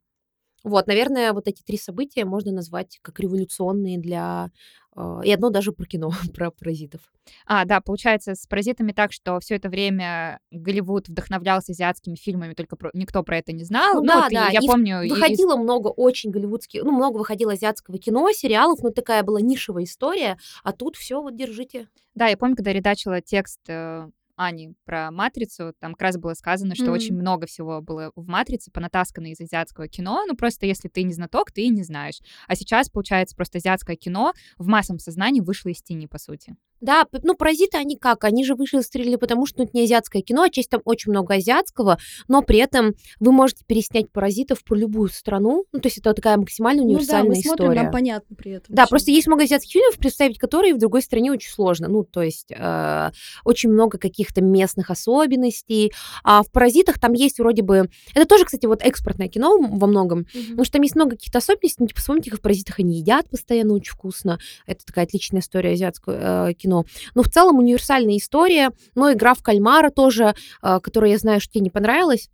Вот, 0.68 0.88
наверное, 0.88 1.34
вот 1.34 1.48
эти 1.48 1.62
три 1.64 1.78
события 1.78 2.26
можно 2.26 2.52
назвать 2.52 3.00
как 3.02 3.20
революционные 3.20 3.98
для... 3.98 4.52
э, 4.96 5.22
И 5.26 5.32
одно 5.32 5.50
даже 5.50 5.72
про 5.72 5.86
кино, 5.86 6.12
про 6.36 6.52
паразитов. 6.52 7.02
А, 7.46 7.66
да, 7.66 7.82
получается, 7.82 8.36
с 8.36 8.48
«Паразитами» 8.48 8.94
так, 8.94 9.12
что 9.12 9.40
все 9.42 9.56
это 9.56 9.68
время 9.70 10.40
Голливуд 10.52 11.10
вдохновлялся 11.10 11.74
азиатскими 11.74 12.16
фильмами, 12.16 12.54
только 12.54 12.76
про- 12.78 12.92
никто 12.94 13.22
про 13.24 13.38
это 13.38 13.52
не 13.52 13.64
знал. 13.66 13.96
Ну 13.96 14.02
Ну, 14.02 14.08
да, 14.08 14.22
вот 14.24 14.32
и 14.32 14.36
да, 14.36 14.48
я 14.50 14.60
и 14.62 14.66
помню... 14.66 15.02
и- 15.02 15.10
Выходило 15.10 15.58
много 15.58 15.88
очень 15.90 16.32
голливудских, 16.32 16.84
ну, 16.84 16.92
много 16.94 17.18
выходило 17.18 17.52
азиатского 17.54 17.98
кино, 17.98 18.32
сериалов, 18.32 18.82
но 18.82 18.92
такая 18.92 19.24
была 19.24 19.42
нишевая 19.42 19.84
история, 19.84 20.38
а 20.64 20.72
тут 20.72 20.96
все, 20.96 21.22
вот 21.22 21.36
держите. 21.36 21.90
Да, 22.16 22.28
я 22.28 22.38
помню, 22.38 22.56
когда 22.56 22.72
редачила 22.74 23.22
текст 23.22 23.60
э, 23.68 24.10
Ани 24.38 24.74
про 24.86 25.12
«Матрицу», 25.12 25.74
там 25.80 25.94
как 25.94 26.02
раз 26.04 26.18
было 26.18 26.34
сказано, 26.36 26.76
что 26.76 26.86
Мгм. 26.86 26.94
очень 26.94 27.16
много 27.16 27.48
всего 27.48 27.82
было 27.82 28.12
в 28.16 28.28
«Матрице», 28.28 28.72
понатаскано 28.72 29.28
из 29.32 29.42
азиатского 29.42 29.88
кино, 29.88 30.24
ну 30.28 30.36
просто 30.36 30.66
если 30.68 30.88
ты 30.90 31.04
не 31.04 31.14
знаток, 31.14 31.52
ты 31.52 31.64
и 31.64 31.70
не 31.70 31.84
знаешь. 31.84 32.20
А 32.48 32.56
сейчас, 32.56 32.90
получается, 32.90 33.36
просто 33.36 33.58
азиатское 33.58 33.96
кино 33.98 34.34
в 34.58 34.68
массовом 34.68 35.00
сознании 35.00 35.42
вышло 35.42 35.70
из 35.70 35.82
тени, 35.82 36.06
по 36.06 36.20
сути. 36.20 36.56
Да, 36.82 37.06
ну, 37.24 37.36
паразиты, 37.36 37.78
они 37.78 37.96
как? 37.98 38.24
Они 38.24 38.46
же 38.46 38.56
выстрелили, 38.56 39.16
потому 39.16 39.46
что 39.46 39.60
ну, 39.60 39.64
это 39.66 39.72
не 39.76 39.84
азиатское 39.84 40.22
кино, 40.22 40.44
а 40.44 40.50
часть 40.50 40.70
там 40.70 40.82
очень 40.86 41.12
много 41.12 41.36
азиатского, 41.36 41.98
но 42.28 42.42
при 42.42 42.60
этом 42.60 42.94
вы 43.20 43.32
можете 43.32 43.64
переснять 43.66 44.12
паразитов 44.12 44.64
про 44.64 44.76
любую 44.76 45.10
страну. 45.10 45.66
Ну, 45.72 45.80
то 45.80 45.88
есть 45.88 45.98
это 45.98 46.14
такая 46.14 46.38
максимально 46.38 46.84
Ну 46.84 46.90
да, 46.90 46.94
универсальная 46.96 47.30
мы 47.30 47.36
смотрим, 47.36 47.66
история. 47.66 47.84
нам 47.84 47.92
понятно 47.92 48.36
при 48.36 48.52
этом. 48.54 48.76
Да, 48.76 48.84
всё. 48.86 48.90
просто 48.90 49.12
есть 49.12 49.28
много 49.28 49.44
азиатских 49.44 49.72
фильмов, 49.74 49.98
представить 49.98 50.38
которые 50.38 50.74
в 50.76 50.78
другой 50.78 51.02
стране 51.02 51.32
очень 51.32 51.50
сложно. 51.52 51.88
Ну, 51.88 52.04
то 52.04 52.22
есть 52.22 52.52
э, 52.52 53.12
очень 53.44 53.70
много 53.70 53.98
каких-то 53.98 54.42
местных 54.42 54.90
особенностей. 54.92 55.92
А 56.24 56.44
в 56.44 56.52
«Паразитах» 56.52 57.00
там 57.00 57.14
есть 57.14 57.40
вроде 57.40 57.64
бы... 57.64 57.90
Это 58.14 58.26
тоже, 58.28 58.46
кстати, 58.46 58.66
вот 58.66 58.82
экспортное 58.84 59.28
кино 59.28 59.58
во 59.60 59.88
многом, 59.88 60.20
Мгм. 60.20 60.44
потому 60.50 60.64
что 60.66 60.74
там 60.74 60.82
есть 60.84 60.96
много 60.96 61.12
каких-то 61.12 61.40
особенностей. 61.40 61.78
Ну, 61.80 61.88
типа, 61.88 62.00
вспомните, 62.00 62.30
как 62.32 62.40
в 62.40 62.44
«Паразитах» 62.44 62.80
они 62.80 62.98
едят 63.00 63.30
постоянно 63.30 63.74
очень 63.74 63.94
вкусно. 63.94 64.40
Это 64.66 64.86
такая 64.86 65.06
отличная 65.06 65.42
история 65.42 65.72
азиатского 65.72 66.50
э, 66.50 66.54
кино. 66.54 66.67
Но 66.68 67.24
в 67.24 67.30
целом 67.30 67.60
универсальная 67.60 68.18
история. 68.18 68.72
Но 68.96 69.12
игра 69.12 69.34
в 69.34 69.42
кальмара 69.42 69.90
тоже, 69.90 70.36
э, 70.62 70.80
которая, 70.82 71.12
я 71.12 71.18
знаю, 71.18 71.42
что 71.42 71.54
тебе 71.54 71.64
не 71.64 71.70
понравилась. 71.70 72.30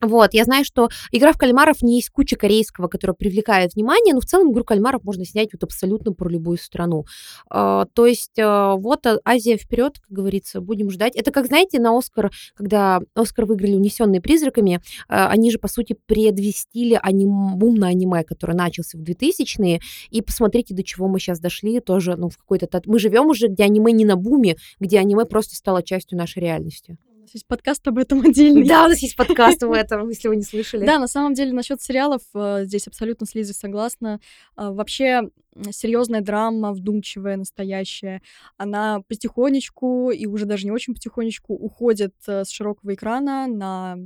Вот, 0.00 0.34
я 0.34 0.44
знаю, 0.44 0.64
что 0.64 0.88
игра 1.12 1.32
в 1.32 1.38
кальмаров 1.38 1.80
не 1.80 1.96
есть 1.96 2.10
куча 2.10 2.36
корейского, 2.36 2.88
которая 2.88 3.14
привлекает 3.14 3.74
внимание, 3.74 4.12
но 4.12 4.20
в 4.20 4.26
целом 4.26 4.52
игру 4.52 4.64
кальмаров 4.64 5.02
можно 5.04 5.24
снять 5.24 5.50
вот 5.52 5.62
абсолютно 5.62 6.12
про 6.12 6.28
любую 6.28 6.58
страну. 6.58 7.06
А, 7.48 7.86
то 7.94 8.04
есть 8.04 8.38
а, 8.38 8.74
вот 8.74 9.06
а, 9.06 9.18
Азия 9.24 9.56
вперед, 9.56 9.98
как 10.00 10.10
говорится, 10.10 10.60
будем 10.60 10.90
ждать. 10.90 11.16
Это 11.16 11.30
как, 11.30 11.46
знаете, 11.46 11.78
на 11.78 11.96
Оскар, 11.96 12.30
когда 12.54 13.00
Оскар 13.14 13.46
выиграли 13.46 13.76
«Унесенные 13.76 14.20
призраками», 14.20 14.80
а, 15.08 15.28
они 15.28 15.50
же, 15.50 15.58
по 15.58 15.68
сути, 15.68 15.96
предвестили 16.06 16.98
аним... 17.00 17.56
бум 17.56 17.76
на 17.76 17.88
аниме, 17.88 18.24
который 18.24 18.56
начался 18.56 18.98
в 18.98 19.02
2000-е, 19.02 19.80
и 20.10 20.22
посмотрите, 20.22 20.74
до 20.74 20.82
чего 20.82 21.08
мы 21.08 21.18
сейчас 21.18 21.40
дошли, 21.40 21.80
тоже, 21.80 22.16
ну, 22.16 22.28
в 22.28 22.36
какой-то... 22.36 22.68
Мы 22.86 22.98
живем 22.98 23.26
уже, 23.26 23.46
где 23.46 23.64
аниме 23.64 23.92
не 23.92 24.04
на 24.04 24.16
буме, 24.16 24.56
где 24.80 24.98
аниме 24.98 25.24
просто 25.24 25.54
стало 25.54 25.82
частью 25.82 26.18
нашей 26.18 26.40
реальности. 26.40 26.98
Нас 27.24 27.32
есть 27.32 27.46
подкаст 27.46 27.88
об 27.88 27.96
этом 27.96 28.20
отдельный. 28.20 28.68
Да, 28.68 28.84
у 28.84 28.88
нас 28.88 28.98
есть 28.98 29.16
подкаст 29.16 29.62
об 29.62 29.72
этом, 29.72 30.10
если 30.10 30.28
вы 30.28 30.36
не 30.36 30.42
слышали. 30.42 30.84
Да, 30.84 30.98
на 30.98 31.06
самом 31.06 31.32
деле 31.32 31.54
насчет 31.54 31.80
сериалов 31.80 32.20
э, 32.34 32.64
здесь 32.64 32.86
абсолютно 32.86 33.24
с 33.24 33.34
Лизой 33.34 33.54
согласна. 33.54 34.20
А, 34.56 34.72
Вообще 34.72 35.30
серьезная 35.70 36.20
драма, 36.20 36.74
вдумчивая, 36.74 37.38
настоящая, 37.38 38.20
она 38.58 39.00
потихонечку 39.08 40.10
и 40.10 40.26
уже 40.26 40.44
даже 40.44 40.66
не 40.66 40.70
очень 40.70 40.92
потихонечку 40.92 41.54
уходит 41.54 42.12
э, 42.26 42.44
с 42.44 42.50
широкого 42.50 42.92
экрана 42.92 43.46
на 43.46 43.96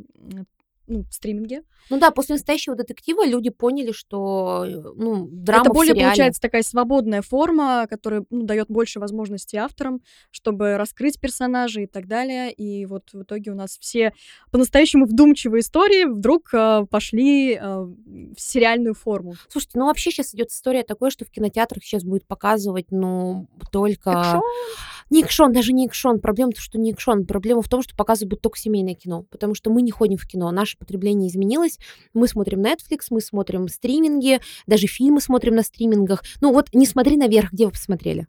ну, 0.89 1.05
стриминге. 1.11 1.63
Ну 1.91 1.99
да, 1.99 2.11
после 2.11 2.35
настоящего 2.35 2.75
детектива 2.75 3.25
люди 3.25 3.51
поняли, 3.51 3.93
что 3.93 4.65
э, 4.67 4.93
ну, 4.97 5.29
драма 5.31 5.63
Это 5.63 5.71
в 5.71 5.75
более, 5.75 5.95
получается, 5.95 6.41
такая 6.41 6.63
свободная 6.63 7.23
форма, 7.23 7.87
которая 7.89 8.25
ну, 8.31 8.43
дает 8.43 8.69
больше 8.69 8.99
возможностей 8.99 9.59
авторам, 9.59 10.01
чтобы 10.31 10.77
раскрыть 10.77 11.21
персонажей 11.21 11.85
и 11.85 11.87
так 11.87 12.07
далее. 12.07 12.53
И 12.53 12.87
вот 12.87 13.13
в 13.13 13.23
итоге 13.23 13.53
у 13.53 13.55
нас 13.55 13.79
все 13.79 14.13
по-настоящему 14.51 15.07
вдумчивые 15.07 15.61
истории 15.61 16.05
вдруг 16.07 16.53
э, 16.53 16.87
пошли 16.91 17.55
э, 17.55 17.61
в 17.61 18.39
сериальную 18.39 18.95
форму. 18.95 19.35
Слушайте, 19.49 19.79
ну 19.79 19.87
вообще 19.87 20.11
сейчас 20.11 20.35
идет 20.35 20.51
история 20.51 20.83
такой, 20.83 21.11
что 21.11 21.25
в 21.25 21.31
кинотеатрах 21.31 21.85
сейчас 21.85 22.03
будет 22.03 22.27
показывать, 22.27 22.87
ну, 22.91 23.47
только... 23.71 24.11
Экшон? 24.11 24.43
Не 25.11 25.23
экшон, 25.23 25.53
даже 25.53 25.73
не 25.73 25.87
экшон. 25.87 26.21
Проблема 26.21 26.53
в 26.53 26.55
том, 26.55 26.63
что 26.63 26.79
не 26.79 26.93
экшон. 26.93 27.27
Проблема 27.27 27.63
в 27.63 27.69
том, 27.69 27.83
что 27.83 27.97
показывают 27.97 28.41
только 28.43 28.59
семейное 28.59 28.95
кино, 28.95 29.25
потому 29.31 29.55
что 29.55 29.71
мы 29.71 29.83
не 29.83 29.91
ходим 29.91 30.19
в 30.19 30.27
кино. 30.27 30.51
Потребление 30.79 31.29
изменилось. 31.29 31.79
Мы 32.15 32.29
смотрим 32.29 32.61
Netflix, 32.65 33.07
мы 33.11 33.21
смотрим 33.21 33.69
стриминги, 33.69 34.41
даже 34.67 34.87
фильмы 34.87 35.21
смотрим 35.21 35.55
на 35.55 35.63
стримингах. 35.63 36.23
Ну 36.41 36.53
вот 36.53 36.69
не 36.73 36.87
смотри 36.87 37.17
наверх, 37.17 37.53
где 37.53 37.67
вы 37.67 37.73
посмотрели? 37.73 38.27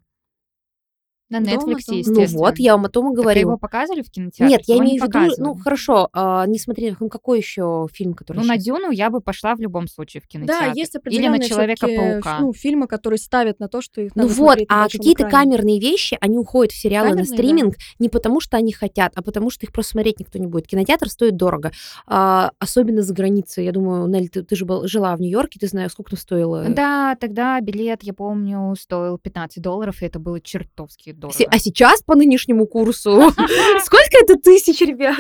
На 1.30 1.38
Netflix, 1.40 1.60
дома. 1.60 1.72
естественно. 1.78 2.26
Ну 2.32 2.38
вот, 2.40 2.58
я 2.60 2.76
вам 2.76 2.86
о 2.86 2.90
том 2.90 3.06
и 3.12 3.16
Так 3.16 3.22
говорю. 3.24 3.40
его 3.42 3.58
показывали 3.58 4.02
в 4.02 4.10
кинотеатре? 4.10 4.48
Нет, 4.48 4.62
я 4.68 4.76
Его 4.76 4.84
не 4.84 4.92
имею 4.98 5.04
в 5.04 5.08
виду, 5.08 5.36
ну 5.38 5.56
хорошо, 5.56 6.10
а, 6.14 6.46
не 6.48 6.58
смотри, 6.58 6.96
ну 7.00 7.08
какой 7.10 7.38
еще 7.40 7.88
фильм, 7.92 8.14
который 8.14 8.38
Ну, 8.40 8.44
на 8.46 8.56
щас- 8.56 8.64
Дюну 8.64 8.90
я 8.92 9.10
бы 9.10 9.22
пошла 9.22 9.56
в 9.56 9.60
любом 9.60 9.88
случае 9.88 10.22
в 10.22 10.28
кинотеатр. 10.28 10.66
Да, 10.66 10.72
есть 10.74 10.96
Или 10.96 10.98
на 10.98 11.00
определенные 11.36 11.50
Человека-паука. 11.50 12.40
Ну, 12.40 12.54
фильмы, 12.54 12.88
которые 12.88 13.20
ставят 13.20 13.60
на 13.60 13.68
то, 13.68 13.82
что 13.82 14.02
их 14.02 14.16
Ну 14.16 14.28
вот, 14.28 14.58
на 14.58 14.66
а 14.70 14.84
какие-то 14.90 15.24
экране. 15.24 15.52
камерные 15.52 15.80
вещи, 15.80 16.18
они 16.20 16.38
уходят 16.38 16.72
в 16.72 16.76
сериалы 16.78 17.10
Камерные, 17.10 17.26
на 17.26 17.30
да. 17.30 17.36
стриминг 17.36 17.76
не 18.00 18.10
потому, 18.10 18.40
что 18.40 18.58
они 18.58 18.72
хотят, 18.74 19.12
а 19.16 19.22
потому, 19.22 19.50
что 19.50 19.66
их 19.66 19.72
просто 19.72 19.92
смотреть 19.92 20.20
никто 20.20 20.40
не 20.40 20.48
будет. 20.48 20.68
Кинотеатр 20.68 21.10
стоит 21.10 21.36
дорого, 21.38 21.72
а, 22.08 22.52
особенно 22.60 23.02
за 23.02 23.14
границей. 23.14 23.66
Я 23.66 23.72
думаю, 23.72 24.08
Нель, 24.08 24.30
ты, 24.30 24.44
ты 24.44 24.56
же 24.56 24.66
был- 24.66 24.88
жила 24.88 25.16
в 25.16 25.22
Нью-Йорке, 25.22 25.60
ты 25.60 25.68
знаешь, 25.68 25.92
сколько 25.92 26.12
там 26.12 26.20
стоило. 26.20 26.66
Да, 26.70 27.16
тогда 27.20 27.60
билет, 27.62 28.04
я 28.04 28.14
помню, 28.14 28.76
стоил 28.80 29.18
15 29.18 29.62
долларов, 29.62 30.02
и 30.02 30.06
это 30.06 30.20
было 30.20 30.40
чертовски 30.42 31.12
дорого. 31.20 31.38
А 31.50 31.60
сейчас 31.60 32.02
по 32.02 32.16
нынешнему 32.16 32.68
курсу 32.68 33.32
сколько 33.84 34.18
это 34.22 34.36
тысяч, 34.36 34.82
ребят? 34.82 35.18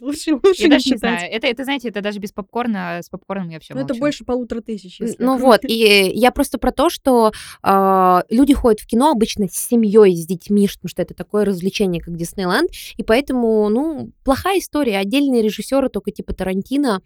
Лучше, 0.00 0.34
лучше 0.34 0.62
Я 0.62 0.68
не 0.68 0.70
даже 0.70 0.88
не 0.88 0.96
считать. 0.96 0.98
знаю. 0.98 1.32
Это, 1.32 1.46
это, 1.46 1.64
знаете, 1.64 1.88
это 1.88 2.00
даже 2.00 2.18
без 2.18 2.32
попкорна. 2.32 3.00
С 3.02 3.08
попкорном 3.08 3.48
я 3.48 3.56
вообще 3.56 3.74
Ну, 3.74 3.80
это 3.80 3.94
больше 3.94 4.24
полутора 4.24 4.60
тысяч. 4.60 5.00
Ну 5.18 5.36
вот, 5.36 5.60
и 5.64 6.10
я 6.14 6.30
просто 6.30 6.58
про 6.58 6.72
то, 6.72 6.90
что 6.90 7.32
а, 7.62 8.24
люди 8.30 8.54
ходят 8.54 8.80
в 8.80 8.86
кино 8.86 9.10
обычно 9.10 9.48
с 9.48 9.56
семьей, 9.56 10.16
с 10.16 10.26
детьми, 10.26 10.66
потому 10.66 10.88
что 10.88 11.02
это 11.02 11.14
такое 11.14 11.44
развлечение, 11.44 12.02
как 12.02 12.16
Диснейленд, 12.16 12.70
и 12.96 13.02
поэтому, 13.02 13.68
ну, 13.68 14.10
плохая 14.24 14.58
история. 14.58 14.98
Отдельные 14.98 15.42
режиссеры, 15.42 15.88
только 15.88 16.10
типа 16.10 16.34
Тарантино, 16.34 17.02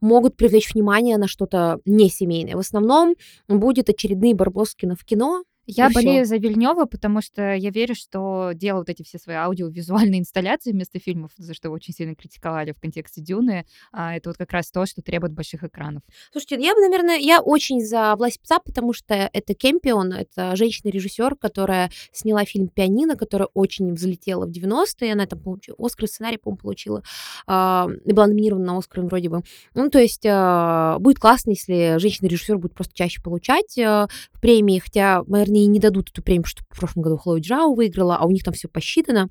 могут 0.00 0.36
привлечь 0.36 0.72
внимание 0.72 1.18
на 1.18 1.28
что-то 1.28 1.80
не 1.84 2.08
семейное. 2.08 2.56
В 2.56 2.60
основном 2.60 3.14
будет 3.48 3.88
очередные 3.88 4.34
Барбоскины 4.34 4.96
в 4.96 5.04
кино. 5.04 5.44
Я 5.66 5.86
и 5.86 5.90
всё. 5.90 6.00
болею 6.00 6.26
за 6.26 6.36
Вильнева, 6.36 6.84
потому 6.86 7.20
что 7.22 7.54
я 7.54 7.70
верю, 7.70 7.94
что 7.94 8.52
делал 8.54 8.80
вот 8.80 8.88
эти 8.88 9.02
все 9.02 9.18
свои 9.18 9.36
аудиовизуальные 9.36 10.20
инсталляции 10.20 10.72
вместо 10.72 10.98
фильмов, 10.98 11.32
за 11.36 11.54
что 11.54 11.70
очень 11.70 11.94
сильно 11.94 12.14
критиковали 12.14 12.72
в 12.72 12.80
контексте 12.80 13.20
Дюны. 13.20 13.66
А 13.92 14.16
это 14.16 14.30
вот 14.30 14.36
как 14.36 14.52
раз 14.52 14.70
то, 14.70 14.84
что 14.86 15.02
требует 15.02 15.32
больших 15.32 15.64
экранов. 15.64 16.02
Слушайте, 16.32 16.64
я 16.64 16.74
бы, 16.74 16.80
наверное, 16.80 17.18
я 17.18 17.40
очень 17.40 17.80
за 17.80 18.14
«Власть 18.16 18.40
пса», 18.40 18.58
потому 18.58 18.92
что 18.92 19.14
это 19.14 19.54
Кемпион, 19.54 20.12
это 20.12 20.56
женщина-режиссер, 20.56 21.36
которая 21.36 21.90
сняла 22.12 22.44
фильм 22.44 22.68
«Пианино», 22.68 23.16
которая 23.16 23.48
очень 23.54 23.92
взлетела 23.94 24.46
в 24.46 24.50
90-е, 24.50 25.12
она 25.12 25.26
там 25.26 25.40
получила 25.40 25.76
Оскар, 25.78 26.08
сценарий, 26.08 26.38
по-моему, 26.38 26.58
получила, 26.58 27.02
а, 27.46 27.88
и 28.04 28.12
была 28.12 28.26
номинирована 28.26 28.72
на 28.72 28.78
Оскар 28.78 29.04
вроде 29.04 29.28
бы. 29.28 29.42
Ну, 29.74 29.90
то 29.90 29.98
есть 29.98 30.24
а, 30.26 30.98
будет 30.98 31.18
классно, 31.18 31.50
если 31.50 31.96
женщина-режиссер 31.98 32.58
будет 32.58 32.74
просто 32.74 32.94
чаще 32.94 33.20
получать 33.22 33.78
а, 33.78 34.08
премии, 34.40 34.78
хотя, 34.78 35.22
наверное, 35.26 35.49
и 35.58 35.66
не 35.66 35.78
дадут 35.78 36.10
эту 36.10 36.22
премию, 36.22 36.44
что 36.46 36.62
в 36.70 36.78
прошлом 36.78 37.02
году 37.02 37.16
Хлоя 37.16 37.40
Джао 37.40 37.74
выиграла, 37.74 38.16
а 38.16 38.26
у 38.26 38.30
них 38.30 38.42
там 38.44 38.54
все 38.54 38.68
посчитано. 38.68 39.28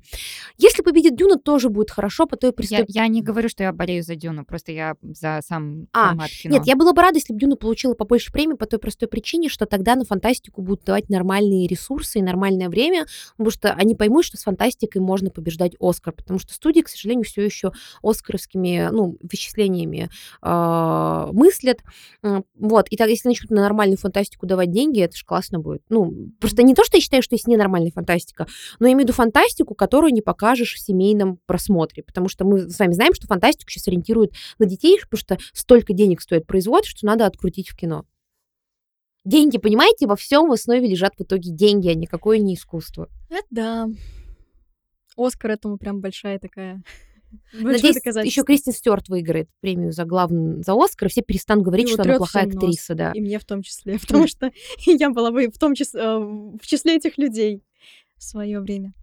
Если 0.58 0.82
победит 0.82 1.16
Дюна, 1.16 1.36
тоже 1.36 1.68
будет 1.68 1.90
хорошо, 1.90 2.26
по 2.26 2.36
той 2.36 2.50
Я, 2.50 2.52
преступ... 2.52 2.86
я 2.88 3.06
не 3.08 3.22
говорю, 3.22 3.48
что 3.48 3.62
я 3.62 3.72
болею 3.72 4.02
за 4.02 4.14
Дюну, 4.14 4.44
просто 4.44 4.72
я 4.72 4.94
за 5.02 5.40
сам 5.46 5.86
А, 5.92 6.08
формат 6.08 6.30
кино. 6.30 6.56
Нет, 6.56 6.66
я 6.66 6.76
была 6.76 6.92
бы 6.92 7.02
рада, 7.02 7.16
если 7.16 7.32
бы 7.32 7.38
Дюна 7.38 7.56
получила 7.56 7.94
побольше 7.94 8.32
премий 8.32 8.56
по 8.56 8.66
той 8.66 8.78
простой 8.78 9.08
причине, 9.08 9.48
что 9.48 9.66
тогда 9.66 9.96
на 9.96 10.04
фантастику 10.04 10.62
будут 10.62 10.84
давать 10.84 11.08
нормальные 11.08 11.66
ресурсы 11.66 12.18
и 12.18 12.22
нормальное 12.22 12.68
время, 12.68 13.06
потому 13.36 13.50
что 13.50 13.72
они 13.72 13.94
поймут, 13.94 14.24
что 14.24 14.36
с 14.36 14.42
фантастикой 14.42 15.00
можно 15.00 15.30
побеждать 15.30 15.72
Оскар, 15.80 16.12
потому 16.12 16.38
что 16.38 16.54
студии, 16.54 16.80
к 16.80 16.88
сожалению, 16.88 17.24
все 17.24 17.42
еще 17.42 17.72
оскаровскими 18.02 18.88
ну, 18.90 19.16
вычислениями 19.22 20.10
а, 20.42 21.28
мыслят. 21.32 21.78
Вот, 22.22 22.88
и 22.88 22.96
так, 22.96 23.08
если 23.08 23.28
начнут 23.28 23.50
на 23.50 23.62
нормальную 23.62 23.98
фантастику 23.98 24.46
давать 24.46 24.70
деньги, 24.70 25.00
это 25.00 25.16
же 25.16 25.24
классно 25.24 25.58
будет. 25.58 25.82
Ну, 25.88 26.09
просто 26.38 26.62
не 26.62 26.74
то, 26.74 26.84
что 26.84 26.96
я 26.96 27.00
считаю, 27.00 27.22
что 27.22 27.34
есть 27.34 27.46
ненормальная 27.46 27.90
фантастика, 27.90 28.46
но 28.78 28.86
я 28.86 28.92
имею 28.92 29.04
в 29.04 29.08
виду 29.08 29.12
фантастику, 29.12 29.74
которую 29.74 30.12
не 30.12 30.22
покажешь 30.22 30.74
в 30.74 30.78
семейном 30.78 31.38
просмотре, 31.46 32.02
потому 32.02 32.28
что 32.28 32.44
мы 32.44 32.68
с 32.68 32.78
вами 32.78 32.92
знаем, 32.92 33.14
что 33.14 33.26
фантастику 33.26 33.70
сейчас 33.70 33.88
ориентируют 33.88 34.32
на 34.58 34.66
детей, 34.66 34.98
потому 35.00 35.18
что 35.18 35.38
столько 35.52 35.92
денег 35.92 36.20
стоит 36.20 36.46
производство, 36.46 36.90
что 36.90 37.06
надо 37.06 37.26
открутить 37.26 37.68
в 37.68 37.76
кино. 37.76 38.04
Деньги, 39.24 39.58
понимаете, 39.58 40.06
во 40.06 40.16
всем 40.16 40.48
в 40.48 40.52
основе 40.52 40.88
лежат 40.88 41.14
в 41.18 41.22
итоге 41.22 41.50
деньги, 41.50 41.88
а 41.88 41.94
никакое 41.94 42.38
не 42.38 42.54
искусство. 42.54 43.08
Это 43.28 43.46
да. 43.50 43.88
Оскар 45.16 45.50
этому 45.52 45.76
прям 45.76 46.00
большая 46.00 46.38
такая... 46.38 46.82
большое 47.52 47.74
Надеюсь, 47.94 47.96
еще 48.24 48.42
Кристин 48.42 48.72
Стюарт 48.72 49.08
выиграет 49.08 49.48
премию 49.60 49.92
за 49.92 50.04
главный 50.04 50.62
за 50.62 50.74
Оскар, 50.74 51.08
и 51.08 51.10
все 51.10 51.22
перестанут 51.22 51.64
говорить, 51.64 51.88
И 51.88 51.92
что 51.92 52.02
она 52.02 52.16
плохая 52.16 52.46
нос. 52.46 52.54
актриса, 52.54 52.94
да. 52.94 53.12
И 53.14 53.20
мне 53.20 53.38
в 53.38 53.44
том 53.44 53.62
числе, 53.62 53.98
потому 54.00 54.26
что 54.26 54.50
я 54.86 55.10
была 55.10 55.30
бы 55.30 55.48
в 55.48 55.58
том 55.58 55.74
числе, 55.74 56.00
э, 56.00 56.18
в 56.18 56.66
числе 56.66 56.96
этих 56.96 57.18
людей 57.18 57.62
в 58.16 58.24
свое 58.24 58.60
время. 58.60 58.94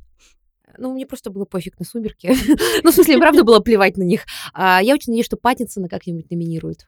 Ну, 0.78 0.94
мне 0.94 1.06
просто 1.06 1.30
было 1.30 1.46
пофиг 1.46 1.80
на 1.80 1.86
«Сумерки». 1.86 2.28
ну, 2.84 2.92
в 2.92 2.94
смысле, 2.94 3.18
правда 3.18 3.44
было 3.44 3.60
плевать 3.60 3.98
на 3.98 4.04
них. 4.04 4.26
А, 4.54 4.82
я 4.84 4.94
очень 4.94 5.12
надеюсь, 5.12 5.26
что 5.26 5.38
Паттинсона 5.38 5.88
как-нибудь 5.88 6.30
номинируют. 6.30 6.88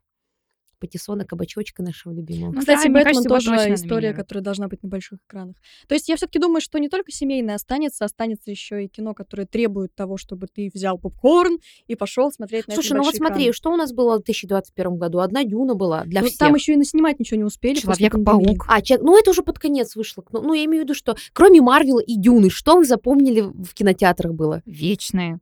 Патиссона, 0.80 1.26
кабачочка 1.26 1.84
нашего 1.84 2.14
любимого. 2.14 2.52
Ну 2.54 2.60
Кстати, 2.60 2.88
да, 2.88 2.94
Бэтмен 2.94 3.04
кажется, 3.24 3.30
тоже 3.30 3.74
история, 3.74 4.14
которая 4.14 4.44
должна 4.44 4.68
быть 4.68 4.82
на 4.82 4.90
больших 4.90 5.20
экранах. 5.28 5.56
То 5.88 5.96
есть 5.96 6.08
я 6.10 6.16
все-таки 6.16 6.40
думаю, 6.40 6.62
что 6.62 6.78
не 6.80 6.90
только 6.90 7.12
семейное 7.12 7.56
останется, 7.56 8.06
останется 8.06 8.50
еще 8.52 8.86
и 8.86 8.88
кино, 8.88 9.14
которое 9.14 9.46
требует 9.46 9.94
того, 9.94 10.18
чтобы 10.18 10.48
ты 10.48 10.70
взял 10.74 10.98
попкорн 10.98 11.60
и 11.88 11.96
пошел 11.96 12.32
смотреть 12.32 12.68
на 12.68 12.76
Слушай, 12.76 12.94
ну 12.94 13.04
вот 13.04 13.16
смотри, 13.16 13.44
экраны. 13.44 13.54
что 13.54 13.72
у 13.72 13.76
нас 13.76 13.92
было 13.94 14.16
в 14.16 14.24
2021 14.24 14.98
году? 14.98 15.20
Одна 15.20 15.44
Дюна 15.44 15.76
была 15.76 16.04
для 16.06 16.22
Ну, 16.22 16.28
всех. 16.28 16.40
там 16.40 16.56
еще 16.56 16.74
и 16.74 16.78
наснимать 16.78 17.20
ничего 17.20 17.38
не 17.38 17.44
успели. 17.44 17.76
Человек-паук. 17.80 18.66
А, 18.68 18.82
человек- 18.82 19.06
ну 19.06 19.20
это 19.20 19.32
уже 19.32 19.44
под 19.44 19.60
конец 19.60 19.96
вышло. 19.96 20.24
Ну, 20.32 20.42
ну, 20.42 20.54
я 20.54 20.66
имею 20.66 20.84
в 20.84 20.86
виду, 20.86 20.94
что 20.94 21.16
кроме 21.34 21.62
Марвела 21.62 22.00
и 22.00 22.16
Дюны, 22.18 22.50
что 22.50 22.78
вы 22.78 22.86
запомнили 22.86 23.42
в 23.42 23.74
кинотеатрах 23.74 24.34
было? 24.34 24.62
Вечные. 24.66 25.40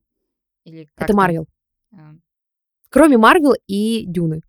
Или 0.65 0.89
как 0.95 1.09
это 1.09 1.15
Марвел. 1.18 1.47
э, 1.93 1.97
Кроме 2.89 3.18
Марвел 3.18 3.53
и 3.68 4.05
Дюны. 4.07 4.41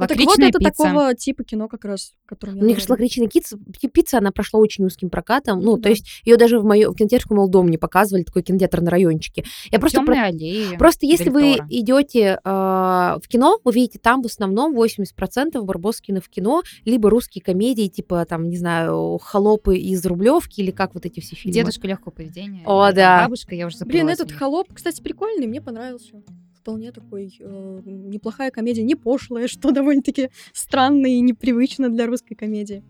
Ну, 0.00 0.06
так 0.06 0.18
вот 0.18 0.38
это 0.38 0.58
пицца. 0.58 0.70
такого 0.70 1.14
типа 1.14 1.44
кино 1.44 1.68
как 1.68 1.84
раз, 1.84 2.14
я 2.30 2.52
Мне 2.52 2.74
кажется, 2.74 2.92
лакричная 2.92 3.28
пицца, 3.28 3.58
пицца, 3.92 4.18
она 4.18 4.30
прошла 4.30 4.60
очень 4.60 4.84
узким 4.84 5.10
прокатом. 5.10 5.60
Ну, 5.60 5.72
Ну 5.72 5.76
то 5.76 5.84
да. 5.84 5.88
есть 5.90 6.22
ее 6.24 6.36
даже 6.36 6.58
в 6.58 6.64
моем 6.64 6.92
в 6.92 7.30
моем 7.30 7.50
доме 7.50 7.70
не 7.70 7.78
показывали, 7.78 8.22
такой 8.22 8.42
кинотеатр 8.42 8.80
на 8.80 8.90
райончике. 8.90 9.44
Я 9.70 9.78
просто 9.78 10.02
про- 10.02 10.24
аллеи. 10.24 10.76
Просто 10.76 11.06
если 11.06 11.24
Дель 11.24 11.32
вы 11.32 11.52
идете 11.68 12.38
э, 12.42 12.48
в 12.48 13.22
кино, 13.28 13.58
вы 13.64 13.72
видите 13.72 13.98
там 13.98 14.22
в 14.22 14.26
основном 14.26 14.76
80% 14.76 15.60
Барбоскины 15.62 16.20
в 16.20 16.28
кино, 16.28 16.62
либо 16.84 17.10
русские 17.10 17.42
комедии, 17.42 17.88
типа 17.88 18.24
там, 18.26 18.48
не 18.48 18.56
знаю, 18.56 19.18
холопы 19.22 19.76
из 19.78 20.04
Рублевки 20.06 20.60
или 20.60 20.70
как 20.70 20.94
вот 20.94 21.06
эти 21.06 21.20
все 21.20 21.36
фильмы. 21.36 21.54
Дедушка 21.54 21.86
легкого 21.86 22.12
поведения. 22.12 22.62
О, 22.64 22.92
да. 22.92 23.22
Бабушка, 23.24 23.54
я 23.54 23.66
уже 23.66 23.78
Блин, 23.78 24.06
запуталась 24.06 24.18
в 24.18 24.20
этот 24.22 24.32
холоп, 24.36 24.68
кстати, 24.72 25.00
прикольный, 25.02 25.46
мне 25.46 25.60
понравился. 25.60 26.22
Вполне 26.60 26.92
такой 26.92 27.36
э, 27.38 27.80
неплохая 27.84 28.50
комедия, 28.50 28.82
не 28.82 28.94
пошлая, 28.94 29.48
что 29.48 29.70
довольно-таки 29.70 30.30
странно 30.52 31.06
и 31.06 31.20
непривычно 31.20 31.88
для 31.88 32.06
русской 32.06 32.34
комедии. 32.34 32.82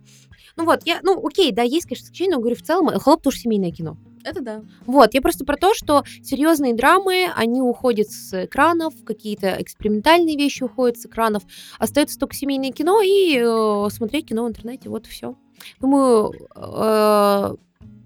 Ну 0.56 0.64
вот, 0.64 0.84
я, 0.86 1.00
ну 1.02 1.24
окей, 1.24 1.52
да, 1.52 1.62
есть, 1.62 1.86
конечно, 1.86 2.04
исключения, 2.04 2.34
но 2.34 2.40
говорю, 2.40 2.56
в 2.56 2.62
целом, 2.62 2.88
холоп 2.98 3.22
тоже 3.22 3.38
семейное 3.38 3.70
кино. 3.70 3.96
Это 4.24 4.40
да. 4.40 4.62
Вот, 4.86 5.14
я 5.14 5.22
просто 5.22 5.44
про 5.44 5.56
то, 5.56 5.72
что 5.74 6.02
серьезные 6.22 6.74
драмы, 6.74 7.28
они 7.36 7.62
уходят 7.62 8.08
с 8.08 8.44
экранов, 8.44 8.92
какие-то 9.04 9.56
экспериментальные 9.60 10.36
вещи 10.36 10.64
уходят 10.64 10.98
с 10.98 11.06
экранов, 11.06 11.44
остается 11.78 12.18
только 12.18 12.34
семейное 12.34 12.72
кино 12.72 13.00
и 13.02 13.38
э, 13.38 13.90
смотреть 13.90 14.26
кино 14.26 14.44
в 14.44 14.48
интернете, 14.48 14.88
вот 14.88 15.06
и 15.06 15.10
все. 15.10 15.36
Думаю, 15.80 16.32
э, 16.54 17.54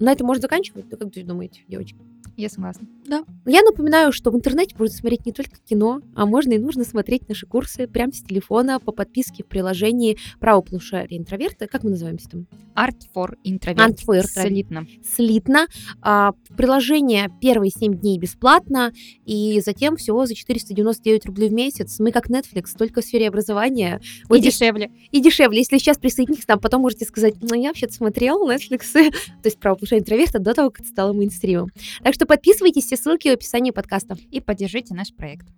на 0.01 0.13
этом 0.13 0.27
можно 0.27 0.43
заканчивать. 0.43 0.89
Да 0.89 0.97
как 0.97 1.15
вы 1.15 1.23
думаете, 1.23 1.63
девочки? 1.69 1.97
Я 2.37 2.49
согласна. 2.49 2.87
Я 3.45 3.63
напоминаю, 3.63 4.13
что 4.13 4.31
в 4.31 4.37
интернете 4.37 4.75
можно 4.79 4.95
смотреть 4.97 5.27
не 5.27 5.33
только 5.33 5.57
кино, 5.69 6.01
а 6.15 6.25
можно 6.25 6.53
и 6.53 6.59
нужно 6.59 6.85
смотреть 6.85 7.29
наши 7.29 7.47
курсы 7.47 7.87
прямо 7.87 8.13
с 8.13 8.23
телефона 8.23 8.81
по 8.81 8.91
подписке 8.93 9.43
в 9.45 9.47
приложении 9.49 10.17
«Право 10.41 10.63
полушария 10.63 11.19
интроверта». 11.19 11.67
Как 11.67 11.85
мы 11.85 11.91
называемся 11.91 12.29
там? 12.31 12.47
Art 12.75 12.97
for 13.15 13.35
Introvert. 13.45 13.77
Art 13.77 13.99
for 14.07 14.19
Introvert. 14.19 14.29
Солидно. 14.29 14.87
Слитно. 15.15 15.67
А, 16.01 16.33
приложение 16.57 17.29
первые 17.41 17.71
7 17.71 17.95
дней 17.99 18.19
бесплатно, 18.19 18.93
и 19.27 19.61
затем 19.65 19.97
всего 19.97 20.25
за 20.25 20.35
499 20.35 21.27
рублей 21.27 21.51
в 21.51 21.53
месяц. 21.53 21.99
Мы 21.99 22.13
как 22.13 22.31
Netflix, 22.31 22.77
только 22.79 23.03
в 23.03 23.05
сфере 23.05 23.29
образования. 23.29 24.01
И 24.03 24.27
Вот 24.29 24.39
здесь- 24.39 24.55
дешевле. 24.59 24.91
и 25.11 25.21
дешевле. 25.21 25.59
Если 25.59 25.77
сейчас 25.79 25.99
присоединитесь 25.99 26.45
к 26.47 26.49
нам, 26.49 26.61
потом 26.61 26.81
можете 26.83 27.05
сказать, 27.05 27.35
ну, 27.43 27.55
я 27.55 27.69
вообще-то 27.69 27.93
смотрел 27.93 28.49
Netflix, 28.49 28.93
то 29.43 29.47
есть 29.47 29.59
«Право 29.59 29.75
полушария 29.77 30.01
интроверта» 30.03 30.39
до 30.39 30.55
того, 30.55 30.71
как 30.71 30.81
это 30.81 30.89
стало 30.89 31.13
мейнстримом. 31.13 31.69
Так 32.03 32.15
что 32.23 32.27
подписывайтесь, 32.29 32.85
все 32.85 32.97
ссылки 32.97 33.27
в 33.27 33.33
описании 33.33 33.73
подкаста. 33.73 34.17
И 34.31 34.41
поддержите 34.41 34.95
наш 34.95 35.13
проект. 35.13 35.49